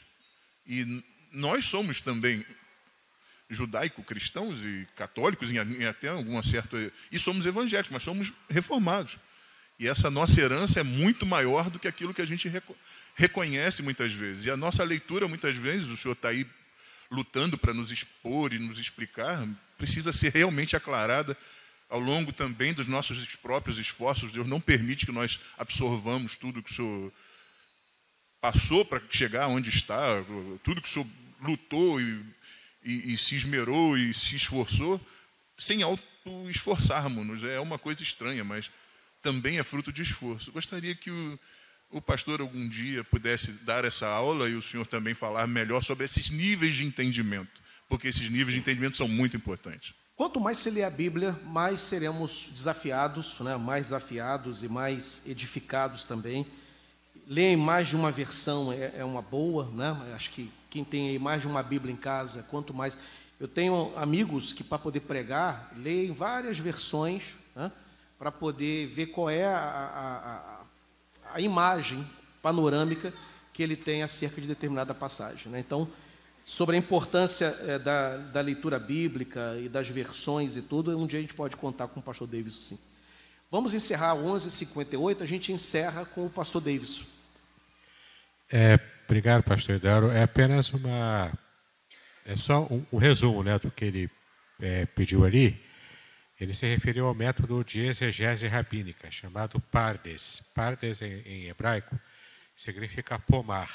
E 0.66 1.04
nós 1.32 1.66
somos 1.66 2.02
também 2.02 2.44
judaico-cristãos 3.48 4.62
e 4.64 4.88
católicos, 4.96 5.52
em 5.52 5.86
até 5.86 6.08
alguma 6.08 6.42
certa. 6.42 6.76
E 7.12 7.20
somos 7.20 7.46
evangélicos, 7.46 7.92
mas 7.92 8.02
somos 8.02 8.34
reformados. 8.50 9.20
E 9.78 9.88
essa 9.88 10.10
nossa 10.10 10.42
herança 10.42 10.80
é 10.80 10.84
muito 10.84 11.24
maior 11.24 11.70
do 11.70 11.78
que 11.78 11.88
aquilo 11.88 12.16
que 12.16 12.22
a 12.22 12.26
gente 12.26 12.52
reconhece 13.14 13.84
muitas 13.84 14.12
vezes. 14.12 14.46
E 14.48 14.50
a 14.50 14.58
nossa 14.58 14.84
leitura, 14.84 15.28
muitas 15.28 15.56
vezes, 15.56 15.88
o 15.92 15.96
senhor 15.96 16.14
está 16.14 16.30
aí 16.30 16.48
lutando 17.12 17.60
para 17.60 17.76
nos 17.76 17.92
expor 17.92 18.54
e 18.54 18.58
nos 18.58 18.80
explicar, 18.80 19.48
precisa 19.78 20.12
ser 20.12 20.34
realmente 20.34 20.76
aclarada 20.76 21.38
ao 21.88 22.00
longo 22.00 22.34
também 22.34 22.74
dos 22.74 22.88
nossos 22.88 23.36
próprios 23.36 23.78
esforços. 23.78 24.32
Deus 24.32 24.48
não 24.48 24.60
permite 24.60 25.06
que 25.06 25.12
nós 25.12 25.40
absorvamos 25.60 26.36
tudo 26.36 26.64
que 26.64 26.72
o 26.72 26.74
senhor 26.74 27.14
passou 28.46 28.86
para 28.86 29.02
chegar 29.10 29.48
onde 29.48 29.72
está, 29.72 30.24
tudo 30.64 30.80
que 30.80 30.88
o 30.88 30.92
senhor 30.92 31.08
lutou 31.42 32.00
e, 32.00 32.24
e, 32.84 33.14
e 33.14 33.18
se 33.18 33.36
esmerou 33.36 33.98
e 33.98 34.14
se 34.14 34.36
esforçou, 34.36 35.02
sem 35.58 35.82
auto-esforçarmos-nos. 35.82 37.44
É 37.44 37.60
uma 37.60 37.80
coisa 37.80 38.04
estranha, 38.04 38.44
mas 38.44 38.70
também 39.20 39.58
é 39.58 39.64
fruto 39.64 39.92
de 39.92 40.04
esforço. 40.04 40.52
Gostaria 40.52 40.94
que 40.94 41.10
o, 41.10 41.40
o 41.90 42.00
pastor 42.00 42.40
algum 42.40 42.68
dia 42.68 43.04
pudesse 43.04 43.52
dar 43.64 43.84
essa 43.84 44.06
aula 44.08 44.48
e 44.48 44.54
o 44.54 44.62
senhor 44.62 44.86
também 44.86 45.16
falar 45.16 45.48
melhor 45.48 45.82
sobre 45.82 46.06
esses 46.06 46.30
níveis 46.30 46.76
de 46.76 46.86
entendimento, 46.86 47.64
porque 47.90 48.08
esses 48.08 48.30
níveis 48.30 48.54
de 48.54 48.60
entendimento 48.60 48.96
são 48.96 49.08
muito 49.08 49.36
importantes. 49.36 49.96
Quanto 50.16 50.40
mais 50.40 50.60
se 50.60 50.70
lê 50.70 50.84
a 50.84 50.90
Bíblia, 50.92 51.32
mais 51.46 51.82
seremos 51.82 52.48
desafiados, 52.52 53.40
né? 53.40 53.58
mais 53.58 53.88
desafiados 53.88 54.62
e 54.62 54.70
mais 54.70 55.24
edificados 55.26 56.06
também 56.06 56.46
em 57.28 57.58
mais 57.58 57.88
de 57.88 57.96
uma 57.96 58.12
versão 58.12 58.72
é, 58.72 58.94
é 58.98 59.04
uma 59.04 59.22
boa, 59.22 59.70
né? 59.74 60.14
Acho 60.14 60.30
que 60.30 60.52
quem 60.70 60.84
tem 60.84 61.18
mais 61.18 61.42
de 61.42 61.48
uma 61.48 61.64
Bíblia 61.64 61.94
em 61.94 61.98
casa, 61.98 62.44
quanto 62.50 62.74
mais. 62.74 62.98
Eu 63.40 63.48
tenho 63.48 63.92
amigos 63.96 64.54
que, 64.54 64.64
para 64.64 64.78
poder 64.78 65.02
pregar, 65.02 65.72
leem 65.78 66.12
várias 66.14 66.60
versões, 66.60 67.38
né? 67.56 67.72
para 68.18 68.32
poder 68.32 68.88
ver 68.88 69.08
qual 69.08 69.30
é 69.30 69.46
a, 69.46 69.58
a, 69.58 70.60
a, 71.32 71.36
a 71.36 71.42
imagem 71.42 72.06
panorâmica 72.42 73.14
que 73.54 73.64
ele 73.64 73.76
tem 73.76 74.04
acerca 74.04 74.40
de 74.42 74.48
determinada 74.48 74.94
passagem. 74.94 75.52
Né? 75.52 75.60
Então, 75.60 75.88
sobre 76.44 76.76
a 76.76 76.80
importância 76.80 77.58
é, 77.68 77.80
da, 77.80 78.18
da 78.18 78.42
leitura 78.42 78.78
bíblica 78.78 79.58
e 79.60 79.68
das 79.68 79.90
versões 79.90 80.56
e 80.56 80.62
tudo, 80.62 80.98
um 80.98 81.08
dia 81.08 81.20
a 81.20 81.22
gente 81.22 81.34
pode 81.34 81.58
contar 81.58 81.88
com 81.88 82.00
o 82.00 82.04
pastor 82.04 82.28
Davis, 82.28 82.54
sim. 82.54 82.80
Vamos 83.50 83.74
encerrar 83.74 84.16
11h58, 84.16 85.22
a 85.22 85.26
gente 85.26 85.52
encerra 85.52 86.06
com 86.06 86.26
o 86.26 86.30
pastor 86.30 86.62
Davis. 86.62 87.15
É, 88.52 88.80
obrigado, 89.06 89.44
pastor 89.44 89.76
Idaro. 89.76 90.12
É 90.12 90.24
apenas 90.24 90.72
uma. 90.72 91.34
É 92.26 92.36
só 92.36 92.64
um, 92.72 92.86
um 92.92 92.98
resumo 92.98 93.44
né, 93.44 93.58
do 93.58 93.72
que 93.72 93.86
ele 93.86 94.10
é, 94.60 94.86
pediu 94.86 95.26
ali. 95.26 95.64
Ele 96.40 96.54
se 96.54 96.66
referiu 96.66 97.08
ao 97.08 97.16
método 97.16 97.64
de 97.64 97.86
exegese 97.86 98.48
rabínica, 98.48 99.10
chamado 99.10 99.60
Pardes. 99.60 100.42
Pardes, 100.54 101.02
em, 101.02 101.22
em 101.22 101.48
hebraico, 101.48 101.98
significa 102.56 103.18
pomar, 103.18 103.70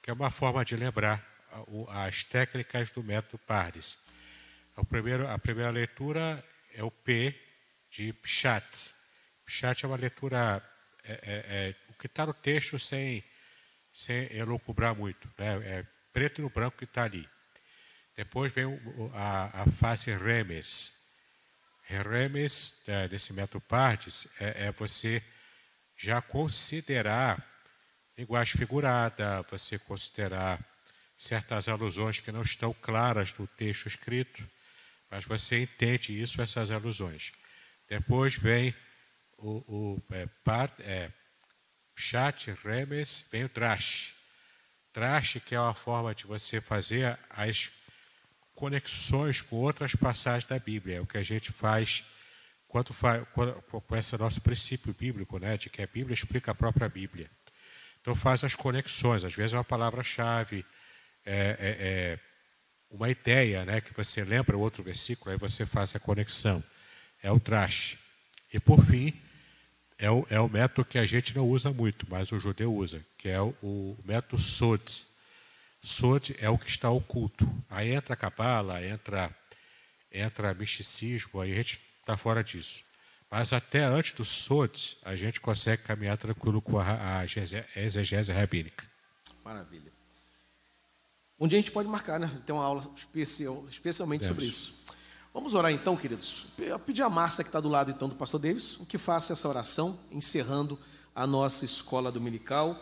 que 0.00 0.10
é 0.10 0.12
uma 0.12 0.30
forma 0.30 0.64
de 0.64 0.76
lembrar 0.76 1.22
as 1.88 2.24
técnicas 2.24 2.90
do 2.90 3.02
método 3.02 3.38
Pardes. 3.38 3.98
O 4.76 4.84
primeiro, 4.84 5.28
a 5.28 5.38
primeira 5.38 5.70
leitura 5.70 6.42
é 6.74 6.82
o 6.82 6.90
P 6.90 7.34
de 7.90 8.12
Pshat. 8.14 8.94
Pshat 9.44 9.84
é 9.84 9.88
uma 9.88 9.96
leitura, 9.96 10.62
é, 11.04 11.12
é, 11.12 11.18
é, 11.24 11.74
o 11.90 11.94
que 11.94 12.06
está 12.06 12.24
no 12.24 12.32
texto 12.32 12.78
sem, 12.78 13.22
sem 13.92 14.32
elocubrar 14.36 14.94
muito. 14.94 15.28
Né? 15.38 15.78
É 15.78 15.86
preto 16.12 16.42
no 16.42 16.50
branco 16.50 16.78
que 16.78 16.84
está 16.84 17.04
ali. 17.04 17.28
Depois 18.16 18.52
vem 18.52 18.66
a, 19.14 19.62
a 19.62 19.66
fase 19.72 20.10
Remes. 20.16 21.00
Remes, 21.88 22.82
é, 22.86 23.08
desse 23.08 23.32
método 23.32 23.60
Pardes, 23.60 24.26
é, 24.40 24.66
é 24.66 24.72
você 24.72 25.22
já 25.96 26.22
considerar 26.22 27.46
linguagem 28.16 28.56
figurada, 28.56 29.42
você 29.50 29.78
considerar 29.78 30.58
certas 31.16 31.68
alusões 31.68 32.20
que 32.20 32.32
não 32.32 32.42
estão 32.42 32.74
claras 32.74 33.32
no 33.38 33.46
texto 33.46 33.86
escrito, 33.86 34.48
mas 35.10 35.24
você 35.24 35.62
entende 35.62 36.20
isso, 36.20 36.40
essas 36.42 36.70
alusões. 36.70 37.32
Depois 37.88 38.34
vem 38.34 38.74
o, 39.38 39.50
o 39.66 40.02
é, 40.10 40.26
part, 40.44 40.74
é, 40.82 41.12
chat, 42.02 42.50
remes, 42.64 43.24
vem 43.30 43.44
o 43.44 43.48
trash. 43.48 44.14
Trash, 44.92 45.38
que 45.46 45.54
é 45.54 45.60
uma 45.60 45.74
forma 45.74 46.14
de 46.14 46.26
você 46.26 46.60
fazer 46.60 47.18
as 47.30 47.70
conexões 48.54 49.40
com 49.40 49.56
outras 49.56 49.94
passagens 49.94 50.44
da 50.44 50.58
Bíblia. 50.58 50.96
É 50.96 51.00
o 51.00 51.06
que 51.06 51.16
a 51.16 51.22
gente 51.22 51.52
faz 51.52 52.04
quando, 52.68 52.92
faz, 52.92 53.22
com 53.32 53.96
esse 53.96 54.16
nosso 54.18 54.40
princípio 54.40 54.94
bíblico, 54.94 55.38
né, 55.38 55.56
de 55.56 55.68
que 55.68 55.82
a 55.82 55.86
Bíblia 55.86 56.14
explica 56.14 56.52
a 56.52 56.54
própria 56.54 56.88
Bíblia. 56.88 57.30
Então 58.00 58.14
faz 58.14 58.42
as 58.42 58.54
conexões. 58.54 59.24
Às 59.24 59.34
vezes 59.34 59.52
é 59.52 59.56
uma 59.56 59.64
palavra-chave, 59.64 60.64
é, 61.24 61.56
é, 61.58 61.76
é 61.80 62.18
uma 62.90 63.10
ideia, 63.10 63.64
né, 63.64 63.80
que 63.80 63.94
você 63.94 64.24
lembra 64.24 64.56
outro 64.56 64.82
versículo, 64.82 65.30
aí 65.30 65.38
você 65.38 65.64
faz 65.64 65.94
a 65.94 66.00
conexão. 66.00 66.62
É 67.22 67.30
o 67.30 67.38
trash. 67.38 67.96
E 68.52 68.58
por 68.58 68.84
fim, 68.84 69.20
é 70.02 70.10
o, 70.10 70.26
é 70.28 70.40
o 70.40 70.48
método 70.48 70.84
que 70.84 70.98
a 70.98 71.06
gente 71.06 71.34
não 71.36 71.48
usa 71.48 71.72
muito, 71.72 72.06
mas 72.10 72.32
o 72.32 72.40
judeu 72.40 72.74
usa, 72.74 73.00
que 73.16 73.28
é 73.28 73.40
o, 73.40 73.54
o 73.62 73.96
método 74.04 74.42
Sod. 74.42 74.82
Sod 75.80 76.34
é 76.40 76.50
o 76.50 76.58
que 76.58 76.68
está 76.68 76.90
oculto. 76.90 77.48
Aí 77.70 77.92
entra 77.92 78.14
a 78.14 78.16
cabala, 78.16 78.84
entra, 78.84 79.30
entra 80.10 80.52
misticismo, 80.54 81.40
aí 81.40 81.52
a 81.52 81.54
gente 81.54 81.80
está 82.00 82.16
fora 82.16 82.42
disso. 82.42 82.82
Mas 83.30 83.52
até 83.52 83.84
antes 83.84 84.10
do 84.12 84.24
SOT, 84.24 84.98
a 85.04 85.14
gente 85.14 85.40
consegue 85.40 85.84
caminhar 85.84 86.18
tranquilo 86.18 86.60
com 86.60 86.80
a, 86.80 87.20
a 87.20 87.24
exegese 87.76 88.32
rabínica. 88.32 88.84
Maravilha. 89.44 89.92
Um 91.38 91.46
dia 91.46 91.58
a 91.58 91.62
gente 91.62 91.72
pode 91.72 91.88
marcar, 91.88 92.18
né? 92.18 92.42
Tem 92.44 92.54
uma 92.54 92.64
aula 92.64 92.92
especial, 92.96 93.66
especialmente 93.70 94.24
sobre 94.24 94.46
isso. 94.46 94.81
Vamos 95.34 95.54
orar 95.54 95.72
então, 95.72 95.96
queridos. 95.96 96.44
Eu 96.58 96.78
pedir 96.78 97.00
a 97.00 97.08
Márcia, 97.08 97.42
que 97.42 97.48
está 97.48 97.58
do 97.58 97.70
lado 97.70 97.90
então 97.90 98.06
do 98.06 98.14
pastor 98.14 98.38
Davis, 98.38 98.78
que 98.86 98.98
faça 98.98 99.32
essa 99.32 99.48
oração, 99.48 99.98
encerrando 100.10 100.78
a 101.14 101.26
nossa 101.26 101.64
escola 101.64 102.12
dominical 102.12 102.78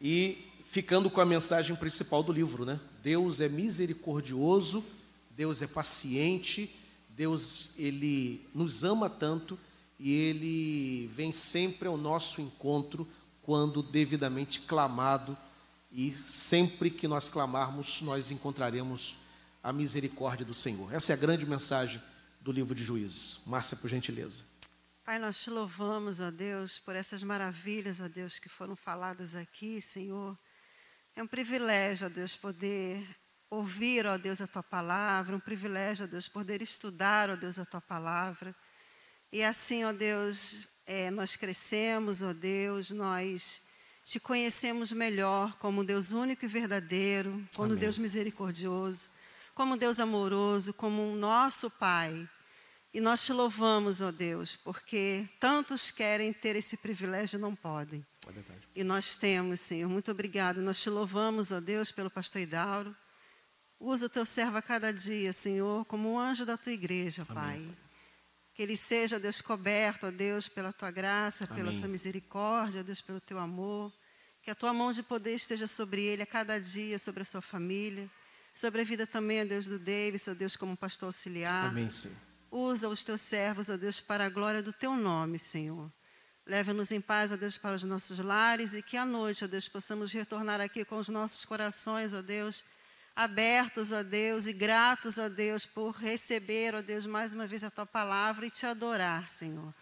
e 0.00 0.50
ficando 0.64 1.10
com 1.10 1.20
a 1.20 1.26
mensagem 1.26 1.76
principal 1.76 2.22
do 2.22 2.32
livro, 2.32 2.64
né? 2.64 2.80
Deus 3.02 3.42
é 3.42 3.50
misericordioso, 3.50 4.82
Deus 5.30 5.60
é 5.60 5.66
paciente, 5.66 6.74
Deus 7.10 7.74
ele 7.76 8.48
nos 8.54 8.82
ama 8.82 9.10
tanto 9.10 9.58
e 9.98 10.10
ele 10.10 11.06
vem 11.08 11.32
sempre 11.32 11.86
ao 11.86 11.98
nosso 11.98 12.40
encontro 12.40 13.06
quando 13.42 13.82
devidamente 13.82 14.60
clamado, 14.60 15.36
e 15.92 16.12
sempre 16.16 16.88
que 16.88 17.06
nós 17.06 17.28
clamarmos, 17.28 18.00
nós 18.00 18.30
encontraremos 18.30 19.16
a 19.62 19.72
misericórdia 19.72 20.44
do 20.44 20.54
Senhor. 20.54 20.92
Essa 20.92 21.12
é 21.12 21.14
a 21.14 21.18
grande 21.18 21.46
mensagem 21.46 22.00
do 22.40 22.50
livro 22.50 22.74
de 22.74 22.82
Juízes. 22.82 23.40
Márcia, 23.46 23.76
por 23.76 23.88
gentileza. 23.90 24.42
Pai, 25.04 25.18
nós 25.18 25.42
te 25.42 25.50
louvamos, 25.50 26.20
ó 26.20 26.30
Deus, 26.30 26.78
por 26.78 26.94
essas 26.94 27.22
maravilhas, 27.22 28.00
ó 28.00 28.08
Deus, 28.08 28.38
que 28.38 28.48
foram 28.48 28.76
faladas 28.76 29.34
aqui, 29.34 29.80
Senhor. 29.80 30.38
É 31.16 31.22
um 31.22 31.26
privilégio, 31.26 32.06
ó 32.06 32.10
Deus, 32.10 32.36
poder 32.36 33.04
ouvir, 33.50 34.06
ó 34.06 34.16
Deus, 34.16 34.40
a 34.40 34.46
tua 34.46 34.62
palavra, 34.62 35.34
um 35.34 35.40
privilégio, 35.40 36.04
ó 36.04 36.08
Deus, 36.08 36.28
poder 36.28 36.62
estudar, 36.62 37.28
ó 37.28 37.36
Deus, 37.36 37.58
a 37.58 37.66
tua 37.66 37.80
palavra. 37.80 38.54
E 39.32 39.42
assim, 39.42 39.84
ó 39.84 39.92
Deus, 39.92 40.66
é, 40.86 41.10
nós 41.10 41.34
crescemos, 41.36 42.22
ó 42.22 42.32
Deus, 42.32 42.90
nós 42.90 43.62
te 44.04 44.18
conhecemos 44.18 44.92
melhor 44.92 45.56
como 45.58 45.84
Deus 45.84 46.12
único 46.12 46.44
e 46.44 46.48
verdadeiro, 46.48 47.46
como 47.54 47.72
Amém. 47.72 47.78
Deus 47.78 47.98
misericordioso, 47.98 49.08
como 49.60 49.76
Deus 49.76 50.00
amoroso, 50.00 50.72
como 50.72 51.02
um 51.02 51.14
nosso 51.14 51.70
Pai. 51.72 52.26
E 52.94 52.98
nós 52.98 53.26
te 53.26 53.30
louvamos, 53.34 54.00
ó 54.00 54.10
Deus, 54.10 54.56
porque 54.56 55.28
tantos 55.38 55.90
querem 55.90 56.32
ter 56.32 56.56
esse 56.56 56.78
privilégio 56.78 57.36
e 57.36 57.40
não 57.42 57.54
podem. 57.54 58.02
É 58.26 58.32
e 58.76 58.82
nós 58.82 59.16
temos, 59.16 59.60
Senhor. 59.60 59.86
Muito 59.86 60.10
obrigado. 60.12 60.62
Nós 60.62 60.80
te 60.80 60.88
louvamos, 60.88 61.52
ó 61.52 61.60
Deus, 61.60 61.92
pelo 61.92 62.08
pastor 62.08 62.40
Idauro. 62.40 62.96
Usa 63.78 64.06
o 64.06 64.08
teu 64.08 64.24
servo 64.24 64.56
a 64.56 64.62
cada 64.62 64.94
dia, 64.94 65.30
Senhor, 65.34 65.84
como 65.84 66.10
um 66.10 66.18
anjo 66.18 66.46
da 66.46 66.56
tua 66.56 66.72
igreja, 66.72 67.22
Amém. 67.28 67.34
Pai. 67.34 67.78
Que 68.54 68.62
ele 68.62 68.78
seja, 68.78 69.20
Deus, 69.20 69.42
coberto, 69.42 70.06
ó 70.06 70.10
Deus, 70.10 70.48
pela 70.48 70.72
tua 70.72 70.90
graça, 70.90 71.44
Amém. 71.44 71.56
pela 71.66 71.78
tua 71.78 71.86
misericórdia, 71.86 72.80
ó 72.80 72.82
Deus, 72.82 73.02
pelo 73.02 73.20
teu 73.20 73.38
amor. 73.38 73.92
Que 74.40 74.50
a 74.50 74.54
tua 74.54 74.72
mão 74.72 74.90
de 74.90 75.02
poder 75.02 75.34
esteja 75.34 75.66
sobre 75.66 76.02
ele 76.02 76.22
a 76.22 76.26
cada 76.26 76.58
dia, 76.58 76.98
sobre 76.98 77.20
a 77.20 77.26
sua 77.26 77.42
família, 77.42 78.10
sobre 78.60 78.82
a 78.82 78.84
vida 78.84 79.06
também, 79.06 79.40
ó 79.40 79.44
Deus, 79.46 79.64
do 79.64 79.78
Davis, 79.78 80.28
ó 80.28 80.34
Deus, 80.34 80.54
como 80.54 80.76
pastor 80.76 81.06
auxiliar. 81.06 81.70
Amém, 81.70 81.90
Senhor. 81.90 82.14
Usa 82.50 82.90
os 82.90 83.02
teus 83.02 83.22
servos, 83.22 83.70
ó 83.70 83.76
Deus, 83.78 84.02
para 84.02 84.26
a 84.26 84.28
glória 84.28 84.62
do 84.62 84.70
teu 84.70 84.94
nome, 84.94 85.38
Senhor. 85.38 85.90
Leva-nos 86.46 86.90
em 86.90 87.00
paz, 87.00 87.32
ó 87.32 87.36
Deus, 87.36 87.56
para 87.56 87.74
os 87.74 87.84
nossos 87.84 88.18
lares 88.18 88.74
e 88.74 88.82
que 88.82 88.98
à 88.98 89.06
noite, 89.06 89.44
ó 89.44 89.46
Deus, 89.46 89.66
possamos 89.66 90.12
retornar 90.12 90.60
aqui 90.60 90.84
com 90.84 90.98
os 90.98 91.08
nossos 91.08 91.42
corações, 91.46 92.12
ó 92.12 92.20
Deus, 92.20 92.62
abertos, 93.16 93.92
ó 93.92 94.02
Deus, 94.02 94.46
e 94.46 94.52
gratos, 94.52 95.16
ó 95.16 95.30
Deus, 95.30 95.64
por 95.64 95.92
receber, 95.92 96.74
ó 96.74 96.82
Deus, 96.82 97.06
mais 97.06 97.32
uma 97.32 97.46
vez 97.46 97.64
a 97.64 97.70
tua 97.70 97.86
palavra 97.86 98.44
e 98.44 98.50
te 98.50 98.66
adorar, 98.66 99.26
Senhor. 99.30 99.74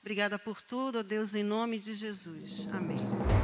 Obrigada 0.00 0.38
por 0.38 0.62
tudo, 0.62 1.00
ó 1.00 1.02
Deus, 1.02 1.34
em 1.34 1.42
nome 1.42 1.78
de 1.78 1.92
Jesus. 1.92 2.68
Amém. 2.72 3.43